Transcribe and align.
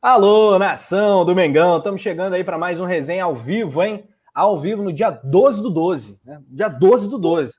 Alô, 0.00 0.60
nação 0.60 1.24
do 1.24 1.34
Mengão, 1.34 1.78
estamos 1.78 2.00
chegando 2.00 2.34
aí 2.34 2.44
para 2.44 2.56
mais 2.56 2.78
um 2.78 2.84
resenha 2.84 3.24
ao 3.24 3.34
vivo, 3.34 3.82
hein? 3.82 4.04
Ao 4.32 4.56
vivo 4.56 4.80
no 4.80 4.92
dia 4.92 5.10
12 5.10 5.60
do 5.60 5.70
12, 5.70 6.20
né? 6.24 6.40
Dia 6.46 6.68
12 6.68 7.08
do 7.08 7.18
12. 7.18 7.54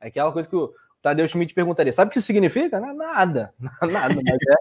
É 0.00 0.08
aquela 0.08 0.32
coisa 0.32 0.48
que 0.48 0.56
o 0.56 0.72
Tadeu 1.00 1.28
Schmidt 1.28 1.54
perguntaria: 1.54 1.92
sabe 1.92 2.08
o 2.08 2.12
que 2.12 2.18
isso 2.18 2.26
significa? 2.26 2.80
Nada, 2.80 3.54
nada, 3.80 4.12
mas 4.12 4.26
é 4.26 4.54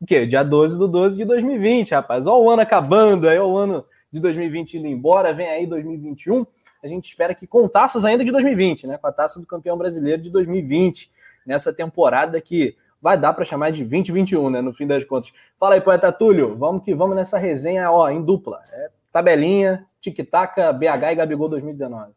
o 0.00 0.04
quê? 0.04 0.26
Dia 0.26 0.42
12 0.42 0.76
do 0.76 0.88
12 0.88 1.16
de 1.16 1.24
2020, 1.24 1.92
rapaz. 1.92 2.26
Olha 2.26 2.42
o 2.42 2.50
ano 2.50 2.62
acabando, 2.62 3.28
aí 3.28 3.38
o 3.38 3.56
ano 3.56 3.86
de 4.10 4.18
2020 4.18 4.78
indo 4.78 4.88
embora, 4.88 5.32
vem 5.32 5.48
aí 5.48 5.68
2021. 5.68 6.44
A 6.82 6.88
gente 6.88 7.04
espera 7.04 7.36
que 7.36 7.46
com 7.46 7.68
taças 7.68 8.04
ainda 8.04 8.24
de 8.24 8.32
2020, 8.32 8.88
né? 8.88 8.98
Com 8.98 9.06
a 9.06 9.12
taça 9.12 9.38
do 9.38 9.46
campeão 9.46 9.78
brasileiro 9.78 10.20
de 10.20 10.28
2020, 10.28 11.08
nessa 11.46 11.72
temporada 11.72 12.40
que 12.40 12.76
vai 13.00 13.16
dar 13.16 13.32
para 13.32 13.44
chamar 13.44 13.70
de 13.70 13.84
2021, 13.84 14.50
né? 14.50 14.60
No 14.60 14.72
fim 14.72 14.86
das 14.86 15.04
contas. 15.04 15.32
Fala 15.58 15.74
aí, 15.74 15.80
poeta 15.80 16.12
Túlio, 16.12 16.56
vamos 16.56 16.84
que 16.84 16.94
vamos 16.94 17.16
nessa 17.16 17.38
resenha, 17.38 17.90
ó, 17.90 18.08
em 18.10 18.22
dupla. 18.22 18.60
É, 18.72 18.90
tabelinha, 19.12 19.86
tic-tac, 20.00 20.56
BH 20.78 21.12
e 21.12 21.14
Gabigol 21.14 21.48
2019. 21.48 22.12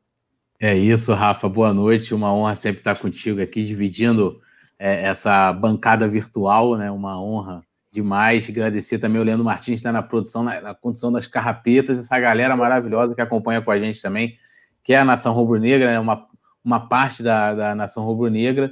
É 0.60 0.76
isso, 0.76 1.14
Rafa. 1.14 1.50
Boa 1.50 1.74
noite. 1.74 2.14
Uma 2.14 2.34
honra 2.34 2.56
sempre 2.56 2.80
estar 2.80 2.98
contigo 2.98 3.42
aqui, 3.42 3.64
dividindo 3.66 4.40
é, 4.78 5.08
essa 5.08 5.52
bancada 5.54 6.08
virtual, 6.08 6.78
né? 6.78 6.92
Uma 6.92 7.22
honra 7.22 7.64
demais. 7.92 8.48
Agradecer 8.50 9.00
também 9.00 9.22
o 9.22 9.24
Leandro 9.24 9.46
Martins, 9.46 9.66
que 9.66 9.74
está 9.76 9.92
na 9.92 10.02
produção, 10.02 10.44
na, 10.44 10.62
na 10.62 10.74
condição 10.74 11.12
das 11.12 11.28
carrapetas, 11.28 11.98
essa 12.00 12.20
galera 12.20 12.56
maravilhosa 12.56 13.14
que 13.14 13.22
acompanha 13.22 13.62
com 13.62 13.72
a 13.72 13.80
gente 13.80 14.02
também, 14.02 14.38
que 14.84 14.94
é 14.94 14.98
a 14.98 15.06
Nação 15.06 15.34
Rubro-Negra, 15.34 15.92
né? 15.92 16.00
Uma, 16.00 16.28
uma 16.64 16.88
parte 16.88 17.22
da, 17.22 17.54
da 17.54 17.76
Nação 17.76 18.06
Rubro-Negra 18.06 18.72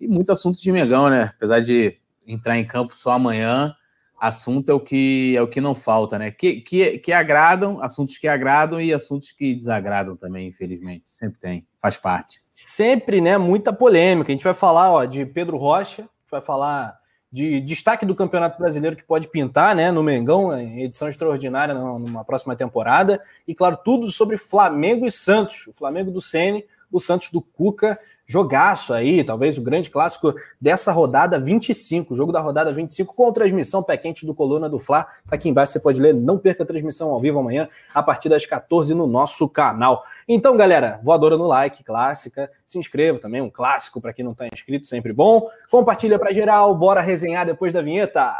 e 0.00 0.06
muito 0.06 0.32
assunto 0.32 0.60
de 0.60 0.72
Mengão, 0.72 1.08
né? 1.08 1.32
Apesar 1.36 1.60
de 1.60 1.98
entrar 2.26 2.58
em 2.58 2.66
campo 2.66 2.96
só 2.96 3.12
amanhã, 3.12 3.74
assunto 4.18 4.70
é 4.70 4.74
o 4.74 4.80
que 4.80 5.36
é 5.36 5.42
o 5.42 5.48
que 5.48 5.60
não 5.60 5.74
falta, 5.74 6.18
né? 6.18 6.30
Que, 6.30 6.60
que, 6.60 6.98
que 6.98 7.12
agradam, 7.12 7.82
assuntos 7.82 8.18
que 8.18 8.26
agradam 8.26 8.80
e 8.80 8.92
assuntos 8.92 9.32
que 9.32 9.54
desagradam 9.54 10.16
também, 10.16 10.48
infelizmente. 10.48 11.04
Sempre 11.06 11.40
tem, 11.40 11.66
faz 11.80 11.96
parte. 11.96 12.28
Sempre, 12.30 13.20
né? 13.20 13.38
Muita 13.38 13.72
polêmica. 13.72 14.30
A 14.30 14.34
gente 14.34 14.44
vai 14.44 14.54
falar 14.54 14.90
ó, 14.90 15.04
de 15.04 15.24
Pedro 15.26 15.56
Rocha, 15.56 16.02
a 16.02 16.04
gente 16.04 16.30
vai 16.30 16.40
falar 16.40 16.98
de 17.30 17.60
destaque 17.60 18.06
do 18.06 18.14
Campeonato 18.14 18.58
Brasileiro 18.58 18.96
que 18.96 19.04
pode 19.04 19.28
pintar, 19.28 19.74
né? 19.74 19.90
No 19.90 20.02
Mengão, 20.02 20.56
em 20.58 20.82
edição 20.82 21.08
extraordinária 21.08 21.74
numa 21.74 22.24
próxima 22.24 22.56
temporada. 22.56 23.20
E, 23.46 23.54
claro, 23.54 23.76
tudo 23.84 24.10
sobre 24.10 24.38
Flamengo 24.38 25.06
e 25.06 25.10
Santos. 25.10 25.66
O 25.66 25.72
Flamengo 25.72 26.10
do 26.10 26.20
Sene, 26.20 26.64
o 26.90 26.98
Santos 26.98 27.30
do 27.30 27.42
Cuca 27.42 27.98
jogaço 28.26 28.92
aí, 28.92 29.22
talvez 29.22 29.56
o 29.56 29.62
grande 29.62 29.88
clássico 29.88 30.34
dessa 30.60 30.90
rodada 30.90 31.38
25, 31.38 32.14
jogo 32.14 32.32
da 32.32 32.40
rodada 32.40 32.72
25 32.72 33.14
com 33.14 33.32
transmissão 33.32 33.82
pé 33.82 33.96
quente 33.96 34.26
do 34.26 34.34
Coluna 34.34 34.68
do 34.68 34.80
Fla. 34.80 35.04
Tá 35.28 35.36
aqui 35.36 35.48
embaixo 35.48 35.72
você 35.72 35.80
pode 35.80 36.00
ler, 36.00 36.12
não 36.12 36.36
perca 36.36 36.64
a 36.64 36.66
transmissão 36.66 37.10
ao 37.10 37.20
vivo 37.20 37.38
amanhã 37.38 37.68
a 37.94 38.02
partir 38.02 38.28
das 38.28 38.44
14 38.44 38.94
no 38.94 39.06
nosso 39.06 39.48
canal. 39.48 40.04
Então, 40.28 40.56
galera, 40.56 41.00
voadora 41.04 41.36
no 41.36 41.46
like, 41.46 41.84
clássica, 41.84 42.50
se 42.64 42.78
inscreva 42.78 43.18
também, 43.18 43.40
um 43.40 43.50
clássico 43.50 44.00
para 44.00 44.12
quem 44.12 44.24
não 44.24 44.32
está 44.32 44.46
inscrito, 44.52 44.86
sempre 44.86 45.12
bom. 45.12 45.48
Compartilha 45.70 46.18
para 46.18 46.32
geral, 46.32 46.74
bora 46.74 47.00
resenhar 47.00 47.46
depois 47.46 47.72
da 47.72 47.80
vinheta. 47.80 48.34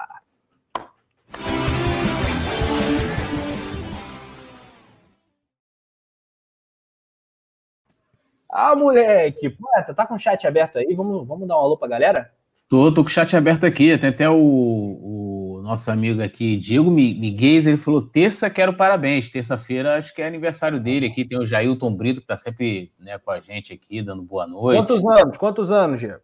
Ah, 8.59 8.75
moleque! 8.75 9.51
Poeta, 9.51 9.93
tá 9.93 10.07
com 10.07 10.15
o 10.15 10.19
chat 10.19 10.47
aberto 10.47 10.79
aí? 10.79 10.95
Vamos, 10.95 11.29
vamos 11.29 11.47
dar 11.47 11.57
um 11.57 11.61
alô 11.61 11.77
pra 11.77 11.87
galera? 11.87 12.31
Tô, 12.71 12.91
tô 12.91 13.03
com 13.03 13.11
o 13.11 13.13
chat 13.13 13.37
aberto 13.37 13.67
aqui. 13.67 13.99
Tem 13.99 14.09
até 14.09 14.31
o, 14.31 14.39
o 14.39 15.61
nosso 15.63 15.91
amigo 15.91 16.23
aqui, 16.23 16.57
Diego 16.57 16.91
Miguel, 16.91 17.69
ele 17.69 17.77
falou: 17.77 18.01
terça 18.01 18.49
quero 18.49 18.73
parabéns. 18.73 19.29
Terça-feira 19.29 19.99
acho 19.99 20.15
que 20.15 20.23
é 20.23 20.27
aniversário 20.27 20.81
dele 20.81 21.05
aqui. 21.05 21.29
Tem 21.29 21.39
o 21.39 21.45
Jailton 21.45 21.95
Brito, 21.95 22.23
que 22.23 22.27
tá 22.27 22.39
sempre 22.39 22.91
né, 22.99 23.19
com 23.19 23.31
a 23.31 23.41
gente 23.41 23.75
aqui, 23.75 24.01
dando 24.01 24.23
boa 24.23 24.47
noite. 24.47 24.79
Quantos 24.79 25.05
anos? 25.05 25.37
Quantos 25.37 25.71
anos, 25.71 26.01
Diego? 26.01 26.23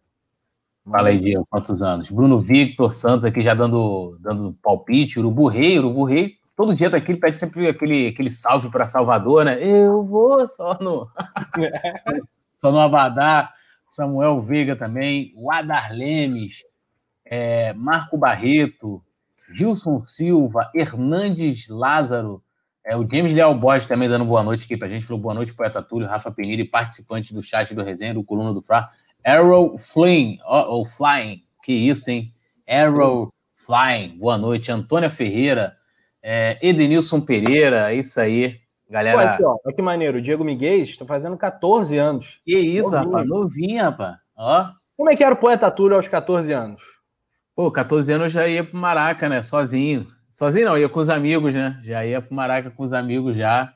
Fala 0.89 1.09
aí, 1.09 1.19
Diego, 1.19 1.45
quantos 1.47 1.83
anos? 1.83 2.09
Bruno 2.09 2.41
Victor 2.41 2.95
Santos 2.95 3.25
aqui 3.25 3.41
já 3.41 3.53
dando, 3.53 4.17
dando 4.19 4.57
palpite. 4.59 5.19
Urubu 5.19 5.49
Rei, 5.49 5.77
Urubu 5.77 6.03
Rei 6.03 6.39
todo 6.55 6.75
dia 6.75 6.89
daquele 6.89 7.19
pede 7.19 7.39
sempre 7.39 7.67
aquele, 7.67 8.07
aquele 8.07 8.29
salve 8.29 8.69
para 8.69 8.89
Salvador, 8.89 9.45
né? 9.45 9.63
Eu 9.63 10.03
vou 10.03 10.47
só 10.47 10.77
no 10.79 11.09
só 12.59 12.71
no 12.71 12.79
Abadá, 12.79 13.51
Samuel 13.85 14.41
Veiga 14.41 14.75
também, 14.75 15.33
o 15.35 15.51
Adar 15.51 15.91
Lemes, 15.93 16.63
é, 17.25 17.73
Marco 17.73 18.17
Barreto, 18.17 19.03
Gilson 19.53 20.03
Silva, 20.05 20.71
Hernandes 20.73 21.67
Lázaro, 21.67 22.41
é, 22.85 22.95
o 22.95 23.09
James 23.09 23.33
Leal 23.33 23.55
Borges 23.55 23.87
também 23.87 24.09
dando 24.09 24.25
boa 24.25 24.43
noite 24.43 24.65
aqui 24.65 24.77
pra 24.77 24.89
gente, 24.89 25.05
falou 25.05 25.21
boa 25.21 25.33
noite, 25.33 25.53
poeta 25.53 25.81
Túlio, 25.81 26.07
Rafa 26.07 26.31
Penira 26.31 26.61
e 26.61 26.67
participante 26.67 27.33
do 27.33 27.41
chat 27.41 27.73
do 27.73 27.83
resenha 27.83 28.13
do 28.13 28.23
Coluna 28.23 28.53
do 28.53 28.61
Fra, 28.61 28.89
Arrow 29.25 29.77
Flying, 29.77 30.37
ou 30.45 30.81
oh, 30.81 30.85
Flying, 30.85 31.43
que 31.63 31.71
isso, 31.71 32.09
hein? 32.11 32.33
Arrow 32.67 33.31
Flying, 33.65 34.17
boa 34.17 34.37
noite, 34.37 34.71
Antônia 34.71 35.09
Ferreira, 35.09 35.77
é, 36.23 36.57
Edenilson 36.65 37.19
Pereira, 37.19 37.91
é 37.91 37.95
isso 37.95 38.19
aí. 38.19 38.55
Galera. 38.89 39.17
Pô, 39.17 39.27
aqui, 39.27 39.43
ó, 39.43 39.57
olha 39.65 39.75
que 39.75 39.81
maneiro. 39.81 40.17
O 40.19 40.21
Diego 40.21 40.43
Miguel 40.43 40.77
está 40.77 41.05
fazendo 41.05 41.37
14 41.37 41.97
anos. 41.97 42.39
Que 42.45 42.57
isso, 42.57 42.91
novinho. 42.91 43.11
rapaz. 43.11 43.29
Novinho, 43.29 43.83
rapaz. 43.83 44.17
Ó. 44.37 44.69
Como 44.95 45.09
é 45.09 45.15
que 45.15 45.23
era 45.23 45.33
o 45.33 45.37
poeta 45.37 45.69
Túlio 45.69 45.97
aos 45.97 46.07
14 46.07 46.53
anos? 46.53 46.81
Pô, 47.55 47.71
14 47.71 48.11
anos 48.13 48.25
eu 48.25 48.29
já 48.29 48.47
ia 48.47 48.63
pro 48.63 48.77
Maraca, 48.77 49.27
né? 49.27 49.41
Sozinho. 49.41 50.07
Sozinho 50.31 50.67
não, 50.67 50.77
ia 50.77 50.89
com 50.89 50.99
os 50.99 51.09
amigos, 51.09 51.53
né? 51.53 51.79
Já 51.83 52.05
ia 52.05 52.21
pro 52.21 52.33
Maraca 52.33 52.71
com 52.71 52.83
os 52.83 52.93
amigos 52.93 53.35
já. 53.35 53.73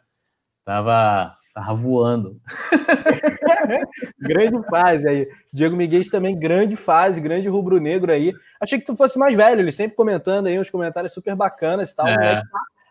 Tava 0.64 1.35
Tava 1.57 1.73
voando. 1.73 2.40
grande 4.22 4.63
fase 4.69 5.07
aí. 5.09 5.28
Diego 5.51 5.75
Miguel 5.75 6.03
também, 6.12 6.38
grande 6.38 6.75
fase, 6.75 7.19
grande 7.19 7.50
rubro-negro 7.50 8.12
aí. 8.12 8.31
Achei 8.62 8.79
que 8.79 8.85
tu 8.85 8.95
fosse 8.95 9.18
mais 9.18 9.35
velho, 9.35 9.62
ele 9.62 9.72
sempre 9.72 9.97
comentando 9.97 10.46
aí 10.46 10.59
uns 10.59 10.69
comentários 10.69 11.13
super 11.13 11.35
bacanas 11.35 11.90
e 11.90 11.96
tal. 11.96 12.07
É. 12.07 12.16
Tá 12.19 12.44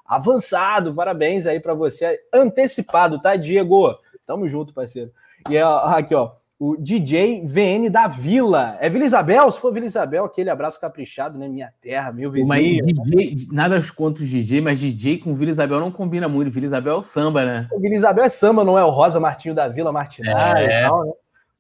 avançado, 0.05 0.93
parabéns 0.93 1.47
aí 1.47 1.61
para 1.61 1.75
você. 1.75 2.21
Antecipado, 2.35 3.23
tá, 3.23 3.37
Diego? 3.37 3.97
Tamo 4.27 4.49
junto, 4.49 4.75
parceiro. 4.75 5.13
E 5.49 5.57
aqui, 5.57 6.17
ó 6.17 6.33
o 6.59 6.77
DJ 6.77 7.47
VN 7.47 7.91
da 7.91 8.09
Vila. 8.09 8.79
É 8.81 8.89
Vila 8.89 9.05
Isabel? 9.05 9.51
Se 9.51 9.61
for 9.61 9.73
Vila 9.73 9.87
Isabel, 9.87 10.25
aquele 10.25 10.49
abraço 10.49 10.81
caprichado, 10.81 11.39
né? 11.39 11.49
Minha 11.49 11.71
terra, 11.81 12.13
meu 12.13 12.31
vizinho. 12.31 12.49
Mas 12.49 12.65
DJ, 12.65 13.49
nada 13.53 13.83
contra 13.95 14.23
os 14.23 14.29
DJ, 14.29 14.61
mas 14.63 14.79
DJ 14.79 15.19
com 15.19 15.35
Vila 15.35 15.51
Isabel 15.51 15.81
não 15.81 15.93
combina 15.93 16.29
muito. 16.29 16.51
Vila 16.51 16.67
Isabel 16.67 16.95
é 16.95 16.99
o 16.99 17.03
samba, 17.03 17.45
né? 17.45 17.69
O 17.73 17.79
Vila 17.79 17.95
Isabel 17.95 18.25
é 18.25 18.29
samba, 18.29 18.65
não 18.65 18.79
é 18.79 18.85
o 18.85 18.91
Rosa 18.91 19.21
Martinho 19.21 19.55
da 19.55 19.69
Vila 19.69 19.93
Martinalha 19.93 20.61
é. 20.61 20.85
e 20.85 20.89
tal, 20.89 21.05
né? 21.05 21.13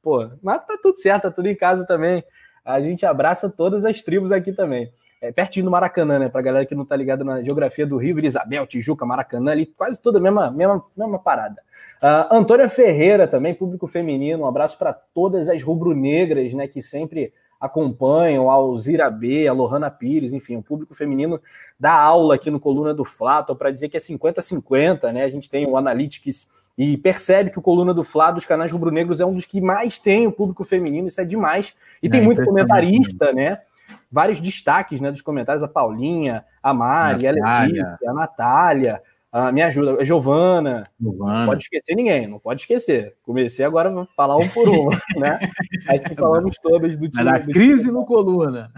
Pô, 0.02 0.30
mas 0.42 0.64
tá 0.64 0.78
tudo 0.80 0.98
certo, 0.98 1.24
tá 1.24 1.30
tudo 1.30 1.48
em 1.48 1.54
casa 1.54 1.86
também. 1.86 2.24
A 2.64 2.80
gente 2.80 3.04
abraça 3.04 3.50
todas 3.50 3.84
as 3.84 4.00
tribos 4.00 4.32
aqui 4.32 4.52
também. 4.52 4.90
É 5.20 5.30
pertinho 5.30 5.64
do 5.64 5.70
Maracanã, 5.70 6.18
né? 6.18 6.28
Pra 6.28 6.40
galera 6.40 6.64
que 6.64 6.74
não 6.74 6.84
tá 6.84 6.96
ligada 6.96 7.22
na 7.22 7.42
geografia 7.42 7.86
do 7.86 7.96
Rio, 7.98 8.14
Vila 8.14 8.26
Isabel, 8.26 8.66
Tijuca, 8.66 9.04
Maracanã, 9.04 9.52
ali 9.52 9.66
quase 9.66 10.00
toda 10.00 10.18
a 10.18 10.22
mesma, 10.22 10.50
mesma, 10.50 10.82
mesma 10.96 11.18
parada. 11.18 11.65
Uh, 12.02 12.34
Antônia 12.34 12.68
Ferreira 12.68 13.26
também, 13.26 13.54
público 13.54 13.86
feminino, 13.86 14.44
um 14.44 14.46
abraço 14.46 14.76
para 14.76 14.92
todas 14.92 15.48
as 15.48 15.62
rubro-negras, 15.62 16.52
né, 16.52 16.68
que 16.68 16.82
sempre 16.82 17.32
acompanham, 17.60 18.50
ao 18.50 18.76
Zira 18.78 19.10
B, 19.10 19.48
a 19.48 19.52
Lohana 19.52 19.90
Pires, 19.90 20.32
enfim, 20.32 20.56
o 20.56 20.62
público 20.62 20.94
feminino 20.94 21.40
dá 21.78 21.92
aula 21.92 22.34
aqui 22.34 22.50
no 22.50 22.60
Coluna 22.60 22.92
do 22.92 23.04
Flato 23.04 23.56
para 23.56 23.70
dizer 23.70 23.88
que 23.88 23.96
é 23.96 24.00
50-50, 24.00 25.12
né? 25.12 25.24
A 25.24 25.28
gente 25.28 25.48
tem 25.48 25.66
o 25.66 25.76
Analytics 25.76 26.48
e 26.76 26.96
percebe 26.98 27.50
que 27.50 27.58
o 27.58 27.62
Coluna 27.62 27.94
do 27.94 28.04
Flá 28.04 28.30
dos 28.30 28.44
canais 28.44 28.70
rubro-negros 28.70 29.20
é 29.20 29.26
um 29.26 29.32
dos 29.32 29.46
que 29.46 29.60
mais 29.60 29.98
tem 29.98 30.26
o 30.26 30.32
público 30.32 30.64
feminino, 30.64 31.08
isso 31.08 31.20
é 31.20 31.24
demais. 31.24 31.74
E 32.02 32.06
é, 32.06 32.10
tem 32.10 32.22
muito 32.22 32.44
comentarista, 32.44 33.32
né? 33.32 33.60
Vários 34.10 34.40
destaques 34.40 35.00
né, 35.00 35.10
dos 35.10 35.22
comentários, 35.22 35.62
a 35.62 35.68
Paulinha, 35.68 36.44
a 36.62 36.74
Mari, 36.74 37.24
Natália. 37.24 37.44
a 37.44 37.60
Letícia, 37.62 38.10
a 38.10 38.12
Natália, 38.12 39.02
ah, 39.38 39.52
me 39.52 39.62
ajuda, 39.62 40.02
Giovana. 40.02 40.88
Giovana. 40.98 41.44
Pode 41.44 41.64
esquecer 41.64 41.94
ninguém, 41.94 42.26
não 42.26 42.38
pode 42.38 42.62
esquecer. 42.62 43.14
Comecei 43.22 43.66
agora 43.66 43.90
a 43.90 44.06
falar 44.16 44.38
um 44.38 44.48
por 44.48 44.66
um, 44.66 44.88
né? 45.20 45.38
Que 46.08 46.14
falamos 46.14 46.56
todas 46.56 46.96
do 46.96 47.06
time. 47.06 47.22
Vai 47.22 47.40
dar 47.40 47.52
crise 47.52 47.92
no 47.92 48.06
coluna. 48.06 48.72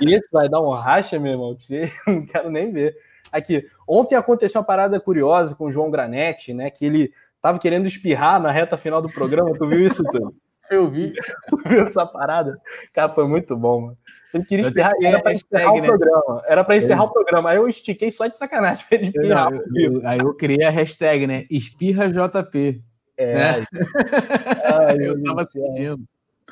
Isso 0.00 0.30
vai 0.32 0.48
dar 0.48 0.62
um 0.62 0.70
racha, 0.70 1.18
meu 1.18 1.32
irmão, 1.32 1.54
que 1.54 1.82
não 2.08 2.24
quero 2.24 2.50
nem 2.50 2.72
ver. 2.72 2.96
Aqui, 3.30 3.66
ontem 3.86 4.16
aconteceu 4.16 4.62
uma 4.62 4.66
parada 4.66 4.98
curiosa 4.98 5.54
com 5.54 5.66
o 5.66 5.70
João 5.70 5.90
Granete, 5.90 6.54
né? 6.54 6.70
Que 6.70 6.86
ele 6.86 7.12
tava 7.42 7.58
querendo 7.58 7.86
espirrar 7.86 8.40
na 8.40 8.50
reta 8.50 8.78
final 8.78 9.02
do 9.02 9.12
programa. 9.12 9.52
Tu 9.52 9.68
viu 9.68 9.84
isso, 9.84 10.02
tudo? 10.04 10.34
Eu 10.70 10.90
vi. 10.90 11.12
Tu 11.50 11.68
viu 11.68 11.82
essa 11.82 12.06
parada? 12.06 12.58
Cara, 12.94 13.12
foi 13.12 13.28
muito 13.28 13.54
bom, 13.54 13.82
mano. 13.82 13.98
Ele 14.32 14.44
queria 14.44 14.66
espirrar, 14.66 14.92
era 15.02 15.20
para 15.20 15.32
encerrar 15.32 15.72
né? 15.72 15.80
o 15.80 15.84
programa. 15.84 16.42
Era 16.46 16.64
para 16.64 16.76
encerrar 16.76 17.02
eu... 17.02 17.06
o 17.06 17.12
programa. 17.12 17.50
Aí 17.50 17.56
eu 17.56 17.68
estiquei 17.68 18.10
só 18.10 18.26
de 18.26 18.36
sacanagem 18.36 18.84
para 18.88 18.98
ele 18.98 19.06
espirrar. 19.06 19.52
Eu, 19.52 19.92
eu, 19.92 20.08
aí 20.08 20.18
eu 20.18 20.34
criei 20.34 20.64
a 20.64 20.70
hashtag, 20.70 21.26
né? 21.26 21.46
Espirra 21.50 22.08
JP. 22.08 22.82
É. 23.16 23.34
Né? 23.34 23.66
Ai, 24.64 24.96
eu 25.02 25.22
tava 25.22 25.42
assistindo. 25.42 26.04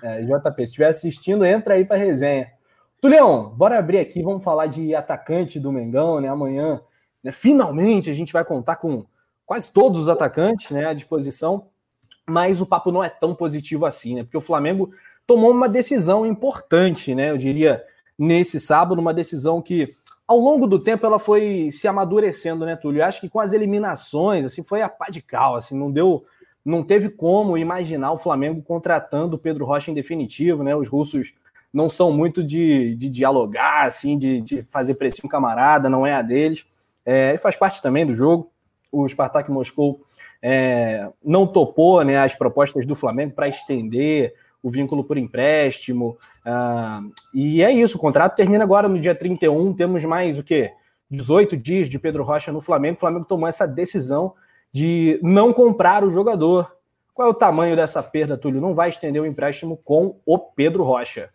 É, 0.03 0.23
JP, 0.23 0.57
se 0.57 0.63
estiver 0.63 0.89
assistindo, 0.89 1.45
entra 1.45 1.75
aí 1.75 1.85
para 1.85 1.97
resenha. 1.97 2.53
Tulião, 3.01 3.51
bora 3.51 3.79
abrir 3.79 3.99
aqui, 3.99 4.23
vamos 4.23 4.43
falar 4.43 4.67
de 4.67 4.95
atacante 4.95 5.61
do 5.61 5.73
Mengão, 5.73 6.21
né? 6.21 6.29
Amanhã, 6.29 6.81
né, 7.23 7.31
finalmente, 7.31 8.11
a 8.11 8.15
gente 8.15 8.33
vai 8.33 8.45
contar 8.45 8.77
com 8.77 9.05
quase 9.47 9.71
todos 9.71 10.01
os 10.01 10.09
atacantes 10.09 10.71
né, 10.73 10.85
à 10.87 10.93
disposição, 10.93 11.69
mas 12.27 12.61
o 12.61 12.67
papo 12.67 12.93
não 12.93 13.03
é 13.03 13.09
tão 13.09 13.35
positivo 13.35 13.87
assim, 13.87 14.17
né? 14.17 14.23
Porque 14.25 14.37
o 14.37 14.43
Flamengo 14.43 14.91
tomou 15.29 15.51
uma 15.51 15.69
decisão 15.69 16.25
importante, 16.25 17.15
né? 17.15 17.31
Eu 17.31 17.37
diria, 17.37 17.85
nesse 18.19 18.59
sábado, 18.59 18.99
uma 18.99 19.13
decisão 19.13 19.61
que 19.61 19.95
ao 20.27 20.39
longo 20.39 20.67
do 20.67 20.79
tempo 20.79 21.05
ela 21.05 21.19
foi 21.19 21.71
se 21.71 21.87
amadurecendo, 21.87 22.65
né, 22.65 22.75
Túlio? 22.77 23.03
Eu 23.03 23.05
acho 23.05 23.21
que 23.21 23.29
com 23.29 23.39
as 23.39 23.53
eliminações, 23.53 24.47
assim, 24.47 24.63
foi 24.63 24.81
a 24.81 24.89
pá 24.89 25.09
de 25.11 25.21
cal, 25.21 25.55
assim, 25.55 25.79
não 25.79 25.93
deu, 25.93 26.25
não 26.65 26.83
teve 26.83 27.11
como 27.11 27.59
imaginar 27.59 28.11
o 28.11 28.17
Flamengo 28.17 28.63
contratando 28.63 29.37
o 29.37 29.39
Pedro 29.39 29.67
Rocha 29.67 29.91
em 29.91 29.95
definitivo, 29.95 30.65
né? 30.65 30.75
Os 30.75 30.89
russos 30.89 31.35
não 31.71 31.91
são 31.91 32.11
muito 32.11 32.43
de, 32.43 32.97
de 32.97 33.11
dialogar, 33.11 33.85
assim, 33.85 34.17
de, 34.17 34.41
de 34.41 34.63
fazer 34.63 34.95
pressão 34.95 35.29
camarada, 35.29 35.91
não 35.91 36.07
é 36.07 36.15
a 36.15 36.23
deles. 36.23 36.65
É, 37.05 37.35
e 37.35 37.39
faz 37.39 37.55
parte 37.55 37.83
também 37.83 38.07
do 38.07 38.15
jogo. 38.15 38.51
O 38.91 39.07
Spartak 39.07 39.51
Moscou 39.51 40.01
é, 40.41 41.07
não 41.23 41.47
topou 41.47 42.03
né, 42.03 42.17
as 42.17 42.35
propostas 42.35 42.87
do 42.87 42.97
Flamengo 42.97 43.35
para 43.35 43.47
estender 43.47 44.35
o 44.69 44.71
vínculo 44.71 45.03
por 45.03 45.17
empréstimo. 45.17 46.19
Uh, 46.45 47.11
e 47.33 47.63
é 47.63 47.73
isso, 47.73 47.97
o 47.97 48.01
contrato 48.01 48.37
termina 48.37 48.63
agora 48.63 48.87
no 48.87 49.01
dia 49.01 49.15
31, 49.15 49.73
temos 49.73 50.05
mais 50.05 50.39
o 50.39 50.45
quê? 50.45 50.73
18 51.11 51.57
dias 51.57 51.89
de 51.89 51.99
Pedro 51.99 52.23
Rocha 52.23 52.53
no 52.53 52.61
Flamengo. 52.61 52.97
O 52.97 53.01
Flamengo 53.01 53.25
tomou 53.25 53.49
essa 53.49 53.67
decisão 53.67 54.35
de 54.71 55.19
não 55.23 55.53
comprar 55.53 56.05
o 56.05 56.11
jogador. 56.11 56.71
Qual 57.15 57.27
é 57.27 57.31
o 57.31 57.35
tamanho 57.35 57.75
dessa 57.75 58.03
perda, 58.03 58.37
Túlio? 58.37 58.61
Não 58.61 58.75
vai 58.75 58.91
estender 58.91 59.21
o 59.21 59.27
empréstimo 59.27 59.79
com 59.79 60.21
o 60.27 60.39
Pedro 60.39 60.85
Rocha. 60.85 61.31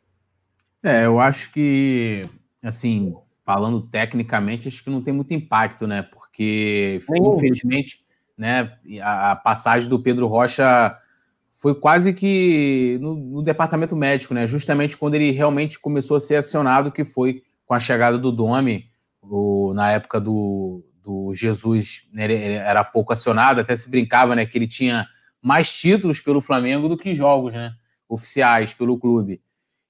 É, 0.83 1.05
eu 1.05 1.19
acho 1.19 1.51
que, 1.51 2.29
assim, 2.61 3.15
falando 3.43 3.81
tecnicamente, 3.81 4.67
acho 4.67 4.83
que 4.83 4.91
não 4.91 5.01
tem 5.01 5.13
muito 5.13 5.33
impacto, 5.33 5.87
né? 5.87 6.03
Porque, 6.03 7.01
infelizmente, 7.09 8.03
né, 8.37 8.77
a 9.01 9.35
passagem 9.35 9.89
do 9.89 9.99
Pedro 9.99 10.27
Rocha 10.27 10.95
foi 11.63 11.73
quase 11.73 12.13
que 12.13 12.97
no, 12.99 13.15
no, 13.15 13.41
departamento 13.41 13.95
médico, 13.95 14.33
né? 14.33 14.45
Justamente 14.45 14.97
quando 14.97 15.15
ele 15.15 15.31
realmente 15.31 15.79
começou 15.79 16.17
a 16.17 16.19
ser 16.19 16.35
acionado, 16.35 16.91
que 16.91 17.05
foi 17.05 17.41
com 17.65 17.73
a 17.73 17.79
chegada 17.79 18.17
do 18.17 18.33
Domi, 18.33 18.83
o, 19.21 19.71
na 19.73 19.89
época 19.93 20.19
do, 20.19 20.83
do 21.01 21.33
Jesus, 21.33 22.05
né? 22.11 22.25
ele, 22.25 22.33
ele, 22.33 22.55
era 22.55 22.83
pouco 22.83 23.13
acionado, 23.13 23.61
até 23.61 23.77
se 23.77 23.89
brincava, 23.89 24.35
né? 24.35 24.45
Que 24.45 24.57
ele 24.57 24.67
tinha 24.67 25.07
mais 25.41 25.73
títulos 25.73 26.19
pelo 26.19 26.41
Flamengo 26.41 26.89
do 26.89 26.97
que 26.97 27.15
jogos, 27.15 27.53
né? 27.53 27.71
Oficiais 28.09 28.73
pelo 28.73 28.99
clube. 28.99 29.41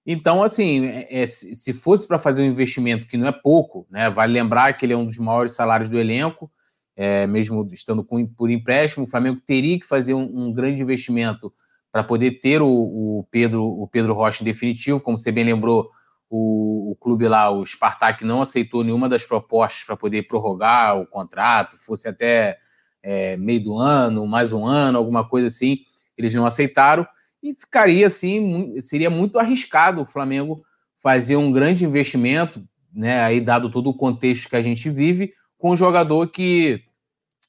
Então, 0.05 0.43
assim, 0.43 0.85
é, 0.85 1.23
é 1.23 1.25
se 1.25 1.73
fosse 1.73 2.07
para 2.07 2.19
fazer 2.19 2.43
um 2.43 2.51
investimento 2.51 3.07
que 3.07 3.17
não 3.17 3.27
é 3.27 3.31
pouco, 3.31 3.87
né? 3.89 4.11
Vale 4.11 4.31
lembrar 4.31 4.73
que 4.73 4.85
ele 4.85 4.93
é 4.93 4.97
um 4.97 5.07
dos 5.07 5.17
maiores 5.17 5.53
salários 5.53 5.89
do 5.89 5.97
elenco, 5.97 6.51
é, 6.95 7.25
mesmo 7.25 7.67
estando 7.73 8.03
com, 8.03 8.23
por 8.27 8.51
empréstimo, 8.51 9.05
o 9.05 9.09
Flamengo 9.09 9.41
teria 9.43 9.79
que 9.79 9.87
fazer 9.87 10.13
um, 10.13 10.21
um 10.21 10.53
grande 10.53 10.79
investimento 10.79 11.51
para 11.93 12.03
poder 12.03 12.41
ter 12.41 12.59
o, 12.59 12.67
o, 12.67 13.27
Pedro 13.29 13.63
o 13.63 13.87
Pedro 13.87 14.15
Rocha 14.15 14.43
definitivo, 14.43 14.99
como 14.99 15.15
você 15.15 15.31
bem 15.31 15.45
lembrou, 15.45 15.91
o, 16.27 16.89
o 16.91 16.95
clube 16.95 17.27
lá, 17.27 17.51
o 17.51 17.63
Spartak, 17.63 18.25
não 18.25 18.41
aceitou 18.41 18.83
nenhuma 18.83 19.07
das 19.07 19.23
propostas 19.23 19.83
para 19.83 19.95
poder 19.95 20.23
prorrogar 20.23 20.99
o 20.99 21.05
contrato, 21.05 21.77
fosse 21.77 22.07
até 22.07 22.57
é, 23.03 23.37
meio 23.37 23.63
do 23.63 23.77
ano, 23.77 24.25
mais 24.25 24.51
um 24.51 24.65
ano, 24.65 24.97
alguma 24.97 25.29
coisa 25.29 25.45
assim, 25.45 25.81
eles 26.17 26.33
não 26.33 26.47
aceitaram, 26.47 27.05
e 27.43 27.53
ficaria 27.53 28.07
assim, 28.07 28.81
seria 28.81 29.11
muito 29.11 29.37
arriscado 29.37 30.01
o 30.01 30.07
Flamengo 30.07 30.63
fazer 30.97 31.35
um 31.35 31.51
grande 31.51 31.85
investimento, 31.85 32.67
né, 32.91 33.21
aí 33.21 33.39
dado 33.39 33.69
todo 33.69 33.91
o 33.91 33.93
contexto 33.93 34.49
que 34.49 34.55
a 34.55 34.61
gente 34.63 34.89
vive, 34.89 35.31
com 35.59 35.73
um 35.73 35.75
jogador 35.75 36.27
que 36.31 36.81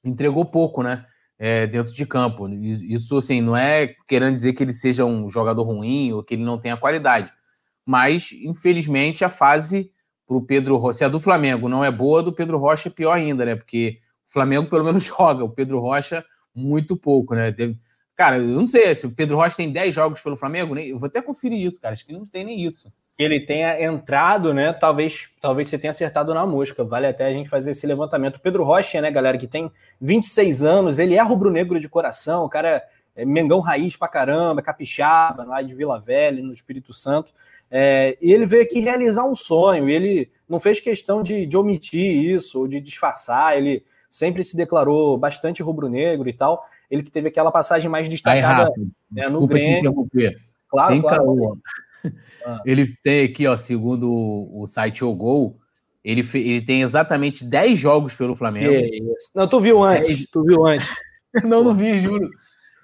entregou 0.04 0.44
pouco, 0.44 0.82
né? 0.82 1.06
É, 1.44 1.66
dentro 1.66 1.92
de 1.92 2.06
campo. 2.06 2.48
Isso, 2.48 3.18
assim, 3.18 3.42
não 3.42 3.54
é 3.54 3.94
querendo 4.08 4.32
dizer 4.32 4.54
que 4.54 4.62
ele 4.62 4.72
seja 4.72 5.04
um 5.04 5.28
jogador 5.28 5.62
ruim 5.62 6.10
ou 6.10 6.22
que 6.22 6.32
ele 6.32 6.42
não 6.42 6.58
tenha 6.58 6.74
qualidade. 6.74 7.30
Mas, 7.84 8.32
infelizmente, 8.32 9.22
a 9.22 9.28
fase 9.28 9.92
para 10.26 10.38
o 10.38 10.40
Pedro 10.40 10.78
Rocha, 10.78 10.98
se 10.98 11.04
a 11.04 11.08
do 11.08 11.20
Flamengo 11.20 11.68
não 11.68 11.84
é 11.84 11.90
boa, 11.90 12.20
a 12.20 12.22
do 12.22 12.32
Pedro 12.32 12.56
Rocha 12.56 12.88
é 12.88 12.92
pior 12.92 13.12
ainda, 13.12 13.44
né? 13.44 13.56
Porque 13.56 13.98
o 14.26 14.32
Flamengo 14.32 14.70
pelo 14.70 14.84
menos 14.84 15.04
joga, 15.04 15.44
o 15.44 15.50
Pedro 15.50 15.80
Rocha 15.80 16.24
muito 16.54 16.96
pouco, 16.96 17.34
né? 17.34 17.54
Cara, 18.16 18.38
eu 18.38 18.58
não 18.58 18.66
sei 18.66 18.94
se 18.94 19.06
o 19.06 19.14
Pedro 19.14 19.36
Rocha 19.36 19.58
tem 19.58 19.70
10 19.70 19.94
jogos 19.94 20.22
pelo 20.22 20.38
Flamengo, 20.38 20.78
eu 20.78 20.98
vou 20.98 21.08
até 21.08 21.20
conferir 21.20 21.66
isso, 21.66 21.78
cara. 21.78 21.92
Acho 21.92 22.06
que 22.06 22.12
não 22.14 22.24
tem 22.24 22.42
nem 22.42 22.64
isso 22.64 22.90
que 23.16 23.22
ele 23.22 23.40
tenha 23.40 23.80
entrado, 23.82 24.52
né? 24.52 24.72
Talvez, 24.72 25.30
talvez 25.40 25.68
você 25.68 25.78
tenha 25.78 25.90
acertado 25.90 26.34
na 26.34 26.44
mosca. 26.44 26.84
Vale 26.84 27.06
até 27.06 27.26
a 27.26 27.32
gente 27.32 27.48
fazer 27.48 27.70
esse 27.70 27.86
levantamento. 27.86 28.40
Pedro 28.40 28.64
Rocha, 28.64 29.00
né, 29.00 29.10
galera, 29.10 29.38
que 29.38 29.46
tem 29.46 29.70
26 30.00 30.64
anos, 30.64 30.98
ele 30.98 31.14
é 31.14 31.22
rubro-negro 31.22 31.78
de 31.78 31.88
coração, 31.88 32.44
o 32.44 32.48
cara 32.48 32.82
é 33.14 33.24
Mengão 33.24 33.60
raiz 33.60 33.96
pra 33.96 34.08
caramba, 34.08 34.60
capixaba, 34.60 35.44
lá 35.44 35.62
de 35.62 35.74
Vila 35.74 36.00
Velha, 36.00 36.42
no 36.42 36.52
Espírito 36.52 36.92
Santo. 36.92 37.32
É, 37.70 38.16
e 38.20 38.32
ele 38.32 38.46
veio 38.46 38.62
aqui 38.62 38.80
realizar 38.80 39.24
um 39.24 39.36
sonho, 39.36 39.88
ele 39.88 40.30
não 40.48 40.58
fez 40.58 40.80
questão 40.80 41.22
de, 41.22 41.46
de 41.46 41.56
omitir 41.56 42.04
isso, 42.04 42.60
ou 42.60 42.68
de 42.68 42.80
disfarçar, 42.80 43.56
ele 43.56 43.84
sempre 44.10 44.42
se 44.44 44.56
declarou 44.56 45.16
bastante 45.16 45.62
rubro-negro 45.62 46.28
e 46.28 46.32
tal. 46.32 46.64
Ele 46.90 47.02
que 47.02 47.10
teve 47.10 47.28
aquela 47.28 47.50
passagem 47.50 47.88
mais 47.88 48.08
destacada 48.08 48.70
né, 49.10 49.28
no 49.28 49.46
Grêmio. 49.46 50.08
Claro, 50.68 50.92
Sem 50.92 51.00
claro. 51.00 51.24
Caô. 51.24 51.58
Ah. 52.44 52.60
Ele 52.66 52.94
tem 53.02 53.24
aqui, 53.24 53.46
ó, 53.46 53.56
segundo 53.56 54.10
o 54.12 54.66
site 54.66 55.04
O 55.04 55.14
Gol, 55.14 55.58
ele, 56.04 56.20
ele 56.34 56.60
tem 56.60 56.82
exatamente 56.82 57.44
10 57.44 57.78
jogos 57.78 58.14
pelo 58.14 58.36
Flamengo. 58.36 58.74
Não, 59.34 59.48
tu 59.48 59.58
viu 59.58 59.82
antes, 59.82 60.08
10... 60.08 60.26
tu 60.28 60.44
viu 60.44 60.66
antes. 60.66 60.88
não, 61.42 61.64
não 61.64 61.74
vi, 61.74 62.00
juro. 62.00 62.28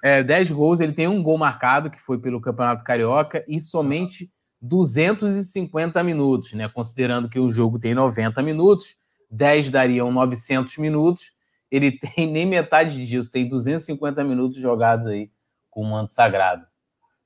É, 0.02 0.22
10 0.22 0.50
gols, 0.50 0.80
ele 0.80 0.94
tem 0.94 1.06
um 1.06 1.22
gol 1.22 1.36
marcado, 1.36 1.90
que 1.90 2.00
foi 2.00 2.18
pelo 2.18 2.40
Campeonato 2.40 2.82
Carioca, 2.82 3.44
e 3.46 3.60
somente 3.60 4.30
250 4.62 6.02
minutos, 6.02 6.54
né? 6.54 6.68
Considerando 6.68 7.28
que 7.28 7.38
o 7.38 7.50
jogo 7.50 7.78
tem 7.78 7.94
90 7.94 8.42
minutos, 8.42 8.96
10 9.30 9.68
dariam 9.70 10.10
900 10.10 10.78
minutos, 10.78 11.32
ele 11.70 11.92
tem 12.00 12.26
nem 12.26 12.46
metade 12.46 13.06
disso, 13.06 13.30
tem 13.30 13.46
250 13.46 14.24
minutos 14.24 14.58
jogados 14.58 15.06
aí 15.06 15.30
com 15.70 15.82
o 15.82 15.90
manto 15.90 16.12
sagrado. 16.12 16.69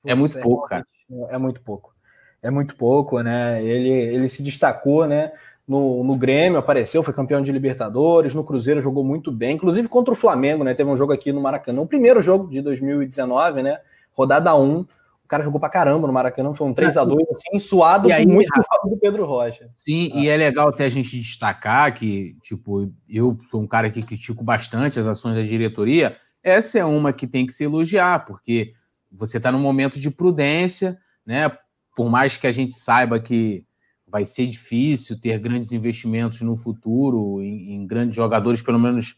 É 0.05 0.15
muito 0.15 0.39
pouco, 0.39 0.67
cara. 0.67 0.85
É 1.29 1.37
muito 1.37 1.61
pouco. 1.61 1.93
É 2.41 2.49
muito 2.51 2.75
pouco, 2.75 3.21
né? 3.21 3.63
Ele, 3.63 3.89
ele 3.89 4.29
se 4.29 4.43
destacou, 4.43 5.07
né? 5.07 5.31
No, 5.67 6.03
no 6.03 6.15
Grêmio 6.15 6.59
apareceu, 6.59 7.01
foi 7.01 7.13
campeão 7.13 7.41
de 7.41 7.51
Libertadores, 7.51 8.35
no 8.35 8.43
Cruzeiro 8.43 8.79
jogou 8.79 9.03
muito 9.03 9.31
bem, 9.31 9.55
inclusive 9.55 9.87
contra 9.87 10.13
o 10.13 10.17
Flamengo, 10.17 10.63
né? 10.63 10.75
Teve 10.75 10.89
um 10.91 10.95
jogo 10.95 11.11
aqui 11.11 11.31
no 11.31 11.41
Maracanã, 11.41 11.81
o 11.81 11.87
primeiro 11.87 12.21
jogo 12.21 12.47
de 12.47 12.61
2019, 12.61 13.63
né? 13.63 13.79
Rodada 14.13 14.55
1. 14.55 14.79
O 14.79 15.27
cara 15.27 15.41
jogou 15.41 15.59
pra 15.59 15.69
caramba 15.69 16.05
no 16.05 16.13
Maracanã, 16.13 16.53
foi 16.53 16.67
um 16.67 16.73
3 16.73 16.97
a 16.97 17.03
2 17.03 17.19
assim, 17.31 17.57
suado 17.57 18.13
aí, 18.13 18.27
muito 18.27 18.47
rápido 18.55 18.91
do 18.91 18.97
Pedro 18.99 19.25
Rocha. 19.25 19.71
Sim, 19.75 20.11
ah. 20.13 20.19
e 20.19 20.27
é 20.27 20.37
legal 20.37 20.69
até 20.69 20.85
a 20.85 20.89
gente 20.89 21.17
destacar 21.17 21.95
que, 21.95 22.37
tipo, 22.43 22.91
eu 23.09 23.35
sou 23.49 23.59
um 23.59 23.65
cara 23.65 23.89
que 23.89 24.03
critico 24.03 24.43
bastante 24.43 24.99
as 24.99 25.07
ações 25.07 25.35
da 25.35 25.41
diretoria. 25.41 26.15
Essa 26.43 26.77
é 26.77 26.85
uma 26.85 27.11
que 27.11 27.25
tem 27.25 27.47
que 27.47 27.53
se 27.53 27.63
elogiar, 27.63 28.23
porque 28.27 28.73
você 29.15 29.37
está 29.37 29.51
num 29.51 29.59
momento 29.59 29.99
de 29.99 30.11
prudência, 30.11 30.97
né? 31.25 31.51
Por 31.95 32.09
mais 32.09 32.37
que 32.37 32.47
a 32.47 32.51
gente 32.51 32.73
saiba 32.73 33.19
que 33.19 33.65
vai 34.07 34.25
ser 34.25 34.47
difícil 34.47 35.19
ter 35.19 35.39
grandes 35.39 35.71
investimentos 35.71 36.41
no 36.41 36.55
futuro 36.55 37.41
em, 37.41 37.73
em 37.73 37.87
grandes 37.87 38.15
jogadores, 38.15 38.61
pelo 38.61 38.79
menos 38.79 39.15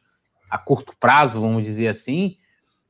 a 0.49 0.57
curto 0.57 0.93
prazo, 0.99 1.41
vamos 1.41 1.65
dizer 1.65 1.87
assim. 1.87 2.37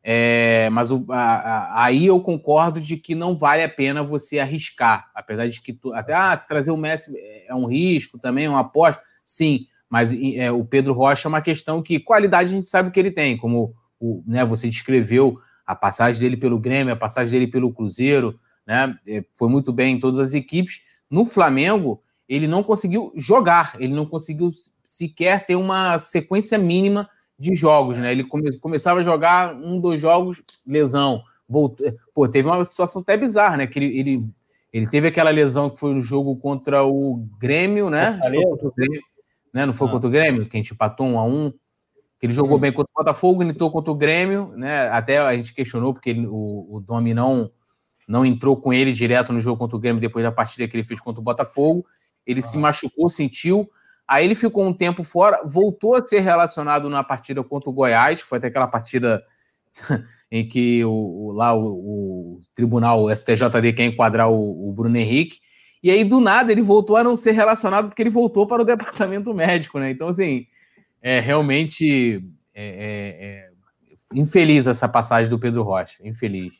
É, 0.03 0.69
mas 0.69 0.91
o, 0.91 1.05
a, 1.09 1.17
a, 1.17 1.83
aí 1.83 2.05
eu 2.05 2.21
concordo 2.21 2.79
de 2.79 2.95
que 2.95 3.13
não 3.13 3.35
vale 3.35 3.63
a 3.63 3.69
pena 3.69 4.03
você 4.03 4.39
arriscar, 4.39 5.09
apesar 5.13 5.47
de 5.47 5.59
que 5.59 5.73
tu, 5.73 5.93
até 5.93 6.13
ah, 6.13 6.35
se 6.37 6.47
trazer 6.47 6.71
o 6.71 6.77
Messi 6.77 7.11
é 7.45 7.53
um 7.53 7.65
risco 7.65 8.17
também, 8.17 8.45
é 8.45 8.49
uma 8.49 8.61
aposta, 8.61 9.03
sim, 9.25 9.65
mas 9.89 10.13
é, 10.13 10.49
o 10.49 10.63
Pedro 10.63 10.93
Rocha 10.93 11.27
é 11.27 11.29
uma 11.29 11.41
questão 11.41 11.83
que 11.83 11.99
qualidade 11.99 12.53
a 12.53 12.55
gente 12.55 12.67
sabe 12.67 12.91
que 12.91 12.99
ele 12.99 13.11
tem, 13.11 13.35
como 13.35 13.73
o, 13.99 14.23
né, 14.25 14.45
você 14.45 14.69
descreveu 14.69 15.39
a 15.67 15.75
passagem 15.75 16.21
dele 16.21 16.37
pelo 16.37 16.57
Grêmio, 16.57 16.93
a 16.93 16.97
passagem 16.97 17.37
dele 17.37 17.51
pelo 17.51 17.73
Cruzeiro, 17.73 18.39
né? 18.65 18.97
É, 19.05 19.23
foi 19.35 19.49
muito 19.49 19.73
bem 19.73 19.95
em 19.95 19.99
todas 19.99 20.17
as 20.17 20.33
equipes. 20.33 20.81
No 21.11 21.25
Flamengo, 21.25 22.01
ele 22.27 22.47
não 22.47 22.63
conseguiu 22.63 23.11
jogar, 23.15 23.75
ele 23.77 23.93
não 23.93 24.05
conseguiu 24.05 24.49
sequer 24.83 25.45
ter 25.45 25.55
uma 25.55 25.99
sequência 25.99 26.57
mínima 26.57 27.09
de 27.37 27.53
jogos, 27.53 27.99
né? 27.99 28.11
Ele 28.11 28.23
come, 28.23 28.57
começava 28.57 29.01
a 29.01 29.03
jogar 29.03 29.53
um, 29.53 29.79
dois 29.79 29.99
jogos, 29.99 30.41
lesão. 30.65 31.21
Voltou, 31.47 31.93
pô, 32.13 32.27
teve 32.27 32.47
uma 32.47 32.63
situação 32.65 33.01
até 33.01 33.15
bizarra, 33.15 33.57
né? 33.57 33.67
Que 33.67 33.79
ele, 33.79 33.99
ele, 33.99 34.25
ele 34.73 34.87
teve 34.87 35.07
aquela 35.07 35.29
lesão 35.29 35.69
que 35.69 35.79
foi 35.79 35.93
no 35.93 36.01
jogo 36.01 36.35
contra 36.37 36.83
o 36.85 37.25
Grêmio, 37.39 37.89
né? 37.89 38.19
O 38.23 38.71
Grêmio, 38.73 39.01
né? 39.53 39.65
Não 39.65 39.73
foi 39.73 39.87
ah. 39.87 39.91
contra 39.91 40.07
o 40.07 40.11
Grêmio, 40.11 40.49
que 40.49 40.57
a 40.57 40.59
gente 40.59 40.73
empatou 40.73 41.05
um 41.05 41.19
a 41.19 41.23
um 41.23 41.53
ele 42.21 42.33
jogou 42.33 42.57
hum. 42.57 42.59
bem 42.59 42.71
contra 42.71 42.89
o 42.93 43.03
Botafogo, 43.03 43.43
entrou 43.43 43.71
contra 43.71 43.91
o 43.91 43.95
Grêmio, 43.95 44.51
né? 44.55 44.89
Até 44.89 45.19
a 45.19 45.35
gente 45.35 45.53
questionou, 45.53 45.93
porque 45.93 46.09
ele, 46.09 46.25
o, 46.25 46.67
o 46.69 46.79
Domi 46.79 47.13
não, 47.13 47.51
não 48.07 48.25
entrou 48.25 48.57
com 48.57 48.73
ele 48.73 48.91
direto 48.91 49.31
no 49.31 49.41
jogo 49.41 49.57
contra 49.57 49.77
o 49.77 49.79
Grêmio 49.79 50.01
depois 50.01 50.23
da 50.23 50.31
partida 50.31 50.67
que 50.67 50.75
ele 50.75 50.83
fez 50.83 50.99
contra 50.99 51.21
o 51.21 51.23
Botafogo. 51.23 51.85
ele 52.25 52.41
se 52.41 52.57
machucou, 52.57 53.09
sentiu. 53.09 53.69
Aí 54.07 54.25
ele 54.25 54.35
ficou 54.35 54.65
um 54.65 54.73
tempo 54.73 55.03
fora, 55.03 55.41
voltou 55.45 55.95
a 55.95 56.03
ser 56.03 56.21
relacionado 56.21 56.89
na 56.89 57.03
partida 57.03 57.43
contra 57.43 57.69
o 57.69 57.73
Goiás, 57.73 58.21
foi 58.21 58.37
até 58.37 58.47
aquela 58.47 58.67
partida 58.67 59.21
em 60.31 60.47
que 60.47 60.83
o, 60.85 60.91
o 60.91 61.31
lá 61.33 61.53
o, 61.53 61.67
o, 61.67 62.41
tribunal 62.55 63.03
o 63.03 63.15
STJD 63.15 63.73
quer 63.73 63.85
enquadrar 63.85 64.31
o, 64.31 64.69
o, 64.69 64.71
Bruno 64.71 64.95
Henrique. 64.95 65.39
E 65.83 65.91
aí, 65.91 66.03
do 66.03 66.19
nada, 66.19 66.51
ele 66.51 66.61
voltou 66.61 66.95
a 66.95 67.03
não 67.03 67.15
ser 67.15 67.31
relacionado 67.31 67.89
porque 67.89 68.01
ele 68.01 68.09
voltou 68.09 68.47
para 68.47 68.61
o 68.61 68.65
departamento 68.65 69.33
médico, 69.33 69.77
né? 69.77 69.91
Então, 69.91 70.07
assim, 70.07 70.47
é 71.07 71.21
realmente 71.21 72.21
é, 72.53 72.67
é, 72.67 73.25
é 73.25 73.49
infeliz 74.13 74.67
essa 74.67 74.89
passagem 74.89 75.29
do 75.29 75.39
Pedro 75.39 75.63
Rocha. 75.63 76.05
Infeliz. 76.05 76.53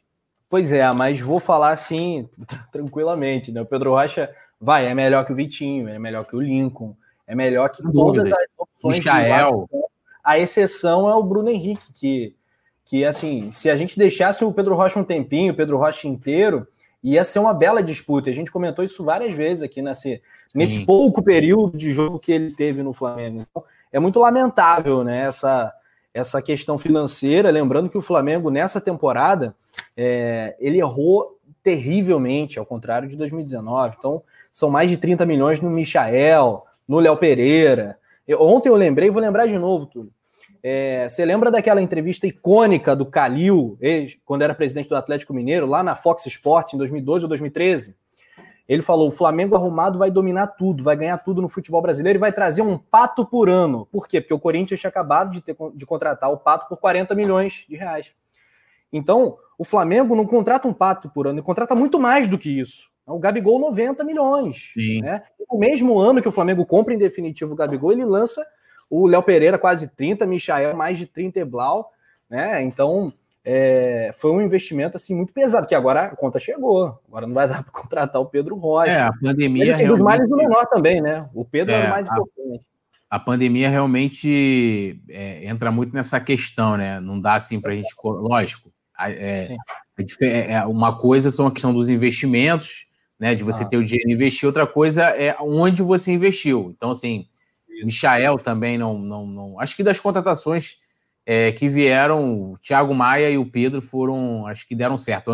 Pois 0.50 0.72
é, 0.72 0.90
mas 0.94 1.20
vou 1.20 1.38
falar 1.38 1.72
assim, 1.74 2.30
tranquilamente, 2.72 3.52
né? 3.52 3.62
O 3.62 3.66
Pedro 3.66 3.92
Rocha 3.92 4.30
vai, 4.60 4.86
é 4.86 4.94
melhor 4.94 5.26
que 5.26 5.34
o 5.34 5.36
Vitinho, 5.36 5.90
é 5.90 6.00
melhor 6.00 6.24
que 6.24 6.34
o 6.34 6.40
Lincoln, 6.40 6.96
é 7.28 7.36
melhor 7.36 7.68
que 7.68 7.76
Sem 7.76 7.92
todas 7.92 8.24
dúvida. 8.24 8.38
as 8.38 8.58
opções. 8.58 8.98
Michael. 9.00 9.68
De... 9.70 9.80
A 10.24 10.40
exceção 10.40 11.10
é 11.10 11.16
o 11.16 11.24
Bruno 11.24 11.50
Henrique, 11.50 11.92
que, 11.92 12.36
que, 12.86 13.04
assim, 13.04 13.52
se 13.52 13.70
a 13.70 13.76
gente 13.76 13.98
deixasse 14.00 14.46
o 14.46 14.54
Pedro 14.54 14.76
Rocha 14.76 14.98
um 14.98 15.04
tempinho, 15.04 15.52
o 15.52 15.56
Pedro 15.58 15.78
Rocha 15.78 16.08
inteiro, 16.08 16.66
ia 17.04 17.26
ser 17.26 17.40
uma 17.40 17.54
bela 17.54 17.84
disputa. 17.84 18.30
A 18.30 18.34
gente 18.34 18.50
comentou 18.50 18.86
isso 18.86 19.04
várias 19.04 19.36
vezes 19.36 19.62
aqui 19.62 19.82
nesse, 19.82 20.22
nesse 20.56 20.86
pouco 20.86 21.22
período 21.22 21.78
de 21.78 21.92
jogo 21.92 22.18
que 22.18 22.32
ele 22.32 22.52
teve 22.52 22.82
no 22.82 22.94
Flamengo. 22.94 23.42
Então, 23.42 23.64
é 23.92 24.00
muito 24.00 24.20
lamentável, 24.20 25.04
né, 25.04 25.26
essa, 25.26 25.74
essa 26.14 26.42
questão 26.42 26.78
financeira. 26.78 27.50
Lembrando 27.50 27.90
que 27.90 27.98
o 27.98 28.02
Flamengo, 28.02 28.50
nessa 28.50 28.82
temporada, 28.82 29.56
é, 29.96 30.56
ele 30.60 30.80
errou 30.80 31.38
terrivelmente, 31.64 32.58
ao 32.58 32.66
contrário 32.66 33.10
de 33.10 33.18
2019. 33.18 33.96
Então, 33.98 34.24
são 34.52 34.70
mais 34.70 34.90
de 34.90 34.98
30 34.98 35.26
milhões 35.26 35.60
no 35.60 35.70
Michael, 35.70 36.64
no 36.88 37.00
Léo 37.00 37.18
Pereira. 37.18 37.98
Eu, 38.28 38.42
ontem 38.42 38.70
eu 38.70 38.76
lembrei, 38.76 39.10
vou 39.10 39.22
lembrar 39.22 39.48
de 39.48 39.58
novo, 39.58 39.86
Túlio. 39.86 40.12
É, 40.64 41.08
você 41.08 41.24
lembra 41.24 41.52
daquela 41.52 41.82
entrevista 41.82 42.26
icônica 42.26 42.96
do 42.96 43.06
Calil, 43.06 43.78
quando 44.26 44.42
era 44.42 44.56
presidente 44.56 44.90
do 44.90 44.96
Atlético 44.96 45.34
Mineiro, 45.34 45.66
lá 45.66 45.84
na 45.84 45.96
Fox 45.96 46.26
Sports, 46.26 46.74
em 46.74 46.78
2012 46.78 47.26
ou 47.26 47.30
2013? 47.30 47.96
Ele 48.68 48.82
falou: 48.82 49.08
o 49.08 49.12
Flamengo 49.12 49.56
arrumado 49.56 49.98
vai 49.98 50.12
dominar 50.12 50.48
tudo, 50.48 50.84
vai 50.84 50.96
ganhar 50.96 51.18
tudo 51.18 51.42
no 51.42 51.48
futebol 51.48 51.82
brasileiro 51.82 52.18
e 52.18 52.20
vai 52.20 52.32
trazer 52.32 52.62
um 52.62 52.78
pato 52.78 53.26
por 53.26 53.50
ano. 53.50 53.88
Por 53.92 54.08
quê? 54.08 54.20
Porque 54.20 54.34
o 54.34 54.40
Corinthians 54.40 54.80
tinha 54.80 54.90
acabado 54.90 55.32
de, 55.32 55.42
ter, 55.42 55.56
de 55.74 55.86
contratar 55.86 56.32
o 56.32 56.38
pato 56.38 56.68
por 56.68 56.78
40 56.80 57.16
milhões 57.16 57.66
de 57.68 57.76
reais. 57.76 58.14
Então, 58.92 59.38
o 59.58 59.64
Flamengo 59.64 60.16
não 60.16 60.26
contrata 60.26 60.68
um 60.68 60.74
pato 60.74 61.10
por 61.10 61.28
ano, 61.28 61.40
ele 61.40 61.46
contrata 61.46 61.74
muito 61.76 62.00
mais 62.00 62.28
do 62.28 62.38
que 62.38 62.60
isso. 62.60 62.90
O 63.06 63.20
Gabigol, 63.20 63.58
90 63.58 64.04
milhões. 64.04 64.74
Né? 65.02 65.24
No 65.50 65.58
mesmo 65.58 65.98
ano 65.98 66.22
que 66.22 66.28
o 66.28 66.32
Flamengo 66.32 66.66
compra 66.66 66.94
em 66.94 66.98
definitivo 66.98 67.54
o 67.54 67.56
Gabigol, 67.56 67.94
ele 67.94 68.04
lança 68.04 68.46
o 68.90 69.08
Léo 69.08 69.24
Pereira, 69.24 69.58
quase 69.58 69.88
30, 69.88 70.26
Michael, 70.26 70.76
mais 70.76 70.98
de 70.98 71.06
30 71.06 71.40
Eblau. 71.40 71.90
Né? 72.30 72.62
Então, 72.64 73.14
é, 73.50 74.12
foi 74.14 74.30
um 74.32 74.42
investimento 74.42 74.98
assim 74.98 75.16
muito 75.16 75.32
pesado, 75.32 75.66
que 75.66 75.74
agora 75.74 76.08
a 76.08 76.16
conta 76.18 76.38
chegou. 76.38 77.00
Agora 77.08 77.26
não 77.26 77.34
vai 77.34 77.48
dar 77.48 77.64
para 77.64 77.72
contratar 77.72 78.22
o 78.22 78.26
Pedro 78.26 78.58
Rocha. 78.58 78.92
É, 78.92 79.00
a 79.00 79.14
pandemia. 79.14 79.64
Ele, 79.64 79.72
assim, 79.72 79.84
realmente... 79.84 80.04
dos 80.04 80.06
males 80.06 80.30
o 80.30 80.36
menor 80.36 80.66
também, 80.66 81.00
né? 81.02 81.30
O 81.34 81.46
Pedro 81.46 81.74
é, 81.74 81.86
é 81.86 81.88
o 81.88 81.90
mais 81.90 82.10
a, 82.10 82.12
importante. 82.12 82.66
A 83.10 83.18
pandemia 83.18 83.70
realmente 83.70 85.02
é, 85.08 85.46
entra 85.48 85.72
muito 85.72 85.94
nessa 85.94 86.20
questão, 86.20 86.76
né? 86.76 87.00
Não 87.00 87.22
dá 87.22 87.36
assim 87.36 87.62
para 87.62 87.72
a 87.72 87.76
gente. 87.78 87.88
Lógico, 88.04 88.70
é, 89.00 89.48
é, 90.20 90.52
é, 90.52 90.66
uma 90.66 91.00
coisa 91.00 91.32
são 91.32 91.48
a 91.48 91.52
questão 91.52 91.74
dos 91.74 91.88
investimentos, 91.88 92.86
né? 93.18 93.34
De 93.34 93.46
você 93.46 93.64
ah. 93.64 93.66
ter 93.66 93.78
o 93.78 93.86
dinheiro 93.86 94.12
investir, 94.12 94.46
outra 94.46 94.68
coisa 94.68 95.04
é 95.04 95.38
onde 95.40 95.82
você 95.82 96.12
investiu. 96.12 96.74
Então, 96.76 96.92
assim, 96.92 97.26
Michael 97.82 98.40
também 98.40 98.78
não, 98.78 99.00
não, 99.00 99.26
não. 99.26 99.58
Acho 99.58 99.74
que 99.74 99.84
das 99.84 100.02
contratações 100.02 100.86
é, 101.30 101.52
que 101.52 101.68
vieram, 101.68 102.54
o 102.54 102.58
Thiago 102.60 102.94
Maia 102.94 103.30
e 103.30 103.38
o 103.38 103.46
Pedro 103.46 103.82
foram, 103.82 104.48
acho 104.48 104.66
que 104.66 104.74
deram 104.74 104.98
certo. 104.98 105.30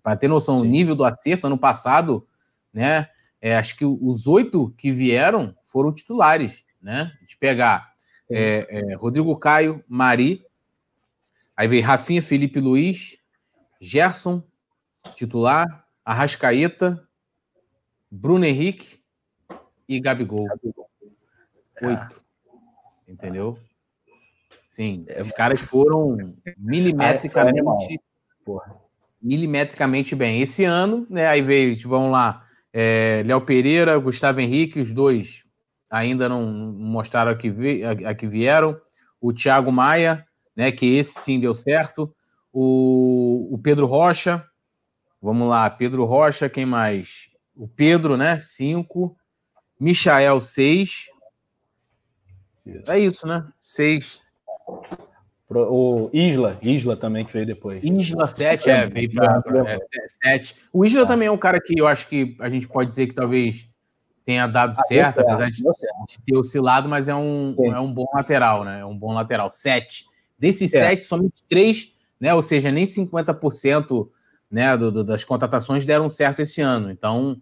Para 0.00 0.16
ter 0.16 0.28
noção, 0.28 0.58
do 0.58 0.64
nível 0.64 0.94
do 0.94 1.02
acerto, 1.02 1.48
ano 1.48 1.58
passado, 1.58 2.24
né? 2.72 3.08
É, 3.40 3.56
acho 3.56 3.76
que 3.76 3.84
os 3.84 4.28
oito 4.28 4.72
que 4.78 4.92
vieram 4.92 5.52
foram 5.64 5.92
titulares, 5.92 6.64
né? 6.80 7.12
De 7.26 7.36
pegar 7.36 7.92
é, 8.30 8.92
é, 8.92 8.94
Rodrigo 8.94 9.36
Caio, 9.36 9.82
Mari, 9.88 10.46
aí 11.56 11.66
veio 11.66 11.82
Rafinha, 11.82 12.22
Felipe 12.22 12.60
Luiz, 12.60 13.18
Gerson, 13.80 14.40
titular, 15.16 15.84
Arrascaeta, 16.04 17.04
Bruno 18.08 18.44
Henrique 18.44 19.02
e 19.88 19.98
Gabigol. 19.98 20.46
Gabigol. 20.46 20.88
Oito. 21.82 22.24
Entendeu? 23.08 23.58
Sim, 24.74 25.04
é, 25.06 25.22
os 25.22 25.30
caras 25.30 25.60
foram 25.60 26.34
milimetricamente, 26.58 28.00
porra, 28.44 28.74
milimetricamente 29.22 30.16
bem. 30.16 30.40
Esse 30.40 30.64
ano, 30.64 31.06
né? 31.08 31.28
Aí 31.28 31.40
veio, 31.42 31.76
tipo, 31.76 31.90
vamos 31.90 32.10
lá, 32.10 32.44
é, 32.72 33.22
Léo 33.24 33.40
Pereira, 33.42 33.96
Gustavo 33.98 34.40
Henrique, 34.40 34.80
os 34.80 34.92
dois 34.92 35.44
ainda 35.88 36.28
não 36.28 36.44
mostraram 36.72 37.30
a 37.30 37.36
que, 37.36 37.50
vi, 37.50 37.84
a, 37.84 38.10
a 38.10 38.14
que 38.16 38.26
vieram. 38.26 38.76
O 39.20 39.32
Thiago 39.32 39.70
Maia, 39.70 40.26
né? 40.56 40.72
Que 40.72 40.96
esse 40.96 41.20
sim 41.20 41.38
deu 41.38 41.54
certo. 41.54 42.12
O, 42.52 43.54
o 43.54 43.58
Pedro 43.58 43.86
Rocha, 43.86 44.44
vamos 45.22 45.48
lá, 45.48 45.70
Pedro 45.70 46.04
Rocha, 46.04 46.48
quem 46.48 46.66
mais? 46.66 47.28
O 47.54 47.68
Pedro, 47.68 48.16
né? 48.16 48.40
Cinco. 48.40 49.16
Michael, 49.78 50.40
seis. 50.40 51.06
É 52.88 52.98
isso, 52.98 53.24
né? 53.24 53.46
Seis. 53.60 54.23
O 55.50 56.10
Isla, 56.12 56.58
Isla 56.62 56.96
também 56.96 57.24
que 57.24 57.32
veio 57.32 57.46
depois. 57.46 57.84
Isla 57.84 58.26
7, 58.26 58.70
é, 58.70 58.86
veio 58.86 59.12
para 59.12 59.42
é, 59.66 59.78
7. 60.38 60.56
O 60.72 60.84
Isla 60.84 61.02
ah. 61.02 61.06
também 61.06 61.28
é 61.28 61.30
um 61.30 61.38
cara 61.38 61.60
que 61.60 61.78
eu 61.78 61.86
acho 61.86 62.08
que 62.08 62.36
a 62.40 62.48
gente 62.48 62.66
pode 62.66 62.88
dizer 62.88 63.06
que 63.06 63.14
talvez 63.14 63.68
tenha 64.24 64.46
dado 64.46 64.70
ah, 64.70 64.82
certo, 64.84 65.20
apesar 65.20 65.50
de, 65.50 65.62
de, 65.62 66.22
ter 66.26 66.36
oscilado, 66.36 66.88
mas 66.88 67.08
é 67.08 67.14
um, 67.14 67.54
é 67.58 67.78
um 67.78 67.92
bom 67.92 68.06
lateral, 68.14 68.64
né? 68.64 68.80
É 68.80 68.84
um 68.84 68.96
bom 68.96 69.12
lateral. 69.12 69.50
7. 69.50 70.06
Desses 70.38 70.72
é. 70.72 70.88
7, 70.88 71.04
somente 71.04 71.44
3, 71.48 71.92
né? 72.18 72.34
Ou 72.34 72.42
seja, 72.42 72.72
nem 72.72 72.84
50% 72.84 74.08
né, 74.50 74.76
do, 74.76 74.90
do, 74.90 75.04
das 75.04 75.24
contratações 75.24 75.84
deram 75.84 76.08
certo 76.08 76.40
esse 76.40 76.60
ano. 76.62 76.90
Então, 76.90 77.36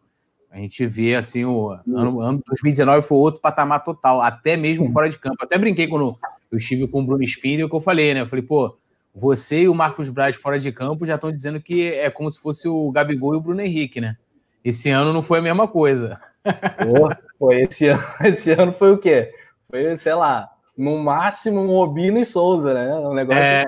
a 0.51 0.57
gente 0.57 0.85
vê 0.87 1.15
assim, 1.15 1.45
o 1.45 1.71
ano, 1.71 2.21
ano 2.21 2.43
2019 2.47 3.07
foi 3.07 3.19
outro 3.19 3.41
patamar 3.41 3.85
total, 3.85 4.21
até 4.21 4.57
mesmo 4.57 4.87
fora 4.93 5.09
de 5.09 5.19
campo. 5.19 5.37
Até 5.41 5.57
brinquei 5.57 5.87
quando 5.87 6.19
eu 6.53 6.59
estive 6.59 6.87
com 6.87 7.01
o 7.01 7.05
Bruno 7.05 7.25
Spindler, 7.25 7.69
que 7.69 7.75
eu 7.75 7.81
falei, 7.81 8.13
né? 8.13 8.21
Eu 8.21 8.27
falei, 8.27 8.45
pô, 8.45 8.77
você 9.15 9.63
e 9.63 9.69
o 9.69 9.75
Marcos 9.75 10.11
Braz 10.11 10.37
fora 10.37 10.59
de 10.59 10.71
campo 10.71 11.07
já 11.07 11.15
estão 11.15 11.33
dizendo 11.33 11.61
que 11.61 11.91
é 11.91 12.11
como 12.11 12.31
se 12.31 12.39
fosse 12.39 12.69
o 12.69 12.93
Gabigol 12.93 13.35
e 13.35 13.39
o 13.39 13.41
Bruno 13.41 13.63
Henrique, 13.63 14.01
né? 14.01 14.17
Esse 14.63 14.91
ano 14.91 15.13
não 15.13 15.23
foi 15.23 15.39
a 15.39 15.43
mesma 15.43 15.67
coisa. 15.67 16.21
Pô, 16.45 17.11
foi 17.39 17.63
esse 17.63 17.89
ano, 17.89 18.03
esse 18.25 18.53
ano 18.53 18.73
foi 18.73 18.93
o 18.93 18.99
quê? 18.99 19.33
Foi, 19.69 19.97
sei 19.97 20.15
lá, 20.15 20.51
no 20.77 20.99
máximo 20.99 21.61
um 21.61 21.77
Obino 21.77 22.19
e 22.19 22.25
Souza, 22.25 22.75
né? 22.75 22.95
Um 22.95 23.15
negócio. 23.15 23.43
É, 23.43 23.65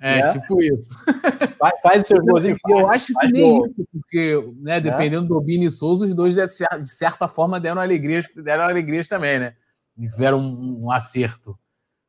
é, 0.00 0.18
é 0.18 0.22
né? 0.22 0.32
tipo 0.32 0.62
isso. 0.62 0.90
Faz, 1.58 1.80
faz 1.82 2.02
o 2.04 2.06
seu 2.06 2.24
golzinho. 2.24 2.56
Eu 2.68 2.88
acho 2.88 3.12
que 3.12 3.32
nem 3.32 3.64
isso, 3.66 3.84
porque, 3.92 4.52
né, 4.60 4.80
dependendo 4.80 5.24
é. 5.24 5.28
do 5.28 5.36
Obino 5.36 5.64
e 5.64 5.70
Souza, 5.72 6.06
os 6.06 6.14
dois, 6.14 6.36
de 6.36 6.88
certa 6.88 7.26
forma, 7.26 7.58
deram 7.58 7.80
alegrias, 7.80 8.28
deram 8.36 8.62
alegrias 8.62 9.08
também, 9.08 9.40
né? 9.40 9.54
Tiveram 9.98 10.38
um, 10.38 10.84
um 10.84 10.92
acerto. 10.92 11.58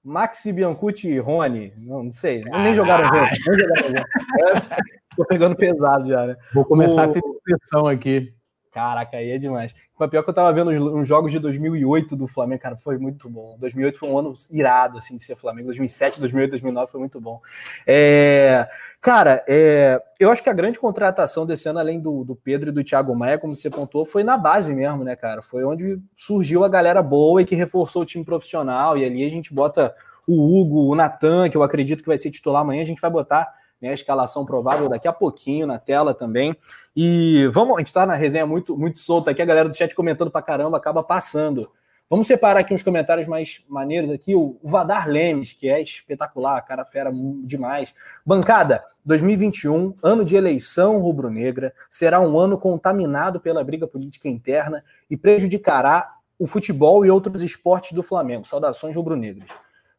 Maxi 0.03 0.53
Biancucci 0.53 1.09
e 1.09 1.19
Rony, 1.19 1.73
não, 1.77 2.03
não 2.03 2.13
sei, 2.13 2.41
ah, 2.51 2.63
nem 2.63 2.73
jogaram 2.73 3.05
junto. 3.05 3.49
Nem 3.49 3.59
jogaram 3.59 3.87
junto. 3.87 4.75
Tô 5.17 5.25
pegando 5.25 5.55
pesado 5.55 6.07
já, 6.07 6.27
né? 6.27 6.35
Vou 6.53 6.63
começar 6.63 7.07
o... 7.07 7.11
a 7.11 7.13
ter 7.13 7.21
pressão 7.43 7.87
aqui. 7.87 8.33
Caraca, 8.71 9.17
aí 9.17 9.31
é 9.31 9.37
demais. 9.37 9.73
Mas 9.97 10.09
pior 10.09 10.21
que 10.23 10.29
eu 10.29 10.33
tava 10.33 10.53
vendo 10.53 10.69
uns, 10.69 11.07
jogos 11.07 11.31
de 11.31 11.39
2008 11.39 12.15
do 12.15 12.27
Flamengo, 12.27 12.61
cara, 12.61 12.77
foi 12.77 12.97
muito 12.99 13.27
bom. 13.27 13.57
2008 13.59 13.97
foi 13.97 14.09
um 14.09 14.17
ano 14.17 14.33
irado, 14.51 14.97
assim, 14.99 15.17
de 15.17 15.23
ser 15.23 15.35
Flamengo. 15.35 15.67
2007, 15.67 16.19
2008, 16.19 16.51
2009 16.51 16.91
foi 16.91 16.99
muito 16.99 17.19
bom. 17.19 17.41
É, 17.85 18.67
cara, 19.01 19.43
é, 19.47 19.99
eu 20.19 20.31
acho 20.31 20.43
que 20.43 20.49
a 20.49 20.53
grande 20.53 20.79
contratação 20.79 21.45
desse 21.45 21.67
ano, 21.67 21.79
além 21.79 21.99
do, 21.99 22.23
do 22.23 22.35
Pedro 22.35 22.69
e 22.69 22.71
do 22.71 22.83
Thiago 22.83 23.15
Maia, 23.15 23.39
como 23.39 23.55
você 23.55 23.69
pontuou, 23.69 24.05
foi 24.05 24.23
na 24.23 24.37
base 24.37 24.73
mesmo, 24.73 25.03
né, 25.03 25.15
cara? 25.15 25.41
Foi 25.41 25.63
onde 25.63 25.99
surgiu 26.15 26.63
a 26.63 26.69
galera 26.69 27.01
boa 27.01 27.41
e 27.41 27.45
que 27.45 27.55
reforçou 27.55 28.03
o 28.03 28.05
time 28.05 28.23
profissional. 28.23 28.97
E 28.97 29.03
ali 29.03 29.25
a 29.25 29.29
gente 29.29 29.51
bota 29.51 29.95
o 30.27 30.61
Hugo, 30.61 30.91
o 30.91 30.95
Natan, 30.95 31.49
que 31.49 31.57
eu 31.57 31.63
acredito 31.63 32.01
que 32.01 32.07
vai 32.07 32.17
ser 32.19 32.29
titular 32.29 32.61
amanhã, 32.61 32.81
a 32.81 32.85
gente 32.85 33.01
vai 33.01 33.09
botar 33.09 33.58
né, 33.81 33.89
a 33.89 33.93
escalação 33.93 34.45
provável 34.45 34.89
daqui 34.89 35.07
a 35.07 35.13
pouquinho 35.13 35.67
na 35.67 35.79
tela 35.79 36.13
também. 36.13 36.55
E 36.95 37.47
vamos, 37.51 37.75
a 37.75 37.79
gente 37.79 37.87
está 37.87 38.05
na 38.05 38.15
resenha 38.15 38.45
muito, 38.45 38.77
muito 38.77 38.99
solta 38.99 39.31
aqui, 39.31 39.41
a 39.41 39.45
galera 39.45 39.69
do 39.69 39.75
chat 39.75 39.93
comentando 39.95 40.31
pra 40.31 40.41
caramba, 40.41 40.77
acaba 40.77 41.03
passando. 41.03 41.71
Vamos 42.09 42.25
separar 42.25 42.61
aqui 42.61 42.73
uns 42.73 42.81
comentários 42.81 43.27
mais 43.27 43.63
maneiros 43.69 44.09
aqui. 44.09 44.33
O 44.33 44.57
Vadar 44.63 45.07
Lemes, 45.07 45.53
que 45.53 45.69
é 45.69 45.79
espetacular, 45.79 46.59
cara 46.65 46.83
fera 46.83 47.11
demais. 47.43 47.93
Bancada, 48.25 48.83
2021, 49.05 49.93
ano 50.01 50.25
de 50.25 50.35
eleição 50.35 50.97
rubro-negra, 50.97 51.71
será 51.87 52.19
um 52.19 52.39
ano 52.39 52.57
contaminado 52.57 53.39
pela 53.39 53.63
briga 53.63 53.87
política 53.87 54.27
interna 54.27 54.83
e 55.07 55.15
prejudicará 55.15 56.15
o 56.39 56.47
futebol 56.47 57.05
e 57.05 57.11
outros 57.11 57.43
esportes 57.43 57.91
do 57.91 58.01
Flamengo. 58.01 58.47
Saudações 58.47 58.95
rubro-negras. 58.95 59.51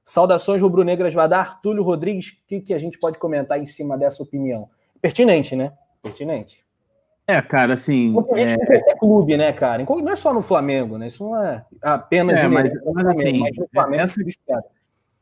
Saudações 0.05 0.61
rubro-negras, 0.61 1.15
Vadar. 1.15 1.61
Túlio 1.61 1.83
Rodrigues, 1.83 2.31
o 2.31 2.47
que, 2.47 2.61
que 2.61 2.75
a 2.75 2.79
gente 2.79 2.99
pode 2.99 3.19
comentar 3.19 3.61
em 3.61 3.65
cima 3.65 3.97
dessa 3.97 4.23
opinião? 4.23 4.69
Pertinente, 5.01 5.55
né? 5.55 5.73
Pertinente. 6.03 6.65
É, 7.27 7.41
cara, 7.41 7.75
assim. 7.75 8.13
O 8.17 8.23
político 8.23 8.61
é... 8.73 8.77
é 8.77 8.97
clube, 8.97 9.37
né, 9.37 9.53
cara? 9.53 9.85
Não 9.85 10.11
é 10.11 10.17
só 10.17 10.35
no 10.35 10.43
Flamengo, 10.43 10.99
né? 10.99 11.07
Isso 11.07 11.23
não 11.23 11.41
é 11.41 11.65
apenas 11.81 12.39
é, 12.41 12.49
mas, 12.49 12.71
mas, 12.93 13.07
assim, 13.07 13.39
mas 13.39 13.57
no 13.57 13.69
Flamengo. 13.73 14.03
Essa, 14.03 14.21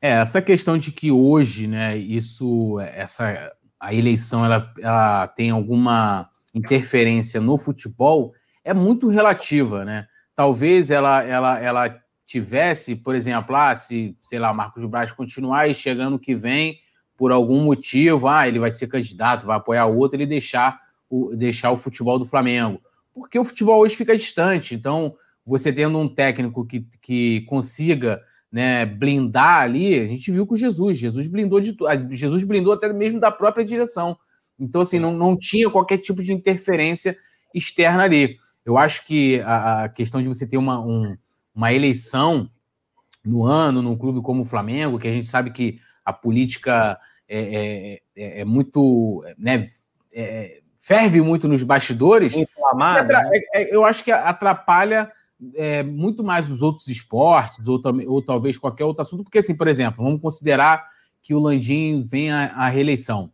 é, 0.01 0.11
essa 0.13 0.41
questão 0.41 0.79
de 0.79 0.91
que 0.91 1.11
hoje, 1.11 1.67
né, 1.67 1.97
isso, 1.97 2.81
essa, 2.81 3.53
a 3.79 3.93
eleição, 3.93 4.45
ela, 4.45 4.73
ela 4.81 5.29
tem 5.29 5.51
alguma 5.51 6.31
interferência 6.55 7.41
no 7.41 7.59
futebol, 7.59 8.33
é 8.65 8.73
muito 8.73 9.09
relativa, 9.09 9.85
né? 9.85 10.07
Talvez 10.35 10.91
ela, 10.91 11.23
ela, 11.23 11.59
ela 11.61 12.01
tivesse, 12.29 12.95
por 12.95 13.15
exemplo, 13.15 13.57
ah, 13.57 13.75
se, 13.75 14.15
sei 14.23 14.39
lá, 14.39 14.53
Marcos 14.53 14.85
Braz 14.85 15.11
continuar 15.11 15.67
e 15.67 15.75
chegando 15.75 16.19
que 16.19 16.35
vem, 16.35 16.79
por 17.17 17.33
algum 17.33 17.63
motivo, 17.63 18.29
ah, 18.29 18.47
ele 18.47 18.59
vai 18.59 18.71
ser 18.71 18.87
candidato, 18.87 19.47
vai 19.47 19.57
apoiar 19.57 19.87
outro, 19.87 20.19
ele 20.19 20.27
deixar 20.27 20.79
o, 21.09 21.35
deixar 21.35 21.71
o 21.71 21.77
futebol 21.77 22.19
do 22.19 22.27
Flamengo. 22.27 22.83
Porque 23.15 23.39
o 23.39 23.45
futebol 23.45 23.81
hoje 23.81 23.97
fica 23.97 24.15
distante. 24.15 24.75
Então, 24.75 25.17
você 25.45 25.73
tendo 25.73 25.99
um 25.99 26.07
técnico 26.07 26.67
que, 26.67 26.87
que 27.01 27.41
consiga 27.49 28.21
né, 28.53 28.85
blindar 28.85 29.63
ali, 29.63 29.99
a 29.99 30.07
gente 30.07 30.31
viu 30.31 30.47
com 30.47 30.55
Jesus. 30.55 30.99
Jesus 30.99 31.27
blindou 31.29 31.61
de 31.61 31.75
Jesus 32.11 32.45
blindou 32.45 32.75
até 32.75 32.93
mesmo 32.93 33.19
da 33.19 33.31
própria 33.31 33.65
direção. 33.65 34.19
Então, 34.61 34.83
assim, 34.83 34.99
não, 34.99 35.15
não 35.15 35.35
tinha 35.35 35.71
qualquer 35.71 35.97
tipo 35.97 36.23
de 36.23 36.35
interferência 36.35 37.17
externa 37.55 38.03
ali. 38.03 38.37
Eu 38.67 38.77
acho 38.77 39.07
que 39.07 39.41
a, 39.41 39.85
a 39.85 39.89
questão 39.89 40.23
de 40.23 40.29
você 40.29 40.47
ter 40.47 40.59
uma, 40.59 40.79
um, 40.79 41.17
uma 41.59 41.73
eleição 41.73 42.49
no 43.25 43.45
ano, 43.45 43.83
num 43.83 43.99
clube 43.99 44.23
como 44.23 44.43
o 44.43 44.45
Flamengo, 44.45 44.97
que 44.97 45.09
a 45.09 45.13
gente 45.13 45.27
sabe 45.27 45.51
que 45.51 45.81
a 46.05 46.13
política 46.13 46.97
é, 47.29 47.41
é, 47.41 48.01
é, 48.17 48.41
é 48.43 48.45
muito. 48.45 49.25
Né, 49.37 49.73
é, 50.13 50.61
ferve 50.81 51.21
muito 51.21 51.49
nos 51.49 51.65
bastidores, 51.65 52.35
né? 52.35 52.47
é, 53.33 53.63
é, 53.63 53.75
eu 53.75 53.85
acho 53.85 54.03
que 54.05 54.11
atrapalha 54.11 55.11
é, 55.55 55.83
muito 55.83 56.23
mais 56.23 56.49
os 56.49 56.63
outros 56.63 56.87
esportes, 56.87 57.67
ou, 57.67 57.83
ou, 58.07 58.23
talvez 58.23 58.57
qualquer 58.57 58.85
outro 58.85 59.03
assunto, 59.03 59.25
porque, 59.25 59.39
assim, 59.39 59.57
por 59.57 59.67
exemplo, 59.67 60.03
vamos 60.03 60.23
considerar 60.23 60.87
que 61.23 61.35
o 61.35 61.41
Landim 61.41 62.07
venha 62.09 62.53
à 62.55 62.69
reeleição. 62.69 63.31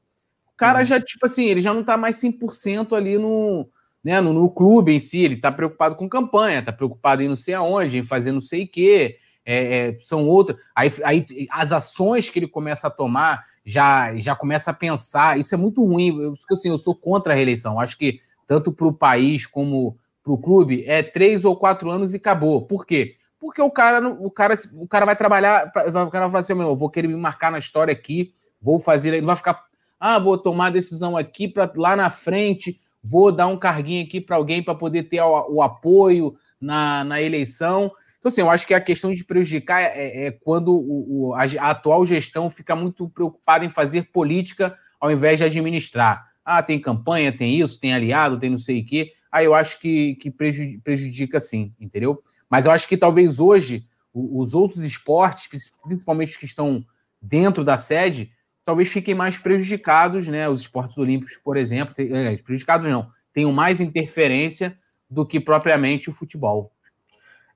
O 0.52 0.56
cara 0.56 0.78
uhum. 0.78 0.84
já, 0.84 1.00
tipo 1.00 1.26
assim, 1.26 1.44
ele 1.44 1.60
já 1.60 1.72
não 1.72 1.82
está 1.82 1.96
mais 1.96 2.16
100% 2.16 2.96
ali 2.96 3.18
no, 3.18 3.68
né, 4.04 4.20
no, 4.20 4.32
no, 4.32 4.50
clube 4.50 4.92
em 4.92 4.98
si, 4.98 5.20
ele 5.20 5.34
está 5.34 5.50
preocupado 5.50 5.96
com 5.96 6.08
campanha, 6.08 6.60
está 6.60 6.72
preocupado 6.72 7.22
em 7.22 7.28
não 7.28 7.36
sei 7.36 7.54
aonde, 7.54 7.98
em 7.98 8.02
fazer 8.02 8.32
não 8.32 8.40
sei 8.40 8.64
o 8.64 8.68
quê, 8.68 9.16
é, 9.44 9.88
é, 9.88 9.98
são 10.00 10.28
outras. 10.28 10.58
Aí, 10.74 10.92
aí 11.02 11.26
as 11.50 11.72
ações 11.72 12.28
que 12.28 12.38
ele 12.38 12.48
começa 12.48 12.86
a 12.86 12.90
tomar 12.90 13.44
já, 13.64 14.14
já 14.16 14.36
começa 14.36 14.70
a 14.70 14.74
pensar. 14.74 15.38
Isso 15.38 15.54
é 15.54 15.58
muito 15.58 15.84
ruim. 15.84 16.20
Eu, 16.20 16.34
assim, 16.50 16.68
eu 16.68 16.78
sou 16.78 16.94
contra 16.94 17.32
a 17.32 17.36
reeleição. 17.36 17.80
Acho 17.80 17.96
que 17.96 18.20
tanto 18.46 18.72
para 18.72 18.86
o 18.86 18.92
país 18.92 19.46
como 19.46 19.96
para 20.22 20.32
o 20.32 20.38
clube 20.38 20.84
é 20.86 21.02
três 21.02 21.44
ou 21.44 21.56
quatro 21.56 21.90
anos 21.90 22.12
e 22.12 22.16
acabou. 22.16 22.62
Por 22.62 22.86
quê? 22.86 23.16
Porque 23.38 23.60
o 23.60 23.70
cara, 23.70 24.08
o 24.08 24.30
cara, 24.30 24.54
o 24.74 24.88
cara 24.88 25.04
vai 25.04 25.16
trabalhar, 25.16 25.66
o 25.66 25.70
cara 25.72 25.92
vai 25.92 26.10
falar 26.12 26.38
assim: 26.38 26.54
meu, 26.54 26.68
eu 26.68 26.76
vou 26.76 26.88
querer 26.88 27.08
me 27.08 27.16
marcar 27.16 27.52
na 27.52 27.58
história 27.58 27.92
aqui, 27.92 28.32
vou 28.60 28.80
fazer, 28.80 29.12
ele 29.12 29.26
vai 29.26 29.36
ficar, 29.36 29.62
ah, 30.00 30.18
vou 30.18 30.38
tomar 30.38 30.70
decisão 30.70 31.14
aqui 31.14 31.46
para 31.46 31.70
lá 31.76 31.94
na 31.94 32.08
frente, 32.08 32.80
vou 33.04 33.30
dar 33.30 33.46
um 33.48 33.58
carguinho 33.58 34.02
aqui 34.02 34.18
para 34.20 34.36
alguém 34.36 34.62
para 34.62 34.74
poder 34.74 35.04
ter 35.04 35.20
o, 35.20 35.56
o 35.56 35.62
apoio 35.62 36.34
na, 36.58 37.04
na 37.04 37.20
eleição. 37.20 37.92
Então, 38.18 38.30
assim, 38.30 38.40
eu 38.40 38.50
acho 38.50 38.66
que 38.66 38.72
a 38.72 38.80
questão 38.80 39.12
de 39.12 39.22
prejudicar 39.22 39.82
é, 39.82 39.92
é, 39.94 40.26
é 40.26 40.30
quando 40.30 40.68
o, 40.74 41.28
o, 41.28 41.34
a, 41.34 41.42
a, 41.42 41.70
atual 41.70 42.06
gestão 42.06 42.48
fica 42.48 42.74
muito 42.74 43.06
preocupada 43.10 43.64
em 43.64 43.68
fazer 43.68 44.10
política 44.10 44.74
ao 44.98 45.12
invés 45.12 45.38
de 45.38 45.44
administrar. 45.44 46.26
Ah, 46.42 46.62
tem 46.62 46.80
campanha, 46.80 47.36
tem 47.36 47.60
isso, 47.60 47.78
tem 47.78 47.92
aliado, 47.92 48.40
tem 48.40 48.48
não 48.48 48.58
sei 48.58 48.80
o 48.80 48.86
quê. 48.86 49.12
Aí 49.30 49.44
eu 49.44 49.54
acho 49.54 49.78
que, 49.78 50.14
que 50.14 50.30
prejudica 50.30 51.38
sim, 51.38 51.74
entendeu? 51.78 52.22
Mas 52.48 52.64
eu 52.64 52.72
acho 52.72 52.88
que 52.88 52.96
talvez 52.96 53.40
hoje 53.40 53.86
os 54.14 54.54
outros 54.54 54.84
esportes, 54.84 55.48
principalmente 55.82 56.30
os 56.30 56.36
que 56.36 56.46
estão 56.46 56.84
dentro 57.20 57.64
da 57.64 57.76
sede, 57.76 58.30
talvez 58.64 58.90
fiquem 58.90 59.14
mais 59.14 59.36
prejudicados, 59.36 60.26
né? 60.26 60.48
Os 60.48 60.62
esportes 60.62 60.96
olímpicos, 60.98 61.36
por 61.36 61.56
exemplo, 61.56 61.94
tem, 61.94 62.10
é, 62.12 62.36
prejudicados 62.38 62.88
não, 62.88 63.08
tenham 63.32 63.52
mais 63.52 63.80
interferência 63.80 64.76
do 65.10 65.26
que 65.26 65.38
propriamente 65.38 66.08
o 66.08 66.12
futebol. 66.12 66.72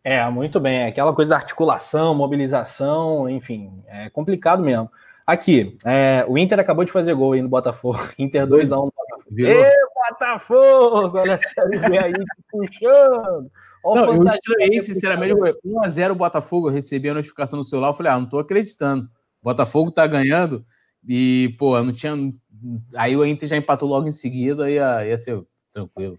É, 0.04 0.28
muito 0.30 0.60
bem. 0.60 0.86
Aquela 0.86 1.12
coisa 1.12 1.30
da 1.30 1.36
articulação, 1.36 2.14
mobilização, 2.14 3.28
enfim, 3.28 3.82
é 3.86 4.08
complicado 4.10 4.62
mesmo. 4.62 4.90
Aqui, 5.26 5.76
é, 5.84 6.24
o 6.26 6.38
Inter 6.38 6.58
acabou 6.58 6.84
de 6.84 6.92
fazer 6.92 7.14
gol 7.14 7.32
aí 7.32 7.42
no 7.42 7.48
Botafogo. 7.48 7.98
Inter 8.18 8.46
2x1 8.46 8.90
Ê, 9.36 9.70
Botafogo! 10.10 11.18
Olha 11.18 11.34
a 11.34 11.38
série 11.38 11.78
B 11.78 11.98
aí 11.98 12.12
puxando. 12.50 13.50
Olha 13.84 14.06
não, 14.06 14.14
eu 14.14 14.22
estranhei, 14.24 14.80
sinceramente, 14.80 15.34
1x0 15.34 16.14
Botafogo, 16.14 16.68
eu 16.68 16.72
recebi 16.72 17.10
a 17.10 17.14
notificação 17.14 17.58
no 17.58 17.64
celular, 17.64 17.88
eu 17.88 17.94
falei, 17.94 18.12
ah, 18.12 18.18
não 18.18 18.28
tô 18.28 18.38
acreditando. 18.38 19.08
Botafogo 19.42 19.90
tá 19.90 20.06
ganhando 20.06 20.64
e, 21.06 21.54
pô, 21.58 21.80
não 21.82 21.92
tinha... 21.92 22.14
Aí 22.96 23.16
o 23.16 23.24
Inter 23.24 23.48
já 23.48 23.56
empatou 23.56 23.88
logo 23.88 24.08
em 24.08 24.12
seguida, 24.12 24.70
ia, 24.70 25.06
ia 25.06 25.18
ser 25.18 25.42
tranquilo. 25.72 26.18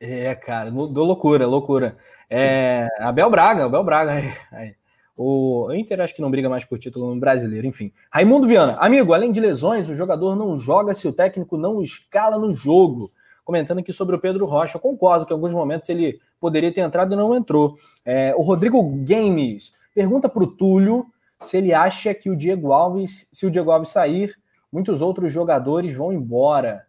É, 0.00 0.34
cara, 0.34 0.70
do 0.70 1.04
loucura, 1.04 1.46
loucura. 1.46 1.96
É, 2.28 2.86
Abel 3.00 3.30
Braga, 3.30 3.64
Abel 3.64 3.84
Braga. 3.84 4.12
Aí, 4.52 4.74
O 5.16 5.72
Inter 5.72 6.00
acho 6.00 6.14
que 6.14 6.20
não 6.20 6.30
briga 6.30 6.48
mais 6.48 6.64
por 6.64 6.78
título 6.78 7.14
no 7.14 7.20
brasileiro, 7.20 7.66
enfim. 7.66 7.92
Raimundo 8.10 8.46
Viana, 8.46 8.76
amigo, 8.78 9.14
além 9.14 9.32
de 9.32 9.40
lesões, 9.40 9.88
o 9.88 9.94
jogador 9.94 10.36
não 10.36 10.58
joga 10.58 10.92
se 10.92 11.08
o 11.08 11.12
técnico 11.12 11.56
não 11.56 11.80
escala 11.80 12.38
no 12.38 12.52
jogo. 12.52 13.10
Comentando 13.44 13.78
aqui 13.78 13.92
sobre 13.92 14.16
o 14.16 14.18
Pedro 14.18 14.44
Rocha, 14.44 14.76
eu 14.76 14.80
concordo 14.80 15.24
que 15.24 15.32
em 15.32 15.36
alguns 15.36 15.52
momentos 15.52 15.88
ele 15.88 16.20
poderia 16.40 16.72
ter 16.72 16.80
entrado 16.80 17.14
e 17.14 17.16
não 17.16 17.34
entrou. 17.34 17.76
É, 18.04 18.34
o 18.36 18.42
Rodrigo 18.42 18.82
Games 19.04 19.72
pergunta 19.94 20.28
para 20.28 20.42
o 20.42 20.48
Túlio 20.48 21.06
se 21.46 21.56
ele 21.56 21.72
acha 21.72 22.14
que 22.14 22.30
o 22.30 22.36
Diego 22.36 22.72
Alves, 22.72 23.28
se 23.32 23.46
o 23.46 23.50
Diego 23.50 23.70
Alves 23.70 23.90
sair, 23.90 24.34
muitos 24.70 25.00
outros 25.00 25.32
jogadores 25.32 25.94
vão 25.94 26.12
embora. 26.12 26.86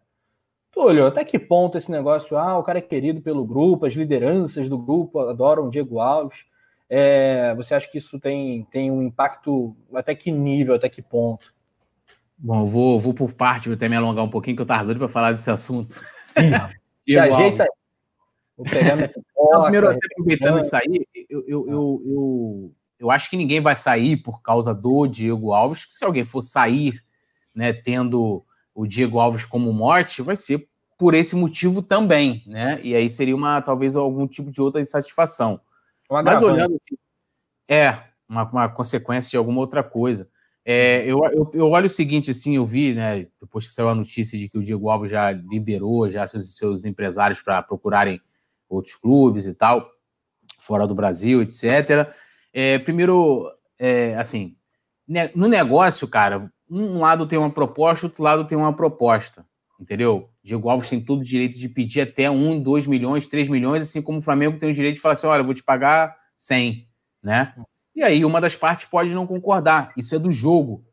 Túlio, 0.70 1.06
até 1.06 1.24
que 1.24 1.38
ponto 1.38 1.78
esse 1.78 1.90
negócio, 1.90 2.36
ah, 2.36 2.58
o 2.58 2.62
cara 2.62 2.78
é 2.78 2.82
querido 2.82 3.20
pelo 3.20 3.44
grupo, 3.44 3.86
as 3.86 3.94
lideranças 3.94 4.68
do 4.68 4.78
grupo 4.78 5.20
adoram 5.20 5.66
o 5.66 5.70
Diego 5.70 6.00
Alves. 6.00 6.44
É, 6.90 7.54
você 7.54 7.74
acha 7.74 7.88
que 7.90 7.98
isso 7.98 8.18
tem, 8.18 8.64
tem 8.70 8.90
um 8.90 9.02
impacto 9.02 9.76
até 9.94 10.14
que 10.14 10.30
nível, 10.30 10.74
até 10.74 10.88
que 10.88 11.02
ponto? 11.02 11.54
Bom, 12.36 12.64
vou, 12.64 13.00
vou 13.00 13.12
por 13.12 13.32
parte, 13.32 13.68
vou 13.68 13.76
até 13.76 13.88
me 13.88 13.96
alongar 13.96 14.24
um 14.24 14.30
pouquinho, 14.30 14.56
que 14.56 14.62
eu 14.62 14.64
estava 14.64 14.84
doido 14.84 14.98
para 14.98 15.08
falar 15.08 15.32
desse 15.32 15.50
assunto. 15.50 15.94
E 17.08 17.18
ajeita 17.18 17.62
aí. 17.62 17.68
Vou 18.54 18.66
pegar 18.66 18.96
minha 18.96 19.08
pipoca, 19.08 19.62
Primeiro, 19.62 19.88
até 19.88 19.98
aproveitando 20.12 20.58
isso 20.58 20.76
aí, 20.76 21.06
eu, 21.30 21.44
eu, 21.48 21.68
eu, 21.68 22.02
eu, 22.04 22.74
eu 22.98 23.10
acho 23.10 23.30
que 23.30 23.36
ninguém 23.36 23.60
vai 23.60 23.76
sair 23.76 24.16
por 24.16 24.42
causa 24.42 24.74
do 24.74 25.06
Diego 25.06 25.52
Alves, 25.52 25.84
que 25.84 25.94
se 25.94 26.04
alguém 26.04 26.24
for 26.24 26.42
sair, 26.42 27.02
né, 27.54 27.72
tendo 27.72 28.44
o 28.74 28.86
Diego 28.86 29.18
Alves 29.18 29.44
como 29.44 29.72
morte, 29.72 30.22
vai 30.22 30.36
ser 30.36 30.68
por 30.98 31.14
esse 31.14 31.36
motivo 31.36 31.80
também, 31.80 32.42
né? 32.46 32.80
E 32.82 32.94
aí 32.94 33.08
seria 33.08 33.34
uma 33.34 33.62
talvez 33.62 33.94
algum 33.94 34.26
tipo 34.26 34.50
de 34.50 34.60
outra 34.60 34.80
insatisfação. 34.80 35.60
Um 36.10 36.22
Mas 36.22 36.42
olhando 36.42 36.74
assim, 36.74 36.96
é 37.68 37.98
uma, 38.28 38.42
uma, 38.44 38.68
consequência 38.68 39.30
de 39.30 39.36
alguma 39.36 39.60
outra 39.60 39.82
coisa. 39.82 40.28
É, 40.64 41.04
eu, 41.06 41.20
eu, 41.32 41.50
eu, 41.54 41.70
olho 41.70 41.86
o 41.86 41.90
seguinte, 41.90 42.30
assim, 42.30 42.56
eu 42.56 42.66
vi, 42.66 42.94
né, 42.94 43.26
depois 43.40 43.66
que 43.66 43.72
saiu 43.72 43.88
a 43.88 43.94
notícia 43.94 44.38
de 44.38 44.48
que 44.48 44.58
o 44.58 44.62
Diego 44.62 44.90
Alves 44.90 45.10
já 45.10 45.30
liberou 45.30 46.10
já 46.10 46.26
seus, 46.26 46.56
seus 46.56 46.84
empresários 46.84 47.40
para 47.40 47.62
procurarem 47.62 48.20
outros 48.68 48.96
clubes 48.96 49.46
e 49.46 49.54
tal, 49.54 49.88
fora 50.58 50.86
do 50.86 50.94
Brasil, 50.94 51.40
etc. 51.40 52.12
É, 52.52 52.78
primeiro, 52.78 53.50
é, 53.78 54.14
assim, 54.16 54.56
no 55.34 55.48
negócio, 55.48 56.06
cara, 56.06 56.50
um 56.70 56.98
lado 56.98 57.26
tem 57.26 57.38
uma 57.38 57.50
proposta, 57.50 58.06
outro 58.06 58.22
lado 58.22 58.46
tem 58.46 58.56
uma 58.56 58.74
proposta, 58.74 59.44
entendeu? 59.80 60.28
Diego 60.42 60.68
Alves 60.68 60.90
tem 60.90 61.02
todo 61.02 61.20
o 61.20 61.24
direito 61.24 61.58
de 61.58 61.68
pedir 61.68 62.02
até 62.02 62.30
1, 62.30 62.62
2 62.62 62.86
milhões, 62.86 63.26
3 63.26 63.48
milhões, 63.48 63.82
assim 63.82 64.02
como 64.02 64.18
o 64.18 64.22
Flamengo 64.22 64.58
tem 64.58 64.70
o 64.70 64.74
direito 64.74 64.96
de 64.96 65.00
falar 65.00 65.14
assim, 65.14 65.26
olha, 65.26 65.40
eu 65.40 65.44
vou 65.44 65.54
te 65.54 65.62
pagar 65.62 66.14
100, 66.36 66.86
né? 67.22 67.54
E 67.94 68.02
aí 68.02 68.24
uma 68.24 68.40
das 68.40 68.54
partes 68.54 68.86
pode 68.86 69.10
não 69.10 69.26
concordar, 69.26 69.92
isso 69.96 70.14
é 70.14 70.18
do 70.18 70.30
jogo, 70.30 70.84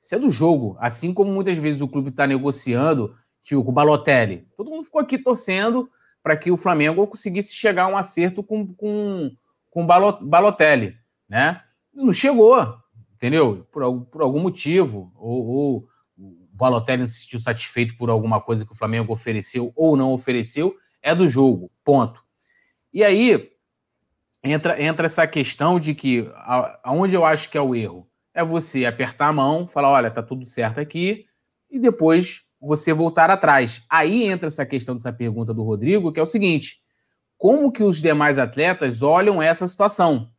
isso 0.00 0.14
é 0.14 0.18
do 0.18 0.30
jogo, 0.30 0.76
assim 0.80 1.12
como 1.12 1.32
muitas 1.32 1.58
vezes 1.58 1.80
o 1.80 1.88
clube 1.88 2.10
está 2.10 2.26
negociando, 2.26 3.14
tipo 3.42 3.62
com 3.64 3.70
o 3.70 3.74
Balotelli, 3.74 4.46
todo 4.56 4.70
mundo 4.70 4.84
ficou 4.84 5.00
aqui 5.00 5.18
torcendo 5.18 5.88
para 6.22 6.36
que 6.36 6.50
o 6.50 6.56
Flamengo 6.56 7.06
conseguisse 7.06 7.54
chegar 7.54 7.84
a 7.84 7.88
um 7.88 7.96
acerto 7.96 8.42
com, 8.42 8.66
com, 8.74 9.30
com 9.70 9.84
o 9.84 9.86
Balotelli, 9.86 10.96
né? 11.28 11.62
Não 11.92 12.12
chegou, 12.12 12.56
entendeu? 13.14 13.66
Por, 13.72 14.06
por 14.06 14.22
algum 14.22 14.40
motivo, 14.40 15.12
ou, 15.16 15.46
ou 15.46 15.88
o 16.16 16.48
Balotelli 16.52 17.06
se 17.08 17.22
sentiu 17.22 17.40
satisfeito 17.40 17.96
por 17.96 18.10
alguma 18.10 18.40
coisa 18.40 18.64
que 18.64 18.72
o 18.72 18.76
Flamengo 18.76 19.12
ofereceu 19.12 19.72
ou 19.74 19.96
não 19.96 20.12
ofereceu, 20.12 20.76
é 21.02 21.14
do 21.14 21.28
jogo, 21.28 21.70
ponto. 21.84 22.22
E 22.92 23.02
aí 23.02 23.50
entra, 24.42 24.82
entra 24.82 25.06
essa 25.06 25.26
questão 25.26 25.78
de 25.78 25.94
que 25.94 26.30
aonde 26.82 27.16
eu 27.16 27.24
acho 27.24 27.50
que 27.50 27.58
é 27.58 27.60
o 27.60 27.74
erro 27.74 28.08
é 28.34 28.44
você 28.44 28.84
apertar 28.84 29.28
a 29.28 29.32
mão, 29.32 29.68
falar, 29.68 29.90
olha, 29.90 30.10
tá 30.10 30.22
tudo 30.22 30.44
certo 30.44 30.80
aqui, 30.80 31.26
e 31.70 31.78
depois 31.78 32.42
você 32.60 32.92
voltar 32.92 33.30
atrás. 33.30 33.84
Aí 33.88 34.24
entra 34.24 34.48
essa 34.48 34.66
questão 34.66 34.96
dessa 34.96 35.12
pergunta 35.12 35.54
do 35.54 35.62
Rodrigo, 35.62 36.12
que 36.12 36.18
é 36.18 36.22
o 36.22 36.26
seguinte: 36.26 36.78
como 37.38 37.70
que 37.70 37.84
os 37.84 38.02
demais 38.02 38.38
atletas 38.38 39.02
olham 39.02 39.40
essa 39.40 39.68
situação? 39.68 40.30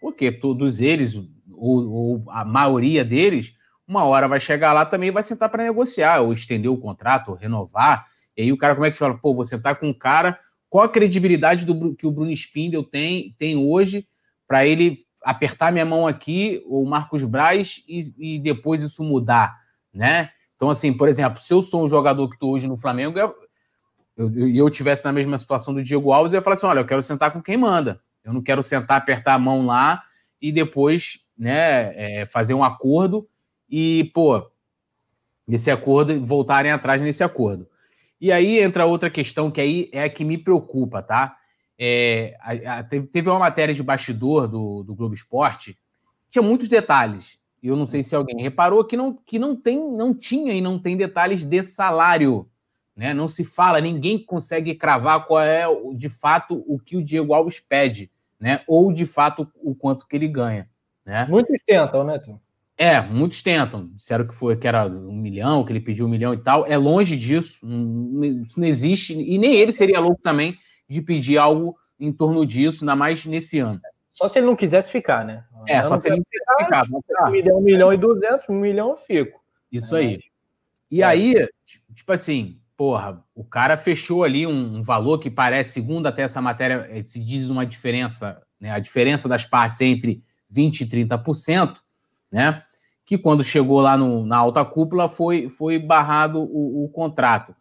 Porque 0.00 0.30
todos 0.30 0.80
eles, 0.80 1.16
ou, 1.52 1.88
ou 1.90 2.24
a 2.30 2.44
maioria 2.44 3.04
deles, 3.04 3.54
uma 3.86 4.04
hora 4.04 4.26
vai 4.26 4.40
chegar 4.40 4.72
lá 4.72 4.84
também 4.84 5.10
vai 5.10 5.22
sentar 5.22 5.48
para 5.48 5.64
negociar, 5.64 6.20
ou 6.20 6.32
estender 6.32 6.70
o 6.70 6.76
contrato, 6.76 7.30
ou 7.30 7.36
renovar. 7.36 8.06
E 8.36 8.42
aí 8.42 8.52
o 8.52 8.58
cara, 8.58 8.74
como 8.74 8.86
é 8.86 8.90
que 8.90 8.98
fala? 8.98 9.16
Pô, 9.16 9.34
você 9.34 9.60
tá 9.60 9.74
com 9.74 9.88
um 9.88 9.94
cara, 9.94 10.38
qual 10.68 10.84
a 10.84 10.88
credibilidade 10.88 11.64
do, 11.64 11.94
que 11.94 12.06
o 12.06 12.10
Bruno 12.10 12.30
Spindel 12.32 12.84
tem, 12.84 13.34
tem 13.38 13.56
hoje 13.56 14.06
para 14.46 14.66
ele 14.66 15.06
apertar 15.22 15.72
minha 15.72 15.84
mão 15.84 16.06
aqui, 16.06 16.62
o 16.66 16.84
Marcos 16.84 17.24
Braz, 17.24 17.82
e, 17.88 18.00
e, 18.18 18.38
depois 18.38 18.82
isso 18.82 19.02
mudar, 19.02 19.56
né? 19.92 20.30
Então, 20.54 20.70
assim, 20.70 20.92
por 20.92 21.08
exemplo, 21.08 21.40
se 21.40 21.52
eu 21.52 21.60
sou 21.60 21.84
um 21.84 21.88
jogador 21.88 22.28
que 22.28 22.36
estou 22.36 22.52
hoje 22.52 22.68
no 22.68 22.76
Flamengo, 22.76 23.18
eu, 23.18 23.34
eu, 24.16 24.54
eu 24.54 24.70
tivesse 24.70 25.04
na 25.04 25.12
mesma 25.12 25.36
situação 25.36 25.74
do 25.74 25.82
Diego 25.82 26.12
Alves, 26.12 26.32
eu 26.32 26.38
ia 26.38 26.42
falar 26.42 26.54
assim: 26.54 26.66
olha, 26.66 26.80
eu 26.80 26.86
quero 26.86 27.02
sentar 27.02 27.32
com 27.32 27.42
quem 27.42 27.56
manda. 27.56 28.00
Eu 28.26 28.32
não 28.32 28.42
quero 28.42 28.62
sentar, 28.62 28.98
apertar 28.98 29.34
a 29.34 29.38
mão 29.38 29.64
lá 29.64 30.02
e 30.42 30.50
depois 30.50 31.20
né, 31.38 31.92
é, 32.22 32.26
fazer 32.26 32.54
um 32.54 32.64
acordo 32.64 33.28
e, 33.70 34.10
pô, 34.12 34.50
esse 35.48 35.70
acordo, 35.70 36.24
voltarem 36.24 36.72
atrás 36.72 37.00
nesse 37.00 37.22
acordo. 37.22 37.68
E 38.20 38.32
aí 38.32 38.58
entra 38.58 38.84
outra 38.84 39.08
questão 39.08 39.50
que 39.50 39.60
aí 39.60 39.88
é 39.92 40.04
a 40.04 40.10
que 40.10 40.24
me 40.24 40.36
preocupa, 40.36 41.02
tá? 41.02 41.36
É, 41.78 42.36
a, 42.40 42.78
a, 42.78 42.82
teve 42.82 43.30
uma 43.30 43.38
matéria 43.38 43.72
de 43.72 43.82
bastidor 43.82 44.48
do, 44.48 44.82
do 44.82 44.94
Globo 44.94 45.14
Esporte, 45.14 45.78
tinha 46.28 46.42
muitos 46.42 46.66
detalhes. 46.66 47.38
Eu 47.62 47.76
não 47.76 47.86
sei 47.86 48.02
se 48.02 48.14
alguém 48.14 48.42
reparou 48.42 48.84
que 48.84 48.96
não, 48.96 49.14
que 49.14 49.38
não 49.38 49.54
tem, 49.54 49.78
não 49.96 50.14
tinha 50.14 50.52
e 50.52 50.60
não 50.60 50.78
tem 50.78 50.96
detalhes 50.96 51.44
de 51.44 51.62
salário. 51.62 52.48
Né? 52.96 53.12
Não 53.12 53.28
se 53.28 53.44
fala, 53.44 53.80
ninguém 53.80 54.18
consegue 54.18 54.74
cravar 54.74 55.26
qual 55.26 55.40
é 55.40 55.66
de 55.94 56.08
fato 56.08 56.64
o 56.66 56.78
que 56.78 56.96
o 56.96 57.04
Diego 57.04 57.34
Alves 57.34 57.60
pede, 57.60 58.10
né? 58.40 58.62
Ou 58.66 58.92
de 58.92 59.06
fato 59.06 59.50
o 59.56 59.74
quanto 59.74 60.06
que 60.06 60.16
ele 60.16 60.28
ganha. 60.28 60.68
Né? 61.04 61.26
Muitos 61.28 61.58
tentam, 61.64 62.04
né, 62.04 62.18
Tim? 62.18 62.38
É, 62.78 63.00
muitos 63.00 63.42
tentam. 63.42 63.88
Disseram 63.94 64.26
que 64.26 64.34
foi 64.34 64.56
que 64.56 64.68
era 64.68 64.86
um 64.86 65.14
milhão, 65.14 65.64
que 65.64 65.72
ele 65.72 65.80
pediu 65.80 66.06
um 66.06 66.10
milhão 66.10 66.34
e 66.34 66.38
tal. 66.38 66.66
É 66.66 66.76
longe 66.76 67.16
disso. 67.16 67.58
Isso 68.42 68.60
não 68.60 68.66
existe. 68.66 69.14
E 69.14 69.38
nem 69.38 69.54
ele 69.54 69.72
seria 69.72 70.00
louco 70.00 70.20
também 70.22 70.56
de 70.88 71.00
pedir 71.00 71.38
algo 71.38 71.76
em 71.98 72.12
torno 72.12 72.44
disso, 72.44 72.84
ainda 72.84 72.94
mais 72.94 73.24
nesse 73.24 73.58
ano. 73.58 73.80
Só 74.12 74.28
se 74.28 74.38
ele 74.38 74.46
não 74.46 74.56
quisesse 74.56 74.90
ficar, 74.90 75.24
né? 75.24 75.44
É, 75.68 75.80
eu 75.80 75.84
só 75.84 75.98
se 75.98 76.08
ele 76.08 76.16
não 76.16 76.24
quisesse 76.24 76.64
ficar. 76.64 76.84
ficar. 76.84 77.30
Me 77.30 77.42
der 77.42 77.54
um 77.54 77.60
milhão 77.60 77.92
e 77.92 77.96
duzentos, 77.96 78.48
um 78.48 78.60
milhão 78.60 78.90
eu 78.90 78.96
fico. 78.96 79.40
Isso 79.72 79.96
é, 79.96 80.00
aí. 80.00 80.20
E 80.90 81.02
é. 81.02 81.04
aí, 81.04 81.48
tipo 81.94 82.12
assim, 82.12 82.58
porra, 82.76 83.24
o 83.34 83.44
cara 83.44 83.76
fechou 83.76 84.24
ali 84.24 84.46
um, 84.46 84.78
um, 84.78 84.82
valor 84.82 85.18
que 85.18 85.30
parece, 85.30 85.72
segundo 85.72 86.06
até 86.06 86.22
essa 86.22 86.40
matéria, 86.40 86.86
eh, 86.90 87.02
se 87.02 87.22
diz 87.24 87.48
uma 87.48 87.64
diferença, 87.64 88.42
né? 88.60 88.70
A 88.70 88.78
diferença 88.78 89.28
das 89.28 89.44
partes 89.44 89.80
entre 89.80 90.22
20% 90.52 90.80
e 90.82 90.86
30%, 90.86 91.76
né? 92.30 92.62
Que 93.04 93.16
quando 93.16 93.44
chegou 93.44 93.80
lá 93.80 93.96
no, 93.96 94.26
na 94.26 94.36
alta 94.36 94.64
cúpula 94.64 95.08
foi, 95.08 95.48
foi 95.48 95.78
barrado 95.78 96.40
o, 96.40 96.84
o 96.84 96.88
contrato. 96.88 97.54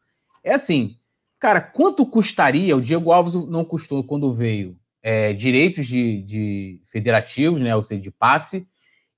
É 0.44 0.54
assim, 0.54 0.98
Cara, 1.46 1.62
quanto 1.62 2.06
custaria? 2.06 2.76
O 2.76 2.82
Diego 2.82 3.12
Alves 3.12 3.34
não 3.34 3.64
custou 3.64 4.04
quando 4.04 4.34
veio 4.34 4.76
é, 5.04 5.32
direitos 5.32 5.86
de, 5.86 6.24
de, 6.24 6.82
federativos, 6.92 7.62
né? 7.62 7.76
Ou 7.76 7.84
seja, 7.84 8.02
de 8.02 8.10
passe, 8.10 8.68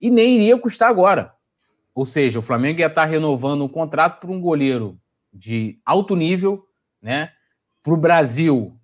e 0.01 0.11
nem 0.11 0.35
iria 0.35 0.57
custar 0.59 0.89
agora. 0.89 1.31
Ou 1.95 2.05
seja, 2.05 2.39
o 2.39 2.41
Flamengo 2.41 2.81
ia 2.81 2.87
estar 2.87 3.05
renovando 3.05 3.63
um 3.63 3.67
contrato 3.69 4.19
para 4.19 4.29
um 4.29 4.41
goleiro 4.41 4.99
de 5.33 5.79
alto 5.85 6.15
nível, 6.15 6.65
né? 7.01 7.31
Para 7.83 7.93
o 7.93 7.97
Brasil, 7.97 8.77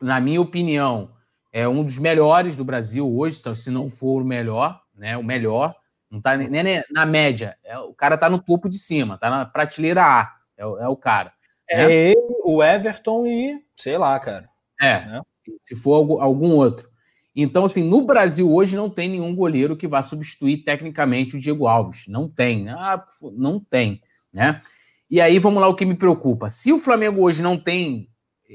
na 0.00 0.20
minha 0.20 0.40
opinião, 0.40 1.12
é 1.52 1.66
um 1.66 1.82
dos 1.82 1.98
melhores 1.98 2.56
do 2.56 2.64
Brasil 2.64 3.08
hoje, 3.08 3.42
se 3.56 3.70
não 3.70 3.88
for 3.88 4.22
o 4.22 4.26
melhor, 4.26 4.80
né? 4.94 5.16
O 5.16 5.22
melhor. 5.22 5.74
Não 6.10 6.18
está 6.18 6.36
nem 6.36 6.82
na 6.90 7.06
média. 7.06 7.56
É, 7.62 7.78
o 7.78 7.94
cara 7.94 8.16
está 8.16 8.28
no 8.28 8.40
topo 8.40 8.68
de 8.68 8.78
cima, 8.78 9.14
está 9.14 9.30
na 9.30 9.46
prateleira 9.46 10.02
A. 10.02 10.34
É, 10.58 10.62
é 10.62 10.88
o 10.88 10.96
cara. 10.96 11.32
É 11.68 11.76
né? 11.76 11.92
ele, 11.92 12.16
o 12.44 12.62
Everton 12.62 13.26
e 13.26 13.56
sei 13.76 13.96
lá, 13.96 14.18
cara. 14.18 14.48
É, 14.80 15.06
né? 15.06 15.22
se 15.62 15.76
for 15.76 16.20
algum 16.20 16.50
outro. 16.54 16.90
Então, 17.34 17.64
assim, 17.64 17.84
no 17.84 18.02
Brasil 18.02 18.52
hoje 18.52 18.76
não 18.76 18.90
tem 18.90 19.08
nenhum 19.08 19.34
goleiro 19.34 19.76
que 19.76 19.86
vá 19.86 20.02
substituir 20.02 20.64
tecnicamente 20.64 21.36
o 21.36 21.40
Diego 21.40 21.66
Alves. 21.66 22.06
Não 22.08 22.28
tem. 22.28 22.68
Ah, 22.68 23.04
não 23.36 23.60
tem, 23.60 24.02
né? 24.32 24.60
E 25.10 25.20
aí, 25.20 25.38
vamos 25.38 25.60
lá, 25.60 25.66
o 25.66 25.74
que 25.74 25.84
me 25.84 25.96
preocupa. 25.96 26.48
Se 26.50 26.72
o 26.72 26.78
Flamengo 26.78 27.22
hoje 27.22 27.42
não 27.42 27.58
tem 27.58 28.08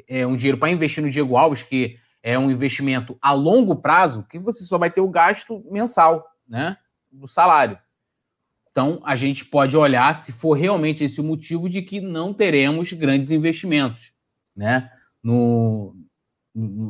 é, 0.07 0.25
um 0.25 0.35
dinheiro 0.35 0.57
para 0.57 0.71
investir 0.71 1.03
no 1.03 1.09
Diego 1.09 1.35
Alves, 1.35 1.63
que 1.63 1.97
é 2.23 2.39
um 2.39 2.49
investimento 2.49 3.17
a 3.21 3.33
longo 3.33 3.75
prazo, 3.75 4.25
que 4.29 4.39
você 4.39 4.63
só 4.63 4.77
vai 4.77 4.89
ter 4.89 5.01
o 5.01 5.09
gasto 5.09 5.63
mensal, 5.69 6.25
né? 6.47 6.77
Do 7.11 7.27
salário. 7.27 7.77
Então, 8.71 9.01
a 9.05 9.15
gente 9.15 9.45
pode 9.45 9.75
olhar 9.75 10.13
se 10.15 10.31
for 10.31 10.53
realmente 10.53 11.03
esse 11.03 11.21
o 11.21 11.23
motivo 11.23 11.69
de 11.69 11.81
que 11.81 12.01
não 12.01 12.33
teremos 12.33 12.91
grandes 12.93 13.31
investimentos, 13.31 14.11
né? 14.55 14.89
No, 15.23 15.95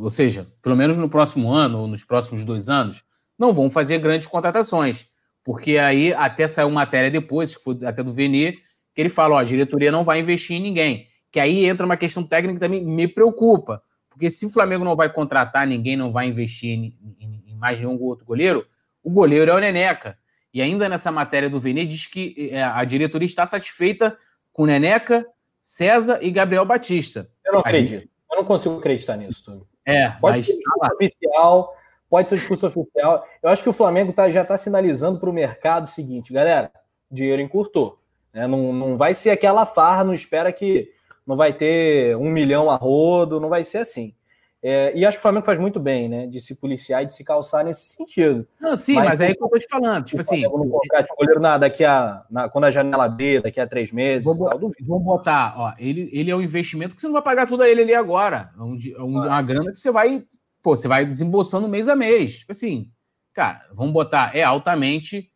ou 0.02 0.10
seja, 0.10 0.48
pelo 0.62 0.76
menos 0.76 0.98
no 0.98 1.10
próximo 1.10 1.52
ano 1.52 1.80
ou 1.80 1.88
nos 1.88 2.04
próximos 2.04 2.46
dois 2.46 2.70
anos, 2.70 3.04
não 3.38 3.52
vão 3.52 3.70
fazer 3.70 4.00
grandes 4.00 4.28
contratações, 4.28 5.08
porque 5.44 5.78
aí 5.78 6.14
até 6.14 6.48
saiu 6.48 6.70
matéria 6.70 7.10
depois, 7.10 7.56
que 7.56 7.64
foi 7.64 7.78
até 7.84 8.04
do 8.04 8.14
Vene, 8.14 8.58
que 8.96 9.02
ele 9.02 9.10
fala, 9.10 9.36
ó, 9.36 9.40
a 9.40 9.44
diretoria 9.44 9.92
não 9.92 10.04
vai 10.04 10.20
investir 10.20 10.56
em 10.56 10.62
ninguém. 10.62 11.08
Que 11.32 11.40
aí 11.40 11.66
entra 11.66 11.86
uma 11.86 11.98
questão 11.98 12.24
técnica 12.24 12.56
que 12.56 12.66
também 12.66 12.84
me 12.84 13.08
preocupa, 13.08 13.84
porque 14.10 14.30
se 14.30 14.46
o 14.46 14.50
Flamengo 14.50 14.86
não 14.86 14.96
vai 14.96 15.12
contratar 15.12 15.68
ninguém, 15.68 15.98
não 15.98 16.12
vai 16.14 16.28
investir 16.28 16.70
em, 16.70 16.98
em, 17.20 17.44
em 17.48 17.56
mais 17.56 17.78
nenhum 17.78 18.02
outro 18.02 18.26
goleiro, 18.26 18.66
o 19.04 19.10
goleiro 19.12 19.52
é 19.52 19.54
o 19.54 19.60
Neneca. 19.60 20.18
E 20.54 20.62
ainda 20.62 20.88
nessa 20.88 21.12
matéria 21.12 21.50
do 21.50 21.60
Vene 21.60 21.86
diz 21.86 22.08
que 22.08 22.50
é, 22.50 22.64
a 22.64 22.82
diretoria 22.86 23.26
está 23.26 23.46
satisfeita 23.46 24.18
com 24.54 24.66
Neneca, 24.66 25.28
César 25.62 26.20
e 26.22 26.32
Gabriel 26.32 26.64
Batista. 26.66 27.30
Eu 27.46 27.54
não 27.54 27.60
acredito. 27.60 28.02
Gente... 28.02 28.12
Eu 28.32 28.38
não 28.38 28.46
consigo 28.46 28.78
acreditar 28.78 29.18
nisso 29.18 29.44
tudo. 29.44 29.68
É, 29.86 30.12
pode 30.12 30.38
mas... 30.38 30.46
ser 30.46 30.54
discurso 30.54 30.94
oficial, 30.94 31.76
pode 32.10 32.30
ser 32.30 32.36
discurso 32.36 32.68
oficial. 32.68 33.28
Eu 33.44 33.50
acho 33.50 33.62
que 33.62 33.70
o 33.70 33.74
Flamengo 33.74 34.14
tá, 34.14 34.32
já 34.32 34.44
está 34.44 34.58
sinalizando 34.58 35.20
para 35.20 35.30
o 35.30 35.34
mercado 35.34 35.84
o 35.84 35.88
seguinte, 35.88 36.32
galera, 36.32 36.72
dinheiro 37.12 37.42
encurtou. 37.42 38.00
Né? 38.36 38.46
Não, 38.46 38.74
não 38.74 38.98
vai 38.98 39.14
ser 39.14 39.30
aquela 39.30 39.66
farra, 39.66 40.04
não 40.04 40.14
espera 40.14 40.52
que 40.52 40.92
não 41.26 41.38
vai 41.38 41.54
ter 41.54 42.18
um 42.18 42.30
milhão 42.30 42.70
a 42.70 42.76
rodo, 42.76 43.40
não 43.40 43.48
vai 43.48 43.64
ser 43.64 43.78
assim. 43.78 44.14
É, 44.68 44.92
e 44.98 45.06
acho 45.06 45.18
que 45.18 45.20
o 45.20 45.22
Flamengo 45.22 45.46
faz 45.46 45.60
muito 45.60 45.80
bem, 45.80 46.10
né? 46.10 46.26
De 46.26 46.42
se 46.42 46.56
policiar 46.56 47.04
e 47.04 47.06
de 47.06 47.14
se 47.14 47.24
calçar 47.24 47.64
nesse 47.64 47.96
sentido. 47.96 48.48
Não, 48.60 48.76
sim, 48.76 48.96
mas, 48.96 49.06
mas 49.06 49.22
é 49.22 49.28
aí 49.28 49.36
que 49.36 49.44
eu 49.44 49.48
tô 49.48 49.60
te 49.60 49.68
falando. 49.70 50.04
Tipo 50.04 50.22
assim. 50.22 50.42
Vamos 50.42 50.72
colocar 50.72 51.02
de 51.02 51.16
goleiro 51.16 51.40
na, 51.40 51.58
daqui 51.60 51.86
a. 51.86 52.24
Na, 52.32 52.50
quando 52.50 52.66
a 52.66 52.72
janela 52.72 53.08
B, 53.08 53.42
daqui 53.42 53.60
a 53.60 53.68
três 53.68 53.92
meses. 53.92 54.26
Vamos, 54.26 55.04
botar, 55.04 55.54
ó. 55.56 55.74
Ele, 55.78 56.10
ele 56.12 56.32
é 56.32 56.36
um 56.36 56.42
investimento 56.42 56.96
que 56.96 57.02
você 57.02 57.06
não 57.06 57.14
vai 57.14 57.22
pagar 57.22 57.46
tudo 57.46 57.62
a 57.62 57.70
ele 57.70 57.84
ali 57.84 57.94
agora. 57.94 58.50
É, 58.58 58.62
um, 58.64 58.80
é 58.98 59.04
uma 59.04 59.42
grana 59.44 59.72
que 59.72 59.78
você 59.78 59.92
vai. 59.92 60.26
Pô, 60.64 60.76
você 60.76 60.88
vai 60.88 61.06
desembolsando 61.06 61.68
mês 61.68 61.88
a 61.88 61.96
mês. 61.96 62.40
Tipo 62.40 62.52
assim, 62.52 62.90
cara, 63.36 63.68
vamos 63.72 63.94
botar, 63.94 64.36
é 64.36 64.42
altamente 64.42 65.30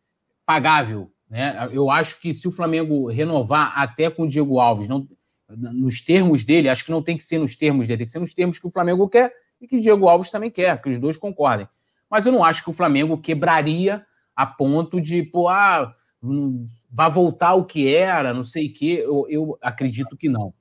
pagável. 0.44 1.08
Né? 1.30 1.68
Eu 1.72 1.90
acho 1.90 2.20
que 2.20 2.34
se 2.34 2.48
o 2.48 2.50
Flamengo 2.52 3.08
renovar 3.08 3.72
até 3.78 4.10
com 4.10 4.24
o 4.24 4.28
Diego 4.28 4.58
Alves, 4.58 4.88
não, 4.88 5.08
nos 5.48 6.00
termos 6.00 6.44
dele, 6.44 6.68
acho 6.68 6.84
que 6.84 6.90
não 6.90 7.02
tem 7.02 7.16
que 7.16 7.22
ser 7.22 7.38
nos 7.38 7.56
termos 7.56 7.86
dele, 7.86 7.98
tem 7.98 8.06
que 8.06 8.10
ser 8.10 8.18
nos 8.18 8.34
termos 8.34 8.58
que 8.58 8.66
o 8.66 8.70
Flamengo 8.70 9.08
quer 9.08 9.32
e 9.60 9.68
que 9.68 9.76
o 9.76 9.80
Diego 9.80 10.08
Alves 10.08 10.30
também 10.30 10.50
quer, 10.50 10.80
que 10.82 10.88
os 10.88 10.98
dois 10.98 11.16
concordem. 11.16 11.68
Mas 12.10 12.26
eu 12.26 12.32
não 12.32 12.42
acho 12.42 12.64
que 12.64 12.70
o 12.70 12.74
Flamengo 12.74 13.16
quebraria 13.16 14.04
a 14.34 14.44
ponto 14.44 15.00
de, 15.00 15.22
pô, 15.22 15.48
ah, 15.48 15.94
hum, 16.22 16.66
vai 16.90 17.10
voltar 17.10 17.48
ao 17.48 17.64
que 17.64 17.94
era, 17.94 18.34
não 18.34 18.42
sei 18.42 18.66
o 18.66 18.74
quê. 18.74 19.02
Eu, 19.04 19.26
eu 19.28 19.58
acredito 19.62 20.16
que 20.16 20.28
não. 20.28 20.52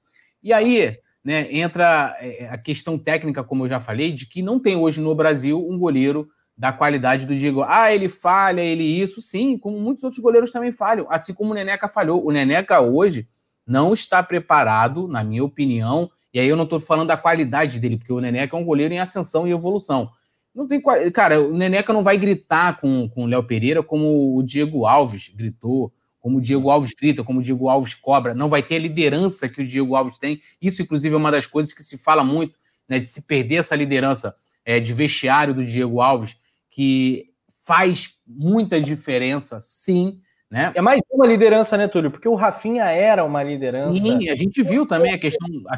E 0.44 0.54
aí, 0.54 1.00
né, 1.24 1.52
entra 1.52 2.16
é, 2.20 2.48
a 2.50 2.58
questão 2.58 2.98
técnica, 3.00 3.44
como 3.44 3.64
eu 3.64 3.68
já 3.68 3.80
falei, 3.80 4.12
de 4.12 4.28
que 4.28 4.42
não 4.42 4.60
tem 4.60 4.76
hoje 4.76 5.02
no 5.02 5.16
Brasil 5.16 5.66
um 5.68 5.80
goleiro 5.80 6.30
da 6.60 6.74
qualidade 6.74 7.26
do 7.26 7.34
Diego. 7.34 7.64
Ah, 7.64 7.94
ele 7.94 8.10
falha, 8.10 8.60
ele 8.60 8.84
isso. 8.84 9.22
Sim, 9.22 9.58
como 9.58 9.80
muitos 9.80 10.04
outros 10.04 10.22
goleiros 10.22 10.52
também 10.52 10.74
falham, 10.74 11.08
assim 11.10 11.34
como 11.34 11.52
o 11.52 11.54
Neneca 11.54 11.88
falhou. 11.88 12.26
O 12.26 12.32
Neneca 12.34 12.82
hoje 12.82 13.30
não 13.66 13.94
está 13.94 14.22
preparado, 14.22 15.08
na 15.08 15.24
minha 15.24 15.42
opinião, 15.42 16.12
e 16.34 16.40
aí 16.40 16.50
eu 16.50 16.58
não 16.58 16.66
estou 16.66 16.78
falando 16.78 17.08
da 17.08 17.16
qualidade 17.16 17.80
dele, 17.80 17.98
porque 17.98 18.12
o 18.12 18.20
Neneca 18.20 18.58
é 18.58 18.60
um 18.60 18.66
goleiro 18.66 18.94
em 18.94 19.00
ascensão 19.00 19.48
e 19.48 19.52
evolução. 19.52 20.12
Não 20.54 20.68
tem 20.68 20.82
Cara, 21.14 21.42
o 21.42 21.54
Neneca 21.54 21.94
não 21.94 22.04
vai 22.04 22.18
gritar 22.18 22.82
com, 22.82 23.08
com 23.08 23.24
o 23.24 23.28
Léo 23.28 23.44
Pereira 23.46 23.82
como 23.82 24.38
o 24.38 24.44
Diego 24.44 24.86
Alves 24.86 25.30
gritou, 25.34 25.94
como 26.20 26.40
o 26.40 26.42
Diego 26.42 26.70
Alves 26.70 26.92
grita, 26.92 27.24
como 27.24 27.40
o 27.40 27.44
Diego 27.44 27.70
Alves 27.70 27.96
cobra. 27.96 28.34
Não 28.34 28.50
vai 28.50 28.62
ter 28.62 28.76
a 28.76 28.80
liderança 28.80 29.48
que 29.48 29.62
o 29.62 29.66
Diego 29.66 29.96
Alves 29.96 30.18
tem. 30.18 30.42
Isso, 30.62 30.82
inclusive, 30.82 31.16
é 31.16 31.18
uma 31.18 31.32
das 31.32 31.48
coisas 31.48 31.72
que 31.72 31.84
se 31.84 31.98
fala 31.98 32.22
muito, 32.22 32.56
né? 32.86 33.00
De 33.00 33.08
se 33.08 33.22
perder 33.22 33.58
essa 33.58 33.78
liderança 33.78 34.36
é, 34.66 34.78
de 34.82 34.92
vestiário 34.92 35.54
do 35.54 35.64
Diego 35.64 36.02
Alves, 36.02 36.36
que 36.80 37.26
faz 37.62 38.12
muita 38.26 38.82
diferença, 38.82 39.60
sim. 39.60 40.22
Né? 40.50 40.72
É 40.74 40.82
mais 40.82 41.02
uma 41.12 41.28
liderança, 41.28 41.76
né, 41.76 41.90
Túlio? 41.90 42.10
Porque 42.10 42.30
o 42.30 42.36
Rafinha 42.36 42.86
era 42.86 43.26
uma 43.26 43.44
liderança. 43.44 44.00
Sim, 44.00 44.30
a 44.30 44.36
gente 44.38 44.64
viu 44.64 44.88
também 44.88 45.14
a 45.14 45.20
questão, 45.20 45.46
a, 45.68 45.78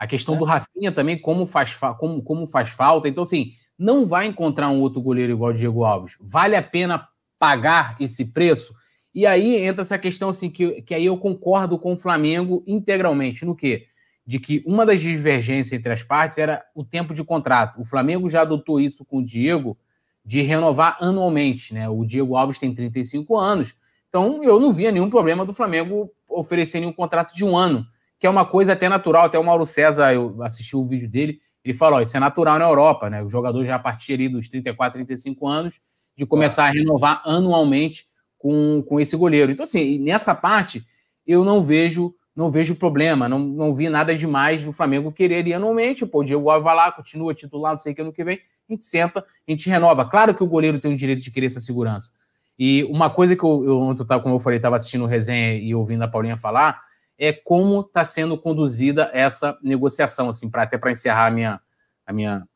a 0.00 0.06
questão 0.08 0.34
é. 0.34 0.38
do 0.38 0.44
Rafinha 0.44 0.90
também, 0.90 1.16
como 1.16 1.46
faz, 1.46 1.78
como, 1.96 2.24
como 2.24 2.48
faz 2.48 2.70
falta. 2.70 3.08
Então, 3.08 3.22
assim, 3.22 3.52
não 3.78 4.04
vai 4.04 4.26
encontrar 4.26 4.68
um 4.68 4.80
outro 4.80 5.00
goleiro 5.00 5.30
igual 5.32 5.52
o 5.52 5.54
Diego 5.54 5.84
Alves. 5.84 6.16
Vale 6.20 6.56
a 6.56 6.62
pena 6.62 7.06
pagar 7.38 7.96
esse 8.00 8.24
preço? 8.32 8.74
E 9.14 9.24
aí 9.24 9.64
entra 9.64 9.82
essa 9.82 9.98
questão 10.00 10.30
assim, 10.30 10.50
que, 10.50 10.82
que 10.82 10.92
aí 10.92 11.06
eu 11.06 11.16
concordo 11.18 11.78
com 11.78 11.92
o 11.92 11.96
Flamengo 11.96 12.64
integralmente. 12.66 13.44
No 13.44 13.54
quê? 13.54 13.86
De 14.26 14.40
que 14.40 14.60
uma 14.66 14.84
das 14.84 15.00
divergências 15.00 15.78
entre 15.78 15.92
as 15.92 16.02
partes 16.02 16.36
era 16.36 16.64
o 16.74 16.84
tempo 16.84 17.14
de 17.14 17.22
contrato. 17.22 17.80
O 17.80 17.84
Flamengo 17.84 18.28
já 18.28 18.40
adotou 18.40 18.80
isso 18.80 19.04
com 19.04 19.18
o 19.18 19.24
Diego 19.24 19.78
de 20.24 20.42
renovar 20.42 20.96
anualmente. 21.00 21.74
Né? 21.74 21.88
O 21.88 22.04
Diego 22.04 22.36
Alves 22.36 22.58
tem 22.58 22.74
35 22.74 23.36
anos. 23.36 23.74
Então 24.08 24.42
eu 24.44 24.60
não 24.60 24.72
via 24.72 24.92
nenhum 24.92 25.10
problema 25.10 25.44
do 25.44 25.54
Flamengo 25.54 26.10
oferecer 26.28 26.84
um 26.86 26.92
contrato 26.92 27.34
de 27.34 27.44
um 27.44 27.56
ano, 27.56 27.84
que 28.18 28.26
é 28.26 28.30
uma 28.30 28.44
coisa 28.44 28.72
até 28.72 28.88
natural. 28.88 29.24
Até 29.24 29.38
o 29.38 29.44
Mauro 29.44 29.66
César, 29.66 30.12
eu 30.12 30.42
assisti 30.42 30.76
o 30.76 30.86
vídeo 30.86 31.08
dele, 31.08 31.40
ele 31.64 31.74
falou: 31.74 32.00
isso 32.00 32.16
é 32.16 32.20
natural 32.20 32.58
na 32.58 32.66
Europa, 32.66 33.08
né? 33.08 33.22
O 33.22 33.28
jogador 33.28 33.64
já 33.64 33.76
a 33.76 33.78
partir 33.78 34.14
ali 34.14 34.28
dos 34.28 34.48
34, 34.48 34.94
35 34.94 35.48
anos, 35.48 35.80
de 36.16 36.26
começar 36.26 36.66
a 36.66 36.70
renovar 36.70 37.22
anualmente 37.24 38.06
com, 38.38 38.82
com 38.86 39.00
esse 39.00 39.16
goleiro. 39.16 39.50
Então, 39.50 39.64
assim, 39.64 39.98
nessa 39.98 40.34
parte, 40.34 40.84
eu 41.26 41.44
não 41.44 41.62
vejo 41.62 42.14
não 42.34 42.50
vejo 42.50 42.74
problema, 42.74 43.28
não, 43.28 43.38
não 43.38 43.74
vi 43.74 43.90
nada 43.90 44.14
demais 44.14 44.62
do 44.62 44.72
Flamengo 44.72 45.12
querer 45.12 45.46
ir 45.46 45.52
anualmente. 45.52 46.06
Pô, 46.06 46.20
o 46.20 46.24
Diego 46.24 46.48
Alves 46.48 46.64
vai 46.64 46.74
lá, 46.74 46.90
continua 46.90 47.34
titular, 47.34 47.72
não 47.72 47.78
sei 47.78 47.92
o 47.92 47.94
que 47.94 48.00
ano 48.00 48.12
que 48.12 48.24
vem, 48.24 48.40
a 48.72 48.76
gente 48.76 48.84
senta, 48.84 49.20
a 49.20 49.50
gente 49.50 49.68
renova. 49.68 50.04
Claro 50.04 50.34
que 50.34 50.42
o 50.42 50.46
goleiro 50.46 50.80
tem 50.80 50.92
o 50.92 50.96
direito 50.96 51.22
de 51.22 51.30
querer 51.30 51.46
essa 51.46 51.60
segurança. 51.60 52.10
E 52.58 52.84
uma 52.84 53.10
coisa 53.10 53.34
que 53.34 53.42
eu, 53.42 53.64
eu 53.64 53.80
ontem, 53.80 54.04
como 54.06 54.34
eu 54.34 54.40
falei, 54.40 54.58
estava 54.58 54.76
assistindo 54.76 55.04
o 55.04 55.08
resenha 55.08 55.54
e 55.54 55.74
ouvindo 55.74 56.02
a 56.02 56.08
Paulinha 56.08 56.36
falar, 56.36 56.82
é 57.18 57.32
como 57.32 57.80
está 57.80 58.04
sendo 58.04 58.36
conduzida 58.36 59.10
essa 59.12 59.58
negociação, 59.62 60.28
assim, 60.28 60.50
para 60.50 60.62
até 60.62 60.76
para 60.76 60.90
encerrar 60.90 61.26
a 61.26 61.30
minha, 61.30 61.60
a 62.06 62.12
minha, 62.12 62.48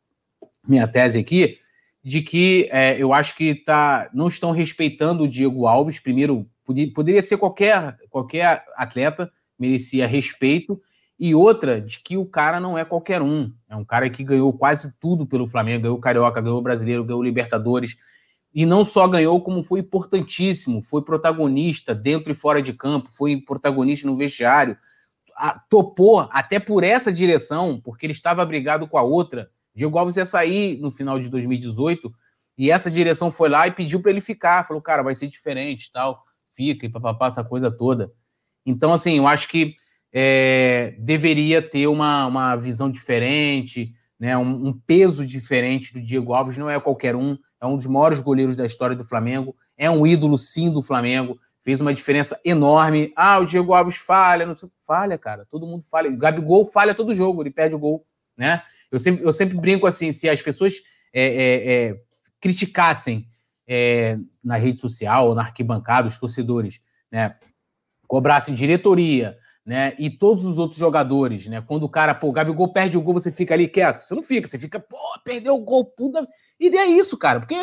minha 0.66 0.88
tese 0.88 1.18
aqui, 1.18 1.59
de 2.02 2.22
que 2.22 2.68
é, 2.70 3.00
eu 3.00 3.12
acho 3.12 3.37
que 3.37 3.55
tá, 3.55 4.09
não 4.12 4.29
estão 4.29 4.52
respeitando 4.52 5.24
o 5.24 5.29
Diego 5.29 5.66
Alves. 5.66 5.98
Primeiro, 5.98 6.46
poderia 6.94 7.22
ser 7.22 7.37
qualquer, 7.37 7.96
qualquer 8.11 8.64
atleta, 8.76 9.31
merecia 9.59 10.07
respeito. 10.07 10.81
E 11.18 11.35
outra, 11.35 11.81
de 11.81 12.00
que 12.00 12.16
o 12.16 12.26
cara 12.26 12.61
não 12.61 12.76
é 12.76 12.85
qualquer 12.85 13.22
um. 13.22 13.52
É 13.68 13.74
um 13.74 13.85
cara 13.85 14.11
que 14.11 14.22
ganhou 14.22 14.52
quase 14.52 14.98
tudo 14.98 15.26
pelo 15.26 15.46
Flamengo, 15.46 15.83
ganhou 15.83 15.98
Carioca, 15.98 16.40
ganhou 16.40 16.61
Brasileiro, 16.61 17.05
ganhou 17.05 17.22
Libertadores. 17.22 17.96
E 18.55 18.66
não 18.66 18.85
só 18.85 19.09
ganhou, 19.09 19.40
como 19.40 19.62
foi 19.62 19.81
importantíssimo, 19.81 20.83
foi 20.83 21.02
protagonista 21.02 21.94
dentro 21.94 22.33
e 22.33 22.35
fora 22.35 22.61
de 22.61 22.72
campo, 22.72 23.11
foi 23.11 23.40
protagonista 23.40 24.07
no 24.07 24.16
vestiário, 24.16 24.76
topou 25.68 26.20
até 26.31 26.59
por 26.59 26.83
essa 26.83 27.12
direção, 27.12 27.81
porque 27.83 28.07
ele 28.07 28.12
estava 28.12 28.44
brigado 28.44 28.87
com 28.88 28.96
a 28.96 29.02
outra, 29.02 29.50
Diego 29.74 29.98
Alves 29.98 30.16
ia 30.16 30.24
sair 30.24 30.79
no 30.81 30.90
final 30.90 31.20
de 31.20 31.29
2018 31.29 32.11
e 32.57 32.70
essa 32.70 32.90
direção 32.90 33.31
foi 33.31 33.50
lá 33.50 33.68
e 33.68 33.72
pediu 33.72 34.00
para 34.00 34.11
ele 34.11 34.22
ficar. 34.22 34.66
Falou, 34.66 34.81
cara, 34.81 35.02
vai 35.02 35.14
ser 35.14 35.29
diferente 35.29 35.90
tal, 35.92 36.24
fica 36.55 36.87
e 36.87 36.88
papapá, 36.88 37.26
essa 37.26 37.44
coisa 37.44 37.70
toda. 37.70 38.11
Então, 38.64 38.92
assim, 38.92 39.18
eu 39.18 39.29
acho 39.29 39.48
que 39.48 39.76
é, 40.12 40.95
deveria 40.99 41.61
ter 41.62 41.87
uma, 41.87 42.27
uma 42.27 42.57
visão 42.57 42.90
diferente, 42.90 43.95
né, 44.19 44.37
um, 44.37 44.69
um, 44.69 44.73
peso 44.73 45.27
diferente 45.27 45.92
do 45.92 46.01
Diego 46.01 46.33
Alves. 46.33 46.57
Não 46.57 46.71
é 46.71 46.81
qualquer 46.81 47.14
um, 47.14 47.37
é 47.61 47.66
um 47.66 47.77
dos 47.77 47.87
maiores 47.87 48.21
goleiros 48.21 48.57
da 48.57 48.64
história 48.64 48.97
do 48.97 49.05
Flamengo, 49.05 49.55
é 49.77 49.90
um 49.90 50.07
ídolo, 50.07 50.38
sim, 50.38 50.73
do 50.73 50.83
Flamengo. 50.83 51.38
Fez 51.61 51.81
uma 51.81 51.92
diferença 51.92 52.40
enorme. 52.45 53.12
Ah, 53.16 53.40
o 53.40 53.45
Diego 53.45 53.75
Alves 53.75 53.97
falha. 53.97 54.47
Não... 54.47 54.57
Falha, 54.87 55.19
cara. 55.19 55.45
Todo 55.51 55.66
mundo 55.66 55.85
falha. 55.85 56.09
O 56.09 56.16
Gabigol 56.16 56.64
falha 56.64 56.95
todo 56.95 57.14
jogo, 57.14 57.42
ele 57.42 57.51
perde 57.51 57.75
o 57.75 57.79
gol, 57.79 58.07
né? 58.37 58.62
Eu 58.90 59.01
sempre, 59.01 59.25
eu 59.25 59.33
sempre 59.33 59.59
brinco 59.59 59.85
assim, 59.85 60.12
se 60.12 60.29
as 60.29 60.40
pessoas 60.40 60.75
é, 61.12 61.25
é, 61.25 61.88
é, 61.88 61.97
criticassem 62.40 63.27
é, 63.66 64.16
na 64.42 64.57
rede 64.57 64.81
social 64.81 65.35
na 65.35 65.42
arquibancada, 65.42 66.07
os 66.07 66.19
torcedores, 66.19 66.81
né, 67.11 67.37
cobrassem 68.07 68.55
diretoria, 68.55 69.37
né, 69.66 69.94
e 69.98 70.09
todos 70.09 70.44
os 70.44 70.59
outros 70.59 70.79
jogadores, 70.79 71.48
né, 71.48 71.61
quando 71.61 71.83
o 71.83 71.88
cara, 71.88 72.14
pô, 72.14 72.29
o 72.29 72.33
Gabigol 72.33 72.72
perde 72.72 72.96
o 72.96 73.02
gol, 73.02 73.14
você 73.14 73.33
fica 73.33 73.52
ali 73.52 73.66
quieto, 73.66 74.02
você 74.02 74.14
não 74.14 74.22
fica, 74.22 74.46
você 74.46 74.59
fica, 74.59 74.79
pô, 74.79 74.96
perdeu 75.24 75.57
o 75.57 75.61
gol, 75.61 75.85
puta, 75.85 76.24
e 76.61 76.68
é 76.68 76.87
isso, 76.87 77.18
cara, 77.18 77.40
porque 77.40 77.57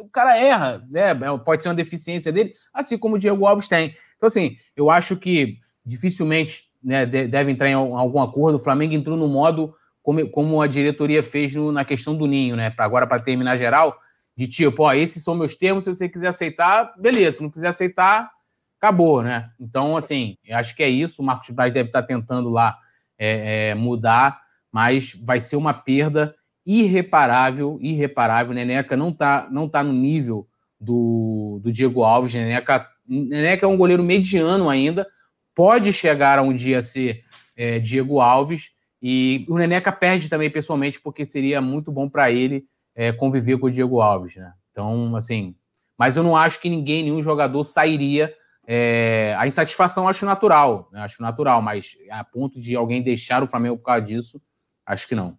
o 0.00 0.08
cara 0.08 0.38
erra, 0.38 0.86
né, 0.88 1.14
pode 1.44 1.62
ser 1.62 1.68
uma 1.68 1.74
deficiência 1.74 2.30
dele, 2.30 2.54
assim 2.72 2.96
como 2.96 3.16
o 3.16 3.18
Diego 3.18 3.44
Alves 3.44 3.66
tem. 3.66 3.94
Então, 4.16 4.28
assim, 4.28 4.56
eu 4.76 4.88
acho 4.88 5.16
que 5.16 5.58
dificilmente 5.84 6.68
né, 6.82 7.04
deve 7.04 7.50
entrar 7.50 7.68
em 7.68 7.74
algum 7.74 8.22
acordo, 8.22 8.56
o 8.56 8.62
Flamengo 8.62 8.94
entrou 8.94 9.16
no 9.16 9.26
modo 9.26 9.74
como, 10.02 10.30
como 10.30 10.62
a 10.62 10.66
diretoria 10.66 11.22
fez 11.22 11.54
no, 11.54 11.72
na 11.72 11.84
questão 11.84 12.16
do 12.16 12.26
Ninho, 12.26 12.56
né? 12.56 12.70
Pra, 12.70 12.84
agora, 12.84 13.06
para 13.06 13.20
terminar 13.20 13.56
geral, 13.56 13.98
de 14.36 14.46
tipo, 14.46 14.84
ó, 14.84 14.92
esses 14.92 15.22
são 15.22 15.34
meus 15.34 15.54
termos, 15.54 15.84
se 15.84 15.94
você 15.94 16.08
quiser 16.08 16.28
aceitar, 16.28 16.94
beleza, 16.98 17.38
se 17.38 17.42
não 17.42 17.50
quiser 17.50 17.68
aceitar, 17.68 18.30
acabou, 18.78 19.22
né? 19.22 19.50
Então, 19.60 19.96
assim, 19.96 20.36
acho 20.50 20.74
que 20.74 20.82
é 20.82 20.88
isso. 20.88 21.20
O 21.20 21.24
Marcos 21.24 21.50
Braz 21.50 21.72
deve 21.72 21.88
estar 21.88 22.02
tentando 22.02 22.48
lá 22.48 22.76
é, 23.18 23.70
é, 23.70 23.74
mudar, 23.74 24.40
mas 24.72 25.14
vai 25.14 25.40
ser 25.40 25.56
uma 25.56 25.74
perda 25.74 26.34
irreparável, 26.64 27.78
irreparável. 27.80 28.54
Neneca 28.54 28.96
não 28.96 29.12
tá, 29.12 29.48
não 29.50 29.68
tá 29.68 29.82
no 29.82 29.92
nível 29.92 30.46
do, 30.80 31.60
do 31.62 31.72
Diego 31.72 32.02
Alves. 32.02 32.34
Neneca, 32.34 32.86
Neneca 33.06 33.66
é 33.66 33.68
um 33.68 33.76
goleiro 33.76 34.02
mediano 34.02 34.68
ainda, 34.68 35.06
pode 35.54 35.92
chegar 35.92 36.38
a 36.38 36.42
um 36.42 36.54
dia 36.54 36.78
a 36.78 36.82
ser 36.82 37.24
é, 37.56 37.78
Diego 37.78 38.20
Alves, 38.20 38.70
e 39.02 39.46
o 39.48 39.56
Neneca 39.56 39.92
perde 39.92 40.28
também 40.28 40.50
pessoalmente, 40.50 41.00
porque 41.00 41.24
seria 41.24 41.60
muito 41.60 41.90
bom 41.90 42.08
para 42.08 42.30
ele 42.30 42.64
é, 42.94 43.12
conviver 43.12 43.58
com 43.58 43.66
o 43.66 43.70
Diego 43.70 44.00
Alves, 44.00 44.36
né? 44.36 44.52
Então, 44.70 45.14
assim, 45.16 45.54
mas 45.96 46.16
eu 46.16 46.22
não 46.22 46.36
acho 46.36 46.60
que 46.60 46.68
ninguém, 46.68 47.02
nenhum 47.02 47.22
jogador 47.22 47.64
sairia. 47.64 48.32
É, 48.70 49.34
a 49.38 49.46
insatisfação 49.46 50.06
acho 50.06 50.26
natural, 50.26 50.90
né? 50.92 51.00
acho 51.00 51.22
natural, 51.22 51.62
mas 51.62 51.96
a 52.10 52.22
ponto 52.22 52.60
de 52.60 52.76
alguém 52.76 53.02
deixar 53.02 53.42
o 53.42 53.46
Flamengo 53.46 53.78
por 53.78 53.84
causa 53.84 54.04
disso, 54.04 54.42
acho 54.84 55.08
que 55.08 55.14
não. 55.14 55.38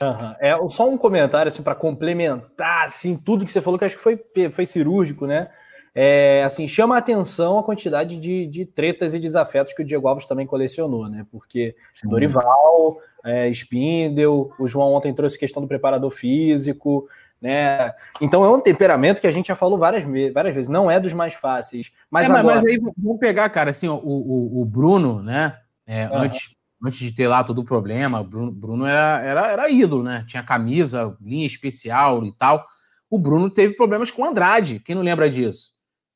Uhum. 0.00 0.34
É 0.40 0.56
só 0.68 0.88
um 0.88 0.96
comentário 0.96 1.48
assim 1.48 1.62
para 1.62 1.74
complementar 1.74 2.84
assim 2.84 3.16
tudo 3.16 3.44
que 3.44 3.50
você 3.50 3.60
falou 3.60 3.78
que 3.78 3.84
acho 3.84 3.96
que 3.96 4.02
foi, 4.02 4.22
foi 4.52 4.64
cirúrgico, 4.64 5.26
né? 5.26 5.50
É, 5.92 6.42
assim, 6.44 6.66
chama 6.68 6.94
a 6.94 6.98
atenção 6.98 7.58
a 7.58 7.64
quantidade 7.64 8.16
de, 8.18 8.46
de 8.46 8.64
tretas 8.64 9.12
e 9.12 9.18
desafetos 9.18 9.74
que 9.74 9.82
o 9.82 9.84
Diego 9.84 10.06
Alves 10.06 10.24
também 10.24 10.46
colecionou, 10.46 11.08
né? 11.08 11.26
Porque 11.32 11.74
Sim. 11.94 12.08
Dorival, 12.08 12.98
é, 13.24 13.48
Spindel, 13.50 14.52
o 14.58 14.68
João 14.68 14.94
ontem 14.94 15.12
trouxe 15.12 15.38
questão 15.38 15.60
do 15.60 15.68
preparador 15.68 16.10
físico, 16.10 17.06
né? 17.42 17.92
Então 18.20 18.44
é 18.44 18.50
um 18.50 18.60
temperamento 18.60 19.20
que 19.20 19.26
a 19.26 19.32
gente 19.32 19.48
já 19.48 19.56
falou 19.56 19.76
várias, 19.76 20.04
várias 20.32 20.54
vezes, 20.54 20.68
não 20.68 20.88
é 20.88 21.00
dos 21.00 21.12
mais 21.12 21.34
fáceis. 21.34 21.90
Mas, 22.08 22.30
é, 22.30 22.32
agora... 22.32 22.62
mas 22.62 22.70
aí 22.70 22.80
vamos 22.96 23.18
pegar, 23.18 23.50
cara, 23.50 23.70
assim, 23.70 23.88
o, 23.88 23.96
o, 23.96 24.62
o, 24.62 24.64
Bruno, 24.64 25.20
né? 25.20 25.58
É, 25.84 26.08
uhum. 26.08 26.18
antes, 26.18 26.54
antes 26.82 27.00
de 27.00 27.12
ter 27.12 27.26
lá 27.26 27.42
todo 27.42 27.58
o 27.60 27.64
problema, 27.64 28.20
o 28.20 28.24
Bruno, 28.24 28.52
Bruno 28.52 28.86
era, 28.86 29.20
era, 29.20 29.46
era 29.48 29.70
ídolo, 29.70 30.04
né? 30.04 30.24
Tinha 30.28 30.44
camisa, 30.44 31.16
linha 31.20 31.46
especial 31.46 32.24
e 32.24 32.32
tal. 32.32 32.64
O 33.10 33.18
Bruno 33.18 33.50
teve 33.50 33.74
problemas 33.74 34.12
com 34.12 34.22
o 34.22 34.24
Andrade, 34.24 34.78
quem 34.78 34.94
não 34.94 35.02
lembra 35.02 35.28
disso? 35.28 35.72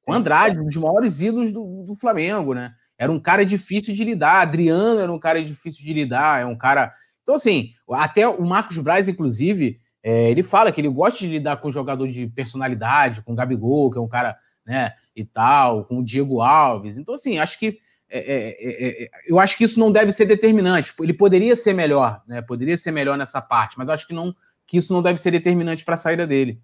O 0.06 0.12
Andrade, 0.12 0.60
um 0.60 0.64
dos 0.64 0.76
maiores 0.76 1.20
ídolos 1.20 1.50
do, 1.50 1.82
do 1.84 1.96
Flamengo, 1.96 2.54
né? 2.54 2.72
Era 2.96 3.10
um 3.10 3.18
cara 3.18 3.44
difícil 3.44 3.94
de 3.94 4.04
lidar. 4.04 4.42
Adriano 4.42 5.00
era 5.00 5.12
um 5.12 5.18
cara 5.18 5.44
difícil 5.44 5.84
de 5.84 5.92
lidar. 5.92 6.40
É 6.40 6.46
um 6.46 6.56
cara. 6.56 6.94
Então, 7.24 7.34
assim, 7.34 7.72
até 7.90 8.26
o 8.26 8.46
Marcos 8.46 8.78
Braz, 8.78 9.08
inclusive, 9.08 9.80
é, 10.08 10.30
ele 10.30 10.44
fala 10.44 10.70
que 10.70 10.80
ele 10.80 10.88
gosta 10.88 11.18
de 11.18 11.26
lidar 11.26 11.56
com 11.56 11.68
jogador 11.68 12.06
de 12.06 12.28
personalidade, 12.28 13.22
com 13.22 13.32
o 13.32 13.34
Gabigol, 13.34 13.90
que 13.90 13.98
é 13.98 14.00
um 14.00 14.06
cara, 14.06 14.38
né, 14.64 14.92
e 15.16 15.24
tal, 15.24 15.84
com 15.84 15.98
o 15.98 16.04
Diego 16.04 16.40
Alves. 16.40 16.96
Então, 16.96 17.16
assim, 17.16 17.40
acho 17.40 17.58
que. 17.58 17.80
É, 18.08 18.18
é, 18.20 18.48
é, 18.60 19.04
é 19.04 19.10
eu 19.26 19.40
acho 19.40 19.58
que 19.58 19.64
isso 19.64 19.80
não 19.80 19.90
deve 19.90 20.12
ser 20.12 20.26
determinante. 20.26 20.94
Ele 21.00 21.12
poderia 21.12 21.56
ser 21.56 21.72
melhor, 21.72 22.22
né? 22.24 22.40
Poderia 22.40 22.76
ser 22.76 22.92
melhor 22.92 23.18
nessa 23.18 23.42
parte, 23.42 23.76
mas 23.76 23.88
acho 23.88 24.06
que 24.06 24.14
não 24.14 24.32
que 24.64 24.76
isso 24.76 24.92
não 24.92 25.02
deve 25.02 25.18
ser 25.20 25.32
determinante 25.32 25.84
para 25.84 25.94
a 25.94 25.96
saída 25.96 26.24
dele. 26.24 26.60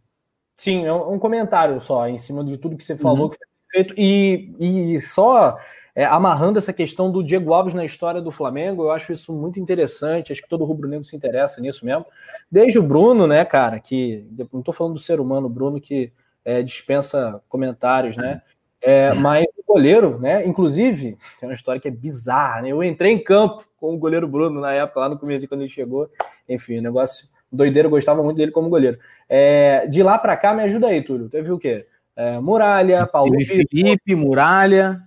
Sim, 0.57 0.87
é 0.87 0.93
um 0.93 1.19
comentário 1.19 1.81
só, 1.81 2.07
em 2.07 2.19
cima 2.19 2.45
de 2.45 2.57
tudo 2.59 2.77
que 2.77 2.85
você 2.85 2.97
falou, 2.97 3.25
uhum. 3.25 3.31
que 3.31 3.39
foi 3.39 3.49
feito. 3.73 3.95
E, 3.99 4.95
e 4.95 5.01
só 5.01 5.59
é, 5.95 6.05
amarrando 6.05 6.59
essa 6.59 6.73
questão 6.73 7.11
do 7.11 7.23
Diego 7.23 7.53
Alves 7.53 7.75
na 7.75 7.85
história 7.85 8.21
do 8.21 8.31
Flamengo. 8.31 8.85
Eu 8.85 8.91
acho 8.91 9.13
isso 9.13 9.33
muito 9.33 9.61
interessante. 9.61 10.33
Acho 10.33 10.43
que 10.43 10.49
todo 10.49 10.65
rubro-negro 10.65 11.05
se 11.05 11.15
interessa 11.15 11.61
nisso 11.61 11.85
mesmo. 11.85 12.07
Desde 12.51 12.79
o 12.79 12.83
Bruno, 12.83 13.27
né, 13.27 13.45
cara, 13.45 13.79
que 13.79 14.27
não 14.53 14.61
estou 14.61 14.73
falando 14.73 14.95
do 14.95 15.01
ser 15.01 15.21
humano, 15.21 15.49
Bruno 15.49 15.81
que 15.81 16.13
é, 16.45 16.63
dispensa 16.63 17.43
comentários, 17.49 18.17
né? 18.17 18.43
É, 18.81 19.13
mas 19.13 19.45
o 19.57 19.73
goleiro, 19.75 20.19
né? 20.19 20.45
Inclusive, 20.45 21.17
tem 21.39 21.49
uma 21.49 21.55
história 21.55 21.81
que 21.81 21.87
é 21.87 21.91
bizarra, 21.91 22.63
né? 22.63 22.71
Eu 22.71 22.83
entrei 22.83 23.13
em 23.13 23.23
campo 23.23 23.65
com 23.77 23.95
o 23.95 23.99
goleiro 23.99 24.27
Bruno 24.27 24.61
na 24.61 24.73
época, 24.73 25.01
lá 25.01 25.09
no 25.09 25.19
começo, 25.19 25.47
quando 25.47 25.61
ele 25.61 25.71
chegou. 25.71 26.11
Enfim, 26.49 26.79
o 26.79 26.83
negócio 26.83 27.29
doideiro, 27.51 27.87
eu 27.87 27.91
gostava 27.91 28.23
muito 28.23 28.39
dele 28.39 28.51
como 28.51 28.69
goleiro. 28.69 28.99
É, 29.29 29.87
de 29.87 30.03
lá 30.03 30.19
para 30.19 30.37
cá, 30.37 30.53
me 30.53 30.63
ajuda 30.63 30.89
aí, 30.89 31.01
Túlio. 31.03 31.29
Teve 31.29 31.53
o 31.53 31.59
quê? 31.59 31.87
É, 32.17 32.41
Muralha, 32.41 33.07
Paulo 33.07 33.37
Vitor. 33.37 33.57
Felipe, 33.57 34.15
Muralha. 34.17 35.01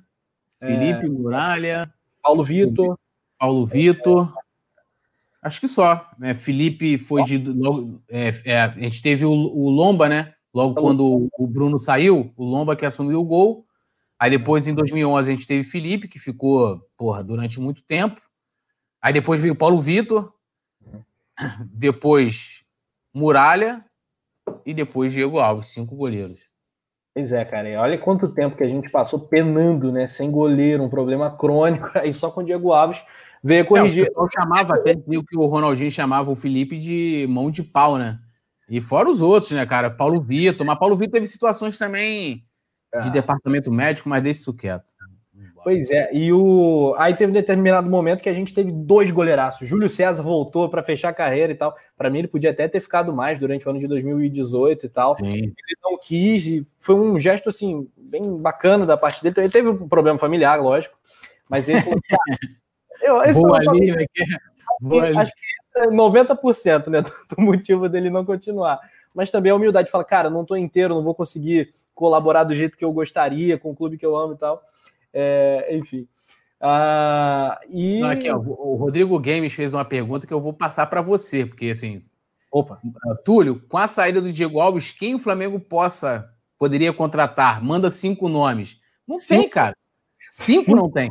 Felipe, 0.65 1.10
Muralha. 1.10 1.93
Paulo 2.21 2.43
Vitor. 2.43 2.97
Paulo 3.38 3.65
Vitor. 3.65 4.34
Acho 5.41 5.60
que 5.60 5.67
só. 5.67 6.10
Né? 6.17 6.34
Felipe 6.34 6.97
foi 6.97 7.23
de. 7.23 7.38
Logo, 7.38 8.01
é, 8.10 8.34
é, 8.45 8.62
a 8.62 8.69
gente 8.69 9.01
teve 9.01 9.25
o, 9.25 9.32
o 9.32 9.69
Lomba, 9.69 10.10
né? 10.10 10.34
Logo 10.54 10.73
quando 10.73 11.30
o 11.38 11.47
Bruno 11.47 11.78
saiu, 11.80 12.34
o 12.36 12.45
Lomba 12.45 12.75
que 12.75 12.86
assumiu 12.86 13.19
o 13.19 13.25
gol. 13.25 13.65
Aí 14.17 14.30
depois, 14.30 14.65
em 14.67 14.73
2011, 14.73 15.30
a 15.30 15.36
gente 15.36 15.45
teve 15.45 15.63
Felipe, 15.63 16.08
que 16.08 16.17
ficou, 16.17 16.82
porra, 16.97 17.21
durante 17.23 17.60
muito 17.60 17.84
tempo. 17.84 18.21
Aí 19.01 19.12
depois 19.12 19.41
veio 19.41 19.56
Paulo 19.56 19.80
Vitor. 19.82 20.34
Depois 21.69 22.63
Muralha. 23.13 23.84
E 24.65 24.73
depois 24.73 25.12
Diego 25.12 25.39
Alves, 25.39 25.67
cinco 25.67 25.95
goleiros. 25.95 26.39
Pois 27.15 27.32
é, 27.32 27.45
cara. 27.45 27.69
E 27.69 27.78
olha 27.78 27.97
quanto 27.97 28.28
tempo 28.28 28.58
que 28.58 28.63
a 28.63 28.67
gente 28.67 28.89
passou 28.91 29.17
penando, 29.17 29.89
né? 29.89 30.06
Sem 30.10 30.30
goleiro, 30.30 30.84
um 30.84 30.89
problema 30.89 31.32
crônico. 31.32 31.89
Aí 31.97 32.12
só 32.12 32.30
com 32.30 32.41
o 32.41 32.43
Diego 32.43 32.73
Alves 32.73 33.06
veio 33.41 33.63
corrigir. 33.63 34.08
É, 34.08 34.19
o 34.19 34.28
chamava 34.30 34.75
até 34.75 34.91
o 34.91 35.23
que 35.23 35.38
o 35.38 35.45
Ronaldinho 35.45 35.89
chamava 35.89 36.30
o 36.30 36.36
Felipe 36.36 36.78
de 36.78 37.25
mão 37.30 37.49
de 37.49 37.63
pau, 37.63 37.97
né? 37.97 38.19
E 38.67 38.82
fora 38.82 39.10
os 39.10 39.21
outros, 39.21 39.54
né, 39.54 39.65
cara? 39.65 39.89
Paulo 39.89 40.19
Vitor. 40.19 40.65
Mas 40.65 40.78
Paulo 40.78 40.97
Vitor 40.97 41.13
teve 41.13 41.28
situações 41.28 41.78
também 41.78 42.43
de 42.93 43.08
ah. 43.08 43.10
departamento 43.10 43.71
médico, 43.71 44.10
mas 44.10 44.21
deixa 44.21 44.41
isso 44.41 44.54
quieto. 44.54 44.84
Pois 45.65 45.89
é, 45.89 46.04
e 46.13 46.32
o 46.32 46.93
aí 46.95 47.15
teve 47.15 47.32
um 47.32 47.34
determinado 47.34 47.89
momento 47.89 48.21
que 48.21 48.30
a 48.30 48.34
gente 48.36 48.54
teve 48.54 48.71
dois 48.71 49.10
goleiraços. 49.10 49.67
Júlio 49.67 49.89
César 49.89 50.21
voltou 50.21 50.69
para 50.69 50.84
fechar 50.84 51.10
a 51.10 51.13
carreira 51.13 51.54
e 51.54 51.56
tal. 51.56 51.75
Para 51.97 52.08
mim, 52.08 52.19
ele 52.19 52.28
podia 52.28 52.51
até 52.51 52.67
ter 52.67 52.80
ficado 52.80 53.12
mais 53.12 53.39
durante 53.39 53.65
o 53.65 53.71
ano 53.71 53.80
de 53.80 53.88
2018 53.88 54.86
e 54.86 54.89
tal. 54.89 55.15
Sim. 55.15 55.25
Ele 55.25 55.56
não 55.84 55.97
quis, 55.97 56.45
e 56.45 56.63
foi 56.78 56.93
um 56.93 57.19
gesto 57.19 57.49
assim, 57.49 57.89
bem 57.97 58.38
bacana 58.38 58.86
da 58.86 58.95
parte 58.95 59.23
dele. 59.23 59.34
Também 59.34 59.49
teve 59.49 59.67
um 59.67 59.88
problema 59.88 60.19
familiar, 60.19 60.62
lógico. 60.62 60.95
Mas 61.49 61.67
ele 61.67 61.82
falou: 61.82 61.99
eu, 63.01 63.23
esse 63.23 63.39
Boa 63.39 63.58
ali, 63.58 63.91
né? 63.91 64.06
Boa 64.80 65.19
acho 65.19 65.32
que 65.32 65.80
é 65.80 65.88
90% 65.88 66.89
né, 66.89 67.01
do 67.36 67.41
motivo 67.41 67.89
dele 67.89 68.12
não 68.12 68.23
continuar. 68.23 68.80
Mas 69.15 69.32
também 69.32 69.51
a 69.51 69.56
humildade 69.56 69.89
fala, 69.89 70.04
cara, 70.04 70.30
não 70.30 70.43
estou 70.43 70.58
inteiro, 70.58 70.93
não 70.93 71.04
vou 71.04 71.15
conseguir 71.15 71.73
colaborar 71.95 72.43
do 72.43 72.54
jeito 72.54 72.78
que 72.78 72.86
eu 72.86 72.93
gostaria 72.93 73.58
com 73.58 73.71
o 73.71 73.75
clube 73.75 73.97
que 73.97 74.06
eu 74.06 74.15
amo 74.15 74.34
e 74.34 74.38
tal. 74.38 74.62
É, 75.17 75.69
enfim. 75.78 76.06
Ah, 76.60 77.58
e... 77.69 78.01
Não, 78.01 78.10
aqui, 78.10 78.30
ó, 78.30 78.38
o 78.38 78.75
Rodrigo 78.75 79.17
Games 79.17 79.54
fez 79.54 79.73
uma 79.73 79.86
pergunta 79.86 80.28
que 80.28 80.34
eu 80.34 80.41
vou 80.41 80.54
passar 80.54 80.88
para 80.88 81.01
você, 81.01 81.45
porque 81.45 81.69
assim. 81.69 82.04
Opa. 82.51 82.80
Túlio, 83.23 83.62
com 83.67 83.78
a 83.78 83.88
saída 83.88 84.21
do 84.21 84.32
Diego 84.32 84.60
Alves, 84.60 84.91
quem 84.91 85.15
o 85.15 85.19
Flamengo 85.19 85.60
possa 85.60 86.30
poderia 86.58 86.93
contratar? 86.93 87.63
Manda 87.63 87.89
cinco 87.89 88.28
nomes. 88.28 88.78
Não 89.08 89.17
cinco? 89.17 89.41
tem, 89.41 89.49
cara. 89.49 89.75
Cinco, 90.30 90.63
cinco, 90.63 90.78
não 90.78 90.89
tem. 90.89 91.10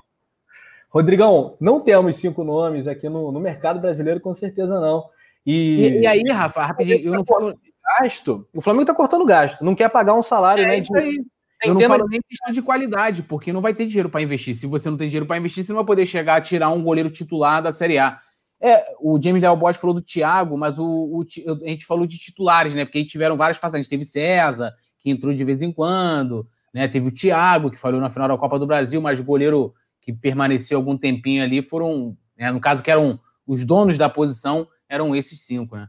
Rodrigão, 0.91 1.57
não 1.61 1.81
temos 1.81 2.17
cinco 2.17 2.45
nomes 2.45 2.87
aqui 2.87 3.09
no, 3.09 3.33
no 3.33 3.41
mercado 3.41 3.81
brasileiro, 3.81 4.21
com 4.21 4.33
certeza 4.33 4.81
não. 4.81 5.05
E, 5.45 5.77
e, 5.77 6.01
e 6.01 6.07
aí, 6.07 6.23
Rafa, 6.31 6.65
rapidinho, 6.65 7.09
eu 7.09 7.13
não 7.13 7.25
falo. 7.25 7.55
Gasto, 8.01 8.49
o 8.55 8.63
Flamengo 8.63 8.85
está 8.85 8.95
cortando 8.95 9.27
gasto, 9.27 9.63
não 9.63 9.75
quer 9.75 9.91
pagar 9.91 10.15
um 10.15 10.23
salário, 10.23 10.65
é 10.65 10.67
né? 10.67 10.79
Isso 10.79 10.97
aí. 10.97 11.23
Eu 11.67 11.75
não 11.75 11.81
falo 11.81 12.09
nem 12.09 12.21
questão 12.29 12.53
de 12.53 12.63
qualidade, 12.63 13.23
porque 13.23 13.53
não 13.53 13.61
vai 13.61 13.75
ter 13.75 13.87
dinheiro 13.87 14.09
para 14.09 14.23
investir. 14.23 14.55
Se 14.55 14.67
você 14.67 14.91
não 14.91 14.97
tem 14.97 15.09
dinheiro 15.09 15.27
para 15.27 15.39
investir, 15.39 15.65
você 15.65 15.73
não 15.73 15.81
vai 15.81 15.87
poder 15.87 16.07
chegar 16.07 16.37
a 16.37 16.41
tirar 16.41 16.71
um 16.71 16.83
goleiro 16.83 17.11
titular 17.11 17.63
da 17.63 17.73
Série 17.73 17.99
A. 17.99 18.21
É, 18.61 18.95
o 19.01 19.21
James 19.21 19.43
Delbot 19.43 19.79
falou 19.79 19.95
do 19.95 20.03
Thiago, 20.03 20.57
mas 20.57 20.79
o, 20.79 20.85
o, 20.85 21.25
a 21.65 21.69
gente 21.69 21.85
falou 21.85 22.07
de 22.07 22.19
titulares, 22.19 22.75
né? 22.75 22.85
Porque 22.85 22.99
aí 22.99 23.07
tiveram 23.07 23.37
várias 23.37 23.59
passagens. 23.59 23.89
Teve 23.89 24.05
César, 24.05 24.73
que 25.01 25.11
entrou 25.11 25.35
de 25.35 25.45
vez 25.45 25.61
em 25.61 25.73
quando, 25.73 26.47
né? 26.73 26.89
Teve 26.89 27.09
o 27.09 27.13
Thiago, 27.13 27.71
que 27.71 27.79
falhou 27.79 28.01
na 28.01 28.11
final 28.11 28.29
da 28.29 28.39
Copa 28.39 28.59
do 28.59 28.67
Brasil, 28.67 29.01
mas 29.01 29.21
o 29.21 29.25
goleiro 29.25 29.75
que 30.01 30.13
permaneceu 30.13 30.79
algum 30.79 30.97
tempinho 30.97 31.43
ali 31.43 31.63
foram, 31.63 32.17
né? 32.37 32.53
no 32.53 32.61
caso 32.61 32.83
que 32.83 32.91
eram 32.91 33.19
os 33.47 33.65
donos 33.65 33.97
da 33.97 34.09
posição, 34.09 34.67
eram 34.89 35.15
esses 35.17 35.41
cinco, 35.41 35.77
né? 35.77 35.89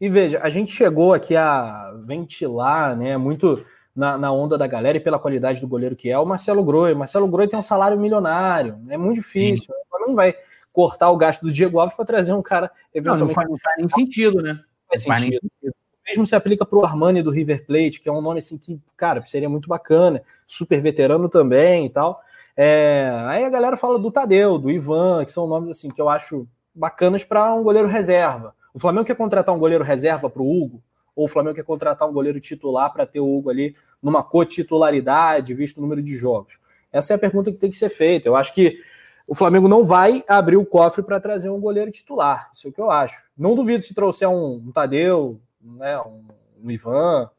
E 0.00 0.08
veja, 0.08 0.40
a 0.42 0.48
gente 0.48 0.72
chegou 0.72 1.14
aqui 1.14 1.36
a 1.36 1.92
ventilar, 2.04 2.96
né? 2.96 3.16
Muito 3.16 3.64
na, 3.94 4.16
na, 4.16 4.32
onda 4.32 4.56
da 4.56 4.66
galera 4.66 4.96
e 4.96 5.00
pela 5.00 5.18
qualidade 5.18 5.60
do 5.60 5.68
goleiro 5.68 5.94
que 5.94 6.10
é, 6.10 6.18
o 6.18 6.24
Marcelo 6.24 6.64
Groi. 6.64 6.94
Marcelo 6.94 7.28
Groi 7.28 7.48
tem 7.48 7.58
um 7.58 7.62
salário 7.62 7.98
milionário, 7.98 8.80
é 8.88 8.96
muito 8.96 9.16
difícil. 9.16 9.74
Não 10.06 10.14
vai 10.14 10.34
cortar 10.72 11.10
o 11.10 11.16
gasto 11.16 11.42
do 11.42 11.52
Diego 11.52 11.78
Alves 11.78 11.94
para 11.94 12.04
trazer 12.04 12.32
um 12.32 12.42
cara 12.42 12.70
eventualmente. 12.94 13.36
Não, 13.36 13.42
não, 13.44 13.58
faz, 13.58 13.62
faz 13.62 13.76
nem 13.78 13.88
sentido, 13.88 14.42
né? 14.42 14.58
Faz 14.88 15.02
sentido. 15.02 15.40
sentido. 15.40 15.74
Mesmo 16.06 16.26
se 16.26 16.34
aplica 16.34 16.66
para 16.66 16.78
o 16.78 16.84
Armani 16.84 17.22
do 17.22 17.30
River 17.30 17.64
Plate, 17.64 18.00
que 18.00 18.08
é 18.08 18.12
um 18.12 18.20
nome 18.20 18.38
assim 18.38 18.58
que, 18.58 18.80
cara, 18.96 19.22
seria 19.22 19.48
muito 19.48 19.68
bacana, 19.68 20.22
super 20.46 20.82
veterano 20.82 21.28
também 21.28 21.86
e 21.86 21.90
tal. 21.90 22.20
É, 22.56 23.10
aí 23.28 23.44
a 23.44 23.50
galera 23.50 23.76
fala 23.76 23.98
do 23.98 24.10
Tadeu, 24.10 24.58
do 24.58 24.70
Ivan, 24.70 25.24
que 25.24 25.30
são 25.30 25.46
nomes 25.46 25.70
assim 25.70 25.88
que 25.88 26.00
eu 26.00 26.08
acho 26.08 26.46
bacanas 26.74 27.24
para 27.24 27.54
um 27.54 27.62
goleiro 27.62 27.88
reserva. 27.88 28.54
O 28.74 28.78
Flamengo 28.78 29.06
quer 29.06 29.16
contratar 29.16 29.54
um 29.54 29.58
goleiro 29.58 29.84
reserva 29.84 30.28
para 30.28 30.42
o 30.42 30.50
Hugo, 30.50 30.82
ou 31.14 31.26
o 31.26 31.28
Flamengo 31.28 31.54
quer 31.54 31.64
contratar 31.64 32.08
um 32.08 32.12
goleiro 32.12 32.40
titular 32.40 32.92
para 32.92 33.06
ter 33.06 33.20
o 33.20 33.36
Hugo 33.36 33.50
ali 33.50 33.76
numa 34.02 34.22
cotitularidade, 34.22 35.54
visto 35.54 35.78
o 35.78 35.80
número 35.80 36.02
de 36.02 36.16
jogos? 36.16 36.58
Essa 36.92 37.14
é 37.14 37.16
a 37.16 37.18
pergunta 37.18 37.50
que 37.50 37.58
tem 37.58 37.70
que 37.70 37.76
ser 37.76 37.88
feita. 37.88 38.28
Eu 38.28 38.36
acho 38.36 38.54
que 38.54 38.78
o 39.26 39.34
Flamengo 39.34 39.68
não 39.68 39.84
vai 39.84 40.24
abrir 40.28 40.56
o 40.56 40.66
cofre 40.66 41.02
para 41.02 41.20
trazer 41.20 41.48
um 41.48 41.60
goleiro 41.60 41.90
titular. 41.90 42.50
Isso 42.52 42.66
é 42.66 42.70
o 42.70 42.72
que 42.72 42.80
eu 42.80 42.90
acho. 42.90 43.24
Não 43.36 43.54
duvido 43.54 43.82
se 43.82 43.94
trouxer 43.94 44.28
um, 44.28 44.56
um 44.56 44.72
Tadeu, 44.72 45.40
né, 45.60 45.98
um, 46.00 46.24
um 46.62 46.70
Ivan. 46.70 47.30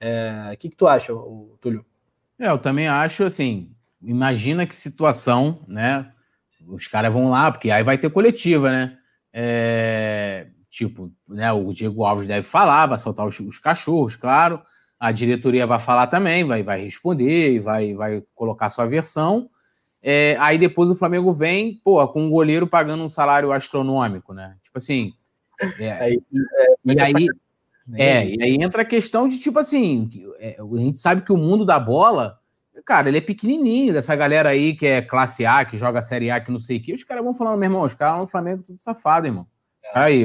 É, 0.00 0.50
o 0.52 0.56
que, 0.56 0.68
que 0.68 0.76
tu 0.76 0.86
acha, 0.86 1.12
Túlio? 1.60 1.84
É, 2.38 2.50
eu 2.50 2.58
também 2.58 2.88
acho 2.88 3.24
assim. 3.24 3.70
Imagina 4.02 4.66
que 4.66 4.74
situação, 4.74 5.64
né? 5.66 6.12
Os 6.66 6.86
caras 6.86 7.12
vão 7.12 7.30
lá, 7.30 7.50
porque 7.50 7.70
aí 7.70 7.82
vai 7.82 7.98
ter 7.98 8.10
coletiva, 8.10 8.70
né? 8.70 8.98
É, 9.32 10.46
Tipo, 10.70 11.10
né, 11.26 11.50
o 11.52 11.72
Diego 11.72 12.04
Alves 12.04 12.28
deve 12.28 12.46
falar, 12.46 12.86
vai 12.86 12.98
soltar 12.98 13.26
os, 13.26 13.38
os 13.40 13.58
cachorros, 13.58 14.16
claro. 14.16 14.60
A 15.00 15.12
diretoria 15.12 15.66
vai 15.66 15.78
falar 15.78 16.08
também, 16.08 16.44
vai, 16.44 16.62
vai 16.62 16.82
responder, 16.82 17.60
vai, 17.60 17.94
vai 17.94 18.22
colocar 18.34 18.68
sua 18.68 18.86
versão. 18.86 19.48
É, 20.02 20.36
aí 20.38 20.58
depois 20.58 20.90
o 20.90 20.94
Flamengo 20.94 21.32
vem, 21.32 21.80
pô, 21.82 22.06
com 22.08 22.24
um 22.24 22.30
goleiro 22.30 22.66
pagando 22.66 23.02
um 23.02 23.08
salário 23.08 23.52
astronômico, 23.52 24.32
né? 24.32 24.56
Tipo 24.62 24.78
assim. 24.78 25.12
É, 25.78 25.92
aí, 26.02 26.20
é, 26.34 26.66
e 26.84 27.00
aí, 27.00 27.26
é, 27.94 28.26
e 28.28 28.42
aí 28.42 28.54
entra 28.60 28.82
a 28.82 28.84
questão 28.84 29.26
de, 29.26 29.38
tipo 29.38 29.58
assim, 29.58 30.10
é, 30.38 30.56
a 30.60 30.76
gente 30.78 30.98
sabe 30.98 31.22
que 31.22 31.32
o 31.32 31.36
mundo 31.36 31.64
da 31.64 31.80
bola, 31.80 32.38
cara, 32.84 33.08
ele 33.08 33.18
é 33.18 33.22
pequenininho, 33.22 33.92
dessa 33.92 34.14
galera 34.14 34.50
aí 34.50 34.76
que 34.76 34.86
é 34.86 35.02
classe 35.02 35.46
A, 35.46 35.64
que 35.64 35.78
joga 35.78 36.02
Série 36.02 36.30
A, 36.30 36.40
que 36.40 36.52
não 36.52 36.60
sei 36.60 36.78
o 36.78 36.82
quê, 36.82 36.94
os 36.94 37.04
caras 37.04 37.24
vão 37.24 37.34
falando, 37.34 37.58
meu 37.58 37.66
irmão, 37.66 37.82
os 37.82 37.94
caras 37.94 38.20
no 38.20 38.28
Flamengo 38.28 38.62
tudo 38.62 38.80
safado, 38.80 39.26
irmão. 39.26 39.46
Aí, 39.94 40.24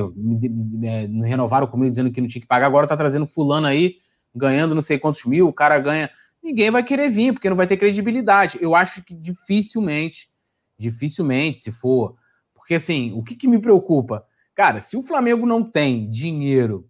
não 1.10 1.28
renovaram 1.28 1.68
comigo 1.68 1.90
dizendo 1.90 2.12
que 2.12 2.22
não 2.22 2.28
tinha 2.28 2.42
que 2.42 2.48
pagar, 2.48 2.68
agora 2.68 2.88
tá 2.88 2.98
trazendo 2.98 3.26
fulano 3.26 3.68
aí, 3.68 3.98
ganhando 4.36 4.76
não 4.76 4.82
sei 4.82 5.00
quantos 5.00 5.26
mil, 5.26 5.48
o 5.48 5.54
cara 5.54 5.80
ganha. 5.80 6.10
Ninguém 6.44 6.70
vai 6.70 6.84
querer 6.84 7.10
vir, 7.10 7.34
porque 7.34 7.50
não 7.50 7.56
vai 7.56 7.68
ter 7.68 7.78
credibilidade. 7.78 8.58
Eu 8.62 8.76
acho 8.76 9.04
que 9.04 9.14
dificilmente, 9.14 10.30
dificilmente, 10.78 11.60
se 11.60 11.72
for. 11.72 12.16
Porque 12.54 12.76
assim, 12.76 13.14
o 13.14 13.24
que, 13.24 13.36
que 13.36 13.48
me 13.48 13.60
preocupa? 13.60 14.26
Cara, 14.54 14.80
se 14.82 14.98
o 14.98 15.04
Flamengo 15.04 15.46
não 15.46 15.64
tem 15.64 16.10
dinheiro 16.10 16.90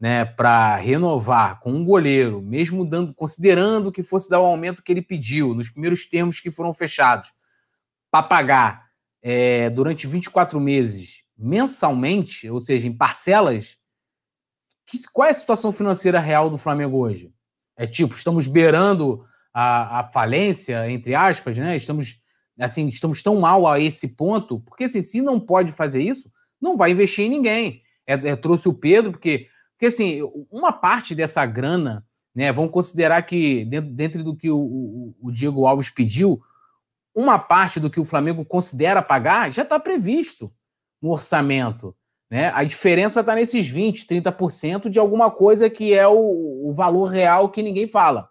né, 0.00 0.24
para 0.24 0.76
renovar 0.76 1.60
com 1.60 1.72
um 1.72 1.84
goleiro, 1.84 2.42
mesmo 2.42 2.84
dando, 2.84 3.14
considerando 3.14 3.92
que 3.92 4.02
fosse 4.02 4.28
dar 4.28 4.40
o 4.40 4.46
aumento 4.46 4.82
que 4.82 4.92
ele 4.92 5.02
pediu, 5.02 5.54
nos 5.54 5.70
primeiros 5.70 6.06
termos 6.06 6.40
que 6.40 6.50
foram 6.50 6.72
fechados, 6.72 7.32
para 8.10 8.22
pagar 8.22 8.86
é, 9.22 9.70
durante 9.70 10.06
24 10.06 10.60
meses 10.60 11.23
mensalmente, 11.44 12.48
ou 12.48 12.58
seja, 12.58 12.88
em 12.88 12.96
parcelas, 12.96 13.76
que, 14.86 14.98
qual 15.12 15.28
é 15.28 15.30
a 15.30 15.34
situação 15.34 15.72
financeira 15.72 16.18
real 16.18 16.48
do 16.48 16.56
Flamengo 16.56 16.96
hoje? 16.96 17.30
É 17.76 17.86
tipo, 17.86 18.14
estamos 18.14 18.48
beirando 18.48 19.22
a, 19.52 20.00
a 20.00 20.04
falência, 20.04 20.90
entre 20.90 21.14
aspas, 21.14 21.58
né? 21.58 21.76
Estamos 21.76 22.22
assim, 22.58 22.88
estamos 22.88 23.20
tão 23.20 23.40
mal 23.40 23.66
a 23.66 23.80
esse 23.80 24.08
ponto, 24.08 24.60
porque 24.60 24.84
assim, 24.84 25.02
se 25.02 25.20
não 25.20 25.40
pode 25.40 25.72
fazer 25.72 26.00
isso, 26.02 26.30
não 26.60 26.76
vai 26.76 26.92
investir 26.92 27.26
em 27.26 27.30
ninguém. 27.30 27.82
É, 28.06 28.14
é, 28.14 28.36
trouxe 28.36 28.68
o 28.68 28.72
Pedro, 28.72 29.10
porque, 29.10 29.48
porque 29.72 29.86
assim, 29.86 30.20
uma 30.50 30.72
parte 30.72 31.14
dessa 31.14 31.44
grana, 31.44 32.06
né? 32.34 32.52
Vamos 32.52 32.70
considerar 32.70 33.20
que 33.22 33.66
dentro, 33.66 33.90
dentro 33.90 34.24
do 34.24 34.34
que 34.34 34.50
o, 34.50 34.56
o, 34.56 35.16
o 35.20 35.32
Diego 35.32 35.66
Alves 35.66 35.90
pediu, 35.90 36.40
uma 37.14 37.38
parte 37.38 37.78
do 37.78 37.90
que 37.90 38.00
o 38.00 38.04
Flamengo 38.04 38.44
considera 38.46 39.02
pagar 39.02 39.52
já 39.52 39.62
está 39.62 39.78
previsto 39.78 40.50
no 41.04 41.10
orçamento. 41.10 41.94
Né? 42.30 42.50
A 42.54 42.64
diferença 42.64 43.20
está 43.20 43.34
nesses 43.34 43.70
20%, 43.70 44.06
30% 44.06 44.88
de 44.88 44.98
alguma 44.98 45.30
coisa 45.30 45.68
que 45.68 45.92
é 45.92 46.08
o, 46.08 46.68
o, 46.68 46.72
valor 46.72 47.10
real 47.10 47.50
que 47.50 47.62
ninguém 47.62 47.86
fala. 47.86 48.30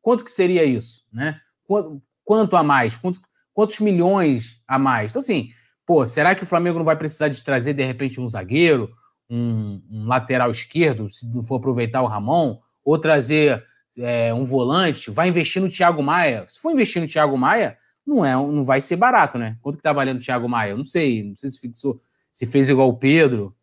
Quanto 0.00 0.24
que 0.24 0.32
seria 0.32 0.64
isso? 0.64 1.04
Né? 1.12 1.38
Quanto, 1.64 2.02
quanto 2.24 2.56
a 2.56 2.62
mais? 2.62 2.96
Quanto, 2.96 3.20
quantos 3.52 3.78
milhões 3.80 4.58
a 4.66 4.78
mais? 4.78 5.12
Então, 5.12 5.20
assim, 5.20 5.50
pô, 5.84 6.06
será 6.06 6.34
que 6.34 6.44
o 6.44 6.46
Flamengo 6.46 6.78
não 6.78 6.84
vai 6.86 6.96
precisar 6.96 7.28
de 7.28 7.44
trazer, 7.44 7.74
de 7.74 7.84
repente, 7.84 8.18
um 8.18 8.26
zagueiro, 8.26 8.90
um, 9.28 9.82
um 9.90 10.06
lateral 10.06 10.50
esquerdo, 10.50 11.10
se 11.10 11.30
não 11.34 11.42
for 11.42 11.56
aproveitar 11.56 12.00
o 12.00 12.06
Ramon, 12.06 12.58
ou 12.82 12.98
trazer 12.98 13.62
é, 13.98 14.32
um 14.32 14.46
volante, 14.46 15.10
vai 15.10 15.28
investir 15.28 15.60
no 15.60 15.68
Thiago 15.68 16.02
Maia. 16.02 16.46
Se 16.46 16.58
for 16.58 16.72
investir 16.72 17.02
no 17.02 17.08
Thiago 17.08 17.36
Maia, 17.36 17.76
não 18.08 18.24
é, 18.24 18.32
não 18.32 18.62
vai 18.62 18.80
ser 18.80 18.96
barato, 18.96 19.36
né? 19.36 19.56
Quanto 19.60 19.76
que 19.76 19.82
tá 19.82 19.92
valendo 19.92 20.16
o 20.16 20.20
Thiago 20.20 20.48
Maia? 20.48 20.70
Eu 20.70 20.78
não 20.78 20.86
sei, 20.86 21.22
não 21.22 21.36
sei 21.36 21.50
se 21.50 21.60
fixou, 21.60 22.00
se 22.32 22.46
fez 22.46 22.68
igual 22.68 22.88
o 22.88 22.96
Pedro. 22.96 23.54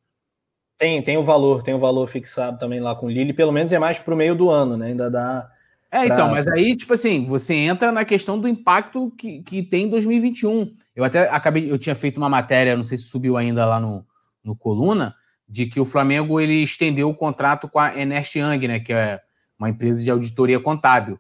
Tem, 0.78 1.02
tem 1.02 1.18
o 1.18 1.24
valor, 1.24 1.64
tem 1.64 1.74
o 1.74 1.80
valor 1.80 2.08
fixado 2.08 2.60
também 2.60 2.80
lá 2.80 2.94
com 2.94 3.08
o 3.08 3.10
Lille, 3.10 3.34
pelo 3.34 3.52
menos 3.52 3.74
é 3.74 3.80
mais 3.80 3.98
pro 3.98 4.16
meio 4.16 4.36
do 4.36 4.50
ano, 4.50 4.78
né? 4.78 4.88
Ainda 4.88 5.10
dá. 5.10 5.50
É, 5.92 6.06
então, 6.06 6.30
mas 6.30 6.46
aí, 6.48 6.76
tipo 6.76 6.94
assim, 6.94 7.26
você 7.26 7.54
entra 7.54 7.92
na 7.92 8.04
questão 8.04 8.40
do 8.40 8.48
impacto 8.48 9.12
que, 9.18 9.42
que 9.44 9.64
tem 9.64 9.86
em 9.86 9.90
2021. 9.90 10.74
Eu 10.96 11.04
até 11.04 11.30
acabei, 11.30 11.72
eu 11.72 11.80
tinha 11.80 11.96
feito 11.96 12.18
uma 12.18 12.30
matéria, 12.30 12.76
não 12.76 12.84
sei 12.84 12.98
se 12.98 13.06
subiu 13.06 13.38
ainda 13.38 13.66
lá 13.66 13.80
no, 13.80 14.06
no 14.44 14.56
Coluna, 14.56 15.16
de 15.48 15.66
que 15.66 15.80
o 15.80 15.86
Flamengo 15.86 16.40
ele 16.40 16.62
estendeu 16.64 17.10
o 17.10 17.16
contrato 17.16 17.70
com 17.70 17.80
a 17.80 17.98
Ernest 17.98 18.38
Young, 18.38 18.68
né? 18.68 18.80
Que 18.80 18.94
é 18.94 19.22
uma 19.58 19.70
empresa 19.70 20.04
de 20.04 20.12
auditoria 20.12 20.60
contábil. 20.60 21.18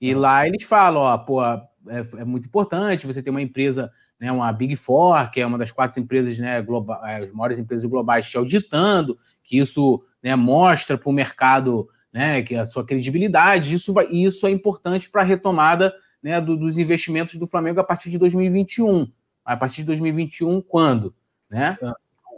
E 0.00 0.12
uhum. 0.12 0.20
lá 0.20 0.46
eles 0.46 0.64
falam, 0.64 1.02
ó, 1.02 1.16
pô, 1.18 1.40
é, 1.88 2.20
é, 2.20 2.24
muito 2.24 2.46
importante 2.46 3.06
você 3.06 3.22
ter 3.22 3.30
uma 3.30 3.42
empresa, 3.42 3.92
né, 4.20 4.30
uma 4.32 4.52
Big 4.52 4.76
Four, 4.76 5.30
que 5.30 5.40
é 5.40 5.46
uma 5.46 5.58
das 5.58 5.70
quatro 5.70 6.00
empresas, 6.00 6.38
né, 6.38 6.60
global, 6.62 7.04
é, 7.04 7.24
as 7.24 7.32
maiores 7.32 7.58
empresas 7.58 7.88
globais 7.88 8.28
te 8.28 8.36
auditando, 8.36 9.18
que 9.42 9.58
isso 9.58 10.02
né, 10.22 10.34
mostra 10.34 10.98
para 10.98 11.08
o 11.08 11.12
mercado 11.12 11.88
né, 12.12 12.42
que 12.42 12.54
a 12.54 12.64
sua 12.64 12.84
credibilidade, 12.84 13.74
isso, 13.74 13.92
vai, 13.92 14.06
isso 14.06 14.46
é 14.46 14.50
importante 14.50 15.10
para 15.10 15.22
a 15.22 15.24
retomada 15.24 15.92
né, 16.22 16.40
do, 16.40 16.56
dos 16.56 16.78
investimentos 16.78 17.34
do 17.36 17.46
Flamengo 17.46 17.78
a 17.78 17.84
partir 17.84 18.10
de 18.10 18.18
2021. 18.18 19.10
A 19.44 19.56
partir 19.56 19.76
de 19.76 19.84
2021, 19.84 20.60
quando? 20.62 21.14
Né? 21.48 21.78
É. 21.82 21.92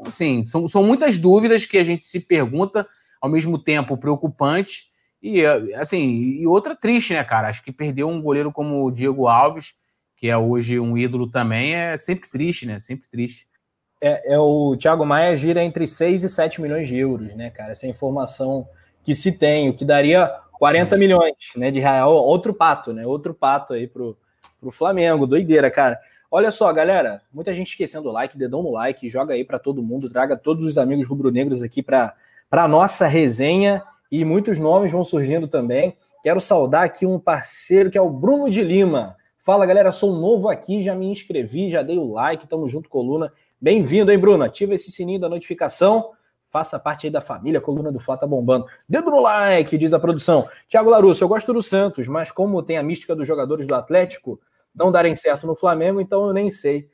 Assim, 0.06 0.44
são, 0.44 0.68
são 0.68 0.82
muitas 0.82 1.16
dúvidas 1.16 1.64
que 1.64 1.78
a 1.78 1.84
gente 1.84 2.04
se 2.04 2.20
pergunta, 2.20 2.86
ao 3.20 3.30
mesmo 3.30 3.58
tempo 3.58 3.96
preocupante, 3.96 4.90
e, 5.22 5.44
assim, 5.74 6.40
e 6.40 6.46
outra 6.46 6.76
triste, 6.76 7.12
né, 7.12 7.24
cara? 7.24 7.48
Acho 7.48 7.62
que 7.62 7.72
perder 7.72 8.04
um 8.04 8.22
goleiro 8.22 8.52
como 8.52 8.84
o 8.84 8.90
Diego 8.90 9.26
Alves, 9.26 9.74
que 10.16 10.28
é 10.28 10.36
hoje 10.36 10.78
um 10.78 10.96
ídolo 10.96 11.30
também, 11.30 11.74
é 11.74 11.96
sempre 11.96 12.28
triste, 12.28 12.66
né? 12.66 12.78
Sempre 12.78 13.08
triste. 13.08 13.46
É, 14.00 14.34
é 14.34 14.38
o 14.38 14.76
Thiago 14.76 15.04
Maia 15.04 15.34
gira 15.34 15.62
entre 15.62 15.86
6 15.86 16.22
e 16.22 16.28
7 16.28 16.60
milhões 16.60 16.86
de 16.86 16.96
euros, 16.96 17.34
né, 17.34 17.50
cara? 17.50 17.72
Essa 17.72 17.86
é 17.86 17.90
informação 17.90 18.68
que 19.02 19.14
se 19.14 19.32
tem, 19.32 19.68
o 19.68 19.74
que 19.74 19.84
daria 19.84 20.28
40 20.52 20.94
é. 20.94 20.98
milhões 20.98 21.34
né, 21.56 21.70
de 21.70 21.80
real. 21.80 22.14
Outro 22.14 22.54
pato, 22.54 22.92
né? 22.92 23.06
Outro 23.06 23.34
pato 23.34 23.72
aí 23.72 23.86
pro, 23.86 24.16
pro 24.60 24.70
Flamengo. 24.70 25.26
Doideira, 25.26 25.70
cara. 25.70 25.98
Olha 26.30 26.50
só, 26.50 26.70
galera, 26.72 27.22
muita 27.32 27.54
gente 27.54 27.68
esquecendo 27.68 28.08
o 28.08 28.12
like, 28.12 28.36
dedão 28.36 28.62
no 28.62 28.72
like, 28.72 29.08
joga 29.08 29.32
aí 29.32 29.44
para 29.44 29.58
todo 29.58 29.82
mundo, 29.82 30.10
traga 30.10 30.36
todos 30.36 30.66
os 30.66 30.76
amigos 30.76 31.08
rubro-negros 31.08 31.62
aqui 31.62 31.82
para 31.82 32.14
a 32.50 32.68
nossa 32.68 33.06
resenha 33.06 33.82
e 34.10 34.24
muitos 34.24 34.58
nomes 34.58 34.90
vão 34.90 35.04
surgindo 35.04 35.46
também. 35.46 35.96
Quero 36.22 36.40
saudar 36.40 36.84
aqui 36.84 37.06
um 37.06 37.18
parceiro 37.18 37.90
que 37.90 37.98
é 37.98 38.02
o 38.02 38.10
Bruno 38.10 38.50
de 38.50 38.62
Lima. 38.62 39.16
Fala 39.38 39.64
galera, 39.64 39.92
sou 39.92 40.14
novo 40.14 40.48
aqui, 40.48 40.82
já 40.82 40.94
me 40.94 41.06
inscrevi, 41.06 41.70
já 41.70 41.82
dei 41.82 41.98
o 41.98 42.12
like, 42.12 42.46
tamo 42.46 42.68
junto, 42.68 42.88
coluna. 42.88 43.32
Bem-vindo, 43.60 44.12
hein, 44.12 44.18
Bruno? 44.18 44.44
Ativa 44.44 44.74
esse 44.74 44.90
sininho 44.90 45.20
da 45.20 45.28
notificação, 45.28 46.10
faça 46.44 46.78
parte 46.78 47.06
aí 47.06 47.10
da 47.10 47.20
família, 47.20 47.60
coluna 47.60 47.90
do 47.90 48.00
Flá 48.00 48.16
tá 48.16 48.26
bombando. 48.26 48.66
Dedo 48.88 49.10
no 49.10 49.20
like, 49.20 49.76
diz 49.78 49.94
a 49.94 49.98
produção. 49.98 50.48
Tiago 50.66 50.90
Larusso, 50.90 51.24
eu 51.24 51.28
gosto 51.28 51.52
do 51.52 51.62
Santos, 51.62 52.08
mas 52.08 52.30
como 52.30 52.62
tem 52.62 52.78
a 52.78 52.82
mística 52.82 53.14
dos 53.14 53.26
jogadores 53.26 53.66
do 53.66 53.74
Atlético 53.74 54.40
não 54.74 54.92
darem 54.92 55.14
certo 55.14 55.46
no 55.46 55.56
Flamengo, 55.56 56.00
então 56.00 56.26
eu 56.26 56.32
nem 56.32 56.48
sei. 56.48 56.88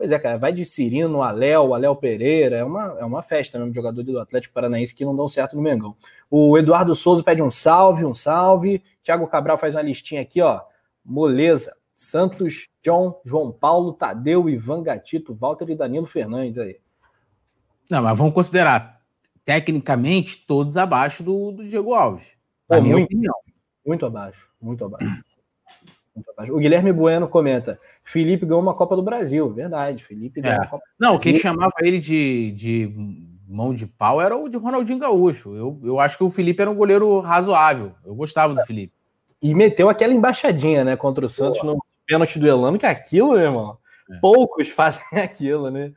Pois 0.00 0.12
é, 0.12 0.18
cara, 0.18 0.38
vai 0.38 0.50
de 0.50 0.64
Cirino, 0.64 1.22
Aléo, 1.22 1.74
Aléo 1.74 1.94
Pereira, 1.94 2.56
é 2.56 2.64
uma, 2.64 2.96
é 2.98 3.04
uma 3.04 3.22
festa 3.22 3.58
mesmo, 3.58 3.74
jogador 3.74 4.02
do 4.02 4.18
Atlético 4.18 4.54
Paranaense 4.54 4.94
que 4.94 5.04
não 5.04 5.14
dão 5.14 5.28
certo 5.28 5.54
no 5.54 5.60
Mengão. 5.60 5.94
O 6.30 6.56
Eduardo 6.56 6.94
Souza 6.94 7.22
pede 7.22 7.42
um 7.42 7.50
salve, 7.50 8.02
um 8.02 8.14
salve. 8.14 8.82
Thiago 9.02 9.26
Cabral 9.26 9.58
faz 9.58 9.74
uma 9.74 9.82
listinha 9.82 10.22
aqui, 10.22 10.40
ó. 10.40 10.62
Moleza, 11.04 11.76
Santos, 11.94 12.70
John, 12.82 13.20
João 13.26 13.52
Paulo, 13.52 13.92
Tadeu, 13.92 14.48
Ivan 14.48 14.82
Gatito, 14.82 15.34
Walter 15.34 15.68
e 15.68 15.76
Danilo 15.76 16.06
Fernandes 16.06 16.56
aí. 16.56 16.78
Não, 17.90 18.02
mas 18.02 18.16
vamos 18.16 18.32
considerar, 18.32 19.02
tecnicamente, 19.44 20.46
todos 20.46 20.78
abaixo 20.78 21.22
do, 21.22 21.52
do 21.52 21.68
Diego 21.68 21.92
Alves. 21.92 22.26
Pô, 22.66 22.80
muito, 22.80 23.14
muito 23.84 24.06
abaixo, 24.06 24.48
muito 24.62 24.82
abaixo. 24.82 25.22
O 26.50 26.58
Guilherme 26.58 26.92
Bueno 26.92 27.28
comenta: 27.28 27.78
Felipe 28.02 28.44
ganhou 28.44 28.60
uma 28.60 28.74
Copa 28.74 28.96
do 28.96 29.02
Brasil. 29.02 29.52
Verdade, 29.52 30.04
Felipe 30.04 30.40
ganhou 30.40 30.56
é. 30.56 30.60
uma 30.60 30.68
Copa 30.68 30.84
do 30.84 31.04
Não, 31.04 31.10
Brasil. 31.10 31.32
quem 31.32 31.40
chamava 31.40 31.72
ele 31.80 31.98
de, 31.98 32.52
de 32.52 32.92
mão 33.48 33.74
de 33.74 33.86
pau 33.86 34.20
era 34.20 34.36
o 34.36 34.48
de 34.48 34.56
Ronaldinho 34.56 34.98
Gaúcho. 34.98 35.54
Eu, 35.54 35.80
eu 35.84 36.00
acho 36.00 36.18
que 36.18 36.24
o 36.24 36.30
Felipe 36.30 36.60
era 36.60 36.70
um 36.70 36.74
goleiro 36.74 37.20
razoável. 37.20 37.92
Eu 38.04 38.14
gostava 38.14 38.54
do 38.54 38.62
Felipe. 38.62 38.92
E 39.42 39.54
meteu 39.54 39.88
aquela 39.88 40.12
embaixadinha, 40.12 40.84
né, 40.84 40.96
contra 40.96 41.24
o 41.24 41.28
Santos 41.28 41.62
no 41.62 41.82
pênalti 42.06 42.38
do 42.38 42.46
Elano, 42.46 42.78
que 42.78 42.86
é 42.86 42.90
aquilo, 42.90 43.32
meu 43.32 43.40
irmão. 43.40 43.78
É. 44.10 44.18
Poucos 44.18 44.68
fazem 44.70 45.20
aquilo, 45.20 45.70
né? 45.70 45.92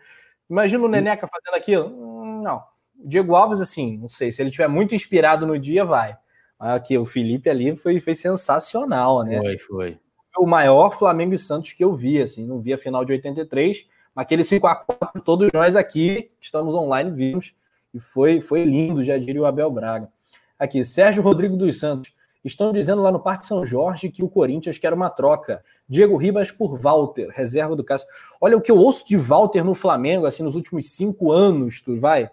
Imagina 0.49 0.85
o 0.85 0.87
Neneca 0.87 1.27
fazendo 1.27 1.59
aquilo. 1.59 1.87
Hum, 1.87 2.41
não. 2.41 2.63
O 2.97 3.07
Diego 3.07 3.35
Alves, 3.35 3.59
assim, 3.59 3.97
não 3.97 4.07
sei, 4.07 4.31
se 4.31 4.41
ele 4.41 4.51
tiver 4.51 4.67
muito 4.67 4.95
inspirado 4.95 5.45
no 5.45 5.57
dia, 5.57 5.83
vai. 5.83 6.15
Aqui, 6.59 6.97
o 6.97 7.05
Felipe 7.05 7.49
ali 7.49 7.75
foi, 7.75 7.99
foi 7.99 8.15
sensacional, 8.15 9.23
né? 9.23 9.37
Foi, 9.37 9.57
foi 9.57 9.99
o 10.37 10.45
maior 10.45 10.97
Flamengo 10.97 11.33
e 11.33 11.37
Santos 11.37 11.73
que 11.73 11.83
eu 11.83 11.93
vi, 11.95 12.21
assim, 12.21 12.45
não 12.45 12.59
vi 12.59 12.73
a 12.73 12.77
final 12.77 13.05
de 13.05 13.13
83, 13.13 13.85
mas 14.15 14.23
aquele 14.23 14.43
5x4, 14.43 15.21
todos 15.23 15.51
nós 15.53 15.75
aqui 15.75 16.31
estamos 16.39 16.73
online, 16.75 17.11
vimos, 17.11 17.53
e 17.93 17.99
foi, 17.99 18.41
foi 18.41 18.63
lindo, 18.63 19.03
já 19.03 19.17
diria 19.17 19.41
o 19.41 19.45
Abel 19.45 19.69
Braga. 19.69 20.09
Aqui, 20.57 20.83
Sérgio 20.83 21.21
Rodrigo 21.21 21.55
dos 21.55 21.79
Santos. 21.79 22.13
Estão 22.43 22.73
dizendo 22.73 23.01
lá 23.01 23.09
no 23.09 23.21
Parque 23.21 23.47
São 23.47 23.65
Jorge 23.65 24.09
que 24.09 24.21
o 24.21 24.27
Corinthians 24.27 24.77
quer 24.77 24.93
uma 24.93 25.09
troca. 25.09 25.63
Diego 25.87 26.17
Ribas 26.17 26.51
por 26.51 26.77
Walter, 26.77 27.29
reserva 27.31 27.73
do 27.73 27.83
Cássio. 27.83 28.07
Olha 28.41 28.57
o 28.57 28.61
que 28.61 28.69
eu 28.69 28.77
ouço 28.77 29.07
de 29.07 29.15
Walter 29.15 29.63
no 29.63 29.73
Flamengo, 29.73 30.25
assim, 30.25 30.43
nos 30.43 30.55
últimos 30.55 30.89
cinco 30.89 31.31
anos, 31.31 31.81
tu 31.81 31.97
vai. 31.97 32.29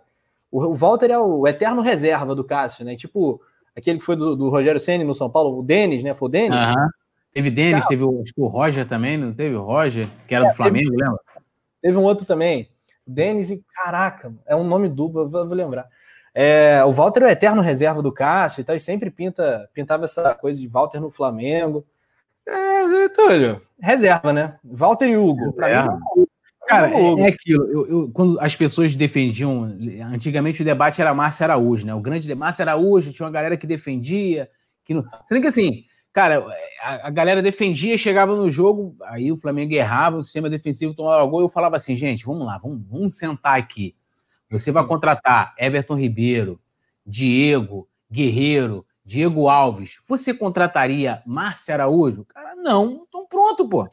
O, 0.50 0.74
Walter 0.74 1.12
é 1.12 1.18
o 1.18 1.46
eterno 1.46 1.80
reserva 1.80 2.34
do 2.34 2.42
Cássio, 2.42 2.84
né? 2.84 2.96
Tipo, 2.96 3.40
aquele 3.76 4.00
que 4.00 4.04
foi 4.04 4.16
do, 4.16 4.34
do 4.34 4.48
Rogério 4.48 4.80
Senna 4.80 5.04
no 5.04 5.14
São 5.14 5.30
Paulo, 5.30 5.60
o 5.60 5.62
Denis, 5.62 6.02
né? 6.02 6.12
Foi 6.12 6.26
o 6.26 6.30
Denis? 6.30 6.60
Uhum. 6.60 6.88
Teve 7.32 7.50
Denis, 7.50 7.86
teve 7.86 8.02
o, 8.02 8.22
acho 8.22 8.34
que 8.34 8.40
o 8.40 8.46
Roger 8.46 8.86
também, 8.88 9.16
não 9.16 9.32
teve 9.32 9.54
o 9.54 9.62
Roger, 9.62 10.08
que 10.26 10.34
era 10.34 10.46
é, 10.46 10.48
do 10.48 10.54
Flamengo, 10.54 10.90
teve, 10.90 11.02
lembra? 11.02 11.20
Teve 11.80 11.96
um 11.96 12.02
outro 12.02 12.26
também. 12.26 12.68
Denis 13.06 13.50
e. 13.50 13.64
Caraca, 13.74 14.34
é 14.46 14.56
um 14.56 14.64
nome 14.64 14.88
duplo, 14.88 15.28
vou, 15.28 15.46
vou 15.46 15.56
lembrar. 15.56 15.86
É, 16.34 16.82
o 16.84 16.92
Walter 16.92 17.22
é 17.22 17.26
o 17.26 17.30
eterno 17.30 17.62
reserva 17.62 18.02
do 18.02 18.12
Cássio 18.12 18.60
e 18.60 18.64
tal, 18.64 18.76
e 18.76 18.80
sempre 18.80 19.10
pinta, 19.10 19.68
pintava 19.74 20.04
essa 20.04 20.34
coisa 20.34 20.60
de 20.60 20.68
Walter 20.68 21.00
no 21.00 21.10
Flamengo. 21.10 21.84
É, 22.46 23.08
Túlio, 23.10 23.62
reserva, 23.80 24.32
né? 24.32 24.58
Walter 24.64 25.08
e 25.08 25.16
Hugo. 25.16 25.52
Pra 25.52 25.82
mim, 25.82 26.26
Cara, 26.66 26.88
é, 26.88 27.20
é 27.22 27.26
aquilo. 27.26 27.66
Eu, 27.66 27.86
eu, 27.88 28.10
quando 28.12 28.38
as 28.40 28.54
pessoas 28.54 28.94
defendiam, 28.94 29.64
antigamente 30.12 30.62
o 30.62 30.64
debate 30.64 31.00
era 31.00 31.12
Márcio 31.12 31.44
Araújo, 31.44 31.84
né? 31.84 31.92
O 31.92 32.00
grande 32.00 32.32
Márcio 32.32 32.62
Araújo, 32.62 33.12
tinha 33.12 33.26
uma 33.26 33.32
galera 33.32 33.56
que 33.56 33.66
defendia. 33.66 34.48
Que 34.84 34.94
não... 34.94 35.04
Sendo 35.26 35.40
que 35.40 35.48
assim, 35.48 35.82
Cara, 36.12 36.44
a, 36.82 37.06
a, 37.06 37.10
galera 37.10 37.40
defendia, 37.40 37.96
chegava 37.96 38.34
no 38.34 38.50
jogo, 38.50 38.96
aí 39.02 39.30
o 39.30 39.36
Flamengo 39.36 39.72
errava, 39.72 40.16
o 40.16 40.22
sistema 40.22 40.50
defensivo 40.50 40.94
tomava 40.94 41.24
gol, 41.24 41.42
eu 41.42 41.48
falava 41.48 41.76
assim, 41.76 41.94
gente, 41.94 42.24
vamos 42.24 42.44
lá, 42.46 42.58
vamos, 42.58 42.82
vamos 42.88 43.16
sentar 43.16 43.56
aqui. 43.58 43.94
Você 44.50 44.72
vai 44.72 44.84
contratar 44.84 45.54
Everton 45.56 45.94
Ribeiro, 45.94 46.60
Diego, 47.06 47.88
Guerreiro, 48.10 48.84
Diego 49.04 49.48
Alves. 49.48 50.00
Você 50.08 50.34
contrataria 50.34 51.22
Márcio 51.24 51.72
Araújo? 51.74 52.24
Cara, 52.24 52.56
não. 52.56 53.04
Então 53.08 53.26
pronto, 53.28 53.68
pô. 53.68 53.88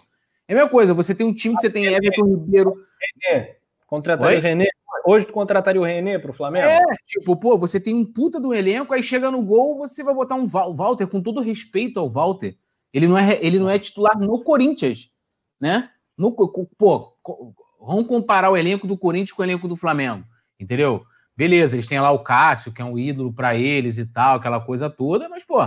É 0.47 0.53
a 0.53 0.55
mesma 0.55 0.69
coisa, 0.69 0.93
você 0.93 1.13
tem 1.13 1.27
um 1.27 1.33
time 1.33 1.53
que 1.53 1.61
você 1.61 1.69
tem 1.69 1.85
Everton 1.85 2.25
Ribeiro. 2.25 2.73
Contrataria 3.85 4.39
o 4.39 4.41
René? 4.41 4.65
Hoje 5.09 5.25
tu 5.25 5.31
contrataria 5.31 5.79
o 5.79 5.85
René 5.85 6.19
pro 6.19 6.33
Flamengo? 6.33 6.65
É, 6.65 6.81
tipo, 7.05 7.33
pô, 7.37 7.57
você 7.57 7.79
tem 7.79 7.95
um 7.95 8.03
puta 8.03 8.41
do 8.41 8.53
elenco, 8.53 8.93
aí 8.93 9.01
chega 9.01 9.31
no 9.31 9.41
gol, 9.41 9.77
você 9.77 10.03
vai 10.03 10.13
botar 10.13 10.35
um 10.35 10.45
Walter, 10.45 11.07
com 11.07 11.21
todo 11.21 11.39
respeito 11.39 11.97
ao 11.97 12.09
Walter. 12.09 12.57
Ele 12.91 13.07
não 13.07 13.17
é, 13.17 13.39
ele 13.41 13.57
não 13.57 13.69
é 13.69 13.79
titular 13.79 14.19
no 14.19 14.43
Corinthians, 14.43 15.09
né? 15.61 15.89
No, 16.17 16.33
pô, 16.33 17.13
vamos 17.79 18.05
comparar 18.05 18.49
o 18.49 18.57
elenco 18.57 18.85
do 18.85 18.97
Corinthians 18.97 19.31
com 19.31 19.41
o 19.41 19.45
elenco 19.45 19.65
do 19.65 19.77
Flamengo, 19.77 20.25
entendeu? 20.59 21.05
Beleza, 21.37 21.77
eles 21.77 21.87
têm 21.87 22.01
lá 22.01 22.11
o 22.11 22.19
Cássio, 22.19 22.73
que 22.73 22.81
é 22.81 22.85
um 22.85 22.99
ídolo 22.99 23.31
para 23.31 23.55
eles 23.55 23.97
e 23.97 24.05
tal, 24.05 24.35
aquela 24.35 24.59
coisa 24.59 24.89
toda, 24.89 25.29
mas, 25.29 25.45
pô, 25.45 25.59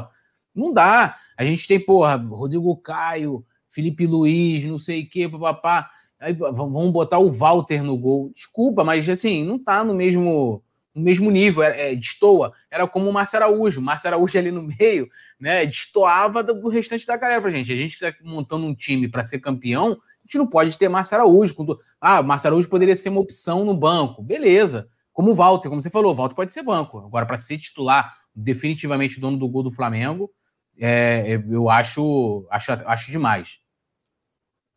não 0.54 0.70
dá. 0.70 1.16
A 1.38 1.46
gente 1.46 1.66
tem, 1.66 1.80
porra, 1.80 2.16
Rodrigo 2.16 2.76
Caio, 2.76 3.42
Felipe 3.70 4.06
Luiz, 4.06 4.66
não 4.66 4.78
sei 4.78 5.04
o 5.04 5.08
quê, 5.08 5.26
papapá. 5.26 5.88
Aí 6.20 6.34
vamos 6.34 6.92
botar 6.92 7.18
o 7.18 7.30
Walter 7.30 7.82
no 7.82 7.96
gol. 7.96 8.30
Desculpa, 8.34 8.84
mas 8.84 9.08
assim, 9.08 9.44
não 9.44 9.58
tá 9.58 9.82
no 9.82 9.94
mesmo 9.94 10.62
no 10.94 11.02
mesmo 11.02 11.30
nível, 11.30 11.62
é, 11.62 11.92
é, 11.92 11.94
destoa. 11.94 12.52
Era 12.70 12.86
como 12.86 13.08
o 13.08 13.12
Márcio 13.12 13.36
Araújo. 13.36 13.80
O 13.80 13.82
Márcio 13.82 14.08
Araújo 14.08 14.38
ali 14.38 14.50
no 14.50 14.62
meio, 14.62 15.08
né? 15.38 15.64
Destoava 15.64 16.42
do 16.42 16.68
restante 16.68 17.06
da 17.06 17.16
galera. 17.16 17.50
Gente, 17.50 17.72
a 17.72 17.76
gente 17.76 17.94
está 17.94 18.12
montando 18.22 18.66
um 18.66 18.74
time 18.74 19.08
para 19.08 19.24
ser 19.24 19.38
campeão, 19.38 19.92
a 19.92 20.22
gente 20.24 20.38
não 20.38 20.46
pode 20.46 20.76
ter 20.76 20.88
Márcio 20.88 21.16
Araújo. 21.16 21.54
Ah, 22.00 22.22
Márcio 22.22 22.48
Araújo 22.48 22.68
poderia 22.68 22.96
ser 22.96 23.08
uma 23.08 23.20
opção 23.20 23.64
no 23.64 23.74
banco. 23.74 24.22
Beleza. 24.22 24.88
Como 25.12 25.30
o 25.30 25.34
Walter, 25.34 25.68
como 25.68 25.80
você 25.80 25.90
falou, 25.90 26.12
o 26.12 26.14
Walter 26.14 26.34
pode 26.34 26.52
ser 26.52 26.62
banco. 26.62 26.98
Agora, 26.98 27.26
para 27.26 27.36
ser 27.36 27.58
titular, 27.58 28.14
definitivamente 28.34 29.20
dono 29.20 29.36
do 29.36 29.48
gol 29.48 29.62
do 29.62 29.70
Flamengo, 29.70 30.30
é, 30.78 31.34
é, 31.34 31.44
eu 31.50 31.68
acho, 31.68 32.46
acho, 32.50 32.72
acho 32.72 33.10
demais. 33.10 33.58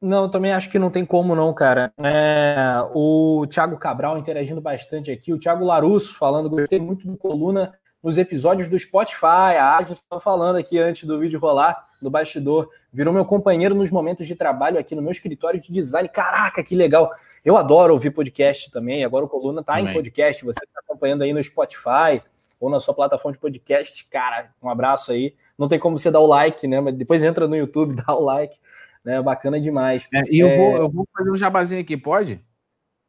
Não, 0.03 0.27
também 0.27 0.51
acho 0.51 0.69
que 0.69 0.77
não 0.77 0.89
tem 0.89 1.05
como 1.05 1.33
não, 1.33 1.53
cara. 1.53 1.93
É, 1.97 2.75
o 2.93 3.47
Thiago 3.49 3.77
Cabral 3.77 4.17
interagindo 4.17 4.59
bastante 4.59 5.09
aqui, 5.09 5.31
o 5.31 5.39
Thiago 5.39 5.63
Larusso 5.63 6.17
falando, 6.17 6.49
gostei 6.49 6.77
muito 6.77 7.07
do 7.07 7.15
Coluna 7.15 7.73
nos 8.03 8.17
episódios 8.17 8.67
do 8.67 8.77
Spotify. 8.77 9.55
Ah, 9.57 9.77
a 9.77 9.83
gente 9.83 10.01
estava 10.01 10.19
falando 10.19 10.57
aqui 10.57 10.77
antes 10.77 11.05
do 11.05 11.17
vídeo 11.17 11.39
rolar, 11.39 11.79
do 12.01 12.11
bastidor. 12.11 12.69
Virou 12.91 13.13
meu 13.13 13.23
companheiro 13.23 13.73
nos 13.73 13.91
momentos 13.91 14.27
de 14.27 14.35
trabalho 14.35 14.77
aqui 14.77 14.93
no 14.93 15.01
meu 15.01 15.11
escritório 15.11 15.61
de 15.61 15.71
design. 15.71 16.09
Caraca, 16.09 16.61
que 16.61 16.75
legal! 16.75 17.09
Eu 17.45 17.55
adoro 17.55 17.93
ouvir 17.93 18.11
podcast 18.11 18.71
também. 18.71 19.05
Agora 19.05 19.23
o 19.23 19.29
Coluna 19.29 19.61
está 19.61 19.79
em 19.79 19.93
podcast. 19.93 20.43
Você 20.43 20.65
está 20.65 20.81
acompanhando 20.81 21.21
aí 21.21 21.31
no 21.31 21.41
Spotify 21.41 22.21
ou 22.59 22.69
na 22.69 22.81
sua 22.81 22.93
plataforma 22.93 23.31
de 23.31 23.39
podcast. 23.39 24.05
Cara, 24.09 24.49
um 24.61 24.69
abraço 24.69 25.13
aí. 25.13 25.33
Não 25.57 25.69
tem 25.69 25.79
como 25.79 25.97
você 25.97 26.11
dar 26.11 26.19
o 26.19 26.27
like, 26.27 26.67
né? 26.67 26.81
Mas 26.81 26.93
depois 26.93 27.23
entra 27.23 27.47
no 27.47 27.55
YouTube, 27.55 27.95
dá 28.05 28.13
o 28.13 28.21
like 28.21 28.59
né? 29.03 29.21
Bacana 29.21 29.59
demais. 29.59 30.07
É, 30.13 30.23
e 30.29 30.39
eu, 30.39 30.49
é... 30.49 30.57
vou, 30.57 30.77
eu 30.77 30.89
vou 30.89 31.07
fazer 31.15 31.31
um 31.31 31.37
jabazinho 31.37 31.81
aqui, 31.81 31.97
pode? 31.97 32.39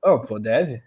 Oh, 0.05 0.19
pô, 0.21 0.39
deve. 0.39 0.83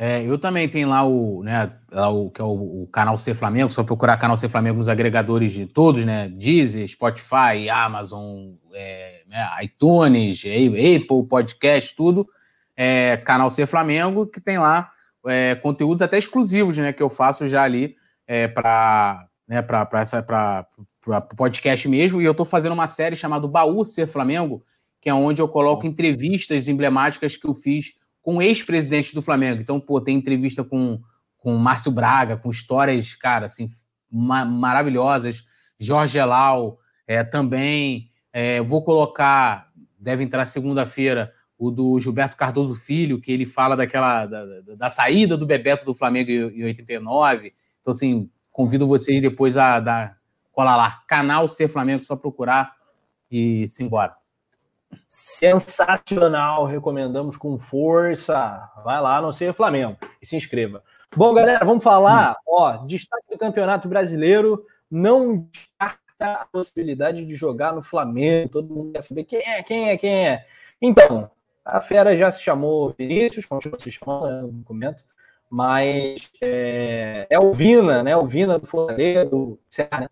É, 0.00 0.22
eu 0.24 0.38
também 0.38 0.68
tenho 0.68 0.88
lá 0.88 1.04
o, 1.04 1.42
né, 1.42 1.72
lá 1.90 2.08
o 2.08 2.30
que 2.30 2.40
é 2.40 2.44
o, 2.44 2.82
o, 2.82 2.86
canal 2.86 3.18
C 3.18 3.34
Flamengo, 3.34 3.72
só 3.72 3.82
procurar 3.82 4.16
canal 4.16 4.36
C 4.36 4.48
Flamengo 4.48 4.78
nos 4.78 4.88
agregadores 4.88 5.52
de 5.52 5.66
todos, 5.66 6.04
né? 6.04 6.28
Deezer, 6.28 6.86
Spotify, 6.86 7.68
Amazon, 7.68 8.52
é, 8.72 9.22
né, 9.26 9.48
iTunes, 9.64 10.40
Apple, 10.44 11.26
podcast, 11.28 11.96
tudo. 11.96 12.28
É, 12.76 13.16
canal 13.16 13.50
C 13.50 13.66
Flamengo, 13.66 14.24
que 14.24 14.40
tem 14.40 14.56
lá 14.56 14.88
é, 15.26 15.56
conteúdos 15.56 16.00
até 16.00 16.16
exclusivos, 16.16 16.78
né? 16.78 16.92
Que 16.92 17.02
eu 17.02 17.10
faço 17.10 17.44
já 17.44 17.64
ali 17.64 17.96
é, 18.24 18.46
para 18.46 19.26
né, 19.48 19.66
essa 19.94 20.22
para 20.22 20.64
para 21.08 21.34
o 21.34 21.36
podcast 21.36 21.88
mesmo, 21.88 22.20
e 22.20 22.24
eu 22.24 22.32
estou 22.32 22.44
fazendo 22.44 22.72
uma 22.72 22.86
série 22.86 23.16
chamada 23.16 23.48
Baú 23.48 23.84
Ser 23.84 24.06
Flamengo, 24.06 24.62
que 25.00 25.08
é 25.08 25.14
onde 25.14 25.40
eu 25.40 25.48
coloco 25.48 25.86
entrevistas 25.86 26.68
emblemáticas 26.68 27.36
que 27.36 27.46
eu 27.46 27.54
fiz 27.54 27.94
com 28.20 28.42
ex-presidentes 28.42 29.14
do 29.14 29.22
Flamengo. 29.22 29.60
Então, 29.60 29.80
pô, 29.80 30.00
tem 30.00 30.16
entrevista 30.16 30.62
com, 30.62 31.00
com 31.38 31.56
Márcio 31.56 31.90
Braga, 31.90 32.36
com 32.36 32.50
histórias, 32.50 33.14
cara, 33.14 33.46
assim, 33.46 33.70
ma 34.10 34.44
maravilhosas. 34.44 35.44
Jorge 35.78 36.18
Elal 36.18 36.78
é, 37.06 37.24
também. 37.24 38.10
É, 38.32 38.60
vou 38.60 38.82
colocar, 38.82 39.70
deve 39.98 40.22
entrar 40.22 40.44
segunda-feira, 40.44 41.32
o 41.56 41.70
do 41.70 41.98
Gilberto 41.98 42.36
Cardoso 42.36 42.74
Filho, 42.74 43.20
que 43.20 43.32
ele 43.32 43.46
fala 43.46 43.76
daquela 43.76 44.26
da, 44.26 44.44
da 44.76 44.88
saída 44.88 45.36
do 45.36 45.46
Bebeto 45.46 45.84
do 45.84 45.94
Flamengo 45.94 46.30
em, 46.30 46.60
em 46.60 46.64
89. 46.64 47.54
Então, 47.80 47.92
assim, 47.92 48.30
convido 48.52 48.86
vocês 48.86 49.22
depois 49.22 49.56
a 49.56 49.80
dar 49.80 50.17
cola 50.58 50.74
lá, 50.74 51.04
canal 51.06 51.46
Ser 51.48 51.68
Flamengo, 51.68 52.02
só 52.02 52.16
procurar 52.16 52.74
e 53.30 53.68
simbora. 53.68 54.16
Sensacional, 55.06 56.64
recomendamos 56.64 57.36
com 57.36 57.56
força. 57.56 58.68
Vai 58.84 59.00
lá 59.00 59.22
no 59.22 59.32
Ser 59.32 59.52
Flamengo 59.52 59.96
e 60.20 60.26
se 60.26 60.34
inscreva. 60.34 60.82
Bom, 61.14 61.32
galera, 61.32 61.64
vamos 61.64 61.84
falar, 61.84 62.32
hum. 62.32 62.54
ó, 62.56 62.76
destaque 62.78 63.28
do 63.30 63.38
Campeonato 63.38 63.88
Brasileiro, 63.88 64.66
não 64.90 65.48
descarta 65.52 66.42
a 66.42 66.46
possibilidade 66.46 67.24
de 67.24 67.36
jogar 67.36 67.72
no 67.72 67.80
Flamengo. 67.80 68.48
Todo 68.48 68.74
mundo 68.74 68.92
quer 68.94 69.02
saber 69.02 69.22
quem 69.22 69.38
é, 69.38 69.62
quem 69.62 69.90
é, 69.90 69.96
quem 69.96 70.26
é. 70.26 70.44
Então, 70.82 71.30
a 71.64 71.80
fera 71.80 72.16
já 72.16 72.32
se 72.32 72.42
chamou 72.42 72.92
Vinícius, 72.98 73.46
continua 73.46 73.78
se 73.78 73.92
chamando 73.92 74.26
né, 74.26 74.42
no 74.42 74.48
documento, 74.48 75.04
mas 75.48 76.32
é, 76.40 77.28
é 77.30 77.38
o 77.38 77.52
Vina, 77.52 78.02
né? 78.02 78.16
O 78.16 78.26
Vina 78.26 78.58
do 78.58 78.66
Fortaleza, 78.66 79.24
do 79.24 79.56
Ceará, 79.70 80.00
né? 80.00 80.08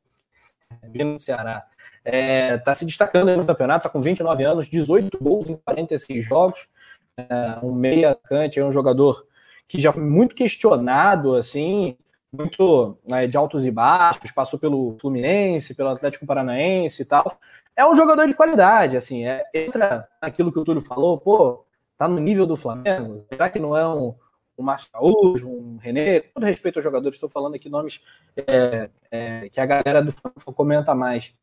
Vindo 0.90 1.14
do 1.14 1.22
Ceará. 1.22 1.66
Está 2.04 2.16
é, 2.16 2.58
tá 2.58 2.74
se 2.74 2.84
destacando 2.84 3.36
no 3.36 3.44
campeonato, 3.44 3.86
está 3.86 3.88
com 3.88 4.00
29 4.00 4.44
anos, 4.44 4.68
18 4.68 5.18
gols 5.20 5.48
em 5.48 5.56
46 5.56 6.24
jogos. 6.24 6.68
É, 7.16 7.58
um 7.62 7.72
meia 7.72 8.16
cante, 8.24 8.60
é 8.60 8.64
um 8.64 8.70
jogador 8.70 9.26
que 9.66 9.80
já 9.80 9.92
foi 9.92 10.02
muito 10.02 10.34
questionado, 10.34 11.34
assim, 11.34 11.96
muito 12.32 12.96
né, 13.08 13.26
de 13.26 13.36
altos 13.36 13.64
e 13.64 13.70
baixos, 13.70 14.30
passou 14.30 14.58
pelo 14.58 14.96
Fluminense, 15.00 15.74
pelo 15.74 15.88
Atlético 15.88 16.26
Paranaense 16.26 17.02
e 17.02 17.04
tal. 17.04 17.38
É 17.74 17.84
um 17.84 17.96
jogador 17.96 18.26
de 18.26 18.34
qualidade, 18.34 18.96
assim, 18.96 19.26
é, 19.26 19.44
entra 19.52 20.08
naquilo 20.22 20.52
que 20.52 20.58
o 20.58 20.64
Túlio 20.64 20.82
falou, 20.82 21.18
pô, 21.18 21.64
tá 21.98 22.06
no 22.06 22.18
nível 22.18 22.46
do 22.46 22.56
Flamengo, 22.56 23.24
será 23.28 23.50
que 23.50 23.58
não 23.58 23.76
é 23.76 23.86
um, 23.86 24.14
um 24.58 24.62
Márcio 24.62 24.90
Araújo, 24.92 25.48
um 25.48 25.76
René, 25.76 26.20
com 26.20 26.28
todo 26.34 26.44
respeito 26.44 26.76
aos 26.76 26.84
jogadores, 26.84 27.16
estou 27.16 27.28
falando 27.28 27.54
aqui 27.54 27.68
nomes 27.68 28.00
é, 28.36 28.88
é, 29.10 29.48
que 29.48 29.60
a 29.60 29.66
galera 29.66 30.02
do 30.02 30.12
Flamengo 30.12 30.52
comenta 30.54 30.94
mais. 30.94 31.34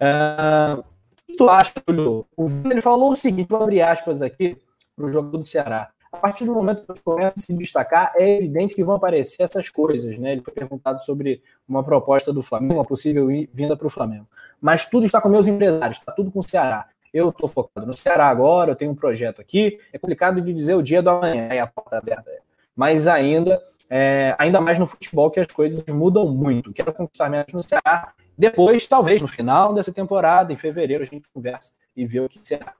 Uh, 0.00 0.80
o 0.80 0.84
que 1.26 1.36
tu 1.36 1.48
acha, 1.48 1.72
Túlio? 1.84 2.26
O 2.36 2.46
Vini 2.46 2.80
falou 2.80 3.12
o 3.12 3.16
seguinte, 3.16 3.48
vou 3.48 3.62
abrir 3.62 3.82
aspas 3.82 4.22
aqui 4.22 4.56
para 4.96 5.06
o 5.06 5.12
jogador 5.12 5.38
do 5.38 5.46
Ceará. 5.46 5.90
A 6.12 6.16
partir 6.16 6.44
do 6.44 6.54
momento 6.54 6.92
que 6.92 7.00
começa 7.00 7.38
a 7.38 7.42
se 7.42 7.52
destacar, 7.52 8.12
é 8.14 8.36
evidente 8.36 8.74
que 8.74 8.84
vão 8.84 8.94
aparecer 8.94 9.42
essas 9.42 9.68
coisas, 9.68 10.16
né? 10.16 10.32
Ele 10.32 10.42
foi 10.42 10.54
perguntado 10.54 11.02
sobre 11.02 11.42
uma 11.68 11.82
proposta 11.82 12.32
do 12.32 12.40
Flamengo, 12.40 12.74
uma 12.74 12.84
possível 12.84 13.26
vinda 13.52 13.76
para 13.76 13.86
o 13.86 13.90
Flamengo. 13.90 14.26
Mas 14.60 14.86
tudo 14.86 15.06
está 15.06 15.20
com 15.20 15.28
meus 15.28 15.48
empresários, 15.48 15.98
está 15.98 16.12
tudo 16.12 16.30
com 16.30 16.38
o 16.38 16.42
Ceará. 16.42 16.86
Eu 17.12 17.30
estou 17.30 17.48
focado 17.48 17.86
no 17.86 17.96
Ceará 17.96 18.28
agora, 18.28 18.70
eu 18.70 18.76
tenho 18.76 18.92
um 18.92 18.94
projeto 18.94 19.40
aqui. 19.40 19.80
É 19.92 19.98
complicado 19.98 20.40
de 20.40 20.52
dizer 20.52 20.74
o 20.74 20.82
dia 20.82 21.02
do 21.02 21.10
amanhã, 21.10 21.48
aí 21.50 21.58
a 21.58 21.66
porta 21.66 21.98
aberta 21.98 22.30
mas 22.76 23.06
ainda, 23.06 23.62
é, 23.88 24.34
ainda 24.38 24.60
mais 24.60 24.78
no 24.78 24.86
futebol, 24.86 25.30
que 25.30 25.40
as 25.40 25.46
coisas 25.46 25.84
mudam 25.86 26.28
muito. 26.28 26.72
Quero 26.72 26.92
conquistar 26.92 27.30
metas 27.30 27.54
no 27.54 27.62
Ceará. 27.62 28.12
Depois, 28.36 28.86
talvez, 28.86 29.22
no 29.22 29.28
final 29.28 29.72
dessa 29.72 29.92
temporada, 29.92 30.52
em 30.52 30.56
fevereiro, 30.56 31.02
a 31.02 31.06
gente 31.06 31.28
conversa 31.32 31.72
e 31.96 32.04
vê 32.04 32.20
o 32.20 32.28
que 32.28 32.40
será. 32.42 32.74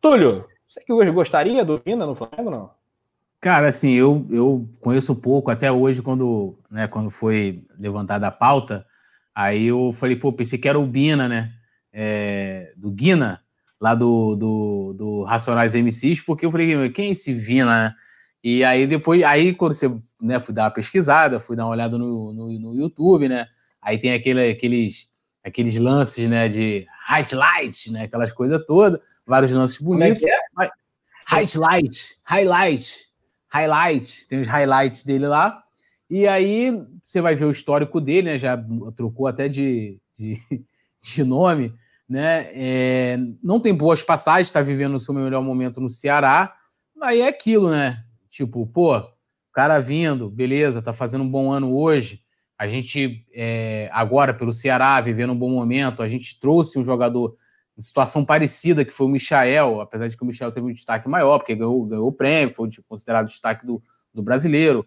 Túlio, 0.00 0.46
você 0.66 0.80
que 0.80 0.92
hoje 0.92 1.10
gostaria 1.10 1.64
do 1.64 1.78
Vina 1.78 2.06
no 2.06 2.14
Flamengo, 2.14 2.50
não? 2.50 2.70
Cara, 3.40 3.68
assim, 3.68 3.94
eu, 3.94 4.26
eu 4.30 4.68
conheço 4.80 5.14
pouco, 5.14 5.50
até 5.50 5.70
hoje, 5.72 6.02
quando, 6.02 6.58
né, 6.70 6.86
quando 6.88 7.10
foi 7.10 7.64
levantada 7.78 8.26
a 8.26 8.30
pauta, 8.30 8.84
aí 9.34 9.66
eu 9.66 9.94
falei, 9.96 10.16
pô, 10.16 10.32
pensei 10.32 10.58
que 10.58 10.68
era 10.68 10.78
o 10.78 10.86
Bina, 10.86 11.28
né? 11.28 11.52
É, 11.92 12.72
do 12.76 12.90
Guina, 12.90 13.40
lá 13.80 13.94
do, 13.94 14.36
do, 14.36 14.94
do 14.96 15.22
Racionais 15.24 15.74
MCs, 15.74 16.20
porque 16.20 16.44
eu 16.44 16.50
falei, 16.50 16.90
quem 16.90 17.08
é 17.08 17.10
esse 17.12 17.32
Vina, 17.32 17.88
né? 17.88 17.94
E 18.42 18.64
aí 18.64 18.86
depois, 18.86 19.22
aí 19.22 19.54
quando 19.54 19.74
você, 19.74 19.94
né, 20.20 20.40
fui 20.40 20.54
dar 20.54 20.64
uma 20.64 20.70
pesquisada, 20.70 21.40
fui 21.40 21.56
dar 21.56 21.64
uma 21.64 21.72
olhada 21.72 21.98
no, 21.98 22.32
no, 22.32 22.58
no 22.58 22.74
YouTube, 22.74 23.28
né? 23.28 23.46
Aí 23.82 23.98
tem 23.98 24.12
aquele, 24.12 24.50
aqueles, 24.50 25.08
aqueles 25.44 25.76
lances, 25.78 26.28
né, 26.28 26.48
de 26.48 26.86
highlights, 27.06 27.92
né, 27.92 28.04
aquelas 28.04 28.32
coisas 28.32 28.64
todas, 28.66 29.00
vários 29.26 29.52
lances 29.52 29.78
bonitos. 29.78 30.22
Como 30.24 30.62
é 30.62 30.66
que 30.66 30.66
é? 30.66 30.80
Highlight, 31.26 32.16
highlight, 32.24 33.08
highlight, 33.48 34.28
tem 34.28 34.40
os 34.40 34.48
highlights 34.48 35.04
dele 35.04 35.26
lá. 35.26 35.62
E 36.08 36.26
aí 36.26 36.72
você 37.06 37.20
vai 37.20 37.34
ver 37.34 37.44
o 37.44 37.50
histórico 37.50 38.00
dele, 38.00 38.32
né? 38.32 38.38
Já 38.38 38.58
trocou 38.96 39.26
até 39.26 39.48
de, 39.48 39.98
de, 40.16 40.40
de 41.00 41.24
nome, 41.24 41.72
né? 42.08 42.50
É, 42.52 43.18
não 43.42 43.60
tem 43.60 43.74
boas 43.74 44.02
passagens, 44.02 44.48
está 44.48 44.60
vivendo 44.60 44.96
o 44.96 45.00
seu 45.00 45.14
melhor 45.14 45.42
momento 45.42 45.80
no 45.80 45.90
Ceará. 45.90 46.54
Aí 47.00 47.20
é 47.20 47.28
aquilo, 47.28 47.70
né? 47.70 48.04
Tipo, 48.30 48.64
pô, 48.66 48.96
o 48.96 49.52
cara 49.52 49.80
vindo, 49.80 50.30
beleza, 50.30 50.80
tá 50.80 50.92
fazendo 50.92 51.24
um 51.24 51.30
bom 51.30 51.50
ano 51.50 51.76
hoje. 51.76 52.22
A 52.56 52.68
gente, 52.68 53.26
é, 53.34 53.90
agora, 53.92 54.32
pelo 54.32 54.52
Ceará, 54.52 55.00
vivendo 55.00 55.32
um 55.32 55.38
bom 55.38 55.50
momento, 55.50 56.02
a 56.02 56.08
gente 56.08 56.38
trouxe 56.38 56.78
um 56.78 56.84
jogador 56.84 57.36
em 57.76 57.82
situação 57.82 58.24
parecida, 58.24 58.84
que 58.84 58.92
foi 58.92 59.06
o 59.06 59.10
Michael, 59.10 59.80
apesar 59.80 60.08
de 60.08 60.16
que 60.16 60.22
o 60.22 60.26
Michael 60.26 60.52
teve 60.52 60.66
um 60.66 60.72
destaque 60.72 61.08
maior, 61.08 61.38
porque 61.38 61.56
ganhou, 61.56 61.84
ganhou 61.86 62.08
o 62.08 62.12
prêmio, 62.12 62.54
foi 62.54 62.68
considerado 62.88 63.26
destaque 63.26 63.66
do, 63.66 63.82
do 64.14 64.22
brasileiro. 64.22 64.86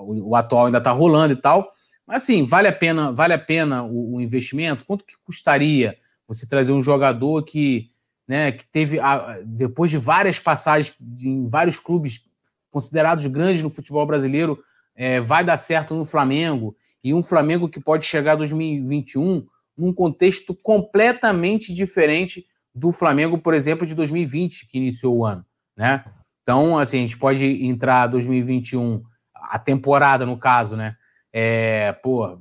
O, 0.00 0.30
o 0.30 0.36
atual 0.36 0.66
ainda 0.66 0.80
tá 0.80 0.92
rolando 0.92 1.32
e 1.32 1.36
tal. 1.36 1.72
Mas 2.06 2.22
assim, 2.22 2.44
vale 2.44 2.68
a 2.68 2.72
pena, 2.72 3.10
vale 3.10 3.32
a 3.32 3.38
pena 3.38 3.82
o, 3.82 4.16
o 4.16 4.20
investimento? 4.20 4.84
Quanto 4.84 5.04
que 5.04 5.14
custaria 5.24 5.96
você 6.28 6.48
trazer 6.48 6.72
um 6.72 6.82
jogador 6.82 7.42
que, 7.44 7.90
né, 8.28 8.52
que 8.52 8.66
teve, 8.66 8.98
depois 9.44 9.90
de 9.90 9.98
várias 9.98 10.38
passagens 10.38 10.94
em 11.18 11.48
vários 11.48 11.78
clubes 11.78 12.24
considerados 12.70 13.26
grandes 13.26 13.62
no 13.62 13.70
futebol 13.70 14.06
brasileiro, 14.06 14.58
é, 14.94 15.20
vai 15.20 15.44
dar 15.44 15.56
certo 15.56 15.94
no 15.94 16.04
Flamengo, 16.04 16.76
e 17.02 17.14
um 17.14 17.22
Flamengo 17.22 17.68
que 17.68 17.80
pode 17.80 18.04
chegar 18.04 18.32
a 18.32 18.36
2021 18.36 19.46
num 19.76 19.92
contexto 19.92 20.54
completamente 20.54 21.72
diferente 21.72 22.46
do 22.74 22.92
Flamengo, 22.92 23.38
por 23.38 23.54
exemplo, 23.54 23.86
de 23.86 23.94
2020, 23.94 24.66
que 24.66 24.78
iniciou 24.78 25.18
o 25.18 25.24
ano, 25.24 25.44
né? 25.76 26.04
Então, 26.42 26.78
assim, 26.78 26.98
a 26.98 27.00
gente 27.00 27.18
pode 27.18 27.44
entrar 27.64 28.06
2021, 28.06 29.02
a 29.34 29.58
temporada, 29.58 30.24
no 30.24 30.38
caso, 30.38 30.76
né? 30.76 30.96
É, 31.32 31.92
pô, 31.92 32.38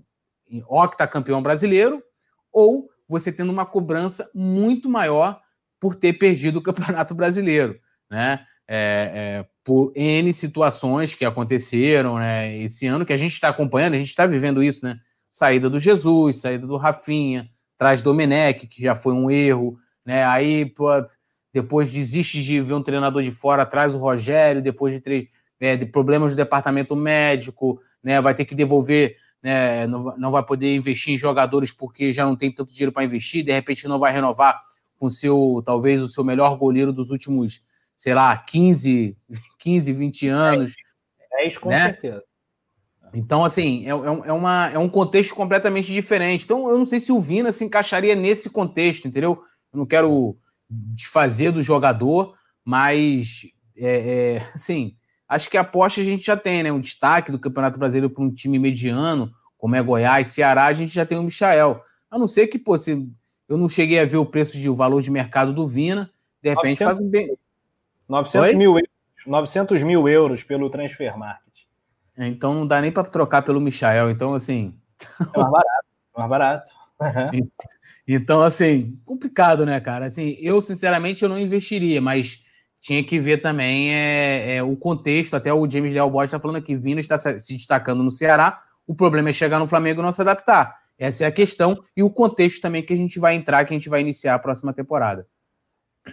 octacampeão 0.68 1.42
brasileiro, 1.42 2.02
ou 2.52 2.88
você 3.08 3.32
tendo 3.32 3.52
uma 3.52 3.66
cobrança 3.66 4.30
muito 4.34 4.90
maior 4.90 5.40
por 5.80 5.96
ter 5.96 6.14
perdido 6.14 6.60
o 6.60 6.62
Campeonato 6.64 7.14
Brasileiro, 7.14 7.80
né? 8.10 8.46
É, 8.68 9.12
é, 9.14 9.46
por 9.64 9.92
N 9.96 10.34
situações 10.34 11.14
que 11.14 11.24
aconteceram 11.24 12.18
né, 12.18 12.58
esse 12.58 12.88
ano, 12.88 13.06
que 13.06 13.14
a 13.14 13.18
gente 13.18 13.34
está 13.34 13.50
acompanhando, 13.50 13.94
a 13.94 13.98
gente 13.98 14.10
está 14.10 14.26
vivendo 14.26 14.64
isso, 14.64 14.86
né? 14.86 15.00
Saída 15.30 15.70
do 15.70 15.80
Jesus, 15.80 16.42
saída 16.42 16.66
do 16.66 16.78
Rafinha, 16.78 17.50
traz 17.78 18.02
Domenech, 18.02 18.68
que 18.68 18.84
já 18.84 18.96
foi 18.96 19.14
um 19.14 19.30
erro, 19.30 19.78
né? 20.06 20.26
Aí, 20.26 20.66
pô, 20.66 20.90
depois 21.56 21.90
desiste 21.90 22.44
de 22.44 22.60
ver 22.60 22.74
um 22.74 22.84
treinador 22.84 23.24
de 23.24 23.32
fora, 23.32 23.66
traz 23.66 23.94
o 23.94 23.98
Rogério, 23.98 24.62
depois 24.62 24.94
de, 25.02 25.30
é, 25.58 25.78
de 25.78 25.86
problemas 25.86 26.34
do 26.34 26.36
departamento 26.36 26.98
médico, 26.98 27.82
né, 28.04 28.20
vai 28.20 28.36
ter 28.36 28.44
que 28.44 28.54
devolver, 28.54 29.16
né, 29.42 29.88
não, 29.88 30.18
não 30.18 30.32
vai 30.32 30.44
poder 30.44 30.76
investir 30.76 31.14
em 31.14 31.18
jogadores 31.18 31.72
porque 31.72 32.12
já 32.12 32.26
não 32.26 32.36
tem 32.36 32.52
tanto 32.52 32.74
dinheiro 32.74 32.92
para 32.92 33.06
investir, 33.06 33.42
de 33.42 33.54
repente 33.54 33.88
não 33.88 33.98
vai 33.98 34.12
renovar 34.12 34.62
com 35.00 35.10
seu, 35.10 35.64
talvez 35.66 36.02
o 36.02 36.10
seu 36.10 36.26
melhor 36.26 36.58
goleiro 36.58 36.92
dos 36.92 37.10
últimos, 37.10 37.62
sei 37.96 38.14
lá, 38.14 38.36
15, 38.38 39.16
15 39.60 39.94
20 39.94 40.28
anos. 40.28 40.74
É 41.34 41.48
isso, 41.48 41.60
com 41.60 41.70
né? 41.70 41.80
certeza. 41.80 42.24
Então, 43.14 43.44
assim, 43.44 43.86
é, 43.86 43.90
é, 43.90 44.30
é, 44.30 44.34
uma, 44.34 44.70
é 44.70 44.78
um 44.78 44.90
contexto 44.90 45.34
completamente 45.34 45.92
diferente. 45.92 46.44
Então, 46.44 46.70
eu 46.70 46.78
não 46.78 46.86
sei 46.86 47.00
se 47.00 47.12
o 47.12 47.20
Vina 47.20 47.52
se 47.52 47.64
encaixaria 47.64 48.16
nesse 48.16 48.50
contexto, 48.50 49.08
entendeu? 49.08 49.42
Eu 49.72 49.80
não 49.80 49.86
quero 49.86 50.38
desfazer 50.70 51.52
do 51.52 51.64
jogador, 51.64 52.36
mas 52.64 53.46
é, 53.78 54.38
é, 54.38 54.38
assim, 54.54 54.96
acho 55.28 55.50
que 55.50 55.58
a 55.58 55.62
aposta 55.62 56.02
a 56.02 56.04
gente 56.04 56.26
já 56.26 56.36
tem, 56.36 56.64
né? 56.64 56.72
Um 56.72 56.80
destaque 56.80 57.32
do 57.32 57.40
Campeonato 57.40 57.80
Brasileiro 57.80 58.10
para 58.10 58.24
um 58.24 58.34
time 58.34 58.60
mediano, 58.60 59.32
como 59.58 59.76
é 59.76 59.82
Goiás, 59.82 60.28
Ceará, 60.28 60.66
a 60.66 60.74
gente 60.74 60.94
já 60.94 61.06
tem 61.06 61.18
o 61.18 61.24
Michael. 61.24 61.82
A 62.12 62.20
não 62.20 62.28
ser 62.28 62.48
que, 62.48 62.60
pô, 62.60 62.78
se 62.78 63.08
eu 63.48 63.58
não 63.58 63.70
cheguei 63.70 64.00
a 64.00 64.06
ver 64.06 64.18
o 64.18 64.26
preço 64.26 64.58
de 64.58 64.70
o 64.70 64.76
valor 64.76 65.02
de 65.02 65.10
mercado 65.10 65.54
do 65.54 65.68
Vina, 65.68 66.12
de 66.42 66.50
repente 66.50 66.82
900, 66.82 66.86
faz 66.86 67.00
um 67.00 67.10
bem. 67.10 67.38
900 68.08 68.56
mil, 68.56 68.72
euros, 68.72 68.90
900 69.26 69.84
mil 69.84 70.08
euros 70.08 70.44
pelo 70.44 70.70
Transfer 70.70 71.18
Market. 71.18 71.66
É, 72.18 72.28
então 72.28 72.54
não 72.54 72.68
dá 72.68 72.82
nem 72.82 72.92
para 72.92 73.04
trocar 73.04 73.42
pelo 73.42 73.60
Michael. 73.60 74.10
Então, 74.12 74.34
assim. 74.34 74.78
É 75.20 75.40
mais 75.40 75.52
barato. 75.52 75.86
Mais 76.18 76.30
barato. 76.30 76.72
Então, 78.08 78.44
assim, 78.44 79.00
complicado, 79.04 79.66
né, 79.66 79.82
cara? 79.82 80.06
Assim, 80.06 80.38
eu, 80.40 80.62
sinceramente, 80.62 81.24
eu 81.24 81.30
não 81.30 81.40
investiria, 81.40 82.00
mas 82.00 82.44
tinha 82.80 83.04
que 83.04 83.20
ver 83.20 83.42
também 83.42 83.92
é, 83.92 84.58
é 84.58 84.64
o 84.64 84.78
contexto. 84.78 85.34
Até 85.34 85.52
o 85.52 85.68
James 85.68 85.92
Leal 85.92 86.12
Boyd 86.12 86.28
está 86.28 86.40
falando 86.40 86.62
que 86.62 86.76
Vina 86.76 87.00
está 87.00 87.18
se 87.18 87.56
destacando 87.56 88.04
no 88.04 88.12
Ceará. 88.12 88.62
O 88.86 88.94
problema 88.94 89.30
é 89.30 89.34
chegar 89.34 89.58
no 89.58 89.66
Flamengo 89.66 90.02
e 90.02 90.04
não 90.04 90.12
se 90.12 90.22
adaptar. 90.22 90.76
Essa 91.00 91.24
é 91.24 91.28
a 91.28 91.32
questão 91.32 91.84
e 91.98 92.04
o 92.04 92.10
contexto 92.12 92.62
também 92.62 92.84
que 92.84 92.94
a 92.94 92.98
gente 92.98 93.20
vai 93.20 93.34
entrar, 93.34 93.66
que 93.66 93.74
a 93.74 93.78
gente 93.78 93.90
vai 93.90 94.02
iniciar 94.02 94.36
a 94.36 94.40
próxima 94.40 94.72
temporada. 94.72 95.26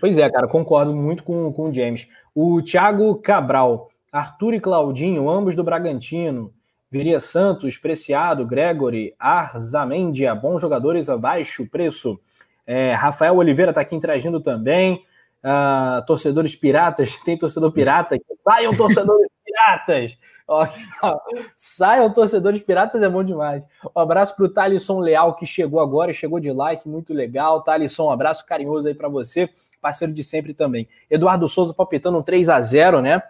Pois 0.00 0.18
é, 0.18 0.28
cara, 0.30 0.48
concordo 0.48 0.94
muito 0.94 1.22
com, 1.22 1.52
com 1.52 1.70
o 1.70 1.74
James. 1.74 2.08
O 2.34 2.62
Thiago 2.62 3.14
Cabral, 3.16 3.88
Arthur 4.10 4.54
e 4.54 4.60
Claudinho, 4.60 5.28
ambos 5.28 5.54
do 5.54 5.64
Bragantino. 5.64 6.52
Viria 6.90 7.18
Santos, 7.18 7.78
Preciado, 7.78 8.46
Gregory, 8.46 9.14
Arzamendia, 9.18 10.34
bons 10.34 10.60
jogadores 10.60 11.08
abaixo 11.08 11.66
preço. 11.70 12.20
É, 12.66 12.92
Rafael 12.92 13.34
Oliveira 13.36 13.70
está 13.70 13.80
aqui 13.80 13.96
interagindo 13.96 14.40
também. 14.40 15.02
Uh, 15.42 16.04
torcedores 16.06 16.54
piratas, 16.54 17.16
tem 17.24 17.36
torcedor 17.36 17.72
pirata. 17.72 18.16
Saiam 18.44 18.76
torcedores 18.76 19.31
piratas! 19.62 20.18
Ó, 20.46 20.66
ó, 21.02 21.18
saiam 21.54 22.12
torcedores 22.12 22.62
piratas, 22.62 23.02
é 23.02 23.08
bom 23.08 23.22
demais. 23.22 23.62
Um 23.94 24.00
abraço 24.00 24.34
para 24.34 24.44
o 24.44 24.48
Thalisson 24.48 25.00
Leal, 25.00 25.34
que 25.34 25.46
chegou 25.46 25.80
agora, 25.80 26.12
chegou 26.12 26.40
de 26.40 26.52
like, 26.52 26.88
muito 26.88 27.14
legal. 27.14 27.62
Thalisson, 27.62 28.06
um 28.06 28.10
abraço 28.10 28.44
carinhoso 28.44 28.88
aí 28.88 28.94
para 28.94 29.08
você, 29.08 29.48
parceiro 29.80 30.12
de 30.12 30.22
sempre 30.22 30.52
também. 30.52 30.88
Eduardo 31.10 31.48
Souza 31.48 31.72
palpitando 31.72 32.18
um 32.18 32.22
3 32.22 32.48
a 32.48 32.60
0 32.60 33.00
né? 33.00 33.22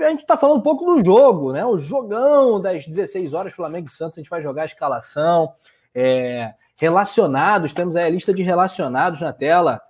a 0.00 0.08
gente 0.08 0.22
está 0.22 0.36
falando 0.36 0.58
um 0.58 0.62
pouco 0.62 0.84
do 0.84 1.04
jogo, 1.04 1.52
né? 1.52 1.64
O 1.64 1.78
jogão 1.78 2.60
das 2.60 2.86
16 2.86 3.34
horas, 3.34 3.52
Flamengo 3.52 3.86
e 3.86 3.90
Santos, 3.90 4.18
a 4.18 4.20
gente 4.20 4.30
vai 4.30 4.42
jogar 4.42 4.62
a 4.62 4.64
escalação. 4.64 5.52
É, 5.94 6.54
relacionados, 6.76 7.72
temos 7.72 7.94
aí 7.94 8.06
a 8.06 8.10
lista 8.10 8.34
de 8.34 8.42
relacionados 8.42 9.20
na 9.20 9.32
tela. 9.32 9.80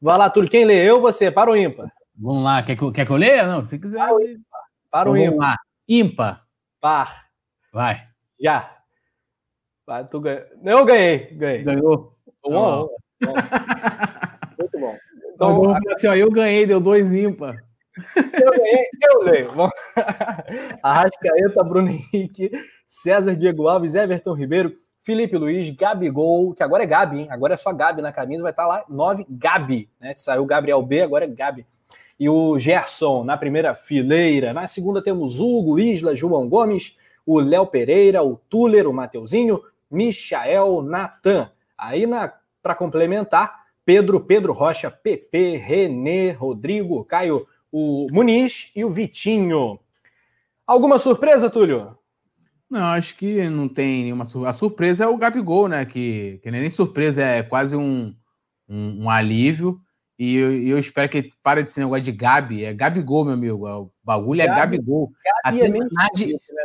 Vai 0.00 0.18
lá, 0.18 0.28
Túlio, 0.28 0.50
quem 0.50 0.64
lê? 0.64 0.84
Eu 0.84 1.00
você? 1.00 1.30
Para 1.30 1.50
o 1.50 1.56
ímpar. 1.56 1.90
Vamos 2.18 2.44
lá, 2.44 2.62
quer 2.62 2.76
que, 2.76 2.82
eu, 2.82 2.92
quer 2.92 3.06
que 3.06 3.12
eu 3.12 3.16
leia? 3.16 3.46
Não, 3.46 3.64
se 3.64 3.78
quiser. 3.78 4.00
Ímpar. 4.00 4.51
Para 4.92 5.10
o 5.10 5.16
ímpar. 5.16 5.38
Lá. 5.38 5.56
Ímpar. 5.88 6.44
Par. 6.78 7.24
Vai. 7.72 8.06
Já. 8.38 8.76
Vai, 9.86 10.06
tu 10.06 10.20
ganha. 10.20 10.44
Eu 10.62 10.84
ganhei, 10.84 11.18
ganhei. 11.34 11.62
Ganhou. 11.62 12.14
Bom, 12.42 12.50
bom. 12.50 12.88
Muito 14.60 14.78
bom. 14.78 14.94
Então, 15.34 15.74
então 15.74 15.92
assim, 15.94 16.06
ó, 16.08 16.14
eu 16.14 16.30
ganhei, 16.30 16.66
deu 16.66 16.78
dois 16.78 17.10
ímpar. 17.10 17.56
Eu 18.06 18.50
ganhei, 18.50 18.86
eu 19.02 19.22
leio. 19.22 19.52
Arrascaeta, 20.82 21.64
Bruno 21.64 21.88
Henrique, 21.88 22.50
César 22.86 23.34
Diego 23.34 23.68
Alves, 23.68 23.94
Everton 23.94 24.34
Ribeiro, 24.34 24.74
Felipe 25.00 25.38
Luiz, 25.38 25.70
Gabigol, 25.70 26.52
que 26.52 26.62
agora 26.62 26.84
é 26.84 26.86
Gabi, 26.86 27.20
hein? 27.20 27.28
Agora 27.30 27.54
é 27.54 27.56
só 27.56 27.72
Gabi 27.72 28.02
na 28.02 28.12
camisa, 28.12 28.42
vai 28.42 28.52
estar 28.52 28.64
tá 28.64 28.68
lá 28.68 28.84
9, 28.90 29.26
Gabi, 29.30 29.88
né? 29.98 30.12
Saiu 30.14 30.44
Gabriel 30.44 30.82
B, 30.82 31.00
agora 31.00 31.24
é 31.24 31.28
Gabi. 31.28 31.66
E 32.18 32.28
o 32.28 32.58
Gerson 32.58 33.24
na 33.24 33.36
primeira 33.36 33.74
fileira. 33.74 34.52
Na 34.52 34.66
segunda 34.66 35.02
temos 35.02 35.40
Hugo, 35.40 35.78
Isla, 35.78 36.14
João 36.14 36.48
Gomes, 36.48 36.96
o 37.26 37.40
Léo 37.40 37.66
Pereira, 37.66 38.22
o 38.22 38.36
Tuller, 38.48 38.88
o 38.88 38.92
Mateuzinho, 38.92 39.60
Michael, 39.90 40.82
Natan. 40.82 41.50
Aí 41.76 42.04
para 42.62 42.74
complementar, 42.74 43.62
Pedro, 43.84 44.20
Pedro 44.20 44.52
Rocha, 44.52 44.90
PP, 44.90 45.56
Renê, 45.56 46.30
Rodrigo, 46.30 47.04
Caio 47.04 47.46
o 47.72 48.06
Muniz 48.12 48.70
e 48.76 48.84
o 48.84 48.90
Vitinho. 48.90 49.80
Alguma 50.66 50.98
surpresa, 50.98 51.48
Túlio? 51.48 51.96
Não, 52.68 52.84
acho 52.84 53.16
que 53.16 53.48
não 53.48 53.68
tem 53.68 54.04
nenhuma 54.04 54.26
surpresa. 54.26 54.50
A 54.50 54.52
surpresa 54.52 55.04
é 55.04 55.06
o 55.08 55.16
Gabigol, 55.16 55.68
né? 55.68 55.84
Que, 55.86 56.38
que 56.42 56.50
nem 56.50 56.68
surpresa, 56.68 57.22
é 57.22 57.42
quase 57.42 57.74
um, 57.74 58.14
um, 58.68 59.04
um 59.04 59.10
alívio. 59.10 59.80
E 60.18 60.36
eu, 60.36 60.62
eu, 60.62 60.78
espero 60.78 61.08
que 61.08 61.32
pare 61.42 61.62
de 61.62 61.68
ser 61.68 61.80
negócio 61.80 62.04
de 62.04 62.12
Gabi. 62.12 62.64
É 62.64 62.72
Gabigol, 62.72 63.24
meu 63.24 63.34
amigo. 63.34 63.66
É 63.66 63.74
o 63.74 63.90
bagulho 64.04 64.42
é 64.42 64.46
Gabi, 64.46 64.76
Gabigol. 64.76 65.10
Gabi 65.44 65.62
Até 65.62 65.66
é 65.66 65.70
na, 65.70 66.08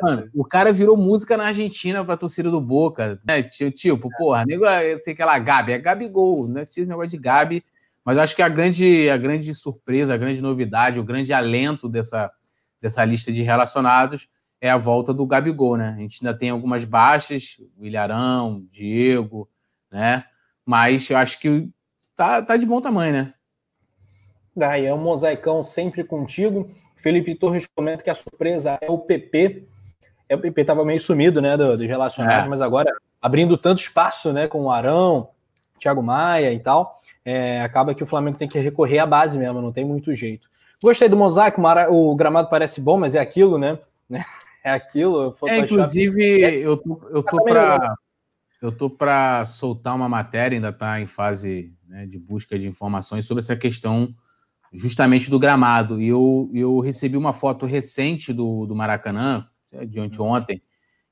mano, 0.03 0.29
o 0.35 0.45
cara 0.45 0.71
virou 0.71 0.97
música 0.97 1.37
na 1.37 1.47
Argentina 1.47 2.03
pra 2.03 2.17
torcida 2.17 2.51
do 2.51 2.61
Boca. 2.61 3.19
Né? 3.25 3.43
Tipo, 3.43 4.09
porra, 4.17 4.45
nego, 4.45 4.65
eu 4.65 4.99
sei 4.99 5.15
que 5.15 5.21
ela 5.21 5.39
Gabi, 5.39 5.71
é 5.71 5.79
Gabigol. 5.79 6.47
Não 6.47 6.59
é 6.59 6.63
esse 6.63 6.85
negócio 6.85 7.09
de 7.09 7.17
Gabi. 7.17 7.63
Mas 8.03 8.17
acho 8.17 8.35
que 8.35 8.41
a 8.41 8.49
grande, 8.49 9.09
a 9.09 9.17
grande 9.17 9.53
surpresa, 9.53 10.13
a 10.13 10.17
grande 10.17 10.41
novidade, 10.41 10.99
o 10.99 11.03
grande 11.03 11.33
alento 11.33 11.89
dessa, 11.89 12.31
dessa 12.81 13.03
lista 13.03 13.31
de 13.31 13.43
relacionados 13.43 14.29
é 14.61 14.69
a 14.69 14.77
volta 14.77 15.13
do 15.13 15.25
Gabigol, 15.25 15.77
né? 15.77 15.95
A 15.97 16.01
gente 16.01 16.25
ainda 16.25 16.37
tem 16.37 16.49
algumas 16.49 16.83
baixas, 16.83 17.57
o 17.77 17.85
Ilharão, 17.85 18.65
Diego, 18.71 19.49
né? 19.91 20.25
Mas 20.65 21.09
eu 21.09 21.17
acho 21.17 21.39
que 21.39 21.69
tá, 22.15 22.41
tá 22.41 22.57
de 22.57 22.65
bom 22.65 22.81
tamanho, 22.81 23.13
né? 23.13 23.33
Daí 24.57 24.85
é 24.85 24.93
um 24.93 24.97
mosaicão 24.97 25.63
sempre 25.63 26.03
contigo. 26.03 26.67
Felipe 26.95 27.35
Torres 27.35 27.67
comenta 27.67 28.03
que 28.03 28.09
a 28.09 28.15
surpresa 28.15 28.77
é 28.81 28.89
o 28.89 28.97
PP. 28.97 29.67
É, 30.27 30.35
o 30.35 30.39
PP 30.39 30.61
estava 30.61 30.83
meio 30.83 30.99
sumido, 30.99 31.41
né, 31.41 31.55
dos 31.55 31.87
relacionados, 31.87 32.47
é. 32.47 32.49
mas 32.49 32.61
agora 32.61 32.91
abrindo 33.21 33.57
tanto 33.57 33.81
espaço, 33.81 34.33
né, 34.33 34.47
com 34.47 34.63
o 34.63 34.71
Arão, 34.71 35.29
Thiago 35.79 36.03
Maia 36.03 36.51
e 36.51 36.59
tal 36.59 36.97
é, 37.27 37.61
acaba 37.61 37.93
que 37.93 38.01
o 38.01 38.07
Flamengo 38.07 38.37
tem 38.37 38.47
que 38.47 38.57
recorrer 38.57 38.99
à 38.99 39.05
base 39.05 39.37
mesmo, 39.37 39.61
não 39.61 39.73
tem 39.73 39.83
muito 39.83 40.13
jeito. 40.13 40.47
Gostei 40.81 41.09
do 41.09 41.17
mosaico, 41.17 41.61
o 41.89 42.15
gramado 42.15 42.49
parece 42.49 42.79
bom, 42.79 42.97
mas 42.97 43.15
é 43.15 43.19
aquilo, 43.19 43.57
né? 43.59 43.77
É 44.63 44.71
aquilo. 44.71 45.33
É, 45.45 45.59
inclusive, 45.59 46.41
eu 46.61 46.75
tô, 46.75 47.01
eu 47.09 47.23
tô 47.23 47.41
para 47.41 47.95
eu 48.61 48.69
tô 48.69 48.89
para 48.89 49.45
soltar 49.45 49.95
uma 49.95 50.09
matéria, 50.09 50.57
ainda 50.57 50.69
está 50.69 50.99
em 50.99 51.05
fase 51.05 51.71
né, 51.87 52.05
de 52.05 52.17
busca 52.17 52.59
de 52.59 52.67
informações 52.67 53.25
sobre 53.25 53.41
essa 53.41 53.55
questão 53.55 54.13
justamente 54.73 55.29
do 55.29 55.39
gramado. 55.39 56.01
E 56.01 56.07
eu, 56.07 56.49
eu 56.53 56.79
recebi 56.79 57.17
uma 57.17 57.33
foto 57.33 57.65
recente 57.65 58.33
do, 58.33 58.65
do 58.65 58.75
Maracanã, 58.75 59.45
de 59.87 59.99
ontem, 60.21 60.61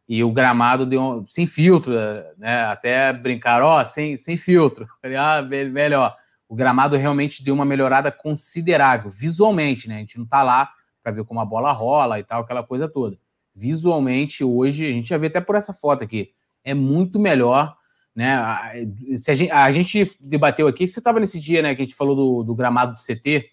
e 0.08 0.24
o 0.24 0.32
gramado 0.32 0.86
deu 0.86 1.26
sem 1.28 1.47
filtro, 1.47 1.93
né? 2.38 2.64
Até 2.66 3.12
brincaram, 3.12 3.66
ó, 3.66 3.84
sem, 3.84 4.18
sem 4.18 4.38
filtro. 4.38 4.88
Falei, 5.01 5.18
ah, 5.18 5.41
melhor. 5.41 6.16
O 6.47 6.56
gramado 6.56 6.95
realmente 6.95 7.43
deu 7.43 7.56
uma 7.56 7.66
melhorada 7.66 8.12
considerável, 8.12 9.10
visualmente, 9.10 9.88
né? 9.88 9.97
A 9.97 9.99
gente 9.99 10.20
não 10.20 10.28
tá 10.28 10.43
lá 10.43 10.70
para 11.03 11.12
ver 11.12 11.24
como 11.24 11.39
a 11.39 11.45
bola 11.45 11.72
rola 11.72 12.20
e 12.20 12.24
tal, 12.24 12.41
aquela 12.41 12.64
coisa 12.64 12.88
toda. 12.88 13.18
Visualmente, 13.56 14.43
hoje, 14.43 14.86
a 14.86 14.91
gente 14.91 15.10
já 15.10 15.18
vê 15.18 15.28
até 15.28 15.41
por 15.41 15.56
essa 15.56 15.74
foto 15.74 16.03
aqui, 16.03 16.30
é 16.64 16.74
muito 16.74 17.20
melhor. 17.20 17.76
Né? 18.16 18.34
A, 18.34 18.72
a, 18.72 19.34
gente, 19.34 19.51
a 19.51 19.72
gente 19.72 20.18
debateu 20.22 20.68
aqui, 20.68 20.88
você 20.88 20.99
estava 20.99 21.20
nesse 21.20 21.39
dia, 21.39 21.61
né? 21.61 21.76
Que 21.76 21.82
a 21.82 21.86
gente 21.86 21.95
falou 21.95 22.16
do, 22.16 22.43
do 22.43 22.55
gramado 22.55 22.95
do 22.95 23.01
CT. 23.01 23.49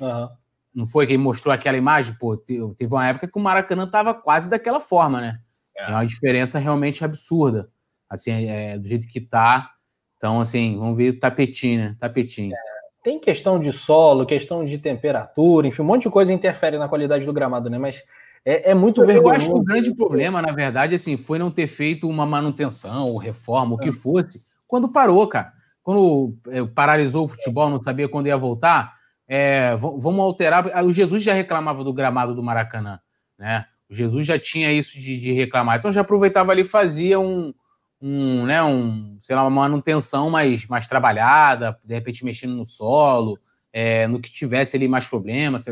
Uhum. 0.00 0.28
Não 0.74 0.86
foi 0.86 1.06
quem 1.06 1.16
mostrou 1.16 1.54
aquela 1.54 1.76
imagem? 1.76 2.14
Pô, 2.18 2.36
teve 2.36 2.62
uma 2.92 3.08
época 3.08 3.28
que 3.28 3.38
o 3.38 3.42
Maracanã 3.42 3.84
estava 3.84 4.12
quase 4.12 4.50
daquela 4.50 4.80
forma, 4.80 5.20
né? 5.20 5.40
É. 5.76 5.90
é 5.90 5.94
uma 5.94 6.04
diferença 6.04 6.58
realmente 6.58 7.04
absurda. 7.04 7.70
Assim, 8.10 8.30
é, 8.46 8.78
do 8.78 8.86
jeito 8.86 9.08
que 9.08 9.20
tá. 9.20 9.70
Então, 10.18 10.40
assim, 10.40 10.76
vamos 10.78 10.96
ver 10.96 11.10
o 11.10 11.20
tapetinho, 11.20 11.80
né? 11.80 11.96
Tapetinho. 11.98 12.52
É. 12.54 12.74
Tem 13.02 13.18
questão 13.18 13.58
de 13.58 13.72
solo, 13.72 14.26
questão 14.26 14.64
de 14.64 14.78
temperatura, 14.78 15.66
enfim, 15.66 15.82
um 15.82 15.84
monte 15.84 16.04
de 16.04 16.10
coisa 16.10 16.32
interfere 16.32 16.78
na 16.78 16.88
qualidade 16.88 17.26
do 17.26 17.32
gramado, 17.32 17.68
né? 17.68 17.78
Mas 17.78 18.02
é, 18.44 18.70
é 18.70 18.74
muito 18.74 19.02
eu 19.02 19.06
vergonhoso. 19.06 19.30
Eu 19.30 19.36
acho 19.36 19.50
que 19.50 19.56
o 19.56 19.64
grande 19.64 19.94
problema, 19.94 20.42
na 20.42 20.52
verdade, 20.52 20.94
assim, 20.94 21.16
foi 21.16 21.38
não 21.38 21.50
ter 21.50 21.66
feito 21.66 22.08
uma 22.08 22.26
manutenção 22.26 23.08
ou 23.08 23.16
reforma, 23.16 23.74
o 23.74 23.78
que 23.78 23.88
é. 23.88 23.92
fosse, 23.92 24.46
quando 24.66 24.92
parou, 24.92 25.26
cara. 25.26 25.52
Quando 25.82 26.36
é, 26.48 26.64
paralisou 26.64 27.24
o 27.24 27.28
futebol, 27.28 27.68
não 27.68 27.82
sabia 27.82 28.08
quando 28.08 28.26
ia 28.26 28.36
voltar, 28.36 28.94
é, 29.26 29.76
vamos 29.76 30.20
alterar. 30.20 30.84
O 30.84 30.92
Jesus 30.92 31.22
já 31.22 31.32
reclamava 31.32 31.84
do 31.84 31.92
gramado 31.92 32.34
do 32.34 32.42
Maracanã, 32.42 32.98
né? 33.38 33.66
O 33.88 33.94
Jesus 33.94 34.26
já 34.26 34.38
tinha 34.38 34.72
isso 34.72 34.98
de, 34.98 35.20
de 35.20 35.32
reclamar. 35.32 35.78
Então 35.78 35.92
já 35.92 36.00
aproveitava 36.00 36.52
ali 36.52 36.62
e 36.62 36.64
fazia 36.64 37.20
um, 37.20 37.52
um, 38.00 38.44
né, 38.46 38.62
um, 38.62 39.18
sei 39.20 39.36
lá, 39.36 39.42
uma 39.42 39.50
manutenção 39.50 40.30
mais, 40.30 40.66
mais 40.66 40.86
trabalhada, 40.86 41.78
de 41.84 41.94
repente 41.94 42.24
mexendo 42.24 42.54
no 42.54 42.64
solo, 42.64 43.38
é, 43.72 44.06
no 44.06 44.20
que 44.20 44.30
tivesse 44.30 44.76
ali 44.76 44.88
mais 44.88 45.06
problemas. 45.06 45.66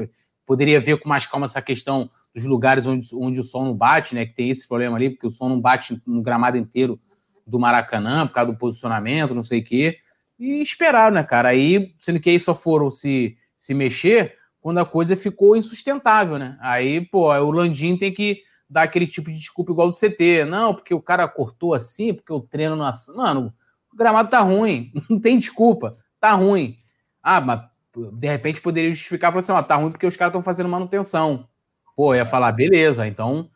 Poderia 0.46 0.80
ver 0.80 0.98
com 0.98 1.08
mais 1.08 1.26
calma 1.26 1.46
essa 1.46 1.62
questão 1.62 2.10
dos 2.34 2.44
lugares 2.44 2.86
onde, 2.86 3.08
onde 3.14 3.40
o 3.40 3.44
som 3.44 3.64
não 3.64 3.74
bate, 3.74 4.14
né? 4.14 4.26
Que 4.26 4.34
tem 4.34 4.48
esse 4.48 4.66
problema 4.66 4.96
ali, 4.96 5.10
porque 5.10 5.26
o 5.26 5.30
som 5.30 5.48
não 5.48 5.60
bate 5.60 6.00
no 6.06 6.22
gramado 6.22 6.56
inteiro 6.56 7.00
do 7.46 7.58
Maracanã, 7.58 8.26
por 8.26 8.34
causa 8.34 8.52
do 8.52 8.58
posicionamento, 8.58 9.34
não 9.34 9.42
sei 9.42 9.60
o 9.60 9.64
quê. 9.64 9.98
E 10.38 10.62
esperaram, 10.62 11.14
né, 11.14 11.22
cara? 11.22 11.50
Aí, 11.50 11.94
sendo 11.98 12.20
que 12.20 12.30
aí 12.30 12.40
só 12.40 12.54
foram 12.54 12.90
se, 12.90 13.36
se 13.56 13.74
mexer 13.74 14.36
quando 14.60 14.78
a 14.78 14.86
coisa 14.86 15.16
ficou 15.16 15.56
insustentável, 15.56 16.38
né? 16.38 16.56
Aí, 16.60 17.00
pô, 17.00 17.32
o 17.32 17.50
Landim 17.50 17.96
tem 17.96 18.12
que 18.12 18.42
dar 18.70 18.82
aquele 18.82 19.06
tipo 19.06 19.30
de 19.30 19.38
desculpa 19.38 19.72
igual 19.72 19.90
do 19.90 19.98
CT. 19.98 20.44
Não, 20.46 20.74
porque 20.74 20.94
o 20.94 21.02
cara 21.02 21.28
cortou 21.28 21.74
assim, 21.74 22.14
porque 22.14 22.32
o 22.32 22.40
treino 22.40 22.76
não. 22.76 22.88
Mano, 23.14 23.52
o 23.92 23.96
gramado 23.96 24.30
tá 24.30 24.40
ruim, 24.40 24.92
não 25.10 25.20
tem 25.20 25.38
desculpa, 25.38 25.96
tá 26.18 26.32
ruim. 26.32 26.76
Ah, 27.22 27.40
mas 27.40 27.60
de 27.94 28.28
repente 28.28 28.60
poderia 28.60 28.90
justificar, 28.90 29.30
falar 29.30 29.40
assim, 29.40 29.52
ó, 29.52 29.62
tá 29.62 29.76
ruim 29.76 29.90
porque 29.90 30.06
os 30.06 30.16
caras 30.16 30.30
estão 30.30 30.42
fazendo 30.42 30.68
manutenção. 30.68 31.46
Pô, 31.94 32.14
ia 32.14 32.24
falar, 32.24 32.52
beleza, 32.52 33.06
então 33.06 33.50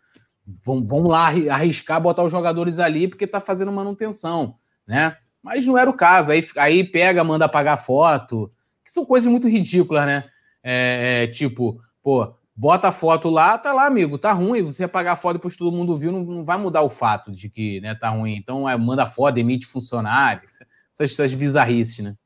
vamos, 0.65 0.89
vamos 0.89 1.11
lá 1.11 1.29
arriscar 1.51 2.01
botar 2.01 2.23
os 2.23 2.33
jogadores 2.33 2.79
ali 2.79 3.09
porque 3.09 3.27
tá 3.27 3.41
fazendo 3.41 3.73
manutenção, 3.73 4.57
né? 4.87 5.17
Mas 5.43 5.67
não 5.67 5.79
era 5.79 5.89
o 5.89 5.95
caso. 5.95 6.33
Aí, 6.33 6.47
aí 6.57 6.85
pega, 6.85 7.25
manda 7.25 7.45
apagar 7.45 7.85
foto, 7.85 8.53
que 8.85 8.93
são 8.93 9.05
coisas 9.05 9.31
muito 9.31 9.49
ridículas, 9.49 10.07
né? 10.07 10.25
É, 10.63 11.25
é, 11.25 11.27
tipo, 11.29 11.81
pô, 12.03 12.35
bota 12.55 12.89
a 12.89 12.93
foto 12.93 13.29
lá, 13.29 13.57
tá 13.57 13.73
lá, 13.73 13.87
amigo, 13.87 14.19
tá 14.19 14.33
ruim. 14.33 14.63
Você 14.63 14.85
apagar 14.85 15.15
a 15.15 15.17
foto 15.17 15.37
depois 15.37 15.57
todo 15.57 15.77
mundo 15.77 15.97
viu, 15.97 16.11
não, 16.11 16.25
não 16.25 16.45
vai 16.45 16.59
mudar 16.59 16.83
o 16.83 16.89
fato 16.89 17.31
de 17.31 17.49
que 17.49 17.81
né, 17.81 17.95
tá 17.95 18.09
ruim. 18.11 18.35
Então, 18.37 18.69
é, 18.69 18.77
manda 18.77 19.07
foto, 19.07 19.39
emite 19.39 19.67
funcionários, 19.67 20.59
essas, 20.93 21.13
essas 21.13 21.35
bizarrices, 21.35 22.05
né? 22.05 22.17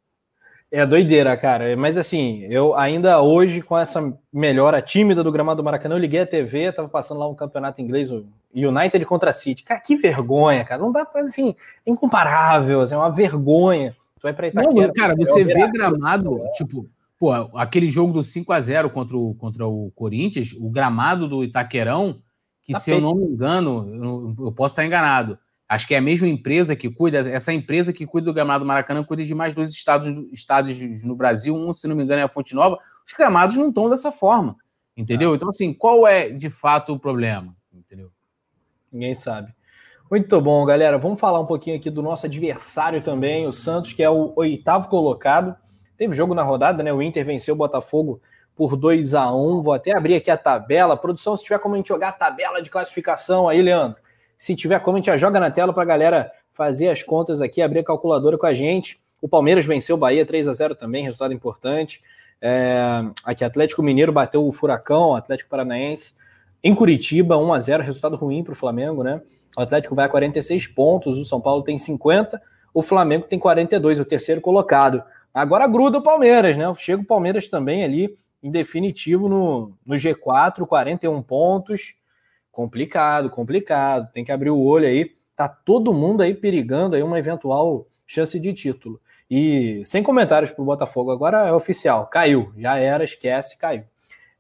É 0.73 0.87
doideira, 0.87 1.37
cara. 1.37 1.77
Mas 1.77 1.99
assim, 1.99 2.47
eu 2.49 2.77
ainda 2.77 3.21
hoje, 3.21 3.61
com 3.61 3.77
essa 3.77 4.17
melhora 4.33 4.81
tímida 4.81 5.23
do 5.25 5.33
gramado 5.33 5.61
do 5.61 5.65
Maracanã, 5.65 5.97
eu 5.97 5.99
liguei 5.99 6.21
a 6.21 6.27
TV, 6.27 6.73
tava 6.73 6.89
passando 6.89 7.19
lá 7.19 7.29
um 7.29 7.35
campeonato 7.35 7.81
inglês, 7.81 8.11
o 8.11 8.25
United 8.55 9.05
contra 9.05 9.33
City. 9.33 9.65
Cara, 9.65 9.81
que 9.81 9.97
vergonha, 9.97 10.65
cara. 10.65 10.81
Não 10.81 10.93
dá 10.93 11.05
pra, 11.05 11.23
assim, 11.23 11.57
é 11.85 11.91
incomparável, 11.91 12.81
assim, 12.83 12.95
é 12.95 12.99
uma 12.99 13.11
vergonha. 13.11 13.97
Tu 14.21 14.23
vai 14.23 14.33
pra 14.33 14.47
Itaquera... 14.47 14.87
Não, 14.87 14.93
cara, 14.95 15.15
você 15.17 15.43
vê 15.43 15.69
gramado, 15.73 16.41
tipo, 16.55 16.87
pô, 17.19 17.33
aquele 17.57 17.89
jogo 17.89 18.13
do 18.13 18.23
5 18.23 18.53
a 18.53 18.61
0 18.61 18.91
contra 18.91 19.17
o, 19.17 19.35
contra 19.35 19.67
o 19.67 19.91
Corinthians, 19.97 20.53
o 20.53 20.71
gramado 20.71 21.27
do 21.27 21.43
Itaquerão, 21.43 22.21
que 22.63 22.73
tá 22.73 22.79
se 22.79 22.93
feito. 22.93 22.99
eu 22.99 23.03
não 23.03 23.17
me 23.17 23.25
engano, 23.25 24.35
eu, 24.39 24.47
eu 24.47 24.53
posso 24.53 24.73
estar 24.73 24.87
enganado, 24.87 25.37
Acho 25.71 25.87
que 25.87 25.95
é 25.95 25.99
a 25.99 26.03
mesma 26.03 26.27
empresa 26.27 26.75
que 26.75 26.91
cuida, 26.91 27.19
essa 27.19 27.53
empresa 27.53 27.93
que 27.93 28.05
cuida 28.05 28.25
do 28.25 28.35
gramado 28.35 28.65
do 28.65 28.67
Maracanã 28.67 29.05
cuida 29.05 29.25
de 29.25 29.33
mais 29.37 29.55
dois 29.55 29.71
estados, 29.71 30.27
estados 30.33 30.77
no 31.05 31.15
Brasil, 31.15 31.55
um, 31.55 31.73
se 31.73 31.87
não 31.87 31.95
me 31.95 32.03
engano, 32.03 32.21
é 32.21 32.25
a 32.25 32.29
Fonte 32.29 32.57
Nova. 32.57 32.77
Os 33.07 33.13
gramados 33.13 33.57
não 33.57 33.69
estão 33.69 33.89
dessa 33.89 34.11
forma, 34.11 34.57
entendeu? 34.97 35.33
Então, 35.33 35.49
assim, 35.49 35.73
qual 35.73 36.09
é 36.09 36.29
de 36.29 36.51
fato 36.51 36.93
o 36.93 36.99
problema? 36.99 37.55
Entendeu? 37.73 38.11
Ninguém 38.91 39.15
sabe. 39.15 39.55
Muito 40.11 40.41
bom, 40.41 40.67
galera. 40.67 40.99
Vamos 40.99 41.21
falar 41.21 41.39
um 41.39 41.47
pouquinho 41.47 41.77
aqui 41.77 41.89
do 41.89 42.03
nosso 42.03 42.27
adversário 42.27 43.01
também, 43.01 43.47
o 43.47 43.53
Santos, 43.53 43.93
que 43.93 44.03
é 44.03 44.11
o 44.11 44.33
oitavo 44.35 44.89
colocado. 44.89 45.55
Teve 45.97 46.15
jogo 46.15 46.35
na 46.35 46.43
rodada, 46.43 46.83
né? 46.83 46.93
O 46.93 47.01
Inter 47.01 47.25
venceu 47.25 47.55
o 47.55 47.59
Botafogo 47.59 48.21
por 48.57 48.75
2 48.75 49.15
a 49.15 49.33
1 49.33 49.61
Vou 49.61 49.73
até 49.73 49.97
abrir 49.97 50.17
aqui 50.17 50.33
a 50.33 50.37
tabela. 50.37 50.97
Produção, 50.97 51.37
se 51.37 51.45
tiver 51.45 51.61
como 51.61 51.77
a 51.77 51.79
gente 51.79 51.87
jogar 51.87 52.09
a 52.09 52.13
tabela 52.13 52.61
de 52.61 52.69
classificação 52.69 53.49
aí, 53.49 53.63
Leandro. 53.63 54.10
Se 54.41 54.57
tiver 54.57 54.81
como, 54.81 54.97
a 54.97 54.99
gente 55.01 55.07
já 55.07 55.19
joga 55.19 55.39
na 55.39 55.51
tela 55.51 55.71
para 55.71 55.83
a 55.83 55.87
galera 55.87 56.33
fazer 56.55 56.89
as 56.89 57.03
contas 57.03 57.43
aqui, 57.43 57.61
abrir 57.61 57.81
a 57.81 57.85
calculadora 57.85 58.39
com 58.39 58.47
a 58.47 58.55
gente. 58.55 58.99
O 59.21 59.29
Palmeiras 59.29 59.67
venceu 59.67 59.97
o 59.97 59.99
Bahia 59.99 60.25
3 60.25 60.49
a 60.49 60.53
0 60.55 60.75
também, 60.75 61.05
resultado 61.05 61.35
importante. 61.35 62.01
É, 62.41 63.05
aqui, 63.23 63.45
Atlético 63.45 63.83
Mineiro 63.83 64.11
bateu 64.11 64.43
o 64.47 64.51
Furacão, 64.51 65.15
Atlético 65.15 65.51
Paranaense. 65.51 66.15
Em 66.65 66.75
Curitiba, 66.75 67.37
1 67.37 67.53
a 67.53 67.61
0 67.61 67.83
resultado 67.83 68.17
ruim 68.17 68.43
para 68.43 68.55
o 68.55 68.57
Flamengo, 68.57 69.03
né? 69.03 69.21
O 69.59 69.61
Atlético 69.61 69.95
vai 69.95 70.07
a 70.07 70.09
46 70.09 70.69
pontos, 70.69 71.19
o 71.19 71.25
São 71.27 71.39
Paulo 71.39 71.63
tem 71.63 71.77
50, 71.77 72.41
o 72.73 72.83
Flamengo 72.83 73.27
tem 73.27 73.39
42, 73.39 74.01
o 74.01 74.07
terceiro 74.07 74.41
colocado. 74.41 75.03
Agora 75.35 75.69
gruda 75.69 75.99
o 75.99 76.03
Palmeiras, 76.03 76.57
né? 76.57 76.65
Chega 76.79 77.03
o 77.03 77.07
Palmeiras 77.07 77.51
também 77.51 77.85
ali, 77.85 78.17
em 78.43 78.51
definitivo, 78.51 79.29
no, 79.29 79.75
no 79.85 79.97
G4, 79.97 80.67
41 80.67 81.21
pontos. 81.21 82.00
Complicado, 82.61 83.31
complicado. 83.31 84.13
Tem 84.13 84.23
que 84.23 84.31
abrir 84.31 84.51
o 84.51 84.63
olho 84.63 84.87
aí. 84.87 85.11
Tá 85.35 85.49
todo 85.49 85.95
mundo 85.95 86.23
aí 86.23 86.35
perigando 86.35 86.95
aí 86.95 87.03
uma 87.03 87.19
eventual 87.19 87.87
chance 88.07 88.39
de 88.39 88.53
título. 88.53 89.01
E 89.31 89.81
sem 89.87 90.03
comentários 90.03 90.51
pro 90.51 90.63
Botafogo, 90.63 91.11
agora 91.11 91.49
é 91.49 91.53
oficial. 91.55 92.07
Caiu, 92.09 92.53
já 92.59 92.77
era, 92.77 93.03
esquece, 93.03 93.57
caiu. 93.57 93.85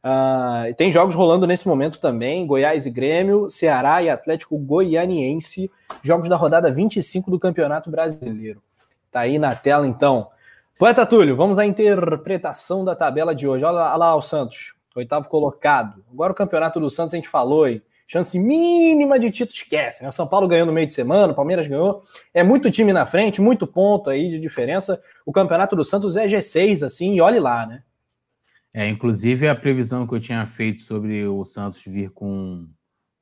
Uh, 0.05 0.75
tem 0.77 0.91
jogos 0.91 1.15
rolando 1.15 1.47
nesse 1.47 1.67
momento 1.67 1.99
também: 1.99 2.47
Goiás 2.47 2.85
e 2.85 2.91
Grêmio, 2.91 3.49
Ceará 3.49 4.03
e 4.03 4.11
Atlético 4.11 4.59
Goianiense, 4.59 5.71
jogos 6.03 6.29
da 6.29 6.37
rodada 6.37 6.71
25 6.71 7.31
do 7.31 7.39
Campeonato 7.39 7.91
Brasileiro. 7.91 8.61
Tá 9.11 9.21
aí 9.21 9.39
na 9.39 9.55
tela 9.55 9.87
então. 9.87 10.29
Poeta 10.79 11.07
Túlio, 11.07 11.35
vamos 11.35 11.59
à 11.59 11.65
interpretação 11.65 12.85
da 12.85 12.95
tabela 12.95 13.35
de 13.35 13.49
hoje. 13.49 13.65
Olha 13.65 13.73
lá, 13.73 13.89
olha 13.89 13.97
lá 13.97 14.15
o 14.15 14.21
Santos, 14.21 14.75
oitavo 14.95 15.27
colocado. 15.27 16.05
Agora 16.13 16.33
o 16.33 16.37
Campeonato 16.37 16.79
do 16.79 16.91
Santos 16.91 17.15
a 17.15 17.17
gente 17.17 17.27
falou 17.27 17.65
aí 17.65 17.81
chance 18.11 18.37
mínima 18.37 19.21
de 19.21 19.31
título, 19.31 19.55
esquece. 19.55 20.03
Né? 20.03 20.09
O 20.09 20.13
São 20.13 20.27
Paulo 20.27 20.49
ganhou 20.49 20.67
no 20.67 20.73
meio 20.73 20.87
de 20.87 20.93
semana, 20.93 21.33
o 21.33 21.37
Palmeiras 21.37 21.69
ganhou. 21.69 22.03
É 22.35 22.43
muito 22.43 22.69
time 22.69 22.93
na 22.93 23.07
frente, 23.07 23.41
muito 23.41 23.69
ponto 23.69 24.11
aí 24.11 24.29
de 24.29 24.41
diferença. 24.41 25.01
O 25.25 25.31
campeonato 25.31 25.77
do 25.77 25.85
Santos 25.85 26.17
é 26.17 26.27
G6, 26.27 26.85
assim, 26.85 27.15
e 27.15 27.21
olhe 27.21 27.39
lá, 27.39 27.65
né? 27.65 27.85
É, 28.75 28.89
inclusive 28.89 29.49
a 29.49 29.55
previsão 29.55 30.09
que 30.09 30.15
eu 30.15 30.21
tinha 30.21 30.45
feito 30.45 30.83
sobre 30.83 31.25
o 31.25 31.45
Santos 31.45 31.83
vir 31.87 32.11
com, 32.11 32.67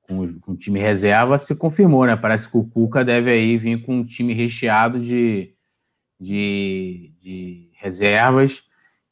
com, 0.01 0.41
com 0.41 0.57
time 0.57 0.81
reserva 0.81 1.37
se 1.37 1.55
confirmou, 1.55 2.07
né? 2.07 2.17
Parece 2.17 2.51
que 2.51 2.57
o 2.57 2.65
Cuca 2.65 3.05
deve 3.05 3.31
aí 3.31 3.59
vir 3.59 3.85
com 3.85 3.97
um 3.97 4.07
time 4.07 4.33
recheado 4.33 4.99
de, 4.99 5.55
de, 6.19 7.13
de 7.19 7.71
reservas 7.75 8.63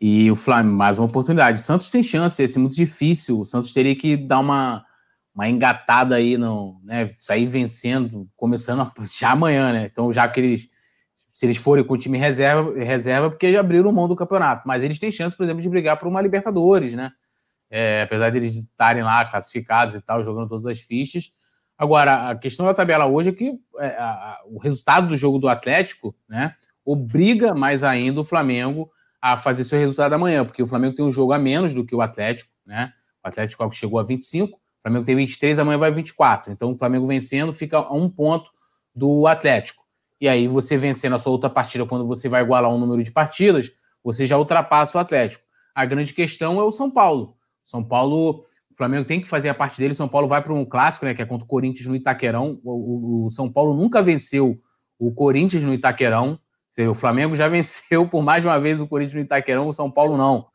e 0.01 0.31
o 0.31 0.37
Flamengo, 0.37 0.75
mais 0.75 0.97
uma 0.99 1.07
oportunidade. 1.07 1.61
O 1.61 1.63
Santos 1.63 1.91
sem 1.91 2.03
chance, 2.03 2.41
ia 2.41 2.49
ser 2.49 2.61
muito 2.61 2.77
difícil. 2.77 3.41
O 3.41 3.45
Santos 3.45 3.75
teria 3.75 3.95
que 3.95 4.17
dar 4.17 4.41
uma 4.41 4.87
uma 5.37 5.51
engatada 5.51 6.15
aí, 6.15 6.39
no, 6.39 6.81
né, 6.83 7.13
sair 7.19 7.45
vencendo, 7.45 8.27
começando 8.35 8.91
já 9.13 9.33
amanhã, 9.33 9.71
né? 9.71 9.85
Então, 9.93 10.11
já 10.11 10.27
que 10.27 10.41
eles, 10.41 10.69
se 11.35 11.45
eles 11.45 11.59
forem 11.59 11.85
com 11.85 11.93
o 11.93 11.99
time 11.99 12.17
reserva, 12.17 12.73
reserva, 12.83 13.29
porque 13.29 13.53
já 13.53 13.61
abriram 13.61 13.93
mão 13.93 14.09
do 14.09 14.17
campeonato, 14.17 14.67
mas 14.67 14.83
eles 14.83 14.99
têm 14.99 15.11
chance, 15.11 15.37
por 15.37 15.45
exemplo, 15.45 15.61
de 15.61 15.69
brigar 15.69 15.99
por 15.99 16.09
uma 16.09 16.23
Libertadores, 16.23 16.95
né? 16.95 17.13
É, 17.71 18.03
apesar 18.03 18.31
de 18.31 18.39
eles 18.39 18.55
estarem 18.55 19.03
lá 19.03 19.27
classificados 19.27 19.95
e 19.95 20.01
tal, 20.01 20.23
jogando 20.23 20.49
todas 20.49 20.65
as 20.65 20.81
fichas. 20.81 21.31
Agora, 21.77 22.31
a 22.31 22.39
questão 22.39 22.65
da 22.65 22.73
tabela 22.73 23.05
hoje 23.05 23.29
é 23.29 23.33
que 23.33 23.61
é, 23.79 23.89
a, 23.89 24.41
o 24.47 24.59
resultado 24.59 25.09
do 25.09 25.17
jogo 25.19 25.39
do 25.39 25.49
Atlético, 25.49 26.17
né, 26.27 26.55
obriga 26.83 27.55
mais 27.55 27.85
ainda 27.85 28.23
o 28.23 28.25
Flamengo 28.25 28.91
a 29.21 29.37
fazer 29.37 29.65
seu 29.65 29.79
resultado 29.79 30.15
amanhã, 30.15 30.47
porque 30.47 30.63
o 30.63 30.67
Flamengo 30.67 30.97
tem 30.97 31.05
um 31.05 31.13
jogo 31.13 31.35
a 31.35 31.39
menos 31.39 31.75
do 31.75 31.85
que 31.85 31.95
o 31.95 32.01
Atlético, 32.01 32.51
né? 32.65 32.93
O 33.23 33.29
Atlético 33.29 33.71
chegou 33.73 33.99
a 33.99 34.05
25, 34.05 34.57
o 34.57 34.61
Flamengo 34.87 35.05
tem 35.05 35.17
23, 35.17 35.59
amanhã 35.59 35.79
vai 35.79 35.91
24. 35.91 36.53
Então 36.53 36.71
o 36.71 36.79
Flamengo 36.79 37.09
vencendo 37.09 37.53
fica 37.53 37.79
a 37.79 37.93
um 37.93 38.09
ponto 38.09 38.53
do 38.95 39.27
Atlético. 39.27 39.83
E 40.21 40.29
aí 40.29 40.47
você 40.47 40.79
vencendo 40.79 41.17
a 41.17 41.19
sua 41.19 41.33
outra 41.33 41.51
partida, 41.51 41.85
quando 41.85 42.07
você 42.07 42.29
vai 42.29 42.43
igualar 42.43 42.73
um 42.73 42.79
número 42.79 43.03
de 43.03 43.11
partidas, 43.11 43.73
você 44.03 44.25
já 44.25 44.39
ultrapassa 44.39 44.97
o 44.97 45.01
Atlético. 45.01 45.43
A 45.75 45.85
grande 45.85 46.15
questão 46.15 46.61
é 46.61 46.63
o 46.63 46.71
São 46.71 46.89
Paulo. 46.89 47.37
São 47.65 47.83
Paulo, 47.83 48.47
o 48.71 48.77
Flamengo 48.77 49.05
tem 49.05 49.21
que 49.21 49.27
fazer 49.27 49.49
a 49.49 49.55
parte 49.55 49.77
dele. 49.77 49.93
São 49.93 50.07
Paulo 50.07 50.29
vai 50.29 50.41
para 50.41 50.55
um 50.55 50.65
clássico, 50.65 51.05
né, 51.05 51.15
que 51.15 51.21
é 51.21 51.27
contra 51.27 51.45
o 51.45 51.49
Corinthians 51.49 51.87
no 51.87 51.97
Itaquerão. 51.97 52.61
O, 52.63 52.71
o, 52.71 53.27
o 53.27 53.31
São 53.33 53.51
Paulo 53.51 53.75
nunca 53.75 54.01
venceu 54.05 54.57
o 55.01 55.13
Corinthians 55.13 55.65
no 55.65 55.75
Itaquerão. 55.75 56.39
O 56.89 56.95
Flamengo 56.95 57.35
já 57.35 57.49
venceu 57.51 58.09
por 58.09 58.23
mais 58.23 58.45
uma 58.45 58.61
vez 58.61 58.81
o 58.81 58.87
Corinthians 58.87 59.15
no 59.15 59.21
Itaquerão, 59.23 59.67
o 59.67 59.73
São 59.73 59.91
Paulo 59.91 60.17
não. 60.17 60.47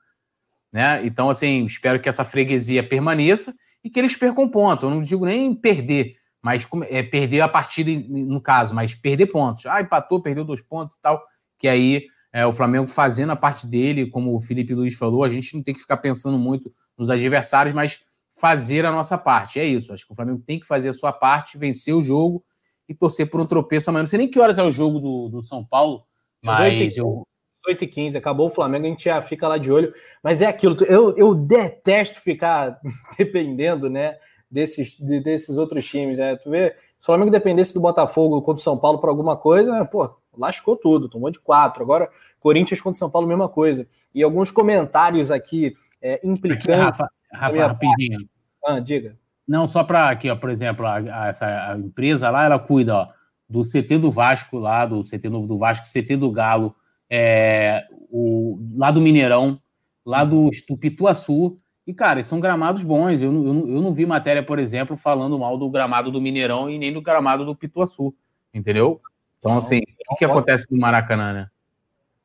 Né? 0.71 1.05
Então, 1.05 1.29
assim, 1.29 1.65
espero 1.65 1.99
que 1.99 2.07
essa 2.07 2.23
freguesia 2.23 2.81
permaneça 2.81 3.53
e 3.83 3.89
que 3.89 3.99
eles 3.99 4.15
percam 4.15 4.49
ponto. 4.49 4.85
Eu 4.85 4.89
não 4.89 5.01
digo 5.01 5.25
nem 5.25 5.53
perder, 5.53 6.15
mas 6.41 6.67
é, 6.89 7.03
perder 7.03 7.41
a 7.41 7.49
partida, 7.49 7.91
no 8.07 8.41
caso, 8.41 8.73
mas 8.73 8.95
perder 8.95 9.27
pontos. 9.27 9.65
Ah, 9.65 9.81
empatou, 9.81 10.21
perdeu 10.21 10.43
dois 10.43 10.61
pontos 10.61 10.95
e 10.95 11.01
tal. 11.01 11.21
Que 11.57 11.67
aí 11.67 12.05
é, 12.33 12.45
o 12.45 12.51
Flamengo 12.51 12.87
fazendo 12.87 13.31
a 13.31 13.35
parte 13.35 13.67
dele, 13.67 14.09
como 14.09 14.35
o 14.35 14.39
Felipe 14.39 14.73
Luiz 14.73 14.95
falou, 14.95 15.23
a 15.23 15.29
gente 15.29 15.55
não 15.55 15.63
tem 15.63 15.73
que 15.73 15.81
ficar 15.81 15.97
pensando 15.97 16.37
muito 16.37 16.73
nos 16.97 17.09
adversários, 17.09 17.73
mas 17.73 18.03
fazer 18.39 18.85
a 18.85 18.91
nossa 18.91 19.17
parte. 19.17 19.59
É 19.59 19.65
isso. 19.65 19.93
Acho 19.93 20.05
que 20.05 20.13
o 20.13 20.15
Flamengo 20.15 20.41
tem 20.45 20.59
que 20.59 20.67
fazer 20.67 20.89
a 20.89 20.93
sua 20.93 21.13
parte, 21.13 21.57
vencer 21.57 21.93
o 21.93 22.01
jogo 22.01 22.43
e 22.87 22.95
torcer 22.95 23.29
por 23.29 23.39
um 23.39 23.45
tropeço 23.45 23.89
amanhã. 23.89 24.03
Não 24.03 24.07
sei 24.07 24.19
nem 24.19 24.29
que 24.29 24.39
horas 24.39 24.57
é 24.57 24.63
o 24.63 24.71
jogo 24.71 24.99
do, 24.99 25.29
do 25.29 25.43
São 25.43 25.63
Paulo, 25.63 26.03
mas 26.43 26.73
18 26.73 26.99
eu. 26.99 27.27
18 27.65 27.83
e 27.83 27.87
15, 27.87 28.17
acabou 28.17 28.47
o 28.47 28.51
Flamengo, 28.51 28.85
a 28.85 28.89
gente 28.89 29.05
já 29.05 29.21
fica 29.21 29.47
lá 29.47 29.57
de 29.57 29.71
olho. 29.71 29.93
Mas 30.23 30.41
é 30.41 30.47
aquilo, 30.47 30.75
eu, 30.85 31.15
eu 31.17 31.33
detesto 31.33 32.19
ficar 32.19 32.79
dependendo, 33.17 33.89
né, 33.89 34.15
desses, 34.49 34.95
de, 34.95 35.19
desses 35.19 35.57
outros 35.57 35.87
times, 35.87 36.19
né? 36.19 36.35
Tu 36.35 36.49
vê, 36.49 36.71
se 36.99 37.03
o 37.03 37.05
Flamengo 37.05 37.31
dependesse 37.31 37.73
do 37.73 37.81
Botafogo 37.81 38.41
contra 38.41 38.59
o 38.59 38.63
São 38.63 38.77
Paulo 38.77 38.99
para 38.99 39.09
alguma 39.09 39.37
coisa, 39.37 39.83
pô, 39.85 40.09
lascou 40.37 40.75
tudo, 40.75 41.09
tomou 41.09 41.31
de 41.31 41.39
quatro. 41.39 41.83
Agora, 41.83 42.09
Corinthians 42.39 42.81
contra 42.81 42.99
São 42.99 43.09
Paulo, 43.09 43.27
mesma 43.27 43.49
coisa. 43.49 43.87
E 44.13 44.23
alguns 44.23 44.51
comentários 44.51 45.31
aqui 45.31 45.75
é, 46.01 46.19
implicando. 46.23 46.83
Rafa, 46.83 47.09
Rafa 47.31 47.67
rapidinho. 47.67 48.27
Ah, 48.65 48.79
diga. 48.79 49.17
Não, 49.47 49.67
só 49.67 49.83
para 49.83 50.09
aqui, 50.09 50.29
ó, 50.29 50.35
por 50.35 50.49
exemplo, 50.49 50.85
a, 50.85 50.97
a, 50.97 51.27
essa 51.29 51.45
a 51.45 51.77
empresa 51.77 52.29
lá, 52.29 52.45
ela 52.45 52.59
cuida 52.59 52.95
ó, 52.95 53.07
do 53.49 53.63
CT 53.63 53.97
do 53.97 54.11
Vasco, 54.11 54.57
lá, 54.57 54.85
do 54.85 55.03
CT 55.03 55.27
novo 55.29 55.47
do 55.47 55.57
Vasco, 55.57 55.85
CT 55.85 56.15
do 56.15 56.31
Galo, 56.31 56.75
é, 57.11 57.85
o, 58.09 58.57
lá 58.77 58.89
do 58.89 59.01
Mineirão, 59.01 59.59
lá 60.05 60.23
do, 60.23 60.49
do 60.69 60.77
Pituaçu. 60.77 61.59
E, 61.85 61.93
cara, 61.93 62.23
são 62.23 62.39
gramados 62.39 62.83
bons. 62.83 63.21
Eu, 63.21 63.33
eu, 63.33 63.69
eu 63.69 63.81
não 63.81 63.93
vi 63.93 64.05
matéria, 64.05 64.41
por 64.41 64.57
exemplo, 64.57 64.95
falando 64.95 65.37
mal 65.37 65.57
do 65.57 65.69
gramado 65.69 66.09
do 66.09 66.21
Mineirão 66.21 66.69
e 66.69 66.79
nem 66.79 66.93
do 66.93 67.01
gramado 67.01 67.43
do 67.43 67.55
Pituaçu, 67.55 68.15
entendeu? 68.53 69.01
Então, 69.37 69.57
assim, 69.57 69.81
o 70.09 70.15
que 70.15 70.23
acontece 70.23 70.67
no 70.71 70.79
Maracanã, 70.79 71.33
né? 71.33 71.47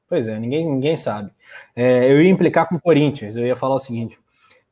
Pois 0.08 0.28
é, 0.28 0.38
ninguém, 0.38 0.64
ninguém 0.64 0.96
sabe. 0.96 1.32
É, 1.74 2.10
eu 2.10 2.22
ia 2.22 2.30
implicar 2.30 2.68
com 2.68 2.76
o 2.76 2.80
Corinthians, 2.80 3.36
eu 3.36 3.44
ia 3.44 3.56
falar 3.56 3.74
o 3.74 3.80
seguinte: 3.80 4.16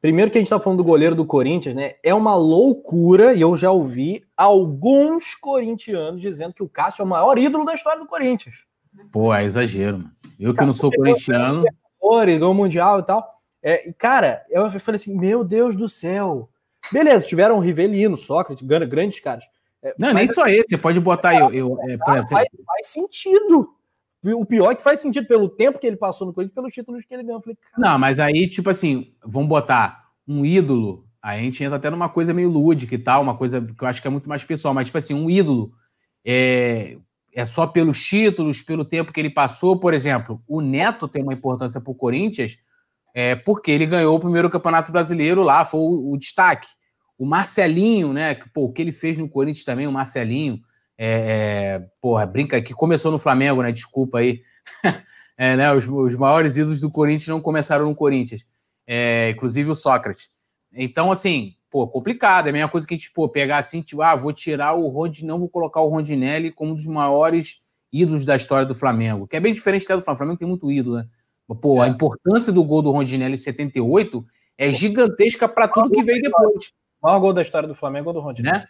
primeiro 0.01 0.31
que 0.31 0.39
a 0.39 0.41
gente 0.41 0.47
está 0.47 0.61
falando 0.61 0.79
do 0.79 0.85
goleiro 0.85 1.17
do 1.17 1.27
Corinthians, 1.27 1.75
né? 1.75 1.95
É 2.05 2.15
uma 2.15 2.37
loucura, 2.37 3.33
e 3.33 3.41
eu 3.41 3.57
já 3.57 3.73
ouvi 3.73 4.23
alguns 4.37 5.35
corintianos 5.35 6.21
dizendo 6.21 6.55
que 6.55 6.63
o 6.63 6.69
Cássio 6.69 7.03
é 7.03 7.05
o 7.05 7.09
maior 7.09 7.37
ídolo 7.37 7.65
da 7.65 7.75
história 7.75 7.99
do 7.99 8.07
Corinthians. 8.07 8.65
Pô, 9.13 9.33
é 9.35 9.45
exagero, 9.45 9.99
mano. 9.99 10.11
Eu 10.39 10.55
que 10.55 10.65
não 10.65 10.73
sou 10.73 10.91
corintiano. 10.91 11.65
Ganhou 12.03 12.55
Mundial 12.55 13.01
e 13.01 13.03
tal. 13.03 13.41
É, 13.63 13.93
cara, 13.97 14.45
eu 14.51 14.71
falei 14.79 14.97
assim: 14.97 15.19
meu 15.19 15.43
Deus 15.43 15.75
do 15.75 15.89
céu. 15.89 16.49
Beleza, 16.93 17.27
tiveram 17.27 17.61
Rivelino, 17.61 18.17
Sócrates, 18.17 18.67
grandes 18.67 19.21
caras. 19.21 19.45
É, 19.83 19.95
não, 19.99 20.13
nem 20.13 20.29
só 20.29 20.47
esse, 20.47 20.71
você 20.71 20.79
pode 20.79 21.01
botar 21.01 21.35
eu. 21.35 21.51
eu 21.53 21.79
é, 21.89 21.97
faz, 21.99 22.29
faz 22.31 22.87
sentido. 22.87 23.75
O 24.23 24.47
pior 24.47 24.73
é 24.73 24.75
que 24.75 24.83
faz 24.83 25.01
sentido 25.01 25.27
pelo 25.27 25.49
tempo 25.49 25.79
que 25.79 25.87
ele 25.87 25.97
passou 25.97 26.27
no 26.27 26.33
Corinthians, 26.33 26.55
pelos 26.55 26.73
títulos 26.73 27.05
que 27.05 27.13
ele 27.13 27.23
ganhou. 27.23 27.43
Falei, 27.43 27.59
não, 27.77 27.99
mas 27.99 28.19
aí, 28.19 28.49
tipo 28.49 28.71
assim, 28.71 29.13
vamos 29.23 29.49
botar 29.49 30.09
um 30.27 30.47
ídolo. 30.47 31.07
Aí 31.23 31.41
a 31.41 31.43
gente 31.43 31.63
entra 31.63 31.77
até 31.77 31.91
numa 31.91 32.09
coisa 32.09 32.33
meio 32.33 32.49
lúdica 32.49 32.95
e 32.95 32.99
tal, 32.99 33.23
uma 33.23 33.37
coisa 33.37 33.61
que 33.61 33.83
eu 33.83 33.89
acho 33.89 34.01
que 34.01 34.09
é 34.09 34.11
muito 34.11 34.29
mais 34.29 34.43
pessoal. 34.43 34.73
Mas, 34.73 34.87
tipo 34.87 34.97
assim, 34.97 35.15
um 35.15 35.29
ídolo 35.29 35.73
é, 36.25 36.97
é 37.35 37.45
só 37.45 37.67
pelos 37.67 38.03
títulos, 38.03 38.63
pelo 38.63 38.85
tempo 38.85 39.13
que 39.13 39.21
ele 39.21 39.31
passou. 39.31 39.79
Por 39.79 39.93
exemplo, 39.93 40.43
o 40.47 40.61
Neto 40.61 41.09
tem 41.09 41.23
uma 41.23 41.35
importância 41.35 41.81
para 41.81 41.91
o 41.91 41.95
Corinthians 41.95 42.59
é, 43.15 43.37
porque 43.37 43.71
ele 43.71 43.87
ganhou 43.87 44.17
o 44.17 44.21
primeiro 44.21 44.51
campeonato 44.51 44.91
brasileiro 44.91 45.43
lá, 45.43 45.65
foi 45.65 45.81
o, 45.81 46.13
o 46.13 46.19
destaque. 46.19 46.69
O 47.19 47.25
Marcelinho, 47.27 48.13
né? 48.13 48.35
Que, 48.35 48.49
pô, 48.51 48.65
o 48.65 48.73
que 48.73 48.83
ele 48.83 48.93
fez 48.93 49.19
no 49.19 49.29
Corinthians 49.29 49.65
também, 49.65 49.87
o 49.87 49.93
Marcelinho 49.93 50.61
é, 50.99 51.79
é, 51.79 51.87
porra, 52.01 52.27
brinca 52.27 52.61
que 52.63 52.73
começou 52.73 53.13
no 53.13 53.19
Flamengo, 53.19 53.63
né? 53.63 53.73
Desculpa 53.73 54.19
aí. 54.19 54.43
é, 55.37 55.57
né, 55.57 55.73
os, 55.73 55.87
os, 55.89 56.15
maiores 56.15 56.57
ídolos 56.57 56.81
do 56.81 56.91
Corinthians 56.91 57.29
não 57.29 57.41
começaram 57.41 57.87
no 57.87 57.95
Corinthians. 57.95 58.45
É, 58.87 59.31
inclusive 59.31 59.71
o 59.71 59.75
Sócrates. 59.75 60.31
Então, 60.73 61.11
assim, 61.11 61.55
pô, 61.75 61.89
complicado. 61.89 62.47
É 62.47 62.51
a 62.51 62.53
mesma 62.53 62.69
coisa 62.69 62.87
que 62.87 62.95
a 62.95 62.97
gente, 62.97 63.11
pô, 63.11 63.29
pegar 63.29 63.59
assim, 63.59 63.83
tipo, 63.83 64.01
ah, 64.01 64.15
vou 64.15 64.33
tirar 64.33 64.75
o 64.75 64.87
Rondinelli, 64.87 65.27
não 65.27 65.41
vou 65.41 65.49
colocar 65.49 65.81
o 65.81 65.89
Rondinelli 65.89 66.53
como 66.53 66.71
um 66.71 66.75
dos 66.77 66.87
maiores 66.87 67.61
ídolos 67.93 68.25
da 68.25 68.37
história 68.37 68.65
do 68.65 68.77
Flamengo. 68.77 69.27
Que 69.27 69.35
é 69.35 69.41
bem 69.41 69.53
diferente 69.53 69.83
do 69.83 69.87
Flamengo. 69.87 70.13
O 70.13 70.17
Flamengo 70.17 70.39
tem 70.39 70.47
muito 70.47 70.71
ídolo, 70.71 70.99
né? 70.99 71.07
Pô, 71.61 71.83
a 71.83 71.89
é. 71.89 71.91
importância 71.91 72.53
do 72.53 72.63
gol 72.63 72.81
do 72.81 72.93
Rondinelli 72.93 73.35
em 73.35 73.37
78 73.37 74.25
é 74.57 74.71
gigantesca 74.71 75.49
para 75.49 75.67
tudo 75.67 75.91
que 75.91 76.05
veio 76.05 76.23
depois. 76.23 76.67
O 77.03 77.09
maior 77.09 77.19
gol 77.19 77.33
da 77.33 77.43
história 77.43 77.67
do 77.67 77.75
Flamengo 77.75 78.11
é 78.11 78.13
o 78.13 78.15
do 78.15 78.21
Rondinelli. 78.21 78.57
Né? 78.57 78.69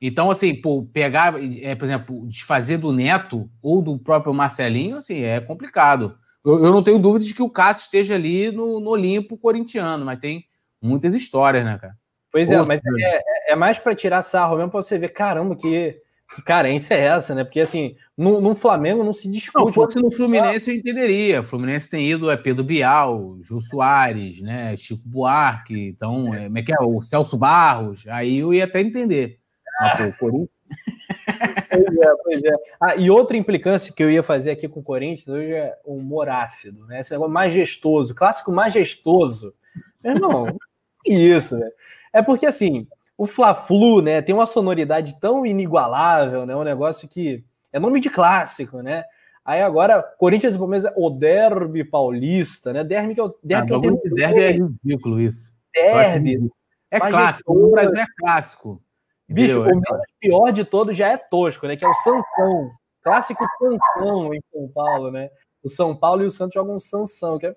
Então, 0.00 0.30
assim, 0.30 0.54
pô, 0.54 0.88
pegar, 0.90 1.34
é, 1.60 1.74
por 1.74 1.84
exemplo, 1.84 2.26
desfazer 2.28 2.78
do 2.78 2.92
Neto 2.92 3.50
ou 3.60 3.82
do 3.82 3.98
próprio 3.98 4.32
Marcelinho, 4.32 4.96
assim, 4.96 5.20
é 5.20 5.38
complicado. 5.38 6.16
Eu, 6.42 6.64
eu 6.64 6.72
não 6.72 6.82
tenho 6.82 6.98
dúvida 6.98 7.26
de 7.26 7.34
que 7.34 7.42
o 7.42 7.50
Cássio 7.50 7.82
esteja 7.82 8.14
ali 8.14 8.50
no, 8.50 8.80
no 8.80 8.88
Olimpo 8.88 9.36
corintiano, 9.36 10.06
mas 10.06 10.18
tem 10.18 10.46
muitas 10.80 11.12
histórias, 11.12 11.62
né, 11.62 11.76
cara? 11.76 11.94
Pois 12.30 12.50
é, 12.50 12.62
mas 12.62 12.80
é, 12.84 13.16
é, 13.16 13.52
é 13.52 13.56
mais 13.56 13.78
para 13.78 13.94
tirar 13.94 14.22
sarro 14.22 14.56
mesmo 14.56 14.70
para 14.70 14.82
você 14.82 14.98
ver, 14.98 15.08
caramba, 15.08 15.56
que, 15.56 15.96
que, 16.34 16.42
carência 16.42 16.94
é 16.94 17.06
essa, 17.06 17.34
né? 17.34 17.42
Porque, 17.42 17.60
assim, 17.60 17.96
no, 18.16 18.40
no 18.40 18.54
Flamengo 18.54 19.02
não 19.02 19.14
se 19.14 19.30
discute. 19.30 19.64
Não, 19.64 19.72
fosse 19.72 19.98
no 19.98 20.10
Fluminense 20.10 20.70
eu 20.70 20.76
entenderia. 20.76 21.40
O 21.40 21.44
Fluminense 21.44 21.88
tem 21.88 22.06
ido 22.10 22.30
é 22.30 22.36
Pedro 22.36 22.62
Bial, 22.62 23.38
Jô 23.42 23.60
Soares, 23.60 24.42
né, 24.42 24.76
Chico 24.76 25.02
Buarque, 25.06 25.88
então, 25.88 26.34
é, 26.34 26.44
como 26.44 26.58
é 26.58 26.62
que 26.62 26.72
é? 26.72 26.80
O 26.80 27.00
Celso 27.00 27.38
Barros, 27.38 28.04
aí 28.08 28.40
eu 28.40 28.52
ia 28.52 28.64
até 28.64 28.80
entender. 28.80 29.38
Mas, 29.80 29.96
pô, 29.96 30.18
Corinthians. 30.18 30.58
pois 31.70 31.96
é, 31.96 32.14
pois 32.22 32.44
é. 32.44 32.54
Ah, 32.80 32.96
e 32.96 33.10
outra 33.10 33.36
implicância 33.36 33.92
que 33.92 34.02
eu 34.02 34.10
ia 34.10 34.22
fazer 34.22 34.50
aqui 34.50 34.68
com 34.68 34.80
o 34.80 34.82
Corinthians 34.82 35.28
hoje 35.28 35.54
é 35.54 35.74
o 35.84 35.94
humor 35.94 36.28
ácido, 36.28 36.86
né? 36.86 37.00
Esse 37.00 37.12
negócio 37.12 37.32
majestoso, 37.32 38.14
clássico 38.14 38.52
majestoso. 38.52 39.54
Meu 40.02 40.14
irmão, 40.14 40.58
isso, 41.06 41.56
né? 41.56 41.70
É 42.12 42.22
porque 42.22 42.46
assim, 42.46 42.86
o 43.16 43.26
Fla-Flu, 43.26 44.00
né, 44.00 44.22
tem 44.22 44.34
uma 44.34 44.46
sonoridade 44.46 45.18
tão 45.20 45.44
inigualável, 45.44 46.46
né? 46.46 46.54
Um 46.54 46.64
negócio 46.64 47.08
que 47.08 47.44
é 47.72 47.78
nome 47.78 48.00
de 48.00 48.08
clássico, 48.08 48.80
né? 48.80 49.04
Aí 49.44 49.62
agora, 49.62 50.02
Corinthians 50.02 50.54
e 50.54 50.58
Palmeiras, 50.58 50.92
o 50.96 51.10
derby 51.10 51.82
paulista, 51.82 52.72
né? 52.72 52.84
Derby 52.84 53.14
que 53.14 53.20
é 53.20 53.24
o 53.24 53.34
derby 53.42 53.64
ah, 53.64 53.66
que 53.66 53.72
eu 53.72 53.80
tenho. 53.80 54.14
Derby 54.14 54.42
é 54.42 54.50
ridículo 54.52 55.20
isso. 55.20 55.52
Derby. 55.74 56.50
É 56.90 57.00
clássico, 57.00 57.52
o 57.52 57.70
Brasil 57.70 57.96
é 57.96 58.06
clássico. 58.18 58.82
Bicho, 59.28 59.60
o 59.60 59.64
menos 59.64 59.84
pior 60.20 60.50
de 60.52 60.64
todos 60.64 60.96
já 60.96 61.08
é 61.08 61.16
tosco, 61.16 61.66
né? 61.66 61.76
Que 61.76 61.84
é 61.84 61.88
o 61.88 61.94
Sansão. 61.94 62.70
Clássico 63.02 63.44
Sansão 63.58 64.32
em 64.32 64.40
São 64.52 64.68
Paulo, 64.68 65.10
né? 65.10 65.28
O 65.62 65.68
São 65.68 65.94
Paulo 65.94 66.22
e 66.22 66.26
o 66.26 66.30
Santos 66.30 66.54
jogam 66.54 66.78
Sansão, 66.78 67.38
que 67.38 67.46
é, 67.46 67.54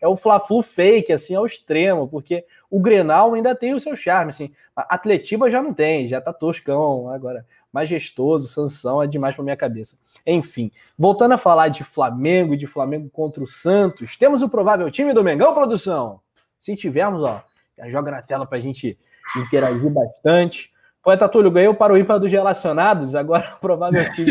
é 0.00 0.08
o 0.08 0.16
Fla-Flu 0.16 0.62
fake, 0.62 1.12
assim, 1.12 1.34
ao 1.34 1.44
extremo, 1.44 2.08
porque 2.08 2.44
o 2.70 2.80
Grenal 2.80 3.34
ainda 3.34 3.54
tem 3.54 3.74
o 3.74 3.80
seu 3.80 3.96
charme, 3.96 4.30
assim. 4.30 4.52
A 4.74 4.94
Atletiba 4.94 5.50
já 5.50 5.60
não 5.60 5.74
tem, 5.74 6.06
já 6.06 6.20
tá 6.20 6.32
toscão 6.32 7.10
agora. 7.10 7.44
Majestoso, 7.72 8.48
Sansão 8.48 9.02
é 9.02 9.06
demais 9.06 9.34
pra 9.34 9.44
minha 9.44 9.56
cabeça. 9.56 9.98
Enfim, 10.26 10.70
voltando 10.98 11.32
a 11.32 11.38
falar 11.38 11.68
de 11.68 11.84
Flamengo 11.84 12.54
e 12.54 12.56
de 12.56 12.66
Flamengo 12.66 13.08
contra 13.10 13.42
o 13.42 13.46
Santos, 13.46 14.16
temos 14.16 14.42
o 14.42 14.48
provável 14.48 14.90
time 14.90 15.12
do 15.12 15.22
Mengão, 15.22 15.54
produção? 15.54 16.20
Se 16.58 16.74
tivermos, 16.76 17.22
ó, 17.22 17.42
já 17.78 17.88
joga 17.88 18.10
na 18.10 18.22
tela 18.22 18.46
pra 18.46 18.58
gente 18.58 18.98
interagir 19.36 19.90
bastante. 19.90 20.70
Poeta 21.02 21.28
Túlio 21.28 21.50
ganhou 21.50 21.74
para 21.74 21.94
o 21.94 21.96
ímpar 21.96 22.18
dos 22.18 22.30
relacionados, 22.30 23.14
agora 23.14 23.56
provavelmente. 23.60 24.26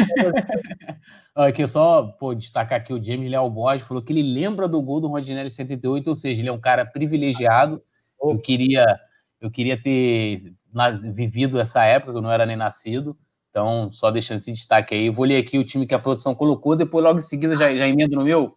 Aqui 1.48 1.66
só 1.68 2.04
pô, 2.20 2.34
destacar 2.34 2.80
aqui 2.80 2.94
o 2.94 3.04
James 3.04 3.30
Leal 3.30 3.50
Borges 3.50 3.88
falou 3.88 4.04
que 4.04 4.12
ele 4.12 4.22
lembra 4.22 4.68
do 4.68 4.82
gol 4.82 5.00
do 5.00 5.08
Rodinelli 5.08 5.50
78, 5.50 6.08
ou 6.08 6.16
seja, 6.16 6.42
ele 6.42 6.50
é 6.50 6.52
um 6.52 6.60
cara 6.60 6.86
privilegiado. 6.86 7.82
Eu 8.22 8.40
queria, 8.40 8.86
eu 9.40 9.50
queria 9.50 9.82
ter 9.82 10.54
vivido 11.14 11.60
essa 11.60 11.84
época, 11.86 12.18
eu 12.18 12.22
não 12.22 12.32
era 12.32 12.46
nem 12.46 12.58
nascido. 12.58 13.18
Então, 13.50 13.92
só 13.92 14.12
deixando 14.12 14.40
esse 14.40 14.52
destaque 14.52 14.94
aí. 14.94 15.10
Vou 15.10 15.26
ler 15.26 15.38
aqui 15.38 15.58
o 15.58 15.66
time 15.66 15.88
que 15.88 15.94
a 15.94 16.00
produção 16.00 16.36
colocou, 16.36 16.76
depois 16.76 17.04
logo 17.04 17.20
em 17.20 17.24
seguida 17.24 17.56
já, 17.56 17.76
já 17.76 17.88
emendo 17.88 18.16
no 18.16 18.24
meu. 18.24 18.56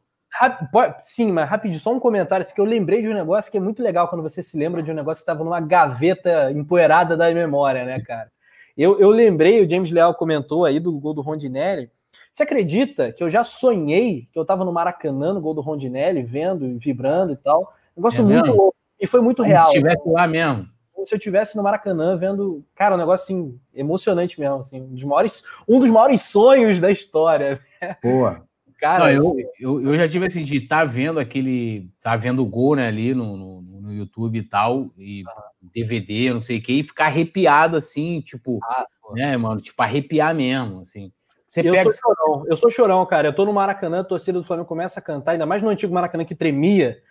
Sim, 1.03 1.33
mas 1.33 1.49
rapidinho, 1.49 1.81
só 1.81 1.93
um 1.93 2.01
comentário, 2.01 2.43
assim, 2.43 2.55
que 2.55 2.61
eu 2.61 2.65
lembrei 2.65 3.03
de 3.03 3.09
um 3.09 3.15
negócio 3.15 3.51
que 3.51 3.59
é 3.59 3.61
muito 3.61 3.83
legal 3.83 4.09
quando 4.09 4.23
você 4.23 4.43
se 4.43 4.57
lembra 4.57 4.83
de 4.83 4.91
um 4.91 4.95
negócio 4.95 5.23
que 5.23 5.31
estava 5.31 5.45
numa 5.45 5.61
gaveta 5.61 6.51
empoeirada 6.53 7.17
da 7.17 7.33
memória, 7.33 7.85
né, 7.85 8.01
cara? 8.01 8.31
Eu, 8.77 8.99
eu 8.99 9.11
lembrei, 9.11 9.65
o 9.65 9.69
James 9.69 9.91
Leal 9.91 10.15
comentou 10.15 10.65
aí 10.65 10.81
do 10.81 10.93
gol 10.99 11.13
do 11.15 11.21
Rondinelli. 11.21 11.91
Você 12.33 12.45
acredita 12.45 13.13
que 13.13 13.23
eu 13.23 13.29
já 13.29 13.45
sonhei 13.45 14.27
que 14.33 14.39
eu 14.39 14.43
estava 14.43 14.65
no 14.65 14.73
Maracanã, 14.73 15.35
no 15.35 15.41
gol 15.41 15.53
do 15.53 15.61
Rondinelli, 15.61 16.23
vendo, 16.23 16.79
vibrando 16.79 17.35
e 17.35 17.37
tal? 17.37 17.75
Negócio 17.95 18.23
é 18.23 18.25
muito 18.25 18.57
louco. 18.57 18.75
E 18.99 19.07
foi 19.07 19.21
muito 19.21 19.43
Como 19.43 19.49
real. 19.49 19.67
Se 19.67 19.77
estivesse 19.77 20.09
lá 20.09 20.27
mesmo. 20.27 20.67
como 20.93 21.07
se 21.07 21.15
eu 21.15 21.19
estivesse 21.19 21.57
no 21.57 21.63
Maracanã 21.63 22.17
vendo, 22.17 22.65
cara, 22.75 22.95
um 22.95 22.99
negócio 22.99 23.25
assim, 23.25 23.61
emocionante 23.75 24.41
mesmo, 24.41 24.57
assim, 24.57 24.81
um 24.81 24.95
dos 24.95 25.05
maiores, 25.05 25.45
um 25.69 25.79
dos 25.79 25.91
maiores 25.91 26.23
sonhos 26.23 26.81
da 26.81 26.91
história. 26.91 27.61
Boa. 28.03 28.43
Cara, 28.81 29.05
Não, 29.05 29.11
eu, 29.11 29.37
eu, 29.61 29.87
eu, 29.87 29.97
já 29.97 30.09
tive 30.09 30.27
assim, 30.27 30.43
de 30.43 30.57
estar 30.57 30.81
tá 30.81 30.85
vendo 30.85 31.21
aquele. 31.21 31.89
Tá 32.01 32.17
vendo 32.17 32.43
o 32.43 32.49
gol, 32.49 32.75
né, 32.75 32.89
ali 32.89 33.15
no, 33.15 33.37
no, 33.37 33.63
no 33.63 33.93
YouTube 33.93 34.37
e 34.37 34.43
tal, 34.43 34.91
e 34.99 35.23
ah. 35.25 35.51
DVD, 35.63 36.33
não 36.33 36.41
sei 36.41 36.59
o 36.59 36.63
que, 36.63 36.73
e 36.73 36.83
ficar 36.83 37.05
arrepiado 37.05 37.77
assim, 37.77 38.21
tipo, 38.23 38.59
ah, 38.65 38.85
né, 39.13 39.37
mano? 39.37 39.61
Tipo, 39.61 39.81
arrepiar 39.85 40.35
mesmo, 40.35 40.81
assim. 40.81 41.13
Você 41.53 41.61
eu 41.61 41.75
pega... 41.75 41.91
sou 41.91 41.93
chorão, 41.93 42.45
eu 42.47 42.57
sou 42.57 42.71
chorão, 42.71 43.05
cara. 43.05 43.29
Eu 43.29 43.33
tô 43.35 43.45
no 43.45 43.53
Maracanã, 43.53 44.01
a 44.01 44.05
torcida 44.05 44.39
do 44.39 44.45
Flamengo 44.45 44.67
começa 44.67 45.01
a 45.01 45.03
cantar, 45.03 45.33
ainda 45.33 45.45
mais 45.45 45.61
no 45.63 45.69
antigo 45.69 45.93
Maracanã 45.93 46.25
que 46.25 46.35
tremia. 46.35 47.03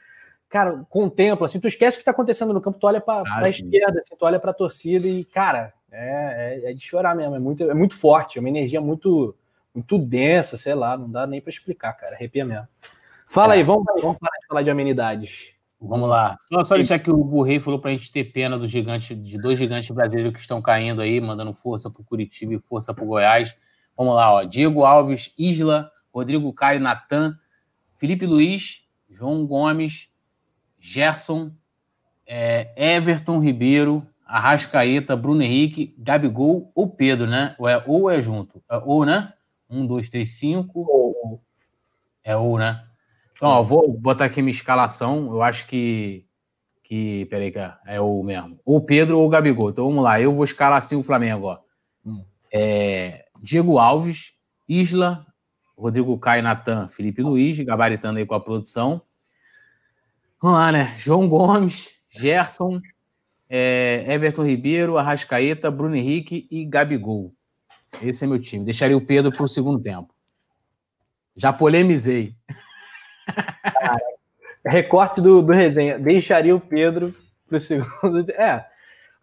Cara, 0.49 0.83
contempla, 0.89 1.45
assim, 1.45 1.59
tu 1.59 1.67
esquece 1.67 1.97
o 1.97 1.99
que 1.99 2.05
tá 2.05 2.09
acontecendo 2.09 2.51
no 2.51 2.59
campo, 2.59 2.79
tu 2.79 2.87
olha 2.87 2.99
pra, 2.99 3.19
ah, 3.19 3.37
pra 3.37 3.49
esquerda, 3.49 3.99
assim, 3.99 4.15
tu 4.17 4.25
olha 4.25 4.39
pra 4.39 4.51
torcida 4.51 5.07
e, 5.07 5.23
cara, 5.25 5.71
é, 5.91 6.63
é, 6.65 6.71
é, 6.71 6.73
de 6.73 6.81
chorar 6.81 7.15
mesmo, 7.15 7.35
é 7.35 7.39
muito, 7.39 7.69
é 7.69 7.73
muito 7.75 7.95
forte, 7.95 8.39
é 8.39 8.41
uma 8.41 8.49
energia 8.49 8.81
muito, 8.81 9.35
muito 9.75 9.99
densa, 9.99 10.57
sei 10.57 10.73
lá, 10.73 10.97
não 10.97 11.09
dá 11.09 11.27
nem 11.27 11.39
para 11.39 11.51
explicar, 11.51 11.93
cara, 11.93 12.15
arrepia 12.15 12.43
mesmo. 12.43 12.67
Fala 13.27 13.53
é. 13.53 13.57
aí, 13.57 13.63
vamos, 13.63 13.85
vamos 14.01 14.17
parar 14.17 14.39
de 14.41 14.47
falar 14.47 14.61
de 14.63 14.71
amenidades. 14.71 15.53
Vamos 15.79 16.09
lá. 16.09 16.35
Só, 16.39 16.63
só 16.63 16.75
deixar 16.77 16.97
que 16.97 17.11
o 17.11 17.23
Burrei 17.23 17.59
falou 17.59 17.79
para 17.79 17.91
a 17.91 17.93
gente 17.93 18.11
ter 18.11 18.23
pena 18.25 18.57
do 18.57 18.67
gigante, 18.67 19.13
de 19.13 19.37
dois 19.37 19.59
gigantes 19.59 19.91
brasileiros 19.91 20.33
que 20.33 20.39
estão 20.39 20.63
caindo 20.63 20.99
aí, 20.99 21.21
mandando 21.21 21.53
força 21.53 21.91
para 21.91 22.01
o 22.01 22.05
Curitiba 22.05 22.55
e 22.55 22.59
força 22.59 22.91
para 22.91 23.03
o 23.03 23.07
Goiás. 23.07 23.55
Vamos 23.97 24.15
lá, 24.15 24.33
ó. 24.33 24.43
Diego 24.43 24.83
Alves, 24.83 25.33
Isla, 25.37 25.91
Rodrigo 26.13 26.51
Caio, 26.53 26.79
Natan, 26.79 27.37
Felipe 27.93 28.25
Luiz, 28.25 28.83
João 29.09 29.45
Gomes, 29.45 30.09
Gerson, 30.79 31.51
é, 32.25 32.71
Everton 32.75 33.39
Ribeiro, 33.39 34.05
Arrascaeta, 34.25 35.15
Bruno 35.15 35.43
Henrique, 35.43 35.93
Gabigol 35.97 36.71
ou 36.73 36.89
Pedro, 36.89 37.27
né? 37.27 37.53
Ou 37.59 37.67
é 37.67 37.83
ou 37.85 38.09
é 38.09 38.21
junto? 38.21 38.63
É 38.69 38.77
ou, 38.77 39.05
né? 39.05 39.33
Um, 39.69 39.85
dois, 39.85 40.09
três, 40.09 40.37
cinco. 40.37 40.85
Ou. 40.89 41.41
É 42.23 42.35
ou, 42.35 42.57
né? 42.57 42.83
Então, 43.35 43.49
ó, 43.49 43.61
vou 43.61 43.91
botar 43.91 44.25
aqui 44.25 44.41
minha 44.41 44.51
escalação. 44.51 45.33
Eu 45.33 45.43
acho 45.43 45.67
que. 45.67 46.25
que 46.83 47.25
peraí, 47.25 47.51
cara. 47.51 47.79
É 47.85 47.99
o 47.99 48.23
mesmo. 48.23 48.57
Ou 48.63 48.79
Pedro 48.79 49.19
ou 49.19 49.29
Gabigol. 49.29 49.69
Então 49.69 49.85
vamos 49.85 50.03
lá. 50.03 50.19
Eu 50.21 50.33
vou 50.33 50.45
escalar 50.45 50.77
assim 50.77 50.95
o 50.95 51.03
Flamengo, 51.03 51.47
ó. 51.47 51.59
Hum. 52.05 52.23
É, 52.53 53.25
Diego 53.41 53.79
Alves, 53.79 54.33
Isla, 54.69 55.25
Rodrigo 55.75 56.17
Caio, 56.19 56.43
Natan, 56.43 56.87
Felipe 56.87 57.23
Luiz, 57.23 57.59
gabaritando 57.59 58.19
aí 58.19 58.25
com 58.25 58.35
a 58.35 58.39
produção. 58.39 59.01
Vamos 60.39 60.59
lá, 60.59 60.71
né? 60.71 60.95
João 60.97 61.27
Gomes, 61.27 61.99
Gerson, 62.09 62.79
é, 63.49 64.05
Everton 64.07 64.45
Ribeiro, 64.45 64.97
Arrascaeta, 64.97 65.71
Bruno 65.71 65.95
Henrique 65.95 66.47
e 66.51 66.63
Gabigol. 66.63 67.33
Esse 68.01 68.23
é 68.23 68.27
meu 68.27 68.39
time. 68.39 68.63
Deixaria 68.63 68.95
o 68.95 69.05
Pedro 69.05 69.31
para 69.31 69.43
o 69.43 69.49
segundo 69.49 69.81
tempo. 69.81 70.13
Já 71.35 71.51
polemizei. 71.51 72.35
recorte 74.65 75.19
do, 75.19 75.41
do 75.41 75.51
resenha. 75.51 75.97
Deixaria 75.97 76.55
o 76.55 76.61
Pedro 76.61 77.15
para 77.47 77.57
o 77.57 77.59
segundo. 77.59 78.29
É. 78.31 78.65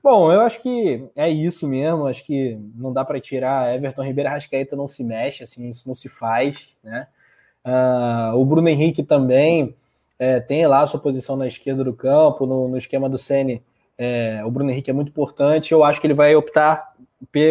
Bom, 0.03 0.32
eu 0.32 0.40
acho 0.42 0.61
que 0.62 1.09
é 1.16 1.28
isso 1.28 1.66
mesmo. 1.66 2.07
Acho 2.07 2.24
que 2.24 2.59
não 2.74 2.92
dá 2.92 3.05
para 3.05 3.20
tirar. 3.20 3.74
Everton 3.74 4.03
Ribeiro 4.03 4.30
Rascaeta 4.30 4.76
não 4.76 4.86
se 4.86 5.03
mexe, 5.03 5.42
assim, 5.42 5.68
isso 5.68 5.86
não 5.86 5.94
se 5.94 6.09
faz, 6.09 6.78
né? 6.82 7.09
Uh, 7.64 8.36
o 8.36 8.44
Bruno 8.44 8.68
Henrique 8.68 9.03
também 9.03 9.74
é, 10.18 10.40
tem 10.40 10.66
lá 10.66 10.82
a 10.82 10.86
sua 10.86 11.01
posição 11.01 11.36
na 11.36 11.46
esquerda 11.46 11.84
do 11.84 11.92
campo, 11.92 12.46
no, 12.46 12.68
no 12.68 12.78
esquema 12.78 13.09
do 13.09 13.18
Sene. 13.18 13.62
É, 13.96 14.42
o 14.44 14.51
Bruno 14.51 14.70
Henrique 14.70 14.90
é 14.90 14.94
muito 14.94 15.11
importante. 15.11 15.72
Eu 15.72 15.84
acho 15.84 16.01
que 16.01 16.07
ele 16.07 16.14
vai 16.14 16.34
optar 16.34 16.94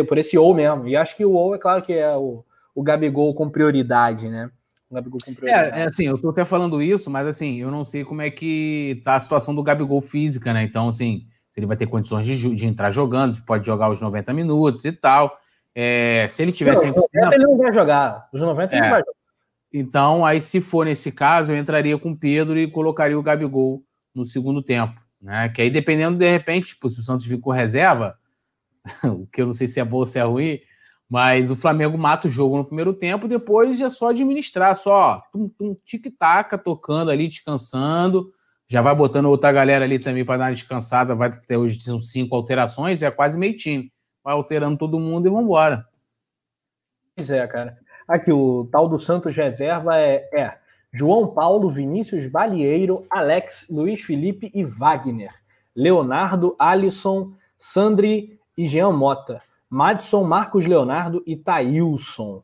por 0.08 0.18
esse 0.18 0.38
ou 0.38 0.54
mesmo. 0.54 0.88
E 0.88 0.96
acho 0.96 1.16
que 1.16 1.26
o 1.26 1.32
ou 1.32 1.54
é 1.54 1.58
claro 1.58 1.82
que 1.82 1.94
é 1.94 2.16
o, 2.16 2.44
o 2.74 2.82
Gabigol 2.82 3.34
com 3.34 3.50
prioridade, 3.50 4.30
né? 4.30 4.50
O 4.90 4.96
Gabigol 4.96 5.20
com 5.24 5.34
prioridade. 5.34 5.78
É, 5.78 5.82
é, 5.82 5.86
assim, 5.86 6.06
eu 6.06 6.18
tô 6.18 6.30
até 6.30 6.46
falando 6.46 6.82
isso, 6.82 7.10
mas 7.10 7.28
assim, 7.28 7.58
eu 7.58 7.70
não 7.70 7.84
sei 7.84 8.04
como 8.04 8.22
é 8.22 8.32
que 8.32 9.02
tá 9.04 9.16
a 9.16 9.20
situação 9.20 9.54
do 9.54 9.64
Gabigol 9.64 10.02
física, 10.02 10.54
né? 10.54 10.64
Então, 10.64 10.88
assim, 10.88 11.26
se 11.58 11.60
ele 11.60 11.66
vai 11.66 11.76
ter 11.76 11.88
condições 11.88 12.28
de, 12.28 12.56
de 12.56 12.68
entrar 12.68 12.92
jogando, 12.92 13.42
pode 13.44 13.66
jogar 13.66 13.90
os 13.90 14.00
90 14.00 14.32
minutos 14.32 14.86
e 14.86 14.92
tal. 14.92 15.36
É, 15.74 16.28
se 16.30 16.44
ele 16.44 16.52
tiver 16.52 16.76
não, 16.76 16.84
100%... 16.84 16.90
Os 16.90 17.08
90 17.12 17.36
ele 17.36 17.44
não 17.46 17.58
vai 17.58 17.74
jogar. 17.74 18.30
Os 18.32 18.42
90 18.44 18.76
é. 18.76 18.78
ele 18.78 18.84
não 18.84 18.92
vai 18.92 19.00
jogar. 19.00 19.18
Então, 19.74 20.24
aí, 20.24 20.40
se 20.40 20.62
for 20.62 20.86
nesse 20.86 21.12
caso, 21.12 21.52
eu 21.52 21.58
entraria 21.58 21.98
com 21.98 22.12
o 22.12 22.16
Pedro 22.16 22.60
e 22.60 22.70
colocaria 22.70 23.18
o 23.18 23.24
Gabigol 23.24 23.82
no 24.14 24.24
segundo 24.24 24.62
tempo. 24.62 25.02
Né? 25.20 25.50
Que 25.50 25.64
aí, 25.64 25.72
dependendo, 25.72 26.20
de 26.20 26.30
repente, 26.30 26.68
tipo, 26.68 26.92
se 26.92 27.00
o 27.00 27.04
Santos 27.04 27.26
ficou 27.26 27.52
reserva, 27.52 28.16
o 29.04 29.26
que 29.26 29.42
eu 29.42 29.48
não 29.48 29.54
sei 29.54 29.68
se 29.68 29.80
é 29.80 29.84
bom 29.84 29.98
ou 29.98 30.06
se 30.06 30.20
é 30.20 30.24
ruim, 30.24 30.60
mas 31.10 31.50
o 31.50 31.56
Flamengo 31.56 31.98
mata 31.98 32.28
o 32.28 32.32
jogo 32.32 32.56
no 32.56 32.66
primeiro 32.66 32.94
tempo, 32.94 33.28
depois 33.28 33.82
é 33.82 33.90
só 33.90 34.12
administrar, 34.12 34.76
só 34.76 35.24
tum, 35.34 35.50
tum, 35.50 35.76
tic-tac, 35.84 36.56
tocando 36.64 37.10
ali, 37.10 37.28
descansando. 37.28 38.32
Já 38.70 38.82
vai 38.82 38.94
botando 38.94 39.28
outra 39.28 39.52
galera 39.52 39.86
ali 39.86 39.98
também 39.98 40.26
para 40.26 40.38
dar 40.38 40.46
uma 40.46 40.54
descansada. 40.54 41.16
Vai 41.16 41.32
ter 41.40 41.58
hoje 41.58 41.80
são 41.80 42.00
cinco 42.00 42.36
alterações, 42.36 43.02
é 43.02 43.10
quase 43.10 43.40
meio 43.40 43.56
time. 43.56 43.92
Vai 44.24 44.34
alterando 44.34 44.78
todo 44.78 45.00
mundo 45.00 45.26
e 45.26 45.30
vamos 45.30 45.46
embora. 45.46 45.88
Pois 47.16 47.30
é, 47.30 47.46
cara. 47.48 47.78
Aqui, 48.08 48.32
o 48.32 48.66
tal 48.72 48.88
do 48.88 49.00
Santos 49.00 49.36
reserva 49.36 49.98
é, 49.98 50.30
é 50.34 50.58
João 50.94 51.28
Paulo, 51.28 51.70
Vinícius 51.70 52.28
Balieiro, 52.28 53.06
Alex, 53.10 53.68
Luiz 53.70 54.04
Felipe 54.04 54.52
e 54.54 54.64
Wagner. 54.64 55.32
Leonardo, 55.76 56.56
Alisson, 56.60 57.34
Sandri 57.58 58.40
e 58.58 58.66
Jean 58.66 58.92
Mota. 58.92 59.42
Madison, 59.70 60.24
Marcos 60.24 60.66
Leonardo 60.66 61.22
e 61.26 61.36
Thailson. 61.36 62.42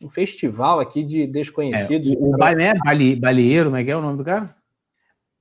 Um 0.00 0.08
festival 0.08 0.80
aqui 0.80 1.02
de 1.02 1.26
desconhecidos. 1.26 2.12
É, 2.12 2.16
o 2.16 2.34
o 2.34 2.36
Balé, 2.36 2.74
Balieiro, 3.16 3.66
como 3.66 3.76
é 3.76 3.84
que 3.84 3.90
é 3.90 3.96
o 3.96 4.02
nome 4.02 4.18
do 4.18 4.24
cara? 4.24 4.55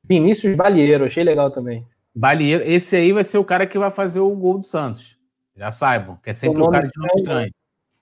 Vinícius 0.07 0.55
Balieiro, 0.55 1.05
achei 1.05 1.23
legal 1.23 1.49
também. 1.51 1.85
Balieiro, 2.13 2.63
esse 2.63 2.95
aí 2.95 3.11
vai 3.11 3.23
ser 3.23 3.37
o 3.37 3.43
cara 3.43 3.67
que 3.67 3.77
vai 3.77 3.91
fazer 3.91 4.19
o 4.19 4.35
gol 4.35 4.59
do 4.59 4.67
Santos. 4.67 5.17
Já 5.55 5.71
saibam, 5.71 6.17
que 6.23 6.29
é 6.29 6.33
sempre 6.33 6.61
o, 6.61 6.65
o 6.65 6.69
cara 6.69 6.87
de 6.87 6.97
nome 6.97 7.11
estranho. 7.15 7.53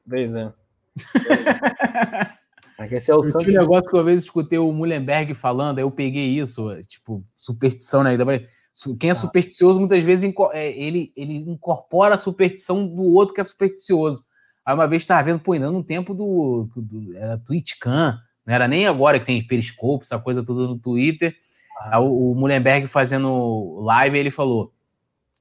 Pois 0.07 0.35
é. 0.35 0.51
Esse 2.91 3.11
é 3.11 3.15
o 3.15 3.23
Santos. 3.23 3.55
Um 3.55 3.59
negócio 3.59 3.89
que 3.89 3.95
uma 3.95 4.03
vez 4.03 4.21
escutei 4.21 4.59
o 4.59 4.71
Mullenberg 4.71 5.33
falando, 5.33 5.77
aí 5.77 5.83
eu 5.83 5.91
peguei 5.91 6.39
isso, 6.39 6.69
tipo, 6.81 7.23
superstição, 7.35 8.03
né? 8.03 8.17
Quem 8.99 9.09
é 9.09 9.13
ah. 9.13 9.15
supersticioso, 9.15 9.79
muitas 9.79 10.03
vezes, 10.03 10.31
é, 10.51 10.71
ele, 10.71 11.13
ele 11.15 11.37
incorpora 11.37 12.15
a 12.15 12.17
superstição 12.17 12.85
do 12.85 13.03
outro 13.03 13.33
que 13.33 13.41
é 13.41 13.43
supersticioso. 13.43 14.25
Aí 14.65 14.73
uma 14.73 14.87
vez 14.87 15.03
estava 15.03 15.23
vendo, 15.23 15.39
pô, 15.39 15.53
ainda 15.53 15.69
no 15.69 15.83
tempo 15.83 16.13
do, 16.13 16.67
do 16.75 17.15
era 17.15 17.37
TwitchCam, 17.37 18.17
não 18.45 18.53
era 18.53 18.67
nem 18.67 18.87
agora 18.87 19.19
que 19.19 19.25
tem 19.25 19.45
Periscope, 19.45 20.03
essa 20.03 20.19
coisa 20.19 20.43
toda 20.43 20.67
no 20.67 20.77
Twitter. 20.77 21.35
Ah. 21.79 21.99
o, 21.99 22.31
o 22.31 22.35
Mullenberg 22.35 22.87
fazendo 22.87 23.79
live, 23.81 24.17
ele 24.17 24.29
falou 24.29 24.73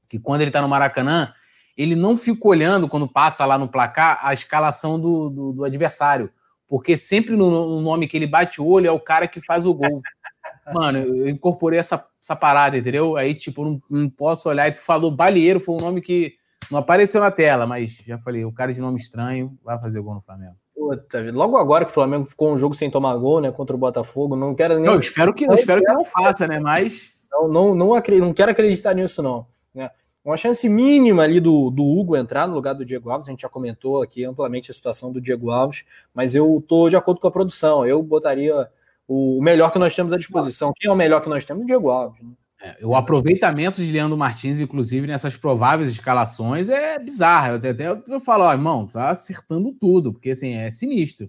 que 0.09 0.19
quando 0.19 0.43
ele 0.43 0.51
está 0.51 0.61
no 0.61 0.69
Maracanã, 0.69 1.33
ele 1.77 1.95
não 1.95 2.17
fica 2.17 2.47
olhando, 2.47 2.89
quando 2.89 3.09
passa 3.09 3.47
lá 3.47 3.57
no 3.57 3.69
placar, 3.69 4.19
a 4.23 4.35
escalação 4.35 5.01
do, 5.01 5.31
do, 5.31 5.53
do 5.53 5.65
adversário. 5.65 6.31
Porque 6.69 6.97
sempre 6.97 7.37
no, 7.37 7.51
no, 7.51 7.81
nome 7.81 8.09
que 8.09 8.17
ele 8.17 8.27
bate 8.27 8.61
o 8.61 8.67
olho 8.67 8.87
é 8.87 8.91
o 8.91 9.01
cara 9.01 9.29
que 9.29 9.45
faz 9.45 9.67
o 9.67 9.75
gol. 9.75 10.03
Mano, 10.73 10.99
eu 10.99 11.29
incorporei 11.29 11.79
essa, 11.79 12.07
essa 12.23 12.37
parada, 12.37 12.77
entendeu? 12.77 13.17
Aí, 13.17 13.35
tipo, 13.35 13.65
não, 13.65 13.83
não 13.91 14.11
posso 14.11 14.49
olhar. 14.49 14.69
E 14.69 14.73
tu 14.73 14.81
falou 14.81 15.11
Balieiro, 15.11 15.61
foi 15.61 15.75
um 15.75 15.85
nome 15.85 16.01
que 16.01 16.35
não 16.71 16.79
apareceu 16.79 17.21
na 17.21 17.31
tela, 17.31 17.67
mas 17.67 17.93
já 18.07 18.19
falei, 18.19 18.45
o 18.45 18.53
cara 18.53 18.73
de 18.73 18.81
nome 18.81 18.99
estranho 18.99 19.59
vai 19.63 19.79
fazer 19.79 20.01
gol 20.01 20.15
no 20.15 20.23
Flamengo. 20.23 20.57
Puta, 20.83 21.31
logo 21.31 21.57
agora 21.57 21.85
que 21.85 21.93
o 21.93 21.95
Flamengo 21.95 22.27
ficou 22.27 22.53
um 22.53 22.59
jogo 22.59 22.75
sem 22.75 22.91
tomar 22.91 23.17
gol, 23.17 23.41
né, 23.41 23.53
contra 23.53 23.77
o 23.77 23.79
Botafogo, 23.79 24.35
não 24.35 24.53
quero 24.53 24.81
nem. 24.81 24.91
Eu 24.91 24.99
espero 24.99 25.33
que, 25.33 25.47
não, 25.47 25.55
espero 25.55 25.81
que 25.81 25.93
não 25.93 26.05
faça, 26.05 26.47
né, 26.47 26.59
mas. 26.59 27.13
Não, 27.31 27.47
não, 27.47 27.75
não, 27.75 27.95
acredito, 27.95 28.25
não 28.25 28.35
quero 28.35 28.51
acreditar 28.51 28.93
nisso, 28.93 29.23
não. 29.23 29.47
Né? 29.73 29.89
Uma 30.25 30.37
chance 30.37 30.69
mínima 30.69 31.23
ali 31.23 31.39
do, 31.39 31.71
do 31.71 31.85
Hugo 31.85 32.17
entrar 32.17 32.49
no 32.49 32.55
lugar 32.55 32.75
do 32.75 32.85
Diego 32.85 33.11
Alves, 33.11 33.29
a 33.29 33.31
gente 33.31 33.43
já 33.43 33.49
comentou 33.49 34.03
aqui 34.03 34.25
amplamente 34.25 34.73
a 34.73 34.75
situação 34.75 35.13
do 35.13 35.21
Diego 35.21 35.51
Alves, 35.51 35.85
mas 36.13 36.35
eu 36.35 36.63
tô 36.67 36.89
de 36.89 36.97
acordo 36.97 37.21
com 37.21 37.29
a 37.29 37.33
produção, 37.33 37.87
eu 37.87 38.03
botaria 38.03 38.69
o 39.07 39.41
melhor 39.41 39.71
que 39.71 39.79
nós 39.79 39.95
temos 39.95 40.13
à 40.13 40.19
disposição. 40.19 40.73
Quem 40.77 40.91
é 40.91 40.93
o 40.93 40.97
melhor 40.97 41.21
que 41.21 41.29
nós 41.29 41.45
temos? 41.45 41.63
O 41.63 41.67
Diego 41.67 41.91
Alves. 41.91 42.21
Né? 42.23 42.31
É, 42.65 42.87
o 42.87 42.95
aproveitamento 42.95 43.85
de 43.85 43.91
Leandro 43.91 44.17
Martins, 44.17 44.61
inclusive, 44.61 45.09
nessas 45.09 45.37
prováveis 45.37 45.89
escalações, 45.89 46.69
é 46.69 46.97
bizarro. 46.97 47.55
Eu 47.55 47.57
até 47.57 47.89
eu, 47.89 48.05
eu 48.07 48.21
falo, 48.21 48.45
ó, 48.45 48.53
irmão, 48.53 48.87
tá 48.87 49.11
acertando 49.11 49.73
tudo, 49.73 50.13
porque 50.13 50.31
assim, 50.31 50.55
é 50.55 50.71
sinistro. 50.71 51.29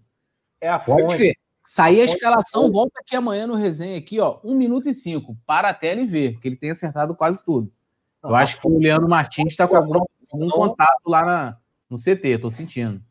É 0.62 0.70
a 0.70 0.78
Pode 0.78 1.02
fonte. 1.02 1.18
Ver. 1.18 1.34
Sair 1.66 2.02
a, 2.02 2.04
a 2.04 2.06
escalação, 2.06 2.72
volta 2.72 3.00
aqui 3.00 3.16
amanhã 3.16 3.48
no 3.48 3.56
resenha, 3.56 3.98
aqui, 3.98 4.20
ó, 4.20 4.40
1 4.44 4.54
minuto 4.54 4.88
e 4.90 4.94
5, 4.94 5.36
para 5.44 5.70
a 5.70 5.74
tela 5.74 6.02
e 6.02 6.06
ver, 6.06 6.40
que 6.40 6.48
ele 6.48 6.56
tem 6.56 6.70
acertado 6.70 7.16
quase 7.16 7.44
tudo. 7.44 7.72
Não, 8.22 8.30
eu 8.30 8.36
acho 8.36 8.62
que 8.62 8.68
o 8.68 8.78
Leandro 8.78 9.10
Martins 9.10 9.54
está 9.54 9.68
com 9.68 9.76
algum, 9.76 10.02
algum 10.32 10.50
contato 10.50 11.02
lá 11.08 11.26
na, 11.26 11.58
no 11.90 11.98
CT, 11.98 12.38
tô 12.38 12.52
sentindo 12.52 13.02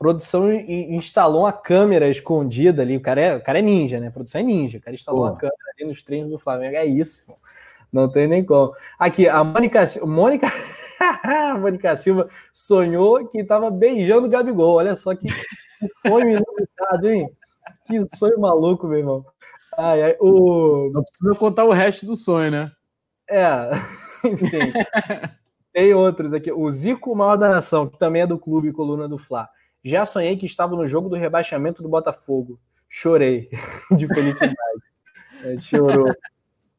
produção 0.00 0.50
instalou 0.50 1.42
uma 1.42 1.52
câmera 1.52 2.08
escondida 2.08 2.80
ali. 2.80 2.96
O 2.96 3.02
cara 3.02 3.20
é, 3.20 3.36
o 3.36 3.42
cara 3.42 3.58
é 3.58 3.62
ninja, 3.62 4.00
né? 4.00 4.06
A 4.06 4.10
produção 4.10 4.40
é 4.40 4.44
ninja. 4.44 4.78
O 4.78 4.80
cara 4.80 4.94
instalou 4.94 5.20
Pô. 5.20 5.26
uma 5.26 5.36
câmera 5.36 5.58
ali 5.76 5.86
nos 5.86 6.02
treinos 6.02 6.30
do 6.32 6.38
Flamengo. 6.38 6.74
É 6.74 6.86
isso. 6.86 7.26
Não 7.92 8.10
tem 8.10 8.28
nem 8.28 8.44
como. 8.44 8.72
Aqui, 8.98 9.28
a 9.28 9.42
Mônica, 9.42 9.84
Mônica, 10.04 10.46
Mônica 11.58 11.96
Silva 11.96 12.26
sonhou 12.52 13.26
que 13.28 13.40
estava 13.40 13.70
beijando 13.70 14.26
o 14.26 14.30
Gabigol. 14.30 14.76
Olha 14.76 14.94
só 14.94 15.14
que 15.14 15.26
sonho 16.06 16.30
inusitado, 16.30 17.08
hein? 17.08 17.28
Que 17.86 18.16
sonho 18.16 18.38
maluco, 18.40 18.86
meu 18.86 18.98
irmão. 18.98 19.24
Ai, 19.76 20.02
ai, 20.02 20.16
o... 20.20 20.90
Não 20.92 21.02
precisa 21.02 21.34
contar 21.34 21.64
o 21.64 21.72
resto 21.72 22.06
do 22.06 22.16
sonho, 22.16 22.50
né? 22.50 22.70
É, 23.28 23.70
enfim. 24.26 24.72
Tem 25.72 25.94
outros 25.94 26.32
aqui. 26.32 26.52
O 26.52 26.70
Zico 26.70 27.14
Maior 27.14 27.36
da 27.36 27.48
Nação, 27.48 27.88
que 27.88 27.98
também 27.98 28.22
é 28.22 28.26
do 28.26 28.38
clube 28.38 28.72
Coluna 28.72 29.08
do 29.08 29.18
Fla. 29.18 29.48
Já 29.84 30.04
sonhei 30.04 30.36
que 30.36 30.46
estava 30.46 30.76
no 30.76 30.86
jogo 30.86 31.08
do 31.08 31.16
rebaixamento 31.16 31.82
do 31.82 31.88
Botafogo. 31.88 32.60
Chorei 32.88 33.48
de 33.96 34.06
felicidade. 34.08 34.56
é, 35.44 35.56
chorou. 35.58 36.12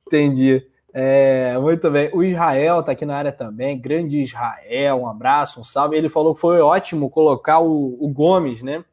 Entendi. 0.05 0.61
É, 0.93 1.57
muito 1.57 1.89
bem. 1.89 2.09
O 2.13 2.23
Israel 2.23 2.81
está 2.81 2.91
aqui 2.91 3.05
na 3.05 3.15
área 3.15 3.31
também. 3.31 3.79
Grande 3.79 4.21
Israel, 4.21 5.01
um 5.01 5.07
abraço, 5.07 5.59
um 5.59 5.63
salve. 5.63 5.95
Ele 5.95 6.09
falou 6.09 6.33
que 6.33 6.41
foi 6.41 6.59
ótimo 6.59 7.09
colocar 7.09 7.59
o, 7.59 7.97
o 7.99 8.09
Gomes, 8.09 8.61
né? 8.61 8.83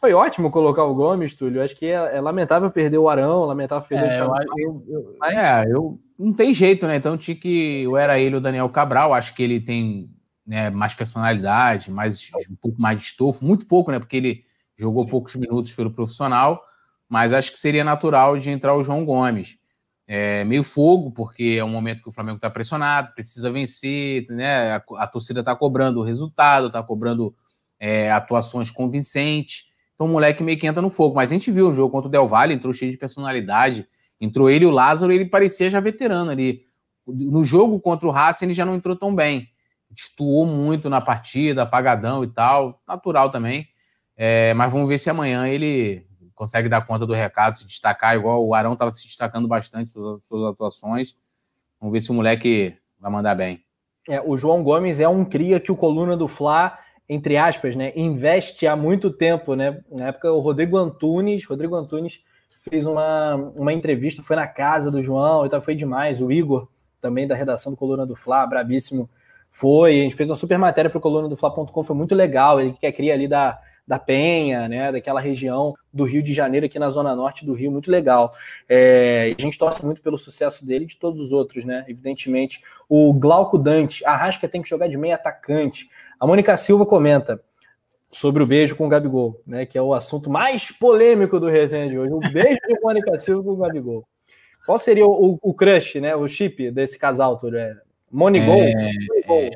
Foi 0.00 0.14
ótimo 0.14 0.50
colocar 0.50 0.84
o 0.84 0.94
Gomes, 0.94 1.34
Túlio. 1.34 1.62
Acho 1.62 1.76
que 1.76 1.86
é, 1.86 2.16
é 2.16 2.20
lamentável 2.20 2.70
perder 2.70 2.98
o 2.98 3.08
Arão, 3.08 3.44
lamentável 3.44 3.86
perder 3.86 4.08
é, 4.08 4.10
o 4.10 4.14
Thiago. 4.14 4.34
Eu, 4.58 4.84
eu, 4.88 5.16
mas... 5.20 5.36
É, 5.36 5.70
eu 5.70 6.00
não 6.18 6.32
tem 6.32 6.54
jeito, 6.54 6.86
né? 6.86 6.96
Então 6.96 7.16
tinha 7.18 7.36
que. 7.36 7.82
Eu 7.82 7.96
era 7.96 8.18
ele 8.18 8.36
o 8.36 8.40
Daniel 8.40 8.68
Cabral. 8.70 9.12
Acho 9.12 9.34
que 9.34 9.42
ele 9.42 9.60
tem 9.60 10.10
né, 10.46 10.70
mais 10.70 10.94
personalidade, 10.94 11.90
mais, 11.90 12.30
um 12.50 12.56
pouco 12.56 12.80
mais 12.80 12.98
de 12.98 13.04
estofo, 13.04 13.44
muito 13.44 13.66
pouco, 13.66 13.92
né? 13.92 13.98
Porque 13.98 14.16
ele 14.16 14.44
jogou 14.76 15.04
Sim. 15.04 15.10
poucos 15.10 15.36
minutos 15.36 15.74
pelo 15.74 15.92
profissional, 15.92 16.62
mas 17.08 17.32
acho 17.32 17.52
que 17.52 17.58
seria 17.58 17.84
natural 17.84 18.36
de 18.38 18.50
entrar 18.50 18.74
o 18.74 18.82
João 18.82 19.04
Gomes. 19.04 19.58
É, 20.06 20.44
meio 20.44 20.62
fogo, 20.62 21.10
porque 21.10 21.56
é 21.58 21.64
um 21.64 21.68
momento 21.68 22.02
que 22.02 22.08
o 22.08 22.12
Flamengo 22.12 22.36
está 22.36 22.50
pressionado, 22.50 23.14
precisa 23.14 23.50
vencer, 23.50 24.24
né? 24.28 24.72
A, 24.72 24.82
a 24.98 25.06
torcida 25.06 25.40
está 25.40 25.54
cobrando 25.54 26.00
o 26.00 26.02
resultado, 26.02 26.66
está 26.66 26.82
cobrando 26.82 27.34
é, 27.78 28.10
atuações 28.10 28.70
convincentes. 28.70 29.64
Então 29.94 30.06
o 30.06 30.10
moleque 30.10 30.42
meio 30.42 30.58
que 30.58 30.66
entra 30.66 30.82
no 30.82 30.90
fogo. 30.90 31.14
Mas 31.14 31.30
a 31.30 31.34
gente 31.34 31.50
viu 31.50 31.68
o 31.68 31.74
jogo 31.74 31.90
contra 31.90 32.08
o 32.08 32.10
Del 32.10 32.28
Valle, 32.28 32.54
entrou 32.54 32.72
cheio 32.72 32.90
de 32.90 32.98
personalidade. 32.98 33.86
Entrou 34.20 34.48
ele 34.48 34.64
e 34.64 34.68
o 34.68 34.70
Lázaro, 34.70 35.12
ele 35.12 35.24
parecia 35.24 35.68
já 35.68 35.80
veterano 35.80 36.30
ali. 36.30 36.62
No 37.04 37.42
jogo 37.42 37.80
contra 37.80 38.06
o 38.06 38.10
Racing, 38.10 38.46
ele 38.46 38.54
já 38.54 38.64
não 38.64 38.76
entrou 38.76 38.94
tão 38.94 39.12
bem. 39.14 39.48
Destuou 39.90 40.46
muito 40.46 40.88
na 40.88 41.00
partida, 41.00 41.62
apagadão 41.62 42.22
e 42.22 42.28
tal. 42.28 42.80
Natural 42.86 43.30
também. 43.30 43.66
É, 44.16 44.54
mas 44.54 44.72
vamos 44.72 44.88
ver 44.88 44.98
se 44.98 45.10
amanhã 45.10 45.48
ele 45.48 46.06
consegue 46.42 46.68
dar 46.68 46.84
conta 46.84 47.06
do 47.06 47.12
recado, 47.12 47.56
se 47.56 47.64
destacar, 47.64 48.16
igual 48.16 48.44
o 48.44 48.52
Arão 48.52 48.72
estava 48.72 48.90
se 48.90 49.06
destacando 49.06 49.46
bastante 49.46 49.92
suas, 49.92 50.26
suas 50.26 50.52
atuações. 50.52 51.16
Vamos 51.80 51.92
ver 51.92 52.00
se 52.00 52.10
o 52.10 52.14
moleque 52.14 52.76
vai 52.98 53.12
mandar 53.12 53.36
bem. 53.36 53.62
É, 54.08 54.20
o 54.20 54.36
João 54.36 54.64
Gomes 54.64 54.98
é 54.98 55.06
um 55.06 55.24
cria 55.24 55.60
que 55.60 55.70
o 55.70 55.76
Coluna 55.76 56.16
do 56.16 56.26
Fla, 56.26 56.76
entre 57.08 57.36
aspas, 57.36 57.76
né, 57.76 57.92
investe 57.94 58.66
há 58.66 58.74
muito 58.74 59.08
tempo, 59.08 59.54
né? 59.54 59.80
Na 59.88 60.08
época 60.08 60.32
o 60.32 60.40
Rodrigo 60.40 60.76
Antunes, 60.76 61.46
Rodrigo 61.46 61.76
Antunes 61.76 62.20
fez 62.68 62.86
uma, 62.86 63.36
uma 63.54 63.72
entrevista, 63.72 64.20
foi 64.24 64.34
na 64.34 64.48
casa 64.48 64.90
do 64.90 65.00
João, 65.00 65.46
então 65.46 65.62
foi 65.62 65.76
demais. 65.76 66.20
O 66.20 66.32
Igor, 66.32 66.66
também 67.00 67.24
da 67.24 67.36
redação 67.36 67.70
do 67.70 67.78
Coluna 67.78 68.04
do 68.04 68.16
Fla, 68.16 68.44
brabíssimo, 68.46 69.08
foi. 69.52 70.00
A 70.00 70.02
gente 70.02 70.16
fez 70.16 70.28
uma 70.28 70.34
super 70.34 70.58
matéria 70.58 70.90
para 70.90 70.98
o 70.98 71.00
coluna 71.00 71.28
do 71.28 71.36
Fla.com, 71.36 71.84
foi 71.84 71.94
muito 71.94 72.16
legal. 72.16 72.60
Ele 72.60 72.72
que 72.72 72.86
é 72.86 72.90
cria 72.90 73.14
ali 73.14 73.28
da, 73.28 73.60
da 73.86 73.98
Penha, 73.98 74.68
né, 74.68 74.92
daquela 74.92 75.20
região 75.20 75.74
do 75.92 76.04
Rio 76.04 76.22
de 76.22 76.32
Janeiro, 76.32 76.66
aqui 76.66 76.78
na 76.78 76.88
zona 76.88 77.14
norte 77.16 77.44
do 77.44 77.52
Rio, 77.52 77.70
muito 77.70 77.90
legal. 77.90 78.32
É, 78.68 79.34
a 79.36 79.42
gente 79.42 79.58
torce 79.58 79.84
muito 79.84 80.00
pelo 80.00 80.16
sucesso 80.16 80.64
dele 80.64 80.84
e 80.84 80.88
de 80.88 80.96
todos 80.96 81.20
os 81.20 81.32
outros, 81.32 81.64
né? 81.64 81.84
Evidentemente, 81.88 82.62
o 82.88 83.12
Glauco 83.12 83.58
Dante, 83.58 84.04
a 84.04 84.16
Rasca 84.16 84.48
tem 84.48 84.62
que 84.62 84.68
jogar 84.68 84.86
de 84.86 84.96
meio 84.96 85.14
atacante. 85.14 85.90
A 86.18 86.26
Mônica 86.26 86.56
Silva 86.56 86.86
comenta 86.86 87.42
sobre 88.10 88.42
o 88.42 88.46
beijo 88.46 88.76
com 88.76 88.86
o 88.86 88.88
Gabigol, 88.88 89.40
né? 89.46 89.66
Que 89.66 89.76
é 89.76 89.82
o 89.82 89.94
assunto 89.94 90.30
mais 90.30 90.70
polêmico 90.70 91.40
do 91.40 91.48
resenha 91.48 91.88
de 91.88 91.98
hoje. 91.98 92.12
O 92.12 92.20
beijo 92.20 92.60
de 92.68 92.80
Mônica 92.80 93.18
Silva 93.18 93.42
com 93.42 93.50
o 93.50 93.56
Gabigol. 93.56 94.06
Qual 94.64 94.78
seria 94.78 95.06
o, 95.06 95.38
o, 95.42 95.54
crush, 95.54 96.00
né? 96.00 96.14
O 96.14 96.28
chip 96.28 96.70
desse 96.70 96.98
casal, 96.98 97.36
Túlio? 97.36 97.58
É 97.58 97.76
Monigol? 98.10 98.60
É... 98.60 99.50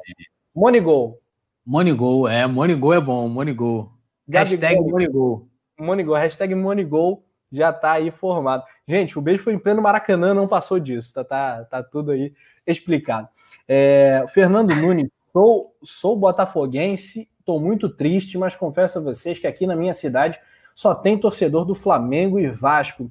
Monigol. 0.55 1.21
Monigol, 1.65 2.29
é. 2.29 2.47
Monigol 2.47 2.95
é 2.95 3.01
bom. 3.01 3.29
Monigol. 3.29 3.93
Hashtag 4.29 4.81
Monigol. 4.81 5.49
Monigol. 5.79 6.17
Hashtag 6.17 6.55
Monigol 6.55 7.25
já 7.51 7.73
tá 7.73 7.93
aí 7.93 8.11
formado. 8.11 8.65
Gente, 8.87 9.19
o 9.19 9.23
beijo 9.23 9.43
foi 9.43 9.55
em 9.55 9.59
pleno 9.59 9.83
Maracanã, 9.83 10.35
não 10.35 10.49
passou 10.49 10.79
disso. 10.79 11.15
Tá, 11.15 11.25
tá, 11.25 11.65
tá 11.65 11.83
tudo 11.83 12.11
aí 12.11 12.33
explicado. 12.67 13.29
É, 13.69 14.25
Fernando 14.29 14.75
Nunes, 14.75 15.09
sou, 15.33 15.77
sou 15.83 16.17
botafoguense 16.17 17.29
Estou 17.47 17.61
muito 17.61 17.89
triste, 17.89 18.37
mas 18.37 18.57
confesso 18.57 18.99
a 18.99 19.01
vocês 19.01 19.39
que 19.39 19.47
aqui 19.47 19.69
na 19.69 19.77
minha 19.77 19.95
cidade 19.95 20.37
só 20.75 20.93
tem 20.93 21.17
torcedor 21.17 21.65
do 21.65 21.77
Flamengo 21.77 22.41
e 22.41 22.51
Vasco. 22.51 23.09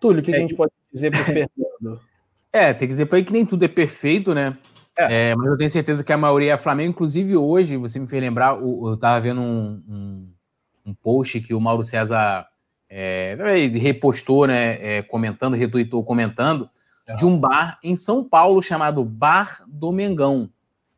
Túlio, 0.00 0.20
o 0.20 0.24
que, 0.24 0.32
é, 0.32 0.34
que 0.34 0.38
a 0.38 0.40
gente 0.40 0.56
pode 0.56 0.72
dizer 0.92 1.12
para 1.12 1.20
o 1.20 1.24
Fernando? 1.24 2.00
É, 2.52 2.74
tem 2.74 2.88
que 2.88 2.92
dizer 2.92 3.06
para 3.06 3.18
ele 3.18 3.28
que 3.28 3.32
nem 3.32 3.46
tudo 3.46 3.64
é 3.64 3.68
perfeito, 3.68 4.34
né? 4.34 4.58
É. 4.98 5.30
É, 5.30 5.36
mas 5.36 5.46
eu 5.46 5.56
tenho 5.56 5.70
certeza 5.70 6.02
que 6.02 6.12
a 6.12 6.18
maioria 6.18 6.54
é 6.54 6.56
Flamengo. 6.56 6.90
Inclusive, 6.90 7.36
hoje, 7.36 7.76
você 7.76 7.98
me 7.98 8.06
fez 8.06 8.22
lembrar, 8.22 8.56
eu 8.56 8.94
estava 8.94 9.20
vendo 9.20 9.40
um, 9.40 9.82
um, 9.88 10.32
um, 10.86 10.94
post 10.94 11.40
que 11.40 11.54
o 11.54 11.60
Mauro 11.60 11.84
César 11.84 12.46
é, 12.88 13.36
repostou, 13.74 14.46
né? 14.46 14.98
É, 14.98 15.02
comentando, 15.02 15.54
retweetou 15.54 16.04
comentando, 16.04 16.68
de 17.16 17.24
um 17.24 17.38
bar 17.38 17.78
em 17.82 17.96
São 17.96 18.22
Paulo 18.22 18.62
chamado 18.62 19.04
Bar 19.04 19.62
do 19.66 19.92
Mengão. 19.92 20.50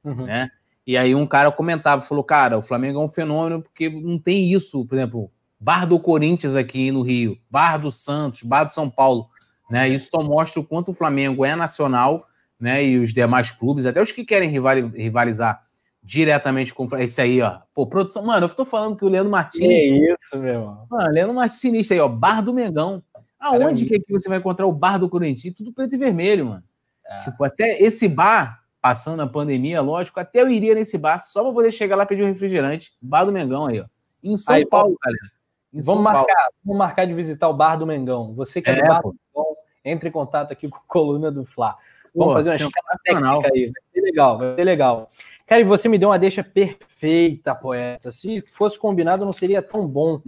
Uhum. 0.03 0.27
Né? 0.27 0.51
E 0.87 0.97
aí 0.97 1.15
um 1.15 1.27
cara 1.27 1.53
comentava, 1.53 2.03
falou, 2.03 2.25
cara, 2.25 2.59
o 2.59 2.63
Flamengo 2.63 3.01
é 3.01 3.05
um 3.05 3.09
fenômeno 3.09 3.63
porque 3.63 3.89
não 3.89 4.19
tem 4.19 4.53
isso, 4.53 4.85
por 4.87 4.97
exemplo, 4.97 5.31
Bar 5.59 5.87
do 5.87 6.01
Corinthians 6.01 6.57
aqui 6.57 6.91
no 6.91 7.03
Rio, 7.03 7.39
Bar 7.51 7.79
do 7.79 7.91
Santos, 7.91 8.43
Bar 8.43 8.65
do 8.65 8.73
São 8.73 8.91
Paulo, 8.91 9.29
né? 9.71 9.89
Isso 9.89 10.09
só 10.11 10.23
mostra 10.23 10.61
o 10.61 10.65
quanto 10.65 10.91
o 10.91 10.95
Flamengo 10.95 11.45
é 11.45 11.55
nacional, 11.55 12.27
né? 12.61 12.85
E 12.85 12.99
os 12.99 13.13
demais 13.13 13.51
clubes, 13.51 13.87
até 13.87 14.01
os 14.01 14.13
que 14.13 14.25
querem 14.25 14.51
rivalizar 14.51 15.65
diretamente 16.03 16.73
com 16.75 16.85
esse 16.97 17.21
aí, 17.21 17.41
ó. 17.41 17.59
Pô, 17.75 17.87
produção, 17.87 18.25
mano, 18.25 18.47
eu 18.47 18.55
tô 18.55 18.65
falando 18.65 18.97
que 18.97 19.05
o 19.05 19.09
Leandro 19.09 19.31
Martins. 19.31 19.61
Que 19.61 20.13
isso, 20.13 20.39
meu 20.39 20.53
irmão. 20.55 20.87
Mano, 20.91 21.13
Leandro 21.13 21.35
Martins 21.35 21.61
sinistro 21.61 21.95
aí, 21.95 22.01
ó. 22.01 22.09
Bar 22.09 22.43
do 22.43 22.55
Mengão. 22.55 23.03
Aonde 23.39 23.61
Caramba. 23.61 23.87
que, 23.87 23.95
é 23.95 23.99
que 24.01 24.13
você 24.13 24.29
vai 24.29 24.39
encontrar 24.39 24.67
o 24.67 24.73
bar 24.73 24.99
do 24.99 25.09
Corinthians? 25.09 25.55
Tudo 25.55 25.73
preto 25.73 25.95
e 25.95 25.99
vermelho, 25.99 26.47
mano. 26.47 26.65
É. 27.07 27.21
Tipo, 27.21 27.45
até 27.45 27.83
esse 27.83 28.07
bar 28.07 28.61
passando 28.81 29.21
a 29.21 29.27
pandemia, 29.27 29.81
lógico, 29.81 30.21
até 30.21 30.41
eu 30.43 30.49
iria 30.49 30.75
nesse 30.75 30.97
bar 30.97 31.19
só 31.19 31.43
para 31.43 31.53
poder 31.53 31.73
chegar 31.73 31.97
lá 31.97 32.07
pedir 32.07 32.23
um 32.23 32.29
refrigerante. 32.29 32.93
Bar 33.01 33.25
do 33.25 33.33
Mengão 33.33 33.67
aí, 33.67 33.81
ó. 33.81 33.87
Em 34.23 34.37
São 34.37 34.55
aí, 34.55 34.67
Paulo, 34.67 34.97
galera. 35.03 35.33
Em 35.73 35.81
vamos, 35.83 36.03
marcar, 36.03 36.25
Paulo. 36.25 36.53
vamos 36.65 36.79
marcar 36.79 37.07
de 37.07 37.15
visitar 37.15 37.49
o 37.49 37.55
bar 37.55 37.77
do 37.77 37.87
Mengão. 37.87 38.35
Você 38.35 38.61
que 38.61 38.71
é, 38.71 38.75
é 38.75 38.83
do 38.83 38.89
bar 38.89 39.03
pô. 39.03 39.11
do 39.11 39.19
Mengão, 39.35 39.57
entre 39.85 40.09
em 40.09 40.13
contato 40.13 40.53
aqui 40.53 40.69
com 40.69 40.77
a 40.77 40.83
coluna 40.87 41.31
do 41.31 41.45
Fla. 41.45 41.77
Vamos 42.15 42.33
pô, 42.33 42.39
fazer 42.39 42.51
uma 42.51 42.57
escala 42.57 42.99
técnica 43.05 43.51
aí. 43.55 43.67
Vai 43.67 43.83
ser 43.93 44.01
legal, 44.01 44.39
vai 44.39 44.55
ser 44.55 44.65
legal. 44.65 45.11
Cara, 45.47 45.63
e 45.63 45.65
você 45.65 45.89
me 45.89 45.99
deu 45.99 46.11
uma 46.11 46.19
deixa 46.19 46.45
perfeita, 46.45 47.55
poeta. 47.55 48.11
Se 48.11 48.41
fosse 48.43 48.79
combinado, 48.79 49.25
não 49.25 49.33
seria 49.33 49.61
tão 49.61 49.87
bom. 49.87 50.21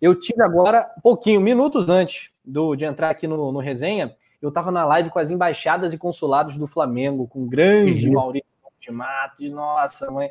Eu 0.00 0.14
tive 0.14 0.42
agora, 0.42 0.88
um 0.96 1.00
pouquinho, 1.00 1.40
minutos 1.40 1.88
antes 1.90 2.30
do, 2.44 2.76
de 2.76 2.84
entrar 2.84 3.10
aqui 3.10 3.26
no, 3.26 3.50
no 3.50 3.58
resenha, 3.58 4.14
eu 4.40 4.50
estava 4.50 4.70
na 4.70 4.84
live 4.84 5.10
com 5.10 5.18
as 5.18 5.30
embaixadas 5.30 5.92
e 5.92 5.98
consulados 5.98 6.56
do 6.56 6.68
Flamengo, 6.68 7.26
com 7.26 7.42
o 7.42 7.48
grande 7.48 8.06
uhum. 8.06 8.14
Maurício 8.14 8.48
de 8.80 8.92
Matos, 8.92 9.50
nossa, 9.50 10.08
mãe, 10.10 10.30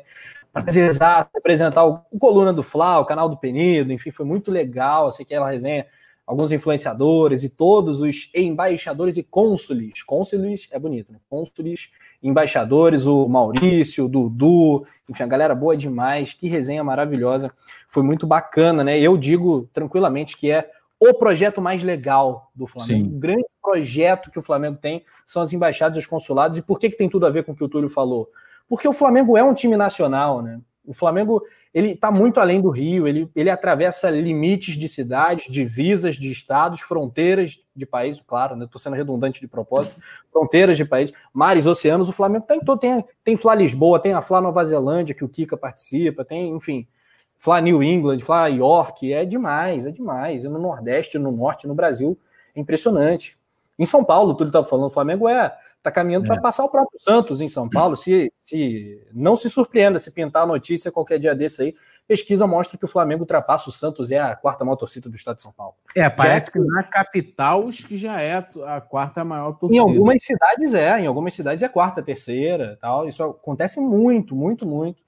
prazer 0.50 0.90
apresentar 1.34 1.84
o, 1.84 2.00
o, 2.10 2.18
Coluna 2.18 2.52
do 2.52 2.62
Fla, 2.62 2.98
o 2.98 3.04
canal 3.04 3.28
do 3.28 3.36
Penido, 3.36 3.92
enfim, 3.92 4.10
foi 4.10 4.24
muito 4.24 4.50
legal, 4.50 5.10
sei 5.10 5.26
que 5.26 5.34
ela 5.34 5.50
resenha 5.50 5.86
alguns 6.28 6.52
influenciadores 6.52 7.42
e 7.42 7.48
todos 7.48 8.02
os 8.02 8.30
embaixadores 8.34 9.16
e 9.16 9.22
cônsules, 9.22 10.02
cônsules 10.02 10.68
é 10.70 10.78
bonito, 10.78 11.10
né? 11.10 11.18
Cônsules, 11.30 11.88
embaixadores, 12.22 13.06
o 13.06 13.26
Maurício, 13.26 14.04
o 14.04 14.08
Dudu, 14.10 14.86
enfim, 15.08 15.22
a 15.22 15.26
galera 15.26 15.54
boa 15.54 15.74
demais, 15.74 16.34
que 16.34 16.46
resenha 16.46 16.84
maravilhosa, 16.84 17.50
foi 17.88 18.02
muito 18.02 18.26
bacana, 18.26 18.84
né? 18.84 19.00
Eu 19.00 19.16
digo 19.16 19.70
tranquilamente 19.72 20.36
que 20.36 20.50
é 20.50 20.70
o 21.00 21.14
projeto 21.14 21.62
mais 21.62 21.82
legal 21.82 22.50
do 22.54 22.66
Flamengo. 22.66 23.08
Sim. 23.08 23.16
O 23.16 23.18
grande 23.18 23.46
projeto 23.62 24.30
que 24.30 24.38
o 24.38 24.42
Flamengo 24.42 24.76
tem 24.76 25.02
são 25.24 25.40
as 25.40 25.54
embaixadas 25.54 25.96
e 25.96 26.00
os 26.00 26.06
consulados. 26.06 26.58
E 26.58 26.62
por 26.62 26.78
que, 26.78 26.90
que 26.90 26.96
tem 26.98 27.08
tudo 27.08 27.24
a 27.24 27.30
ver 27.30 27.42
com 27.42 27.52
o 27.52 27.56
que 27.56 27.64
o 27.64 27.68
Túlio 27.68 27.88
falou? 27.88 28.28
Porque 28.68 28.86
o 28.86 28.92
Flamengo 28.92 29.34
é 29.34 29.42
um 29.42 29.54
time 29.54 29.78
nacional, 29.78 30.42
né? 30.42 30.60
O 30.88 30.94
Flamengo 30.94 31.42
ele 31.74 31.90
está 31.90 32.10
muito 32.10 32.40
além 32.40 32.62
do 32.62 32.70
Rio, 32.70 33.06
ele, 33.06 33.30
ele 33.36 33.50
atravessa 33.50 34.08
limites 34.08 34.74
de 34.74 34.88
cidades, 34.88 35.52
divisas 35.52 36.16
de 36.16 36.32
estados, 36.32 36.80
fronteiras 36.80 37.60
de 37.76 37.84
países, 37.84 38.22
claro, 38.26 38.56
né? 38.56 38.64
Estou 38.64 38.80
sendo 38.80 38.96
redundante 38.96 39.38
de 39.38 39.46
propósito, 39.46 39.94
fronteiras 40.32 40.78
de 40.78 40.86
países, 40.86 41.14
mares, 41.32 41.66
oceanos. 41.66 42.08
O 42.08 42.12
Flamengo 42.12 42.46
tem, 42.46 42.58
tem, 42.80 43.04
tem 43.22 43.36
Fla 43.36 43.54
Lisboa, 43.54 44.00
tem 44.00 44.14
a 44.14 44.22
Fla 44.22 44.40
Nova 44.40 44.64
Zelândia, 44.64 45.14
que 45.14 45.24
o 45.24 45.28
Kika 45.28 45.58
participa, 45.58 46.24
tem, 46.24 46.48
enfim, 46.56 46.88
Fla 47.36 47.60
New 47.60 47.82
England, 47.82 48.20
Fla 48.20 48.48
York, 48.48 49.12
é 49.12 49.26
demais, 49.26 49.86
é 49.86 49.90
demais. 49.90 50.44
E 50.44 50.48
no 50.48 50.58
Nordeste, 50.58 51.18
no 51.18 51.30
Norte, 51.30 51.68
no 51.68 51.74
Brasil, 51.74 52.18
é 52.54 52.60
impressionante. 52.60 53.38
Em 53.78 53.84
São 53.84 54.02
Paulo, 54.02 54.34
tudo 54.34 54.48
estava 54.48 54.66
falando, 54.66 54.86
o 54.86 54.90
Flamengo 54.90 55.28
é 55.28 55.54
está 55.88 56.00
caminhando 56.00 56.24
é. 56.24 56.28
para 56.28 56.40
passar 56.40 56.64
o 56.64 56.68
próprio 56.68 56.98
Santos 57.00 57.40
em 57.40 57.48
São 57.48 57.68
Paulo. 57.68 57.96
Se, 57.96 58.32
se 58.38 59.06
não 59.12 59.34
se 59.34 59.48
surpreenda 59.48 59.98
se 59.98 60.10
pintar 60.10 60.42
a 60.42 60.46
notícia 60.46 60.92
qualquer 60.92 61.18
dia 61.18 61.34
desse 61.34 61.62
aí, 61.62 61.74
pesquisa 62.06 62.46
mostra 62.46 62.78
que 62.78 62.84
o 62.84 62.88
Flamengo 62.88 63.22
ultrapassa 63.22 63.68
o 63.68 63.72
Santos 63.72 64.10
e 64.10 64.14
é 64.14 64.20
a 64.20 64.36
quarta 64.36 64.64
maior 64.64 64.76
torcida 64.76 65.08
do 65.08 65.16
estado 65.16 65.36
de 65.36 65.42
São 65.42 65.52
Paulo. 65.52 65.74
É, 65.96 66.08
parece 66.08 66.50
é, 66.50 66.52
que 66.52 66.58
na 66.58 66.82
capital 66.82 67.68
que 67.68 67.96
já 67.96 68.20
é 68.20 68.46
a 68.66 68.80
quarta 68.80 69.24
maior 69.24 69.52
torcida. 69.52 69.76
Em 69.76 69.80
algumas 69.80 70.22
cidades 70.22 70.74
é, 70.74 71.00
em 71.00 71.06
algumas 71.06 71.34
cidades 71.34 71.62
é 71.62 71.68
quarta, 71.68 72.02
terceira, 72.02 72.78
tal. 72.80 73.08
Isso 73.08 73.22
acontece 73.22 73.80
muito, 73.80 74.34
muito, 74.34 74.66
muito. 74.66 75.02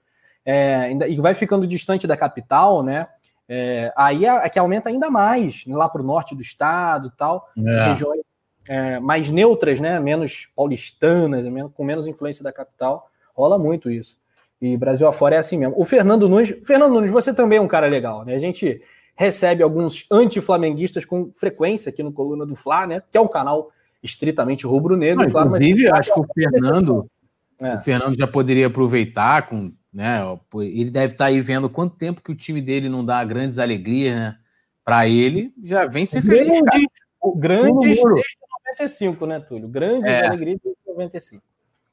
É, 0.45 0.91
e 0.91 1.15
vai 1.21 1.33
ficando 1.35 1.67
distante 1.67 2.07
da 2.07 2.17
capital, 2.17 2.83
né? 2.83 3.07
É, 3.47 3.91
aí 3.97 4.25
é, 4.25 4.29
é 4.29 4.49
que 4.49 4.57
aumenta 4.57 4.89
ainda 4.89 5.09
mais 5.09 5.65
lá 5.67 5.89
para 5.89 6.01
o 6.01 6.05
norte 6.05 6.33
do 6.33 6.41
estado, 6.41 7.11
tal, 7.17 7.49
é. 7.57 7.89
regiões 7.89 8.21
é, 8.67 8.99
mais 8.99 9.29
neutras, 9.29 9.79
né? 9.79 9.99
Menos 9.99 10.49
paulistanas, 10.55 11.45
com 11.73 11.83
menos 11.83 12.07
influência 12.07 12.43
da 12.43 12.51
capital, 12.51 13.09
rola 13.33 13.57
muito 13.57 13.89
isso. 13.89 14.17
E 14.61 14.77
Brasil 14.77 15.07
afora 15.07 15.35
é 15.35 15.39
assim 15.39 15.57
mesmo. 15.57 15.73
O 15.75 15.83
Fernando 15.83 16.29
Nunes, 16.29 16.53
Fernando 16.63 16.93
Nunes, 16.93 17.09
você 17.09 17.33
também 17.33 17.57
é 17.57 17.61
um 17.61 17.67
cara 17.67 17.87
legal, 17.87 18.23
né? 18.23 18.35
A 18.35 18.39
gente 18.39 18.81
recebe 19.15 19.63
alguns 19.63 20.05
anti-flamenguistas 20.09 21.03
com 21.03 21.31
frequência 21.33 21.89
aqui 21.89 22.03
no 22.03 22.11
Coluna 22.11 22.45
do 22.45 22.55
Fla, 22.55 22.85
né? 22.85 23.01
Que 23.11 23.17
é 23.17 23.21
um 23.21 23.27
canal 23.27 23.71
estritamente 24.03 24.65
rubro-negro, 24.65 25.29
claro. 25.31 25.47
Inclusive, 25.49 25.89
mas... 25.89 25.99
acho 25.99 26.13
que 26.13 26.19
o 26.19 26.25
Fernando, 26.33 27.07
é. 27.59 27.75
o 27.75 27.79
Fernando 27.79 28.17
já 28.17 28.27
poderia 28.27 28.67
aproveitar 28.67 29.47
com, 29.47 29.71
né? 29.91 30.21
Ele 30.55 30.91
deve 30.91 31.13
estar 31.13 31.25
aí 31.25 31.41
vendo 31.41 31.69
quanto 31.69 31.95
tempo 31.95 32.21
que 32.21 32.31
o 32.31 32.35
time 32.35 32.61
dele 32.61 32.87
não 32.87 33.03
dá 33.03 33.23
grandes 33.23 33.57
alegrias, 33.57 34.15
né? 34.15 34.37
Para 34.83 35.07
ele, 35.07 35.53
já 35.63 35.87
vem 35.87 36.05
ser 36.05 36.21
feliz. 36.21 36.59
Grande, 36.61 36.87
o 37.21 37.35
grande 37.35 37.87
desde 37.87 38.03
95, 38.79 39.25
né, 39.25 39.39
Túlio? 39.39 39.67
Grandes 39.67 40.11
é. 40.11 40.27
alegrias 40.27 40.59
desde 40.63 40.79
95. 40.87 41.43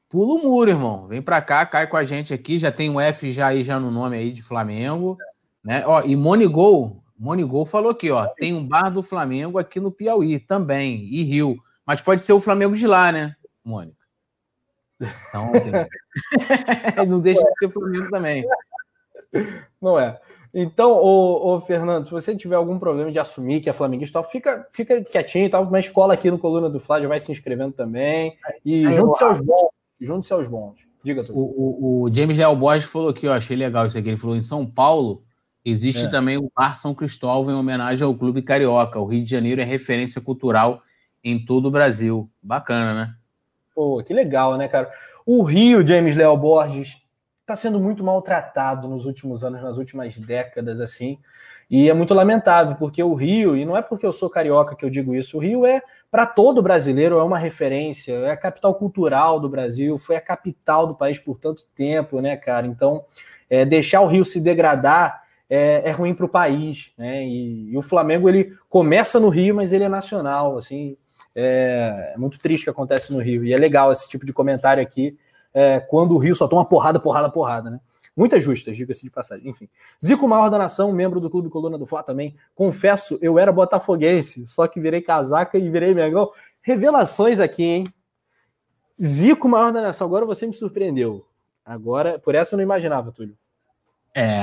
Pula 0.08 0.40
o 0.40 0.42
muro, 0.42 0.70
irmão. 0.70 1.06
Vem 1.06 1.20
pra 1.20 1.42
cá, 1.42 1.66
cai 1.66 1.86
com 1.86 1.96
a 1.96 2.04
gente 2.04 2.32
aqui. 2.32 2.58
Já 2.58 2.72
tem 2.72 2.88
um 2.88 3.00
F 3.00 3.30
já 3.30 3.48
aí 3.48 3.62
já 3.62 3.78
no 3.78 3.90
nome 3.90 4.16
aí 4.16 4.32
de 4.32 4.42
Flamengo. 4.42 5.18
Né? 5.62 5.84
Ó, 5.86 6.02
e 6.02 6.16
Monigol, 6.16 7.02
Monigol 7.18 7.66
falou 7.66 7.90
aqui, 7.90 8.10
ó. 8.10 8.26
Tem 8.26 8.54
um 8.54 8.66
bar 8.66 8.90
do 8.90 9.02
Flamengo 9.02 9.58
aqui 9.58 9.80
no 9.80 9.92
Piauí 9.92 10.38
também, 10.38 11.04
e 11.04 11.22
Rio. 11.24 11.56
Mas 11.84 12.00
pode 12.00 12.24
ser 12.24 12.32
o 12.32 12.40
Flamengo 12.40 12.74
de 12.74 12.86
lá, 12.86 13.10
né, 13.10 13.34
Mônica? 13.64 13.96
Então, 15.00 15.52
não 17.06 17.20
deixa 17.20 17.42
de 17.42 17.58
ser 17.58 17.70
Flamengo 17.70 18.08
também. 18.10 18.44
Não 19.80 19.98
é. 19.98 20.18
Então, 20.52 20.92
ô, 20.92 21.54
ô, 21.56 21.60
Fernando, 21.60 22.06
se 22.06 22.10
você 22.10 22.34
tiver 22.34 22.56
algum 22.56 22.78
problema 22.78 23.10
de 23.12 23.18
assumir 23.18 23.60
que 23.60 23.68
é 23.68 23.72
flamenguista, 23.72 24.22
fica, 24.22 24.66
fica 24.70 25.02
quietinho 25.04 25.46
e 25.46 25.48
tal, 25.48 25.64
mas 25.70 25.88
cola 25.88 26.14
aqui 26.14 26.30
no 26.30 26.38
Coluna 26.38 26.70
do 26.70 26.80
Flávio, 26.80 27.08
vai 27.08 27.20
se 27.20 27.30
inscrevendo 27.30 27.72
também. 27.72 28.36
E 28.64 28.90
junte-se 28.90 29.24
aos 29.24 29.40
bons. 29.40 29.70
Junte-se 30.00 30.32
aos 30.32 30.48
bons. 30.48 30.86
Diga 31.02 31.22
tudo. 31.22 31.38
O, 31.38 31.42
o, 31.42 32.02
o 32.02 32.12
James 32.12 32.36
Leal 32.36 32.56
Borges 32.56 32.88
falou 32.88 33.10
aqui, 33.10 33.26
ó, 33.26 33.32
achei 33.32 33.56
legal 33.56 33.86
isso 33.86 33.98
aqui. 33.98 34.08
Ele 34.08 34.16
falou: 34.16 34.36
em 34.36 34.42
São 34.42 34.66
Paulo 34.66 35.22
existe 35.64 36.06
é. 36.06 36.10
também 36.10 36.38
o 36.38 36.50
Bar 36.54 36.76
São 36.76 36.94
Cristóvão 36.94 37.54
em 37.54 37.58
homenagem 37.58 38.04
ao 38.04 38.14
Clube 38.14 38.42
Carioca. 38.42 38.98
O 38.98 39.06
Rio 39.06 39.22
de 39.22 39.30
Janeiro 39.30 39.60
é 39.60 39.64
referência 39.64 40.20
cultural 40.20 40.82
em 41.22 41.44
todo 41.44 41.66
o 41.66 41.70
Brasil. 41.70 42.28
Bacana, 42.42 42.94
né? 42.94 43.14
Pô, 43.74 44.02
que 44.02 44.12
legal, 44.12 44.56
né, 44.56 44.66
cara? 44.66 44.90
O 45.26 45.44
Rio, 45.44 45.86
James 45.86 46.16
Leal 46.16 46.36
Borges, 46.36 46.96
está 47.48 47.56
sendo 47.56 47.80
muito 47.80 48.04
maltratado 48.04 48.86
nos 48.86 49.06
últimos 49.06 49.42
anos, 49.42 49.62
nas 49.62 49.78
últimas 49.78 50.18
décadas, 50.18 50.82
assim. 50.82 51.18
E 51.70 51.88
é 51.88 51.94
muito 51.94 52.12
lamentável, 52.12 52.76
porque 52.76 53.02
o 53.02 53.14
Rio, 53.14 53.56
e 53.56 53.64
não 53.64 53.76
é 53.76 53.82
porque 53.82 54.04
eu 54.04 54.12
sou 54.12 54.28
carioca 54.28 54.76
que 54.76 54.84
eu 54.84 54.90
digo 54.90 55.14
isso, 55.14 55.38
o 55.38 55.40
Rio 55.40 55.66
é, 55.66 55.82
para 56.10 56.26
todo 56.26 56.62
brasileiro, 56.62 57.18
é 57.18 57.22
uma 57.22 57.38
referência, 57.38 58.12
é 58.12 58.30
a 58.30 58.36
capital 58.36 58.74
cultural 58.74 59.40
do 59.40 59.48
Brasil, 59.48 59.98
foi 59.98 60.16
a 60.16 60.20
capital 60.20 60.86
do 60.86 60.94
país 60.94 61.18
por 61.18 61.38
tanto 61.38 61.64
tempo, 61.74 62.20
né, 62.20 62.36
cara? 62.36 62.66
Então, 62.66 63.04
é, 63.48 63.64
deixar 63.64 64.02
o 64.02 64.06
Rio 64.06 64.24
se 64.24 64.40
degradar 64.40 65.22
é, 65.48 65.88
é 65.88 65.90
ruim 65.90 66.14
para 66.14 66.26
o 66.26 66.28
país, 66.28 66.92
né? 66.98 67.24
E, 67.24 67.70
e, 67.72 67.76
o 67.76 67.82
Flamengo, 67.82 68.28
ele 68.28 68.52
começa 68.68 69.18
no 69.18 69.30
Rio, 69.30 69.54
mas 69.54 69.72
ele 69.72 69.84
é 69.84 69.88
nacional, 69.88 70.58
assim. 70.58 70.96
É, 71.34 72.12
é 72.14 72.18
muito 72.18 72.38
triste 72.38 72.64
que 72.64 72.70
acontece 72.70 73.12
no 73.12 73.20
Rio, 73.20 73.44
e 73.44 73.54
é 73.54 73.56
legal 73.56 73.90
esse 73.90 74.08
tipo 74.08 74.26
de 74.26 74.32
comentário 74.32 74.82
aqui, 74.82 75.16
é, 75.58 75.80
quando 75.80 76.14
o 76.14 76.18
Rio 76.18 76.36
só 76.36 76.46
toma 76.46 76.64
porrada, 76.64 77.00
porrada, 77.00 77.28
porrada, 77.28 77.68
né? 77.68 77.80
Muitas 78.16 78.44
justas, 78.44 78.76
diga-se 78.76 79.02
de 79.02 79.10
passagem. 79.10 79.48
Enfim. 79.48 79.68
Zico 80.04 80.28
Maior 80.28 80.48
da 80.50 80.56
Nação, 80.56 80.92
membro 80.92 81.20
do 81.20 81.28
Clube 81.28 81.50
Coluna 81.50 81.76
do 81.76 81.84
Fla 81.84 82.00
também. 82.00 82.36
Confesso, 82.54 83.18
eu 83.20 83.40
era 83.40 83.50
botafoguense, 83.50 84.46
só 84.46 84.68
que 84.68 84.80
virei 84.80 85.00
casaca 85.00 85.58
e 85.58 85.68
virei 85.68 85.92
Mengão. 85.92 86.30
Revelações 86.62 87.40
aqui, 87.40 87.64
hein? 87.64 87.84
Zico 89.02 89.48
Maior 89.48 89.72
da 89.72 89.82
Nação, 89.82 90.06
agora 90.06 90.24
você 90.24 90.46
me 90.46 90.54
surpreendeu. 90.54 91.26
Agora, 91.64 92.20
por 92.20 92.36
essa 92.36 92.54
eu 92.54 92.58
não 92.58 92.62
imaginava, 92.62 93.10
Túlio. 93.10 93.36
É. 94.14 94.36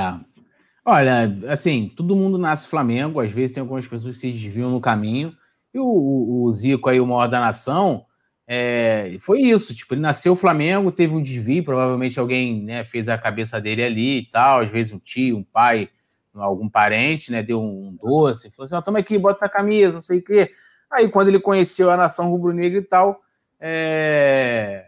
Olha, 0.84 1.34
assim, 1.48 1.94
todo 1.96 2.16
mundo 2.16 2.38
nasce 2.38 2.68
Flamengo, 2.68 3.22
às 3.22 3.32
vezes 3.32 3.54
tem 3.54 3.62
algumas 3.62 3.88
pessoas 3.88 4.16
que 4.16 4.22
se 4.22 4.32
desviam 4.32 4.70
no 4.70 4.82
caminho. 4.82 5.34
E 5.74 5.80
o, 5.80 5.86
o, 5.86 6.44
o 6.44 6.54
Zico 6.54 6.90
aí, 6.90 7.00
o 7.00 7.08
maior 7.08 7.28
da 7.28 7.40
nação, 7.40 8.06
é, 8.48 9.18
foi 9.22 9.42
isso, 9.42 9.74
tipo, 9.74 9.94
ele 9.94 10.02
nasceu 10.02 10.34
o 10.34 10.36
Flamengo, 10.36 10.92
teve 10.92 11.14
um 11.14 11.22
desvio, 11.22 11.64
provavelmente 11.64 12.20
alguém 12.20 12.62
né, 12.62 12.84
fez 12.84 13.10
a 13.10 13.18
cabeça 13.18 13.60
dele 13.60 13.84
ali 13.84 14.20
e 14.20 14.26
tal, 14.28 14.60
às 14.60 14.70
vezes 14.70 14.94
um 14.94 15.00
tio, 15.00 15.38
um 15.38 15.44
pai, 15.44 15.90
algum 16.34 16.70
parente, 16.70 17.32
né, 17.32 17.42
deu 17.42 17.60
um 17.60 17.98
doce, 18.00 18.52
falou 18.52 18.66
assim, 18.66 18.76
ó, 18.76 18.82
toma 18.82 19.00
aqui, 19.00 19.18
bota 19.18 19.46
na 19.46 19.50
camisa, 19.50 19.96
não 19.96 20.02
sei 20.02 20.20
o 20.20 20.24
quê. 20.24 20.52
Aí 20.92 21.10
quando 21.10 21.30
ele 21.30 21.40
conheceu 21.40 21.90
a 21.90 21.98
nação 21.98 22.30
rubro-negra 22.30 22.80
e 22.80 22.84
tal, 22.84 23.22
é... 23.60 24.86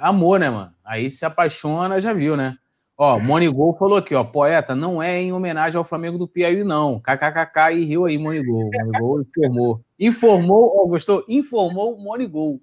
amor, 0.00 0.40
né, 0.40 0.50
mano? 0.50 0.74
Aí 0.84 1.10
se 1.10 1.24
apaixona, 1.24 2.00
já 2.00 2.12
viu, 2.12 2.36
né? 2.36 2.58
Ó, 2.98 3.18
Monigol 3.18 3.76
falou 3.76 3.98
aqui, 3.98 4.14
ó, 4.14 4.24
poeta, 4.24 4.74
não 4.74 5.02
é 5.02 5.20
em 5.20 5.30
homenagem 5.30 5.76
ao 5.76 5.84
Flamengo 5.84 6.16
do 6.16 6.26
Piauí, 6.26 6.64
não. 6.64 6.98
KKKK 6.98 7.72
e 7.74 7.84
riu 7.84 8.06
aí, 8.06 8.16
Monigol. 8.16 8.70
Monigol 8.72 9.20
informou. 9.20 9.80
Informou, 10.00 10.82
ó, 10.82 10.88
gostou? 10.88 11.22
Informou 11.28 11.98
Monigol. 11.98 12.58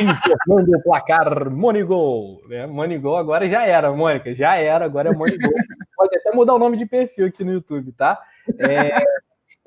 Informando 0.00 0.76
o 0.76 0.82
placar 0.82 1.50
Monigol. 1.50 2.40
Né? 2.48 2.66
Monigol 2.66 3.16
agora 3.16 3.48
já 3.48 3.64
era, 3.64 3.92
Mônica, 3.92 4.34
já 4.34 4.56
era, 4.56 4.84
agora 4.84 5.10
é 5.10 5.12
Monigol. 5.12 5.52
Pode 5.96 6.16
até 6.16 6.32
mudar 6.32 6.54
o 6.54 6.58
nome 6.58 6.76
de 6.76 6.86
perfil 6.86 7.26
aqui 7.26 7.44
no 7.44 7.52
YouTube, 7.52 7.92
tá? 7.92 8.20
É, 8.58 8.98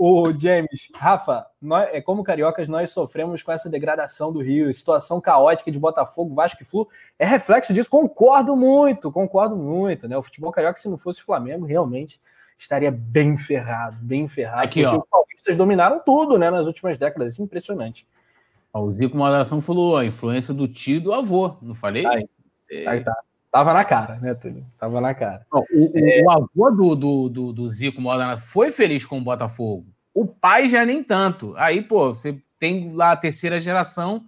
o 0.02 0.32
James, 0.32 0.88
Rafa, 0.96 1.46
nós, 1.62 1.90
é, 1.92 2.00
como 2.00 2.24
cariocas, 2.24 2.70
nós 2.70 2.90
sofremos 2.90 3.44
com 3.44 3.52
essa 3.52 3.70
degradação 3.70 4.32
do 4.32 4.42
Rio, 4.42 4.72
situação 4.72 5.20
caótica 5.20 5.70
de 5.70 5.78
Botafogo, 5.78 6.34
Vasco 6.34 6.64
e 6.64 6.66
Flu. 6.66 6.88
É 7.20 7.26
reflexo 7.26 7.74
disso, 7.74 7.90
concordo 7.90 8.56
muito, 8.56 9.12
concordo 9.12 9.58
muito. 9.58 10.08
Né? 10.08 10.18
O 10.18 10.24
futebol 10.24 10.54
carioca, 10.54 10.80
se 10.80 10.88
não 10.88 10.98
fosse 10.98 11.20
o 11.20 11.26
Flamengo, 11.26 11.66
realmente 11.66 12.18
estaria 12.58 12.90
bem 12.90 13.38
ferrado, 13.38 13.98
bem 14.00 14.26
ferrado. 14.30 14.64
Aqui, 14.64 14.84
porque 14.84 14.96
ó. 14.96 15.00
os 15.00 15.10
paulistas 15.10 15.56
dominaram 15.58 16.00
tudo 16.00 16.40
né, 16.40 16.50
nas 16.50 16.66
últimas 16.66 16.98
décadas, 16.98 17.38
é 17.38 17.44
impressionante. 17.44 18.08
o 18.74 18.94
Zico 18.94 19.18
Moderação 19.18 19.62
falou 19.62 19.98
a 19.98 20.06
influência 20.06 20.54
do 20.54 20.66
tio 20.66 20.96
e 20.96 21.02
do 21.02 21.12
avô, 21.12 21.58
não 21.62 21.76
falei? 21.76 22.06
Aí, 22.06 22.26
é... 22.72 22.88
aí 22.88 23.04
tá. 23.04 23.14
Tava 23.52 23.74
na 23.74 23.84
cara, 23.84 24.16
né, 24.16 24.34
Túlio? 24.36 24.66
Tava 24.78 25.02
na 25.02 25.14
cara. 25.14 25.46
o, 25.52 25.66
é... 25.96 26.24
o, 26.24 26.32
avô 26.32 26.70
do, 26.70 26.96
do, 26.96 27.30
do, 27.30 27.54
do 27.54 27.70
Zico 27.70 28.00
Modena 28.00 28.40
foi 28.40 28.72
feliz 28.72 29.06
com 29.06 29.18
o 29.18 29.24
Botafogo. 29.24 29.88
O 30.14 30.26
pai 30.26 30.70
já 30.70 30.86
nem 30.86 31.04
tanto. 31.04 31.56
Aí, 31.58 31.82
pô, 31.82 32.14
você 32.14 32.40
tem 32.60 32.94
lá 32.94 33.14
a 33.14 33.18
terceira 33.18 33.60
geração, 33.60 34.26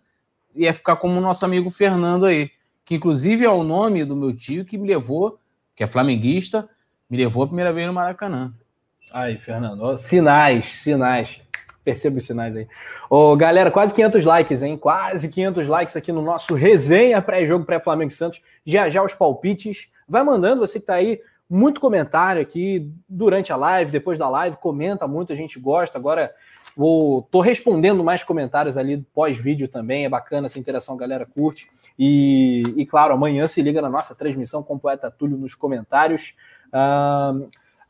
ia 0.56 0.74
ficar 0.74 0.96
como 0.96 1.18
o 1.18 1.22
nosso 1.22 1.46
amigo 1.46 1.70
Fernando 1.70 2.26
aí, 2.26 2.50
que 2.84 2.96
inclusive 2.96 3.46
é 3.46 3.50
o 3.50 3.64
nome 3.64 4.04
do 4.04 4.16
meu 4.16 4.36
tio 4.36 4.66
que 4.66 4.78
me 4.78 4.88
levou, 4.88 5.40
que 5.76 5.84
é 5.84 5.88
flamenguista, 5.88 6.68
me 7.10 7.18
levou 7.18 7.44
a 7.44 7.48
primeira 7.48 7.74
vez 7.74 7.86
no 7.88 7.94
Maracanã. 7.94 8.54
Aí, 9.14 9.38
Fernando, 9.38 9.98
sinais, 9.98 10.66
sinais. 10.66 11.42
Perceba 11.84 12.18
os 12.18 12.26
sinais 12.26 12.56
aí. 12.56 12.68
Ô, 13.10 13.36
galera, 13.36 13.72
quase 13.72 13.94
500 13.94 14.24
likes, 14.24 14.64
hein? 14.64 14.78
Quase 14.78 15.30
500 15.30 15.68
likes 15.68 15.96
aqui 15.96 16.12
no 16.12 16.22
nosso 16.22 16.54
resenha 16.54 17.22
pré-jogo 17.22 17.66
pré-Flamengo 17.66 18.12
Santos. 18.12 18.42
Já 18.66 18.88
já 18.90 19.04
os 19.04 19.14
palpites. 19.14 19.90
Vai 20.08 20.24
mandando, 20.24 20.60
você 20.60 20.80
que 20.80 20.86
tá 20.86 20.96
aí, 20.96 21.20
muito 21.50 21.82
comentário 21.82 22.42
aqui 22.42 22.90
durante 23.10 23.52
a 23.52 23.56
live, 23.56 23.92
depois 23.92 24.18
da 24.18 24.30
live, 24.30 24.58
comenta 24.58 25.08
muito, 25.08 25.34
a 25.34 25.36
gente 25.36 25.60
gosta. 25.60 25.98
Agora 25.98 26.34
vou 26.78 27.24
tô 27.32 27.42
respondendo 27.42 28.04
mais 28.04 28.24
comentários 28.24 28.78
ali 28.78 29.06
pós-vídeo 29.14 29.68
também, 29.68 30.06
é 30.06 30.10
bacana 30.10 30.46
essa 30.46 30.60
interação, 30.60 30.96
galera 30.96 31.26
curte. 31.26 31.70
E, 32.00 32.64
e 32.78 32.86
claro, 32.86 33.14
amanhã 33.14 33.48
se 33.48 33.62
liga 33.62 33.82
na 33.82 33.90
nossa 33.90 34.16
transmissão 34.16 34.64
com 34.64 34.76
o 34.76 34.80
Poeta 34.80 35.12
Túlio 35.12 35.38
nos 35.38 35.56
comentários. 35.56 36.34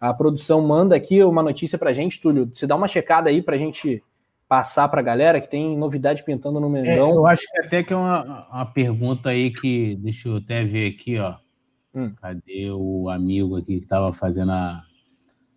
A 0.02 0.12
produção 0.16 0.60
manda 0.62 0.96
aqui 0.96 1.24
uma 1.24 1.44
notícia 1.44 1.78
para 1.78 1.92
a 1.92 1.94
gente, 1.94 2.20
Túlio. 2.20 2.50
Se 2.56 2.66
dá 2.66 2.76
uma 2.76 2.88
checada 2.88 3.30
aí 3.30 3.40
para 3.40 3.56
a 3.56 3.60
gente 3.60 4.04
passar 4.50 4.90
para 4.90 5.00
a 5.00 5.04
galera 5.04 5.40
que 5.40 5.48
tem 5.48 5.78
novidade 5.78 6.24
pintando 6.24 6.60
no 6.60 6.76
é, 6.76 6.82
Mengão. 6.82 7.12
É, 7.12 7.14
eu 7.14 7.28
acho 7.28 7.44
que 7.44 7.60
até 7.60 7.84
que 7.84 7.94
é 7.94 7.96
uma, 7.96 8.48
uma 8.52 8.66
pergunta 8.66 9.30
aí 9.30 9.54
que, 9.54 9.96
deixa 9.98 10.28
eu 10.28 10.38
até 10.38 10.64
ver 10.64 10.90
aqui, 10.90 11.20
ó. 11.20 11.36
Hum. 11.94 12.14
Cadê 12.20 12.72
o 12.72 13.10
amigo 13.10 13.58
aqui 13.58 13.78
que 13.78 13.84
estava 13.84 14.12
fazendo 14.12 14.52
a, 14.52 14.82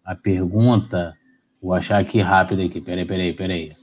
a 0.04 0.14
pergunta? 0.14 1.14
Vou 1.62 1.72
achar 1.72 1.98
aqui 1.98 2.20
rápido 2.20 2.60
aqui. 2.60 2.82
Peraí, 2.82 3.06
peraí, 3.06 3.32
peraí. 3.32 3.74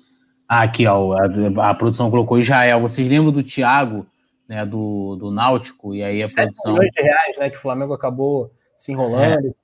Ah, 0.47 0.61
aqui, 0.61 0.85
ó, 0.85 1.13
a, 1.13 1.69
a, 1.69 1.73
produção 1.73 2.11
colocou 2.11 2.37
Israel. 2.37 2.81
Vocês 2.81 3.07
lembram 3.07 3.31
do 3.31 3.41
Thiago, 3.41 4.05
né, 4.47 4.63
do, 4.63 5.15
do 5.15 5.31
Náutico? 5.31 5.95
E 5.95 6.03
aí 6.03 6.21
a 6.21 6.25
7 6.25 6.35
produção. 6.35 6.73
milhões 6.73 6.91
de 6.91 7.01
reais, 7.01 7.37
né, 7.39 7.49
que 7.49 7.57
o 7.57 7.61
Flamengo 7.61 7.93
acabou 7.93 8.51
se 8.77 8.91
enrolando. 8.91 9.47
É. 9.47 9.60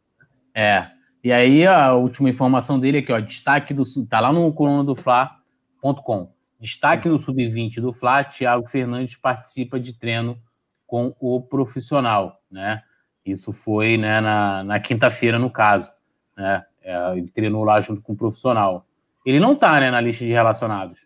é. 0.57 0.89
E 1.23 1.31
aí 1.31 1.67
a 1.67 1.93
última 1.93 2.29
informação 2.29 2.79
dele 2.79 2.99
aqui, 2.99 3.11
ó, 3.11 3.19
destaque 3.19 3.73
do. 3.73 3.83
Tá 4.07 4.19
lá 4.19 4.33
no 4.33 4.51
coluna 4.51 4.83
do 4.83 4.95
Fla.com. 4.95 6.31
Destaque 6.59 7.07
no 7.07 7.19
sub-20 7.19 7.79
do 7.79 7.93
Fla, 7.93 8.23
Thiago 8.23 8.67
Fernandes 8.67 9.15
participa 9.15 9.79
de 9.79 9.93
treino 9.93 10.41
com 10.87 11.15
o 11.19 11.39
profissional, 11.41 12.41
né? 12.49 12.81
Isso 13.23 13.53
foi 13.53 13.97
né, 13.97 14.19
na, 14.21 14.63
na 14.63 14.79
quinta-feira, 14.79 15.37
no 15.37 15.51
caso. 15.51 15.91
Né? 16.35 16.65
É, 16.81 17.17
ele 17.17 17.29
treinou 17.29 17.63
lá 17.63 17.79
junto 17.81 18.01
com 18.01 18.13
o 18.13 18.17
profissional. 18.17 18.87
Ele 19.25 19.39
não 19.39 19.55
tá 19.55 19.79
né, 19.79 19.91
na 19.91 20.01
lista 20.01 20.23
de 20.23 20.31
relacionados. 20.31 20.97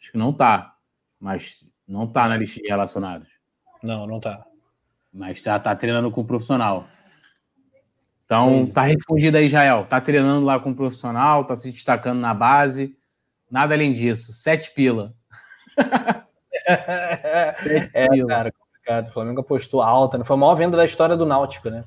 Acho 0.00 0.12
que 0.12 0.18
não 0.18 0.32
tá. 0.32 0.74
Mas 1.18 1.64
não 1.88 2.06
tá 2.06 2.28
na 2.28 2.36
lista 2.36 2.60
de 2.60 2.68
relacionados. 2.68 3.28
Não, 3.82 4.06
não 4.06 4.20
tá. 4.20 4.44
Mas 5.12 5.42
já 5.42 5.58
tá 5.58 5.74
treinando 5.74 6.10
com 6.10 6.20
o 6.20 6.26
profissional. 6.26 6.86
Então, 8.30 8.58
pois 8.58 8.72
tá 8.72 8.84
é. 8.84 8.92
respondido 8.92 9.36
aí, 9.36 9.46
Israel. 9.46 9.86
Tá 9.90 10.00
treinando 10.00 10.46
lá 10.46 10.60
com 10.60 10.70
o 10.70 10.74
profissional, 10.74 11.44
tá 11.44 11.56
se 11.56 11.72
destacando 11.72 12.20
na 12.20 12.32
base. 12.32 12.96
Nada 13.50 13.74
além 13.74 13.92
disso. 13.92 14.32
Sete 14.32 14.72
pila. 14.72 15.12
Sete 17.60 17.90
é, 17.92 18.08
pila. 18.08 18.28
cara, 18.28 18.52
complicado. 18.52 19.08
O 19.08 19.12
Flamengo 19.12 19.40
apostou 19.40 19.82
alta, 19.82 20.16
não 20.16 20.22
né? 20.22 20.26
foi 20.28 20.36
a 20.36 20.38
maior 20.38 20.54
venda 20.54 20.76
da 20.76 20.84
história 20.84 21.16
do 21.16 21.26
Náutico, 21.26 21.70
né? 21.70 21.82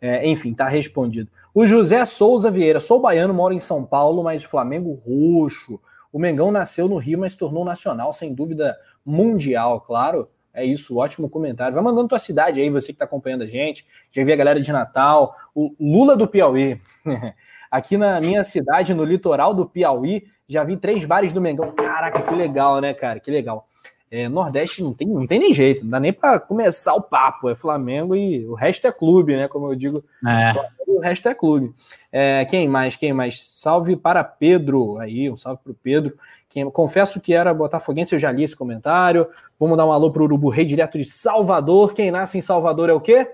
É, 0.00 0.24
enfim, 0.28 0.54
tá 0.54 0.68
respondido. 0.68 1.28
O 1.52 1.66
José 1.66 2.04
Souza 2.04 2.52
Vieira, 2.52 2.78
sou 2.78 3.00
baiano, 3.00 3.34
moro 3.34 3.52
em 3.52 3.58
São 3.58 3.84
Paulo, 3.84 4.22
mas 4.22 4.44
Flamengo 4.44 4.92
roxo. 4.92 5.80
O 6.12 6.20
Mengão 6.20 6.52
nasceu 6.52 6.88
no 6.88 6.98
Rio, 6.98 7.18
mas 7.18 7.34
tornou 7.34 7.64
nacional, 7.64 8.12
sem 8.12 8.32
dúvida 8.32 8.78
mundial, 9.04 9.80
claro. 9.80 10.28
É 10.52 10.64
isso, 10.64 10.96
ótimo 10.96 11.28
comentário. 11.28 11.74
Vai 11.74 11.82
mandando 11.82 12.08
tua 12.08 12.18
cidade 12.18 12.60
aí, 12.60 12.68
você 12.70 12.88
que 12.88 12.92
está 12.92 13.04
acompanhando 13.04 13.42
a 13.42 13.46
gente. 13.46 13.86
Já 14.10 14.24
vi 14.24 14.32
a 14.32 14.36
galera 14.36 14.60
de 14.60 14.72
Natal, 14.72 15.34
o 15.54 15.74
Lula 15.78 16.16
do 16.16 16.26
Piauí. 16.26 16.80
Aqui 17.70 17.96
na 17.96 18.20
minha 18.20 18.42
cidade, 18.42 18.92
no 18.92 19.04
litoral 19.04 19.54
do 19.54 19.64
Piauí, 19.64 20.24
já 20.48 20.64
vi 20.64 20.76
três 20.76 21.04
bares 21.04 21.30
do 21.30 21.40
Mengão. 21.40 21.70
Caraca, 21.70 22.20
que 22.20 22.34
legal, 22.34 22.80
né, 22.80 22.92
cara? 22.92 23.20
Que 23.20 23.30
legal. 23.30 23.68
É, 24.10 24.28
Nordeste 24.28 24.82
não 24.82 24.92
tem, 24.92 25.06
não 25.06 25.24
tem 25.24 25.38
nem 25.38 25.52
jeito, 25.52 25.84
não 25.84 25.90
dá 25.90 26.00
nem 26.00 26.12
para 26.12 26.40
começar 26.40 26.94
o 26.94 27.02
papo. 27.02 27.48
É 27.48 27.54
Flamengo 27.54 28.16
e 28.16 28.44
o 28.44 28.54
resto 28.54 28.86
é 28.88 28.92
clube, 28.92 29.36
né? 29.36 29.46
Como 29.46 29.70
eu 29.70 29.76
digo, 29.76 30.02
é. 30.26 30.52
o 30.88 30.98
resto 30.98 31.28
é 31.28 31.34
clube. 31.34 31.72
É, 32.10 32.44
quem 32.44 32.66
mais? 32.66 32.96
Quem 32.96 33.12
mais? 33.12 33.40
Salve 33.40 33.94
para 33.94 34.24
Pedro 34.24 34.98
aí, 34.98 35.30
um 35.30 35.36
salve 35.36 35.60
para 35.62 35.70
o 35.70 35.76
Pedro. 35.76 36.18
Quem, 36.48 36.68
confesso 36.68 37.20
que 37.20 37.32
era 37.32 37.54
botafoguense, 37.54 38.12
eu 38.12 38.18
já 38.18 38.32
li 38.32 38.42
esse 38.42 38.56
comentário. 38.56 39.28
Vamos 39.58 39.76
dar 39.76 39.86
um 39.86 39.92
alô 39.92 40.10
para 40.10 40.22
o 40.22 40.24
Urubu 40.24 40.48
Rei, 40.48 40.64
direto 40.64 40.98
de 40.98 41.04
Salvador. 41.04 41.94
Quem 41.94 42.10
nasce 42.10 42.36
em 42.36 42.40
Salvador 42.42 42.90
é 42.90 42.92
o 42.92 43.00
quê? 43.00 43.30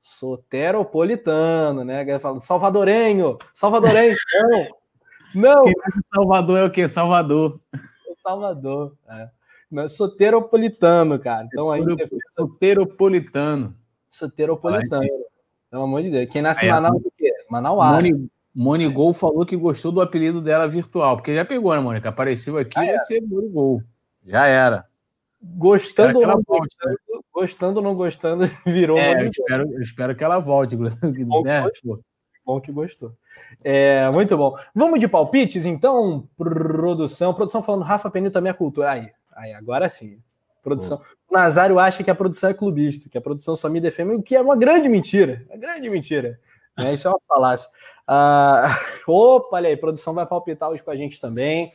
Soteropolitano, 0.00 1.84
né? 1.84 2.18
Fala, 2.20 2.38
salvadorenho, 2.38 3.36
salvadorenho, 3.52 4.14
não. 5.34 5.64
Não. 5.64 5.64
Salvador 6.14 6.58
é 6.58 6.64
o 6.64 6.70
quê? 6.70 6.88
Salvador. 6.88 7.60
Salvador, 8.14 8.94
é. 9.08 9.28
Soteropolitano, 9.88 11.18
cara. 11.18 11.46
Então 11.46 11.70
aí. 11.70 11.84
Soteropolitano. 12.34 13.74
Soteropolitano. 14.08 15.08
Pelo 15.70 15.84
amor 15.84 16.02
de 16.02 16.10
Deus. 16.10 16.28
Quem 16.30 16.42
nasce 16.42 16.66
em 16.66 16.70
Manaus 16.70 17.02
é 17.04 17.08
o 17.08 17.12
quê? 17.16 17.32
Manauara. 17.48 17.96
Moni, 17.96 18.30
Monigol 18.54 19.14
falou 19.14 19.46
que 19.46 19.56
gostou 19.56 19.92
do 19.92 20.00
apelido 20.00 20.42
dela 20.42 20.66
virtual, 20.66 21.16
porque 21.16 21.34
já 21.34 21.44
pegou, 21.44 21.72
né, 21.72 21.80
Mônica? 21.80 22.08
Apareceu 22.08 22.58
aqui, 22.58 22.78
ah, 22.78 22.84
vai 22.84 22.98
ser 22.98 23.20
Monigol. 23.20 23.80
Já 24.26 24.46
era. 24.46 24.86
Gostando 25.42 26.18
ou 26.18 26.26
não 26.26 26.42
volte, 26.42 26.76
gostando, 26.76 26.92
né? 26.92 27.20
gostando 27.32 27.76
ou 27.78 27.82
não 27.82 27.94
gostando, 27.94 28.44
virou 28.66 28.98
é, 28.98 29.24
eu 29.24 29.30
espero, 29.30 29.72
eu 29.72 29.80
espero 29.80 30.16
que 30.16 30.24
ela 30.24 30.38
volte. 30.38 30.76
Bom, 31.24 31.42
né? 31.42 31.62
que 31.62 31.68
gostou. 31.68 32.00
bom 32.44 32.60
que 32.60 32.72
gostou. 32.72 33.12
É, 33.64 34.10
muito 34.10 34.36
bom. 34.36 34.54
Vamos 34.74 34.98
de 34.98 35.08
palpites, 35.08 35.64
então, 35.64 36.28
produção. 36.36 37.32
Produção 37.32 37.62
falando, 37.62 37.84
Rafa 37.84 38.10
Penil 38.10 38.30
também 38.30 38.50
é 38.50 38.54
cultura. 38.54 38.90
Aí, 38.90 39.10
Aí, 39.40 39.54
agora 39.54 39.88
sim. 39.88 40.22
Produção. 40.62 41.00
O 41.26 41.34
Nazário 41.34 41.78
acha 41.78 42.04
que 42.04 42.10
a 42.10 42.14
produção 42.14 42.50
é 42.50 42.54
clubista, 42.54 43.08
que 43.08 43.16
a 43.16 43.20
produção 43.20 43.56
só 43.56 43.70
me 43.70 43.80
defende, 43.80 44.12
o 44.12 44.22
que 44.22 44.36
é 44.36 44.40
uma 44.42 44.54
grande 44.54 44.86
mentira. 44.86 45.46
Uma 45.48 45.56
grande 45.56 45.88
mentira. 45.88 46.38
Né? 46.76 46.92
Isso 46.92 47.08
é 47.08 47.10
uma 47.10 47.20
falácia. 47.26 47.70
Uh, 48.06 48.68
opa, 49.10 49.56
olha 49.56 49.70
aí, 49.70 49.76
produção 49.78 50.12
vai 50.12 50.26
palpitar 50.26 50.68
hoje 50.68 50.84
com 50.84 50.90
a 50.90 50.96
gente 50.96 51.18
também. 51.18 51.68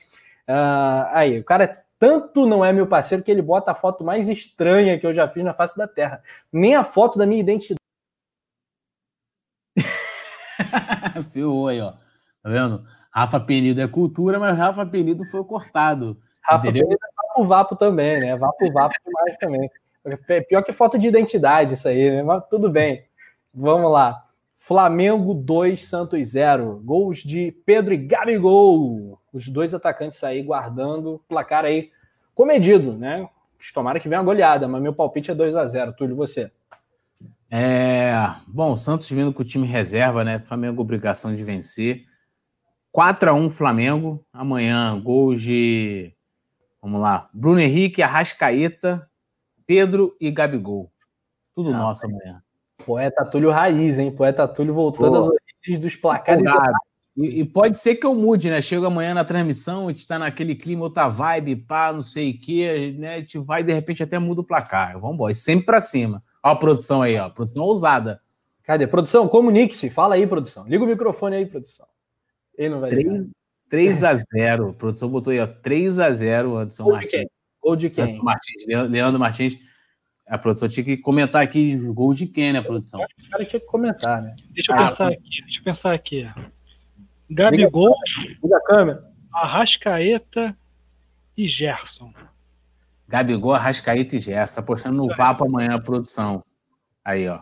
Uh, 0.47 1.09
aí, 1.09 1.39
o 1.39 1.43
cara 1.43 1.63
é 1.63 1.83
tanto 1.97 2.45
não 2.45 2.63
é 2.63 2.71
meu 2.71 2.85
parceiro 2.85 3.23
que 3.23 3.31
ele 3.31 3.41
bota 3.41 3.71
a 3.71 3.75
foto 3.75 4.03
mais 4.03 4.29
estranha 4.29 4.99
que 4.99 5.07
eu 5.07 5.13
já 5.13 5.27
fiz 5.27 5.43
na 5.43 5.55
face 5.55 5.75
da 5.75 5.87
Terra. 5.87 6.21
Nem 6.53 6.75
a 6.75 6.83
foto 6.83 7.17
da 7.17 7.25
minha 7.25 7.41
identidade. 7.41 7.79
Ferrou 11.33 11.67
aí, 11.67 11.81
ó. 11.81 11.93
Tá 12.43 12.49
vendo? 12.49 12.85
Rafa 13.09 13.39
Penido 13.39 13.81
é 13.81 13.87
cultura, 13.87 14.37
mas 14.37 14.55
Rafa 14.55 14.85
Penido 14.85 15.25
foi 15.25 15.43
cortado. 15.43 16.21
Rafa 16.43 16.67
Entendeu? 16.67 16.83
Penido 16.83 17.14
vapo 17.35 17.43
vapo 17.43 17.75
também, 17.75 18.19
né? 18.19 18.37
Vapo 18.37 18.71
vapo 18.71 18.95
demais 19.05 19.37
também. 19.37 19.69
Pior 20.47 20.61
que 20.61 20.71
foto 20.71 20.97
de 20.97 21.07
identidade 21.07 21.73
isso 21.73 21.87
aí, 21.87 22.11
né? 22.11 22.23
Mas 22.23 22.43
tudo 22.49 22.69
bem. 22.69 23.05
Vamos 23.53 23.91
lá. 23.91 24.23
Flamengo 24.57 25.33
2, 25.33 25.83
Santos 25.83 26.27
0. 26.27 26.81
Gols 26.83 27.19
de 27.19 27.51
Pedro 27.65 27.93
e 27.93 27.97
Gabigol. 27.97 29.19
Os 29.33 29.49
dois 29.49 29.73
atacantes 29.73 30.23
aí 30.23 30.41
guardando 30.41 31.21
placar 31.27 31.65
aí 31.65 31.91
comedido, 32.33 32.95
né? 32.97 33.27
Tomara 33.73 33.99
que 33.99 34.07
venha 34.07 34.21
uma 34.21 34.25
goleada, 34.25 34.67
mas 34.67 34.81
meu 34.81 34.93
palpite 34.93 35.31
é 35.31 35.35
2 35.35 35.55
a 35.55 35.65
0 35.65 35.93
Túlio, 35.93 36.15
você. 36.15 36.51
É, 37.49 38.13
bom, 38.47 38.75
Santos 38.75 39.09
vindo 39.09 39.33
com 39.33 39.41
o 39.41 39.45
time 39.45 39.65
reserva, 39.65 40.23
né? 40.23 40.39
Flamengo 40.39 40.81
obrigação 40.81 41.35
de 41.35 41.43
vencer. 41.43 42.05
4 42.91 43.29
a 43.29 43.33
1 43.33 43.49
Flamengo. 43.49 44.23
Amanhã 44.31 44.99
gols 45.01 45.41
de 45.41 46.14
Vamos 46.85 47.01
lá. 47.01 47.27
Bruno 47.33 47.59
Henrique, 47.59 48.03
Arrascaeta, 48.03 49.09
Pedro 49.65 50.15
e 50.21 50.29
Gabigol. 50.29 50.91
Tudo 51.55 51.69
ah, 51.69 51.77
nosso 51.79 52.05
amanhã. 52.05 52.43
Poeta 52.85 53.25
Túlio 53.25 53.49
Raiz, 53.49 53.97
hein? 53.97 54.11
Poeta 54.11 54.47
Túlio 54.47 54.71
voltando 54.71 55.13
Pô. 55.13 55.17
às 55.17 55.25
origens 55.25 55.79
dos 55.79 55.95
placares. 55.95 56.45
E, 57.17 57.39
e, 57.39 57.43
pode 57.43 57.79
ser 57.79 57.95
que 57.95 58.05
eu 58.05 58.13
mude, 58.13 58.51
né? 58.51 58.61
Chego 58.61 58.85
amanhã 58.85 59.15
na 59.15 59.25
transmissão, 59.25 59.87
a 59.87 59.91
gente 59.91 60.05
tá 60.05 60.19
naquele 60.19 60.53
clima, 60.53 60.83
outra 60.83 61.09
vibe, 61.09 61.55
pá, 61.55 61.91
não 61.91 62.03
sei 62.03 62.33
o 62.33 62.39
quê, 62.39 62.95
né? 62.99 63.15
A 63.15 63.19
gente 63.19 63.39
vai 63.39 63.63
de 63.63 63.73
repente 63.73 64.03
até 64.03 64.19
muda 64.19 64.41
o 64.41 64.45
placar. 64.45 64.93
Vamos 64.99 65.15
embora, 65.15 65.33
sempre 65.33 65.65
pra 65.65 65.81
cima. 65.81 66.21
Olha 66.43 66.53
a 66.53 66.55
produção 66.55 67.01
aí, 67.01 67.17
ó. 67.17 67.31
Produção 67.31 67.63
ousada. 67.63 68.21
Cadê? 68.61 68.85
Produção, 68.85 69.27
comunique-se. 69.27 69.89
Fala 69.89 70.13
aí, 70.13 70.27
produção. 70.27 70.67
Liga 70.67 70.83
o 70.83 70.87
microfone 70.87 71.37
aí, 71.37 71.47
produção. 71.47 71.87
Ele 72.55 72.69
não 72.69 72.79
vai 72.79 72.91
3, 72.91 73.03
ligar. 73.03 73.25
3x0. 73.71 74.69
A 74.69 74.73
produção 74.73 75.09
botou 75.09 75.31
aí, 75.31 75.39
ó. 75.39 75.47
3x0, 75.47 76.61
Anderson 76.61 76.91
Martins. 76.91 77.25
Gol 77.61 77.75
de 77.75 77.89
quem? 77.89 78.21
Martins, 78.21 78.65
Leandro 78.67 79.19
Martins. 79.19 79.57
A 80.27 80.37
produção 80.37 80.67
tinha 80.67 80.83
que 80.83 80.97
comentar 80.97 81.43
aqui 81.43 81.75
gol 81.93 82.13
de 82.13 82.25
quem, 82.25 82.51
né, 82.51 82.61
produção? 82.61 82.99
Eu 82.99 83.05
acho 83.05 83.15
que 83.15 83.27
o 83.27 83.29
cara 83.29 83.45
tinha 83.45 83.59
que 83.59 83.65
comentar, 83.65 84.21
né? 84.23 84.35
Deixa 84.49 84.71
eu 84.71 84.75
ah, 84.75 84.83
pensar 84.83 85.07
aqui, 85.09 85.41
deixa 85.43 85.59
eu 85.59 85.63
pensar 85.63 85.93
aqui. 85.93 86.27
Gabigol, 87.29 87.93
Liga 88.43 88.57
a 88.57 88.61
câmera. 88.61 89.11
Arrascaeta 89.31 90.57
e 91.37 91.47
Gerson. 91.47 92.11
Gabigol, 93.07 93.53
Arrascaeta 93.53 94.15
e 94.15 94.19
Gerson. 94.19 94.55
Tá 94.55 94.61
postando 94.63 94.97
no 94.97 95.15
VAP 95.15 95.41
amanhã, 95.43 95.75
a 95.75 95.81
produção. 95.81 96.43
Aí, 97.03 97.27
ó. 97.27 97.41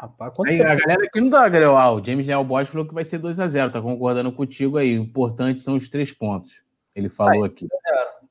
Rapaz, 0.00 0.32
aí, 0.46 0.62
a 0.62 0.76
galera 0.76 1.04
aqui 1.04 1.20
não 1.20 1.28
dá, 1.28 1.48
galera. 1.48 1.72
o 1.90 2.04
James 2.04 2.24
Leal 2.24 2.44
Bosch 2.44 2.68
falou 2.68 2.86
que 2.86 2.94
vai 2.94 3.02
ser 3.02 3.18
2x0, 3.18 3.72
tá 3.72 3.82
concordando 3.82 4.30
contigo 4.30 4.78
aí. 4.78 4.96
O 4.96 5.02
importante 5.02 5.58
são 5.58 5.76
os 5.76 5.88
três 5.88 6.12
pontos. 6.12 6.62
Ele 6.94 7.08
falou 7.08 7.42
aí, 7.42 7.50
aqui. 7.50 7.66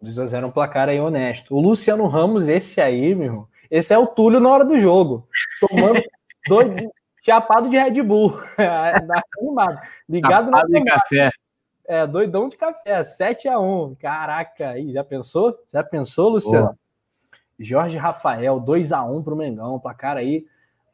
2x0 0.02 0.44
é 0.44 0.46
um 0.46 0.52
placar 0.52 0.88
aí 0.88 0.98
honesto. 0.98 1.54
O 1.54 1.60
Luciano 1.60 2.08
Ramos, 2.08 2.48
esse 2.48 2.80
aí, 2.80 3.14
meu 3.14 3.26
irmão, 3.26 3.48
esse 3.70 3.94
é 3.94 3.98
o 3.98 4.08
Túlio 4.08 4.40
na 4.40 4.48
hora 4.48 4.64
do 4.64 4.80
jogo. 4.80 5.28
Tomando 5.60 6.02
dois, 6.48 6.72
chapado 7.22 7.70
de 7.70 7.78
Red 7.78 8.02
Bull. 8.02 8.34
animado. 9.38 9.82
Ligado 10.08 10.46
chapado 10.46 10.72
de 10.72 10.84
café. 10.86 11.32
É, 11.86 12.08
doidão 12.08 12.48
de 12.48 12.56
café. 12.56 13.02
7x1. 13.02 13.98
Caraca, 13.98 14.70
aí, 14.70 14.94
já 14.94 15.04
pensou? 15.04 15.60
Já 15.70 15.84
pensou, 15.84 16.30
Luciano? 16.30 16.80
Jorge 17.60 17.98
Rafael, 17.98 18.62
2x1 18.62 19.22
pro 19.22 19.36
Mengão. 19.36 19.78
Placar 19.80 20.16
aí 20.16 20.46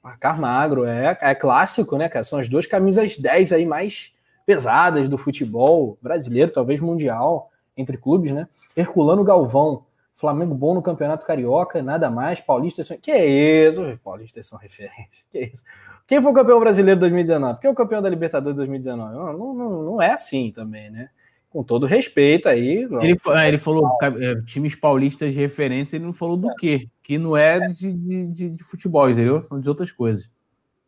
Placar 0.03 0.37
magro, 0.37 0.83
é, 0.83 1.17
é 1.21 1.33
clássico, 1.33 1.97
né, 1.97 2.09
cara? 2.09 2.25
São 2.25 2.37
as 2.37 2.49
duas 2.49 2.67
camisas 2.67 3.17
10 3.17 3.53
aí 3.53 3.65
mais 3.65 4.13
pesadas 4.45 5.07
do 5.07 5.17
futebol 5.17 5.97
brasileiro, 6.01 6.51
talvez 6.51 6.81
mundial, 6.81 7.49
entre 7.77 7.97
clubes, 7.97 8.33
né? 8.33 8.49
Herculano 8.75 9.23
Galvão, 9.23 9.85
Flamengo 10.13 10.53
bom 10.53 10.73
no 10.73 10.81
Campeonato 10.81 11.25
Carioca, 11.25 11.81
nada 11.81 12.09
mais. 12.09 12.41
Paulistas 12.41 12.87
são. 12.87 12.97
Que 12.97 13.15
isso? 13.15 13.97
Paulistas 14.03 14.45
são 14.45 14.59
referência. 14.59 15.25
Que 15.31 15.45
isso? 15.53 15.63
Quem 16.05 16.21
foi 16.21 16.31
o 16.31 16.35
campeão 16.35 16.59
brasileiro 16.59 16.97
de 16.97 17.01
2019? 17.01 17.59
Quem 17.61 17.69
é 17.69 17.71
o 17.71 17.75
campeão 17.75 18.01
da 18.01 18.09
Libertadores 18.09 18.55
de 18.55 18.57
2019? 18.57 19.15
Não, 19.15 19.53
não, 19.53 19.83
não 19.83 20.01
é 20.01 20.11
assim 20.11 20.51
também, 20.51 20.89
né? 20.89 21.09
Com 21.53 21.63
todo 21.63 21.85
respeito 21.85 22.49
aí. 22.49 22.87
Ele, 22.99 23.15
é, 23.27 23.47
ele 23.47 23.59
falou 23.59 23.95
é, 24.01 24.41
times 24.41 24.73
paulistas 24.73 25.33
de 25.33 25.39
referência, 25.39 25.95
ele 25.95 26.05
não 26.05 26.13
falou 26.13 26.35
do 26.35 26.49
é. 26.49 26.53
quê? 26.57 26.89
Que 27.03 27.19
não 27.19 27.37
é 27.37 27.59
de, 27.67 27.93
de, 27.93 28.49
de, 28.49 28.63
futebol, 28.63 29.07
entendeu? 29.07 29.43
São 29.43 29.61
de 29.61 29.69
outras 29.69 29.91
coisas. 29.91 30.27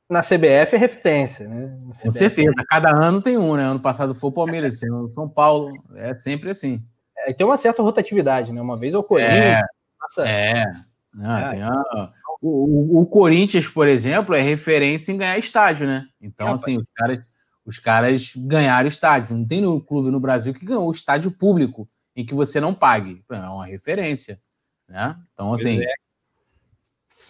Na 0.09 0.21
CBF 0.21 0.75
é 0.75 0.77
referência, 0.77 1.47
né? 1.47 1.77
Com 1.85 2.11
certeza, 2.11 2.53
cada 2.67 2.89
ano 2.89 3.21
tem 3.21 3.37
um, 3.37 3.55
né? 3.55 3.63
Ano 3.63 3.79
passado 3.79 4.15
foi 4.15 4.29
o 4.29 4.33
Palmeiras, 4.33 4.81
ano 4.83 5.09
São 5.09 5.29
Paulo, 5.29 5.71
é 5.95 6.15
sempre 6.15 6.49
assim. 6.49 6.83
É, 7.19 7.31
tem 7.31 7.45
uma 7.45 7.57
certa 7.57 7.83
rotatividade, 7.83 8.51
né? 8.51 8.59
Uma 8.59 8.77
vez 8.77 8.93
é 8.93 8.97
o 8.97 9.03
Corinthians. 9.03 9.37
É, 9.37 9.61
passa... 9.99 10.27
é. 10.27 10.65
Não, 11.13 11.37
é. 11.37 11.63
A... 11.63 12.11
o, 12.41 13.01
o, 13.01 13.05
Corinthians, 13.05 13.67
por 13.67 13.87
exemplo, 13.87 14.35
é 14.35 14.41
referência 14.41 15.11
em 15.11 15.17
ganhar 15.17 15.37
estádio, 15.37 15.87
né? 15.87 16.05
Então, 16.19 16.53
assim, 16.53 16.77
os 16.77 16.85
caras 16.95 17.19
os 17.65 17.79
caras 17.79 18.31
ganharam 18.35 18.87
estádio. 18.87 19.35
Não 19.35 19.45
tem 19.45 19.61
no 19.61 19.81
clube 19.81 20.11
no 20.11 20.19
Brasil 20.19 20.53
que 20.53 20.65
ganhou 20.65 20.91
estádio 20.91 21.31
público 21.31 21.89
em 22.15 22.25
que 22.25 22.35
você 22.35 22.59
não 22.59 22.73
pague. 22.73 23.23
É 23.29 23.37
uma 23.37 23.65
referência. 23.65 24.39
Né? 24.87 25.15
Então, 25.33 25.53
assim. 25.53 25.81
É. 25.81 25.93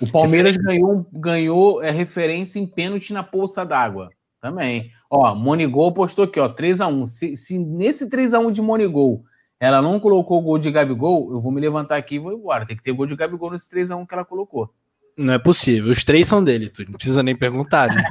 O 0.02 0.12
Palmeiras 0.12 0.58
ganhou, 0.58 1.08
ganhou 1.14 1.82
é, 1.82 1.90
referência 1.90 2.60
em 2.60 2.68
pênalti 2.68 3.14
na 3.14 3.24
poça 3.24 3.66
d'água. 3.66 4.10
Também. 4.42 4.92
Ó, 5.10 5.34
Monigol 5.34 5.94
postou 5.94 6.26
aqui, 6.26 6.40
ó, 6.40 6.54
3x1. 6.54 7.08
Se, 7.08 7.38
se 7.38 7.58
nesse 7.58 8.10
3x1 8.10 8.52
de 8.52 8.62
Monigol 8.62 9.24
ela 9.58 9.82
não 9.82 10.00
colocou 10.00 10.40
o 10.40 10.42
gol 10.42 10.60
de 10.60 10.70
Gabigol, 10.70 11.32
eu 11.32 11.40
vou 11.40 11.52
me 11.52 11.62
levantar 11.62 11.96
aqui 11.96 12.16
e 12.16 12.20
vou 12.20 12.34
embora. 12.34 12.66
Tem 12.66 12.76
que 12.76 12.84
ter 12.84 12.92
gol 12.92 13.08
de 13.08 13.16
Gabigol 13.16 13.52
nesse 13.52 13.70
3x1 13.70 14.06
que 14.06 14.14
ela 14.14 14.26
colocou. 14.26 14.70
Não 15.18 15.34
é 15.34 15.40
possível. 15.40 15.92
Os 15.92 16.04
três 16.04 16.28
são 16.28 16.44
dele, 16.44 16.70
tu 16.70 16.84
não 16.84 16.94
precisa 16.94 17.24
nem 17.24 17.36
perguntar, 17.36 17.88
né? 17.88 18.04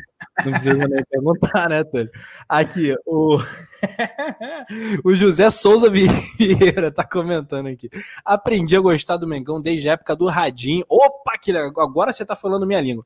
Não 0.44 0.52
precisa 0.52 0.74
nem 0.74 1.04
perguntar, 1.10 1.68
né, 1.68 1.84
Túlio? 1.84 2.10
Aqui, 2.48 2.94
o... 3.04 3.38
o 5.04 5.14
José 5.14 5.50
Souza 5.50 5.90
Vieira 5.90 6.90
tá 6.90 7.04
comentando 7.04 7.66
aqui. 7.66 7.90
Aprendi 8.24 8.74
a 8.74 8.80
gostar 8.80 9.18
do 9.18 9.28
Mengão 9.28 9.60
desde 9.60 9.88
a 9.88 9.92
época 9.92 10.16
do 10.16 10.26
Radinho. 10.28 10.84
Opa, 10.88 11.36
que 11.38 11.52
agora 11.52 12.10
você 12.10 12.24
tá 12.24 12.34
falando 12.34 12.66
minha 12.66 12.80
língua. 12.80 13.04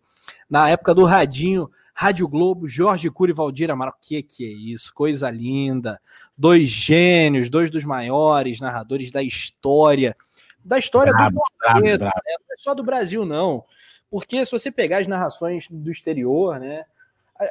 Na 0.48 0.68
época 0.68 0.94
do 0.94 1.04
Radinho, 1.04 1.68
Rádio 1.92 2.28
Globo, 2.28 2.68
Jorge 2.68 3.10
Cury 3.10 3.32
e 3.32 3.34
Valdir 3.34 3.68
Amaral. 3.68 3.96
Que 4.00 4.22
que 4.22 4.44
é 4.44 4.48
isso? 4.48 4.94
Coisa 4.94 5.28
linda. 5.28 6.00
Dois 6.36 6.68
gênios, 6.68 7.50
dois 7.50 7.68
dos 7.68 7.84
maiores 7.84 8.60
narradores 8.60 9.10
da 9.10 9.24
história. 9.24 10.16
Da 10.64 10.78
história 10.78 11.12
bravo, 11.12 11.34
do 11.34 11.40
planeta, 11.58 12.04
né? 12.04 12.10
Não 12.14 12.54
é 12.54 12.56
só 12.58 12.74
do 12.74 12.84
Brasil, 12.84 13.24
não. 13.24 13.64
Porque 14.10 14.44
se 14.44 14.50
você 14.50 14.70
pegar 14.70 14.98
as 14.98 15.06
narrações 15.06 15.68
do 15.70 15.90
exterior, 15.90 16.58
né? 16.58 16.84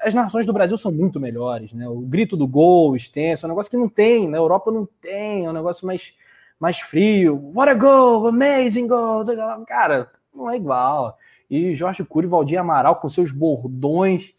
As 0.02 0.14
narrações 0.14 0.46
do 0.46 0.52
Brasil 0.52 0.76
são 0.78 0.92
muito 0.92 1.20
melhores, 1.20 1.72
né? 1.72 1.88
O 1.88 2.02
grito 2.02 2.36
do 2.36 2.48
gol 2.48 2.96
extenso, 2.96 3.46
é 3.46 3.48
um 3.48 3.52
negócio 3.52 3.72
que 3.72 3.78
não 3.78 3.88
tem, 3.88 4.28
na 4.28 4.38
Europa 4.38 4.70
não 4.70 4.88
tem, 5.02 5.46
é 5.46 5.50
um 5.50 5.54
negócio 5.54 5.88
mais, 5.88 6.14
mais 6.60 6.80
frio. 6.80 7.52
What 7.56 7.72
a 7.72 7.74
goal, 7.74 8.28
amazing 8.28 8.88
goal. 8.88 9.24
Cara, 9.66 10.12
não 10.34 10.50
é 10.50 10.58
igual. 10.58 11.18
E 11.50 11.74
Jorge 11.74 12.04
Cury, 12.04 12.28
Valdir 12.28 12.60
Amaral 12.60 12.98
com 12.98 13.08
seus 13.08 13.32
bordões. 13.32 14.34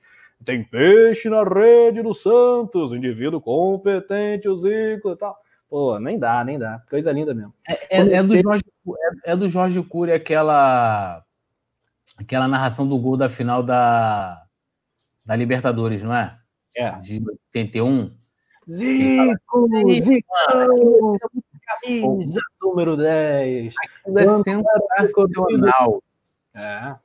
Tem 0.45 0.63
peixe 0.63 1.29
na 1.29 1.43
rede 1.43 2.03
do 2.03 2.15
Santos, 2.15 2.93
indivíduo 2.93 3.41
competente, 3.41 4.49
o 4.49 4.57
Zico 4.57 5.11
e 5.11 5.17
tal. 5.17 5.37
Pô, 5.69 5.99
nem 5.99 6.19
dá, 6.19 6.45
nem 6.45 6.59
dá. 6.59 6.83
Coisa 6.89 7.13
linda 7.13 7.35
mesmo. 7.35 7.53
É, 7.69 7.99
é, 7.99 8.13
é 8.17 8.23
do, 8.23 8.41
Jorge, 8.41 8.65
é, 9.25 9.33
é, 9.33 9.37
do 9.37 9.49
Jorge 9.49 9.83
Cury 9.83 10.13
aquela 10.13 11.25
aquela 12.19 12.49
narração 12.49 12.87
do 12.87 12.99
gol 12.99 13.17
da 13.17 13.31
final 13.31 13.63
da, 13.63 14.45
da 15.25 15.37
Libertadores, 15.37 16.03
não 16.03 16.15
é? 16.15 16.37
É. 16.77 16.91
De 17.01 17.23
81. 17.55 18.11
Zico, 18.69 19.69
Zico, 20.01 21.19
camisa 21.65 22.41
número 22.61 22.97
10. 22.97 23.75
Aquilo 23.83 24.19
é 24.19 24.27
sensacional. 24.27 26.03
É. 26.55 26.97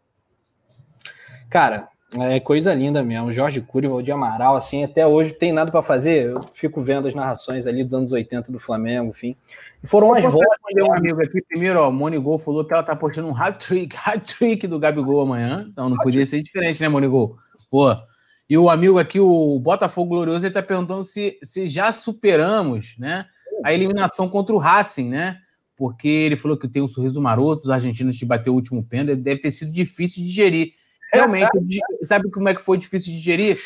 Cara, 1.49 1.89
é 2.19 2.39
coisa 2.39 2.73
linda 2.73 3.03
mesmo. 3.03 3.31
Jorge 3.31 3.61
Cury, 3.61 3.87
Valdir 3.87 4.13
Amaral, 4.13 4.55
assim, 4.55 4.83
até 4.83 5.05
hoje 5.05 5.33
tem 5.33 5.51
nada 5.51 5.71
para 5.71 5.81
fazer. 5.81 6.27
Eu 6.27 6.43
fico 6.53 6.81
vendo 6.81 7.07
as 7.07 7.15
narrações 7.15 7.65
ali 7.65 7.83
dos 7.83 7.93
anos 7.93 8.11
80 8.11 8.51
do 8.51 8.59
Flamengo, 8.59 9.09
enfim. 9.09 9.35
E 9.83 9.87
foram 9.87 10.13
as 10.13 10.23
voltas. 10.23 10.57
um 10.75 10.91
né? 10.91 10.97
amigo 10.97 11.21
aqui, 11.21 11.41
primeiro, 11.41 11.79
ó, 11.79 11.89
o 11.89 11.91
Monigol 11.91 12.37
falou 12.37 12.65
que 12.65 12.73
ela 12.73 12.83
tá 12.83 12.95
postando 12.95 13.27
um 13.27 13.35
hat-trick, 13.35 13.95
hat-trick 14.05 14.67
do 14.67 14.79
Gabigol 14.79 15.21
amanhã. 15.21 15.67
Então 15.71 15.89
não 15.89 15.97
podia 15.97 16.25
ser 16.25 16.43
diferente, 16.43 16.81
né, 16.81 16.87
Monigol? 16.87 17.37
Pô. 17.71 17.95
E 18.49 18.57
o 18.57 18.69
amigo 18.69 18.99
aqui, 18.99 19.19
o 19.19 19.57
Botafogo 19.59 20.09
Glorioso, 20.09 20.45
ele 20.45 20.53
tá 20.53 20.61
perguntando 20.61 21.03
se, 21.03 21.39
se 21.41 21.65
já 21.65 21.91
superamos, 21.91 22.95
né, 22.99 23.25
a 23.63 23.73
eliminação 23.73 24.29
contra 24.29 24.53
o 24.53 24.59
Racing, 24.59 25.09
né? 25.09 25.39
Porque 25.75 26.07
ele 26.07 26.35
falou 26.35 26.57
que 26.57 26.67
tem 26.67 26.81
um 26.81 26.87
sorriso 26.87 27.19
maroto, 27.19 27.63
os 27.63 27.71
argentinos 27.71 28.17
te 28.17 28.25
bateu 28.25 28.53
o 28.53 28.55
último 28.55 28.83
pênalti, 28.83 29.19
deve 29.19 29.41
ter 29.41 29.51
sido 29.51 29.71
difícil 29.71 30.21
de 30.21 30.29
digerir. 30.29 30.73
Realmente, 31.13 31.79
sabe 32.01 32.29
como 32.31 32.49
é 32.49 32.55
que 32.55 32.61
foi 32.61 32.77
difícil 32.77 33.11
de 33.11 33.19
digerir? 33.19 33.59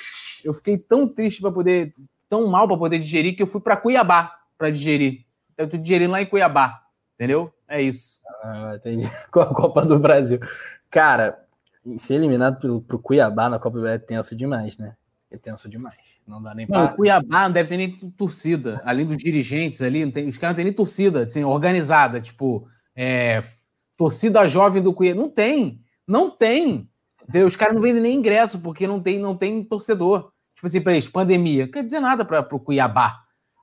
Eu 0.43 0.53
fiquei 0.53 0.77
tão 0.77 1.07
triste 1.07 1.41
para 1.41 1.51
poder, 1.51 1.93
tão 2.29 2.47
mal 2.47 2.67
para 2.67 2.77
poder 2.77 2.99
digerir 2.99 3.35
que 3.35 3.41
eu 3.41 3.47
fui 3.47 3.61
para 3.61 3.77
Cuiabá 3.77 4.33
para 4.57 4.69
digerir. 4.69 5.25
Eu 5.57 5.69
tô 5.69 5.77
digerindo 5.77 6.11
lá 6.11 6.21
em 6.21 6.25
Cuiabá, 6.25 6.81
entendeu? 7.15 7.51
É 7.67 7.81
isso. 7.81 8.19
Ah, 8.43 8.73
entendi. 8.75 9.05
Com 9.31 9.39
a 9.39 9.53
Copa 9.53 9.85
do 9.85 9.97
Brasil. 9.97 10.39
Cara, 10.89 11.39
ser 11.97 12.15
eliminado 12.15 12.59
pelo, 12.59 12.81
pro 12.81 12.99
Cuiabá 12.99 13.49
na 13.49 13.59
Copa 13.59 13.77
do 13.77 13.81
Brasil 13.83 13.95
é 13.95 14.05
tenso 14.05 14.35
demais, 14.35 14.77
né? 14.77 14.95
É 15.31 15.37
tenso 15.37 15.69
demais. 15.69 15.97
Não 16.25 16.41
dá 16.41 16.53
nem 16.53 16.67
para. 16.67 16.89
Cuiabá 16.89 17.47
não 17.47 17.53
deve 17.53 17.69
ter 17.69 17.77
nem 17.77 17.91
torcida. 18.11 18.81
Além 18.83 19.05
dos 19.05 19.17
dirigentes 19.17 19.81
ali, 19.81 20.09
tem, 20.11 20.27
os 20.27 20.37
caras 20.37 20.53
não 20.53 20.57
têm 20.57 20.65
nem 20.65 20.73
torcida 20.73 21.23
assim, 21.23 21.43
organizada, 21.43 22.21
tipo, 22.21 22.67
é, 22.95 23.43
torcida 23.97 24.47
jovem 24.47 24.81
do 24.81 24.93
Cuiabá. 24.93 25.21
Não 25.21 25.29
tem. 25.29 25.81
Não 26.07 26.29
tem. 26.29 26.89
Os 27.45 27.55
caras 27.55 27.75
não 27.75 27.81
vendem 27.81 28.01
nem 28.01 28.17
ingresso 28.17 28.59
porque 28.59 28.87
não 28.87 29.01
tem, 29.01 29.19
não 29.19 29.35
tem 29.35 29.63
torcedor. 29.63 30.31
Tipo 30.55 30.67
assim, 30.67 30.81
para 30.81 30.93
eles, 30.93 31.07
pandemia. 31.07 31.65
Não 31.65 31.71
quer 31.71 31.83
dizer 31.83 31.99
nada 31.99 32.25
para 32.25 32.47
o 32.51 32.59
Cuiabá. 32.59 33.19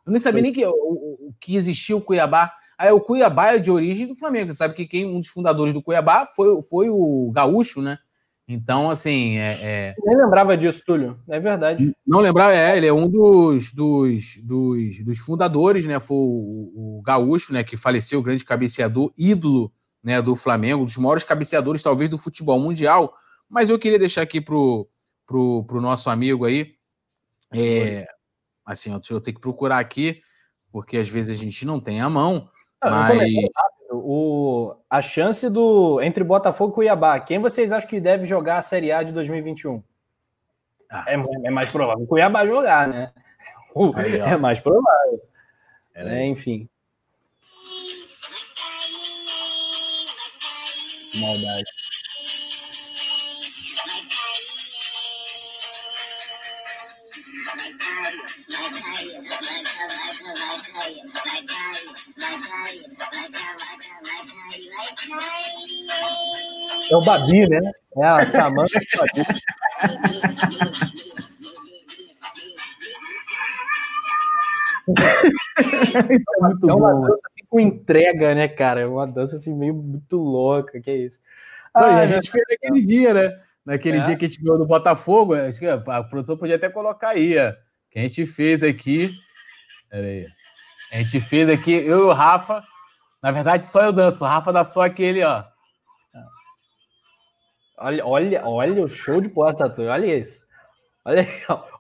Eu 0.07 0.13
nem 0.13 0.21
sabia 0.21 0.43
nem 0.43 0.53
que, 0.53 0.65
o, 0.65 0.71
o, 0.71 1.35
que 1.41 1.57
existia 1.57 1.97
o 1.97 2.01
Cuiabá. 2.01 2.53
Aí 2.79 2.91
o 2.93 3.01
Cuiabá 3.01 3.53
é 3.53 3.59
de 3.59 3.71
origem 3.71 4.07
do 4.07 4.15
Flamengo. 4.15 4.53
Você 4.53 4.59
sabe 4.59 4.75
que 4.75 4.87
quem, 4.87 5.07
um 5.07 5.19
dos 5.19 5.29
fundadores 5.29 5.73
do 5.73 5.83
Cuiabá 5.83 6.27
foi, 6.27 6.63
foi 6.63 6.91
o 6.91 7.31
Gaúcho, 7.33 7.81
né? 7.81 7.99
Então, 8.47 8.91
assim. 8.91 9.39
É, 9.39 9.59
é... 9.63 9.95
Nem 10.05 10.17
lembrava 10.17 10.57
disso, 10.57 10.83
Túlio. 10.85 11.19
É 11.29 11.41
verdade. 11.41 11.95
Não 12.07 12.21
lembrava, 12.21 12.53
é, 12.53 12.77
ele 12.77 12.87
é 12.87 12.93
um 12.93 13.09
dos, 13.09 13.73
dos, 13.73 14.37
dos, 14.43 15.05
dos 15.05 15.19
fundadores, 15.19 15.87
né? 15.87 15.99
Foi 15.99 16.17
o, 16.17 16.99
o, 16.99 17.03
Gaúcho, 17.03 17.53
né? 17.53 17.65
Que 17.65 17.77
faleceu, 17.77 18.21
o 18.21 18.23
grande 18.23 18.45
cabeceador, 18.45 19.13
ídolo 19.17 19.73
né, 20.03 20.21
do 20.21 20.37
Flamengo, 20.37 20.83
um 20.83 20.85
dos 20.85 20.99
maiores 20.99 21.25
cabeceadores, 21.25 21.83
talvez, 21.83 22.11
do 22.11 22.19
futebol 22.19 22.61
mundial. 22.61 23.15
Mas 23.55 23.71
eu 23.71 23.79
queria 23.79 24.01
deixar 24.01 24.21
aqui 24.21 24.41
pro, 24.41 24.89
pro, 25.25 25.63
pro 25.63 25.81
nosso 25.81 26.11
amigo 26.11 26.45
aí. 26.45 26.75
É, 27.55 28.05
assim, 28.67 28.91
eu, 28.91 29.01
eu 29.11 29.21
tenho 29.21 29.37
que 29.37 29.41
procurar 29.41 29.79
aqui, 29.79 30.21
porque 30.73 30.97
às 30.97 31.09
vezes 31.09 31.39
a 31.39 31.41
gente 31.41 31.65
não 31.65 31.79
tem 31.79 32.01
a 32.01 32.11
mão. 32.11 32.51
mas... 32.83 33.23
O, 33.93 34.75
a 34.91 35.01
chance 35.01 35.49
do 35.49 36.01
entre 36.03 36.25
Botafogo 36.25 36.73
e 36.73 36.75
Cuiabá, 36.75 37.21
quem 37.21 37.39
vocês 37.39 37.71
acham 37.71 37.89
que 37.89 38.01
deve 38.01 38.25
jogar 38.25 38.59
a 38.59 38.63
Série 38.63 38.91
A 38.91 39.05
de 39.05 39.13
2021? 39.13 39.81
Ah. 40.91 41.05
É, 41.07 41.15
é, 41.45 41.51
mais 41.51 41.71
provável 41.71 42.05
Cuiabá 42.09 42.45
jogar, 42.45 42.89
né? 42.89 43.13
Aí, 43.95 44.19
é 44.19 44.37
mais 44.37 44.59
provável. 44.59 45.23
É, 45.95 46.27
enfim. 46.27 46.69
Maldade. 51.21 51.85
É 66.91 66.97
o 66.97 67.01
Babi, 67.03 67.49
né? 67.49 67.61
É 67.97 68.07
a 68.07 68.27
Samanta 68.31 68.79
do 68.79 68.87
Babi. 68.99 69.23
é, 75.95 76.41
muito 76.41 76.71
é 76.71 76.75
uma 76.75 76.93
bom. 76.93 77.01
dança 77.03 77.23
assim 77.27 77.47
com 77.49 77.61
entrega, 77.61 78.35
né, 78.35 78.49
cara? 78.49 78.81
É 78.81 78.87
uma 78.87 79.07
dança 79.07 79.37
assim 79.37 79.55
meio 79.55 79.75
muito 79.75 80.17
louca, 80.19 80.81
que 80.81 80.91
é 80.91 80.97
isso. 80.97 81.19
Ah, 81.73 82.01
a 82.01 82.07
gente 82.07 82.31
fez 82.31 82.45
naquele 82.49 82.83
dia, 82.85 83.15
né? 83.15 83.41
Naquele 83.65 83.99
é. 83.99 84.05
dia 84.05 84.17
que 84.17 84.27
a 84.27 84.29
gente 84.29 84.43
ganhou 84.43 84.59
do 84.59 84.67
Botafogo, 84.67 85.35
acho 85.35 85.59
que 85.59 85.67
a 85.67 86.05
produção 86.05 86.37
podia 86.37 86.57
até 86.57 86.69
colocar 86.69 87.11
aí, 87.11 87.39
ó. 87.39 87.53
Que 87.91 87.99
a 87.99 88.03
gente 88.03 88.27
fez 88.27 88.63
aqui. 88.63 89.09
Pera 89.91 90.07
aí. 90.07 90.25
A 90.93 91.01
gente 91.01 91.21
fez 91.23 91.49
aqui, 91.49 91.73
eu 91.73 91.99
e 91.99 92.03
o 92.03 92.13
Rafa. 92.13 92.61
Na 93.25 93.31
verdade, 93.31 93.65
só 93.65 93.81
eu 93.81 93.91
danço. 93.91 94.23
O 94.23 94.27
Rafa 94.27 94.53
dá 94.53 94.65
só 94.65 94.83
aquele, 94.83 95.25
ó. 95.25 95.43
Olha, 97.79 98.07
olha, 98.07 98.47
olha 98.47 98.85
o 98.85 98.87
show 98.87 99.19
de 99.19 99.31
porta, 99.31 99.65
olha 99.79 100.19
isso. 100.19 100.45
Olha 101.07 101.23
aí, 101.23 101.29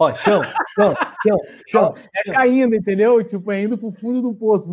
ó, 0.00 0.14
chão, 0.14 0.40
chão, 0.74 0.94
chão, 1.22 1.38
chão. 1.68 1.94
É 2.14 2.32
caindo, 2.32 2.74
entendeu? 2.74 3.22
Tipo, 3.28 3.52
é 3.52 3.62
indo 3.62 3.76
pro 3.76 3.92
fundo 3.92 4.22
do 4.22 4.34
poço. 4.34 4.70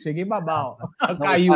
Cheguei 0.00 0.24
babal. 0.24 0.78
Caiu. 1.20 1.54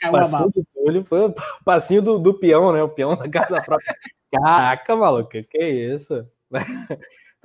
Caiu 0.00 0.12
passinho 0.12 0.50
do 0.50 0.66
Túlio 0.74 1.04
foi 1.04 1.20
o 1.26 1.34
passinho 1.64 2.02
do, 2.02 2.18
do 2.18 2.34
peão, 2.34 2.72
né? 2.72 2.82
O 2.82 2.88
peão 2.88 3.16
da 3.16 3.30
casa 3.30 3.62
própria. 3.62 3.94
Caraca, 4.32 4.96
maluco, 4.96 5.30
que 5.30 5.64
isso? 5.64 6.28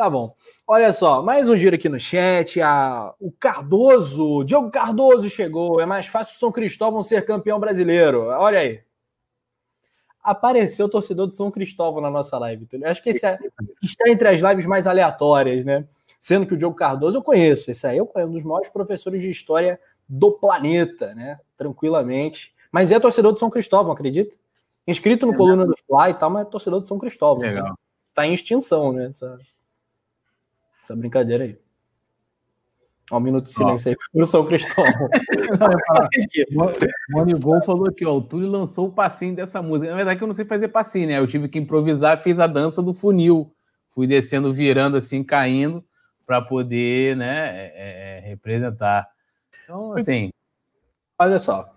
Tá 0.02 0.10
bom. 0.10 0.36
Olha 0.65 0.91
só, 0.91 1.22
mais 1.22 1.48
um 1.48 1.56
giro 1.56 1.76
aqui 1.76 1.88
no 1.88 1.99
chat. 1.99 2.60
A, 2.60 3.14
o 3.19 3.32
Cardoso, 3.32 4.44
Diogo 4.44 4.72
Cardoso 4.72 5.30
chegou. 5.30 5.80
É 5.80 5.86
mais 5.86 6.07
fácil 6.07 6.36
o 6.36 6.40
São 6.40 6.52
Cristóvão 6.52 7.03
ser 7.03 7.23
campeão 7.23 7.60
brasileiro. 7.60 8.23
Olha 8.23 8.57
aí. 8.57 8.82
Apareceu 10.23 10.88
o 10.88 10.90
torcedor 10.90 11.28
do 11.28 11.36
São 11.36 11.52
Cristóvão 11.52 12.02
na 12.02 12.10
nossa 12.10 12.36
live. 12.40 12.68
Acho 12.84 13.03
que 13.03 13.11
esse 13.11 13.23
é, 13.28 13.38
está 13.80 14.10
entre 14.10 14.28
as 14.28 14.40
lives 14.40 14.65
mais 14.65 14.88
aleatórias, 14.88 15.64
né? 15.64 15.86
Sendo 16.19 16.48
que 16.48 16.56
o 16.56 16.57
Diogo 16.57 16.76
Cardoso 16.76 17.19
eu 17.19 17.22
conheço. 17.22 17.69
Esse 17.69 17.86
aí 17.86 17.99
eu 17.99 18.07
conheço, 18.07 18.32
um 18.32 18.34
dos 18.34 18.44
maiores 18.44 18.69
professores 18.69 19.22
de 19.22 19.30
história 19.30 19.80
do 20.10 20.32
planeta, 20.32 21.14
né? 21.14 21.40
Tranquilamente. 21.56 22.56
Mas 22.72 22.91
é 22.91 22.99
torcedor 22.99 23.34
do 23.34 23.40
São 23.40 23.52
Cristóvão, 23.52 23.91
acredita? 23.91 24.36
Inscrito 24.88 25.28
no 25.28 25.34
é 25.34 25.38
Coluna 25.38 25.64
do 25.64 25.76
Fly 25.78 26.10
e 26.10 26.14
tal, 26.15 26.32
mas 26.32 26.48
é 26.48 26.49
torcedor 26.49 26.80
do 26.80 26.88
São 26.88 26.98
Cristóvão. 26.98 27.44
Legal. 27.44 27.78
Tá 28.15 28.26
em 28.26 28.34
extinção, 28.34 28.91
né? 28.91 29.06
Essa 29.06 29.38
essa 30.82 30.95
brincadeira 30.95 31.44
aí. 31.44 31.58
Ó, 33.12 33.18
um 33.18 33.20
minuto 33.20 33.45
de 33.45 33.53
silêncio 33.53 33.90
ó. 33.90 33.91
aí 33.91 33.98
pro 34.14 34.26
São 34.26 34.45
Cristóvão. 34.45 35.10
Monigol 37.10 37.62
falou 37.64 37.88
aqui, 37.88 38.06
ó. 38.06 38.16
O 38.16 38.22
Túlio 38.22 38.49
lançou 38.49 38.88
o 38.88 38.91
passinho 38.91 39.36
dessa 39.36 39.62
música. 39.62 39.90
Na 39.90 39.98
verdade, 39.98 40.22
eu 40.22 40.28
não 40.28 40.34
sei 40.34 40.45
fazer 40.45 40.70
passinho, 40.70 41.08
né? 41.08 41.20
Eu 41.20 41.28
tive 41.28 41.49
que 41.49 41.60
improvisar, 41.60 42.22
fiz 42.22 42.40
a 42.40 42.48
dança 42.48 42.82
do 42.82 42.94
funil. 42.94 43.53
Fui 43.94 44.08
descendo, 44.08 44.53
virando 44.53 44.95
assim, 44.95 45.24
caindo, 45.24 45.84
para 46.26 46.41
poder, 46.41 47.18
né, 47.18 47.49
é, 47.49 47.74
é, 47.76 48.18
é, 48.18 48.30
representar. 48.30 49.06
Então, 49.66 49.98
assim. 49.98 50.32
Olha 51.20 51.40
só. 51.41 51.70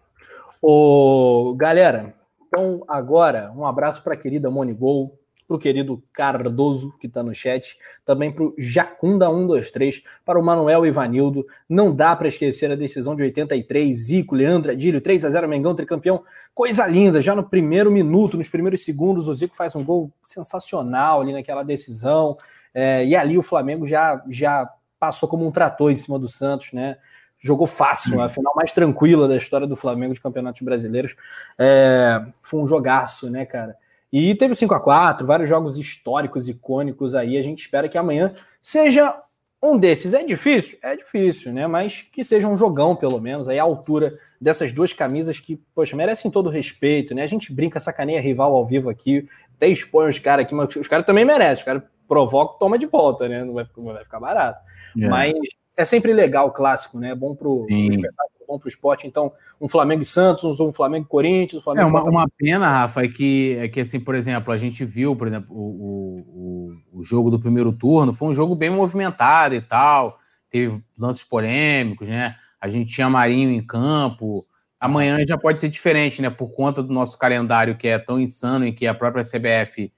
O... 0.63 1.55
Galera, 1.59 2.15
então 2.47 2.85
agora, 2.87 3.53
um 3.55 3.67
abraço 3.67 4.03
para 4.03 4.15
a 4.15 4.17
querida 4.17 4.51
Monigol 4.51 5.19
para 5.55 5.57
o 5.57 5.59
querido 5.59 6.03
Cardoso, 6.13 6.93
que 6.99 7.07
está 7.07 7.23
no 7.23 7.35
chat, 7.35 7.79
também 8.05 8.33
para 8.33 8.45
o 8.45 8.55
Jacunda123, 8.57 10.03
para 10.25 10.39
o 10.39 10.45
Manuel 10.45 10.85
Ivanildo. 10.85 11.47
Não 11.69 11.95
dá 11.95 12.15
para 12.17 12.29
esquecer 12.29 12.71
a 12.71 12.75
decisão 12.75 13.15
de 13.15 13.23
83, 13.23 13.95
Zico, 13.95 14.35
Leandro, 14.35 14.73
Adílio, 14.73 15.01
3 15.01 15.25
a 15.25 15.31
0 15.31 15.49
Mengão, 15.49 15.75
tricampeão. 15.75 16.23
Coisa 16.53 16.87
linda, 16.87 17.21
já 17.21 17.35
no 17.35 17.45
primeiro 17.45 17.91
minuto, 17.91 18.37
nos 18.37 18.49
primeiros 18.49 18.85
segundos, 18.85 19.29
o 19.29 19.35
Zico 19.35 19.55
faz 19.55 19.75
um 19.77 19.85
gol 19.85 20.11
sensacional 20.23 21.21
ali 21.21 21.33
naquela 21.33 21.63
decisão. 21.63 22.37
É, 22.73 23.05
e 23.05 23.15
ali 23.15 23.39
o 23.39 23.43
Flamengo 23.43 23.87
já, 23.87 24.23
já 24.29 24.69
passou 24.99 25.29
como 25.29 25.47
um 25.47 25.53
trator 25.53 25.91
em 25.93 25.97
cima 25.97 26.19
do 26.19 26.29
Santos, 26.29 26.73
né? 26.73 26.97
Jogou 27.39 27.67
fácil, 27.67 28.23
a 28.23 28.29
final 28.29 28.55
mais 28.57 28.73
tranquila 28.73 29.29
da 29.29 29.37
história 29.37 29.67
do 29.67 29.77
Flamengo 29.77 30.15
de 30.15 30.21
campeonatos 30.21 30.63
brasileiros. 30.63 31.15
É, 31.59 32.25
foi 32.41 32.61
um 32.61 32.67
jogaço, 32.67 33.29
né, 33.29 33.45
cara? 33.45 33.77
E 34.16 34.32
teve 34.32 34.53
o 34.53 34.57
5 34.57 34.73
a 34.73 34.78
4 34.78 35.27
vários 35.27 35.49
jogos 35.49 35.77
históricos, 35.77 36.49
icônicos 36.49 37.16
aí. 37.16 37.36
A 37.36 37.43
gente 37.43 37.62
espera 37.62 37.89
que 37.89 37.99
amanhã 37.99 38.32
seja 38.62 39.12
um 39.61 39.77
desses. 39.77 40.15
É 40.15 40.23
difícil? 40.23 40.78
É 40.81 40.95
difícil, 40.95 41.53
né? 41.53 41.66
Mas 41.66 42.03
que 42.03 42.23
seja 42.23 42.47
um 42.47 42.57
jogão, 42.57 42.95
pelo 42.95 43.20
menos, 43.20 43.49
aí 43.49 43.59
a 43.59 43.65
altura 43.65 44.16
dessas 44.41 44.70
duas 44.70 44.93
camisas 44.93 45.41
que, 45.41 45.57
poxa, 45.74 45.97
merecem 45.97 46.31
todo 46.31 46.47
o 46.47 46.51
respeito, 46.51 47.12
né? 47.12 47.24
A 47.24 47.27
gente 47.27 47.53
brinca, 47.53 47.81
sacaneia 47.81 48.20
rival 48.20 48.55
ao 48.55 48.65
vivo 48.65 48.89
aqui, 48.89 49.28
até 49.57 49.66
expõe 49.66 50.09
os 50.09 50.20
caras 50.20 50.45
aqui, 50.45 50.55
mas 50.55 50.77
os 50.77 50.86
caras 50.86 51.05
também 51.05 51.24
merecem. 51.24 51.55
Os 51.55 51.65
caras 51.65 51.82
provocam, 52.07 52.57
toma 52.57 52.78
de 52.78 52.86
volta, 52.86 53.28
né? 53.28 53.43
Não 53.43 53.55
vai, 53.55 53.66
não 53.77 53.93
vai 53.93 54.05
ficar 54.05 54.20
barato. 54.20 54.62
É. 54.97 55.09
Mas 55.09 55.35
é 55.77 55.85
sempre 55.85 56.12
legal 56.12 56.47
o 56.47 56.53
clássico, 56.53 57.01
né? 57.01 57.11
É 57.11 57.15
bom 57.16 57.35
pro, 57.35 57.66
pro 57.66 57.74
espetáculo 57.74 58.34
bom 58.47 58.59
para 58.59 58.66
o 58.66 58.69
esporte. 58.69 59.07
Então, 59.07 59.33
um 59.61 59.69
Flamengo 59.69 60.03
e 60.03 60.05
Santos, 60.05 60.61
um 60.61 60.73
Flamengo 60.73 61.07
e 61.07 61.09
Corinthians, 61.09 61.61
um 61.61 61.65
Flamengo. 61.65 61.89
É 61.89 61.91
uma, 61.91 62.03
uma 62.03 62.29
pena, 62.37 62.69
Rafa, 62.69 63.05
é 63.05 63.09
que, 63.09 63.57
é 63.59 63.69
que, 63.69 63.81
assim, 63.81 64.01
por 64.01 64.15
exemplo, 64.15 64.53
a 64.53 64.57
gente 64.57 64.85
viu, 64.85 65.16
por 65.16 65.29
exemplo, 65.29 65.55
o, 65.55 66.73
o, 66.93 67.01
o 67.01 67.05
jogo 67.05 67.31
do 67.31 67.41
primeiro 67.41 67.73
turno, 67.73 68.12
foi 68.12 68.29
um 68.29 68.35
jogo 68.35 68.55
bem 68.55 68.71
movimentado 68.71 69.55
e 69.55 69.61
tal, 69.61 70.19
teve 70.51 70.83
lances 70.99 71.23
polêmicos, 71.23 72.09
né? 72.09 72.37
A 72.61 72.69
gente 72.69 72.91
tinha 72.91 73.11
Marinho 73.11 73.51
em 73.51 73.65
campo. 73.65 74.47
Amanhã 74.81 75.19
já 75.27 75.37
pode 75.37 75.61
ser 75.61 75.69
diferente, 75.69 76.23
né? 76.23 76.31
Por 76.31 76.49
conta 76.55 76.83
do 76.83 76.93
nosso 76.93 77.19
calendário 77.19 77.77
que 77.77 77.89
é 77.89 77.99
tão 77.99 78.19
insano 78.19 78.66
e 78.66 78.73
que 78.73 78.87
a 78.87 78.95
própria 78.95 79.23
CBF 79.23 79.93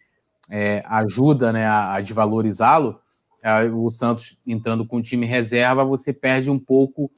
é, 0.50 0.82
ajuda 0.86 1.52
né, 1.52 1.66
a, 1.66 1.94
a 1.94 2.00
desvalorizá-lo. 2.00 3.00
É, 3.42 3.64
o 3.64 3.88
Santos 3.90 4.38
entrando 4.46 4.86
com 4.86 4.96
o 4.96 5.02
time 5.02 5.26
reserva, 5.26 5.84
você 5.84 6.12
perde 6.12 6.50
um 6.50 6.58
pouco 6.58 7.10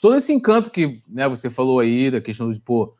todo 0.00 0.16
esse 0.16 0.32
encanto 0.32 0.70
que 0.70 1.02
né, 1.08 1.28
você 1.28 1.50
falou 1.50 1.80
aí, 1.80 2.10
da 2.10 2.20
questão 2.20 2.52
de 2.52 2.60
pô, 2.60 2.94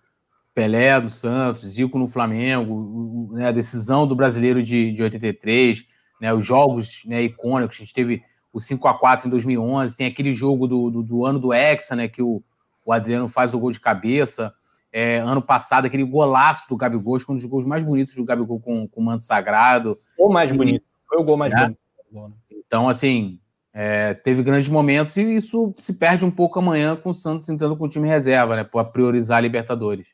Pelé 0.55 1.01
do 1.01 1.11
Santos, 1.11 1.69
Zico 1.69 1.99
no 1.99 2.09
Flamengo, 2.09 3.31
né, 3.33 3.49
a 3.49 3.53
decisão 3.53 4.07
do 4.07 4.17
brasileiro 4.17 4.63
de, 4.63 4.93
de 4.93 5.03
83, 5.03 5.85
né, 6.21 6.33
os 6.33 6.45
jogos 6.45 7.03
né, 7.05 7.23
icônicos, 7.23 7.77
a 7.77 7.81
gente 7.81 7.93
teve 7.93 8.23
o 8.53 8.61
5 8.61 8.89
a 8.89 8.95
4 8.95 9.29
em 9.29 9.31
2011, 9.31 9.97
tem 9.97 10.07
aquele 10.07 10.33
jogo 10.33 10.67
do, 10.67 10.91
do, 10.91 11.03
do 11.03 11.27
ano 11.27 11.39
do 11.39 11.53
Hexa, 11.53 11.95
né, 11.95 12.09
que 12.09 12.23
o, 12.23 12.43
o 12.85 12.93
Adriano 12.93 13.29
faz 13.29 13.53
o 13.53 13.59
gol 13.59 13.71
de 13.71 13.81
cabeça, 13.81 14.55
é, 14.91 15.19
ano 15.19 15.43
passado, 15.43 15.85
aquele 15.85 16.05
golaço 16.05 16.67
do 16.71 16.77
Gabigol, 16.77 17.19
um 17.29 17.35
dos 17.35 17.45
gols 17.45 17.67
mais 17.67 17.85
bonitos 17.85 18.15
do 18.15 18.25
Gabigol 18.25 18.59
com, 18.59 18.89
com 18.89 19.01
o 19.01 19.05
manto 19.05 19.27
sagrado. 19.27 19.95
O 20.19 20.31
mais 20.31 20.51
bonito, 20.53 20.83
foi 21.07 21.19
o 21.21 21.25
gol 21.25 21.37
mais 21.37 21.53
né? 21.53 21.75
bonito. 22.11 22.37
Então, 22.67 22.89
assim, 22.89 23.39
é, 23.79 24.15
teve 24.15 24.43
grandes 24.43 24.71
momentos 24.71 25.19
e 25.19 25.37
isso 25.37 25.75
se 25.77 25.99
perde 25.99 26.25
um 26.25 26.31
pouco 26.31 26.59
amanhã 26.59 26.97
com 26.97 27.11
o 27.11 27.15
Santos 27.15 27.47
entrando 27.51 27.77
com 27.77 27.85
o 27.85 27.89
time 27.91 28.09
reserva, 28.09 28.57
né? 28.57 28.65
Para 28.65 28.87
priorizar 28.87 29.37
a 29.37 29.41
Libertadores. 29.43 30.07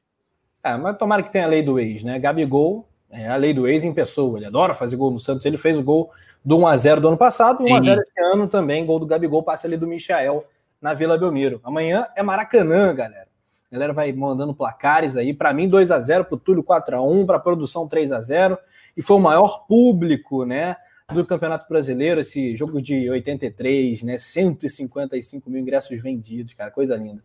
É, 0.64 0.76
mas 0.76 0.98
tomara 0.98 1.22
que 1.22 1.30
tenha 1.30 1.44
a 1.44 1.48
lei 1.48 1.62
do 1.62 1.78
ex, 1.78 2.02
né? 2.02 2.18
Gabigol 2.18 2.89
é 3.09 3.28
a 3.28 3.36
lei 3.36 3.55
do 3.55 3.68
ex 3.68 3.84
em 3.84 3.94
pessoa. 3.94 4.36
Ele 4.36 4.47
adora 4.47 4.74
fazer 4.74 4.97
gol 4.97 5.12
no 5.12 5.20
Santos. 5.20 5.47
Ele 5.47 5.56
fez 5.56 5.78
o 5.78 5.82
gol 5.84 6.10
do 6.44 6.59
1x0 6.59 6.98
do 6.98 7.06
ano 7.06 7.16
passado, 7.16 7.62
1x0 7.62 8.01
esse 8.01 8.20
ano 8.32 8.48
também. 8.48 8.84
Gol 8.84 8.98
do 8.98 9.06
Gabigol 9.06 9.44
passa 9.44 9.68
ali 9.68 9.76
do 9.76 9.86
Michael 9.86 10.44
na 10.80 10.93
Vila 10.93 11.16
Belmiro. 11.16 11.60
Amanhã 11.62 12.09
é 12.16 12.22
Maracanã, 12.22 12.93
galera. 12.93 13.28
A 13.70 13.74
galera 13.74 13.93
vai 13.93 14.12
mandando 14.12 14.52
placares 14.52 15.16
aí. 15.16 15.32
Para 15.32 15.55
mim, 15.55 15.68
2 15.68 15.93
x 15.93 16.05
0 16.06 16.24
para 16.24 16.34
o 16.34 16.39
Túlio 16.39 16.64
4 16.64 16.97
x 16.97 17.05
1 17.05 17.26
para 17.26 17.36
a 17.36 17.40
produção 17.40 17.86
3 17.86 18.10
x 18.10 18.26
0 18.26 18.59
E 18.97 19.02
foi 19.02 19.18
o 19.18 19.20
maior 19.20 19.66
público, 19.68 20.44
né? 20.44 20.74
Do 21.12 21.26
Campeonato 21.26 21.68
Brasileiro, 21.68 22.20
esse 22.20 22.55
jogo 22.56 22.80
de 22.80 23.09
83, 23.10 24.02
né? 24.02 24.16
155 24.16 25.51
mil 25.51 25.60
ingressos 25.60 26.01
vendidos, 26.01 26.55
cara, 26.55 26.70
coisa 26.70 26.97
linda. 26.97 27.22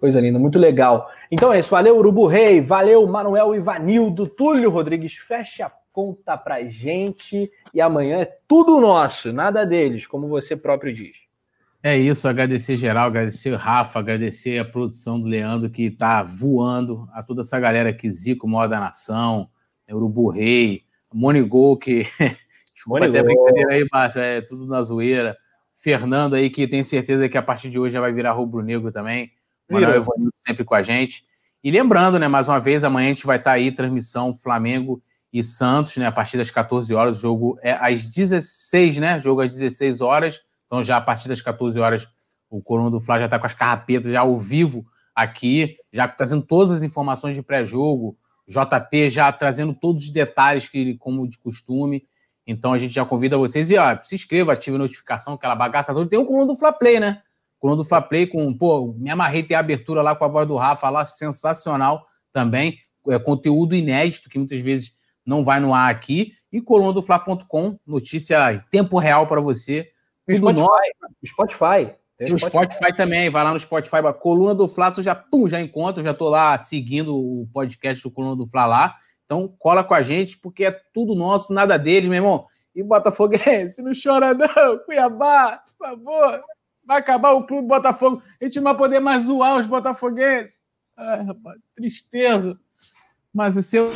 Coisa 0.00 0.20
linda, 0.20 0.38
muito 0.38 0.58
legal. 0.58 1.10
Então 1.30 1.52
é 1.52 1.58
isso, 1.58 1.70
valeu 1.70 1.96
Urubu 1.98 2.26
Rei, 2.26 2.60
valeu 2.60 3.06
Manuel 3.06 3.54
Ivanildo, 3.54 4.26
Túlio 4.26 4.70
Rodrigues, 4.70 5.16
fecha 5.16 5.66
a 5.66 5.72
conta 5.92 6.36
pra 6.38 6.64
gente 6.64 7.50
e 7.74 7.80
amanhã 7.80 8.20
é 8.20 8.38
tudo 8.46 8.80
nosso, 8.80 9.32
nada 9.32 9.66
deles, 9.66 10.06
como 10.06 10.28
você 10.28 10.56
próprio 10.56 10.92
diz. 10.92 11.18
É 11.82 11.98
isso, 11.98 12.28
agradecer 12.28 12.76
geral, 12.76 13.06
agradecer 13.06 13.54
Rafa, 13.54 13.98
agradecer 13.98 14.58
a 14.58 14.64
produção 14.64 15.20
do 15.20 15.26
Leandro 15.26 15.70
que 15.70 15.90
tá 15.90 16.22
voando, 16.22 17.08
a 17.12 17.22
toda 17.22 17.42
essa 17.42 17.58
galera 17.58 17.88
aqui, 17.90 18.10
Zico, 18.10 18.46
Moda 18.46 18.78
Nação, 18.78 19.48
Urubu 19.90 20.28
Rei, 20.28 20.84
Monigol, 21.12 21.76
que 21.76 22.06
Desculpa 22.80 23.04
até 23.04 23.22
brincadeira 23.22 23.74
aí, 23.74 23.86
Márcio, 23.92 24.22
é 24.22 24.40
tudo 24.40 24.66
na 24.66 24.80
zoeira. 24.80 25.36
Fernando 25.76 26.34
aí, 26.34 26.48
que 26.48 26.66
tem 26.66 26.82
certeza 26.82 27.28
que 27.28 27.36
a 27.36 27.42
partir 27.42 27.68
de 27.68 27.78
hoje 27.78 27.92
já 27.92 28.00
vai 28.00 28.12
virar 28.12 28.32
rubro-negro 28.32 28.90
também. 28.90 29.30
Manuel 29.70 29.96
Evanildo 29.96 30.32
sempre 30.34 30.64
com 30.64 30.74
a 30.74 30.82
gente. 30.82 31.24
E 31.62 31.70
lembrando, 31.70 32.18
né, 32.18 32.26
mais 32.26 32.48
uma 32.48 32.58
vez, 32.58 32.82
amanhã 32.82 33.10
a 33.10 33.12
gente 33.12 33.26
vai 33.26 33.36
estar 33.36 33.50
tá 33.50 33.56
aí, 33.56 33.70
transmissão 33.70 34.34
Flamengo 34.34 35.02
e 35.30 35.42
Santos, 35.42 35.96
né, 35.98 36.06
a 36.06 36.12
partir 36.12 36.38
das 36.38 36.50
14 36.50 36.92
horas, 36.94 37.18
o 37.18 37.20
jogo 37.20 37.58
é 37.62 37.72
às 37.72 38.06
16, 38.06 38.96
né, 38.96 39.20
jogo 39.20 39.42
às 39.42 39.52
16 39.52 40.00
horas, 40.00 40.40
então 40.66 40.82
já 40.82 40.96
a 40.96 41.00
partir 41.00 41.28
das 41.28 41.40
14 41.42 41.78
horas 41.78 42.08
o 42.48 42.62
Corona 42.62 42.90
do 42.90 43.00
Fla 43.00 43.18
já 43.18 43.26
está 43.26 43.38
com 43.38 43.46
as 43.46 43.54
carrapetas 43.54 44.10
já 44.10 44.20
ao 44.20 44.36
vivo 44.38 44.84
aqui, 45.14 45.76
já 45.92 46.08
trazendo 46.08 46.42
todas 46.42 46.70
as 46.70 46.82
informações 46.82 47.36
de 47.36 47.42
pré-jogo, 47.42 48.16
JP 48.48 49.10
já 49.10 49.30
trazendo 49.30 49.72
todos 49.74 50.04
os 50.04 50.10
detalhes 50.10 50.68
que 50.68 50.96
como 50.96 51.28
de 51.28 51.38
costume, 51.38 52.04
então 52.50 52.72
a 52.72 52.78
gente 52.78 52.92
já 52.92 53.04
convida 53.04 53.38
vocês 53.38 53.70
e 53.70 53.78
ó, 53.78 53.96
se 54.02 54.14
inscreva, 54.14 54.52
ative 54.52 54.76
a 54.76 54.80
notificação, 54.80 55.34
aquela 55.34 55.54
bagaça 55.54 55.94
toda. 55.94 56.10
Tem 56.10 56.18
um 56.18 56.24
coluna 56.24 56.46
do 56.46 56.56
Fla 56.56 56.72
Play, 56.72 56.98
né? 56.98 57.22
Coluna 57.58 57.82
do 57.82 57.88
Fla 57.88 58.02
Play 58.02 58.26
com, 58.26 58.52
pô, 58.52 58.94
me 58.98 59.10
amarrei 59.10 59.42
ter 59.42 59.54
a 59.54 59.60
abertura 59.60 60.02
lá 60.02 60.16
com 60.16 60.24
a 60.24 60.28
voz 60.28 60.48
do 60.48 60.56
Rafa 60.56 60.88
lá, 60.90 61.04
sensacional 61.04 62.06
também. 62.32 62.78
É 63.08 63.18
conteúdo 63.18 63.74
inédito 63.74 64.28
que 64.28 64.38
muitas 64.38 64.60
vezes 64.60 64.96
não 65.24 65.44
vai 65.44 65.60
no 65.60 65.72
ar 65.72 65.90
aqui. 65.90 66.34
E 66.52 66.60
coluna 66.60 66.92
do 66.92 67.02
Fla.com, 67.02 67.78
notícia 67.86 68.52
em 68.52 68.60
tempo 68.70 68.98
real 68.98 69.26
para 69.26 69.40
você. 69.40 69.88
Spotify. 70.28 70.66
Spotify. 71.24 71.94
Tem 72.16 72.34
o 72.34 72.38
Spotify. 72.38 72.74
Spotify. 72.74 72.96
também, 72.96 73.30
vai 73.30 73.44
lá 73.44 73.52
no 73.52 73.60
Spotify, 73.60 73.98
coluna 74.20 74.54
do 74.54 74.68
Fla, 74.68 74.90
tu 74.90 75.02
já, 75.02 75.14
pum, 75.14 75.48
já 75.48 75.60
encontra, 75.60 76.02
já 76.02 76.12
tô 76.12 76.28
lá 76.28 76.58
seguindo 76.58 77.16
o 77.16 77.48
podcast 77.52 78.02
do 78.02 78.10
Coluna 78.10 78.36
do 78.36 78.46
Fla 78.46 78.66
lá. 78.66 78.96
Então, 79.30 79.46
cola 79.60 79.84
com 79.84 79.94
a 79.94 80.02
gente, 80.02 80.36
porque 80.36 80.64
é 80.64 80.72
tudo 80.92 81.14
nosso, 81.14 81.54
nada 81.54 81.78
deles, 81.78 82.08
meu 82.08 82.16
irmão. 82.16 82.46
E 82.74 82.82
Botafoguense, 82.82 83.80
não 83.80 83.92
chora 83.94 84.34
não, 84.34 84.78
Cuiabá, 84.84 85.62
por 85.78 85.86
favor. 85.86 86.42
Vai 86.84 86.98
acabar 86.98 87.30
o 87.30 87.46
clube 87.46 87.68
Botafogo. 87.68 88.20
A 88.40 88.44
gente 88.44 88.56
não 88.56 88.64
vai 88.64 88.76
poder 88.76 88.98
mais 88.98 89.26
zoar 89.26 89.60
os 89.60 89.66
botafoguenses. 89.66 90.58
Ai, 90.96 91.22
rapaz, 91.22 91.60
tristeza. 91.76 92.58
Mas 93.32 93.56
o 93.56 93.62
seu. 93.62 93.92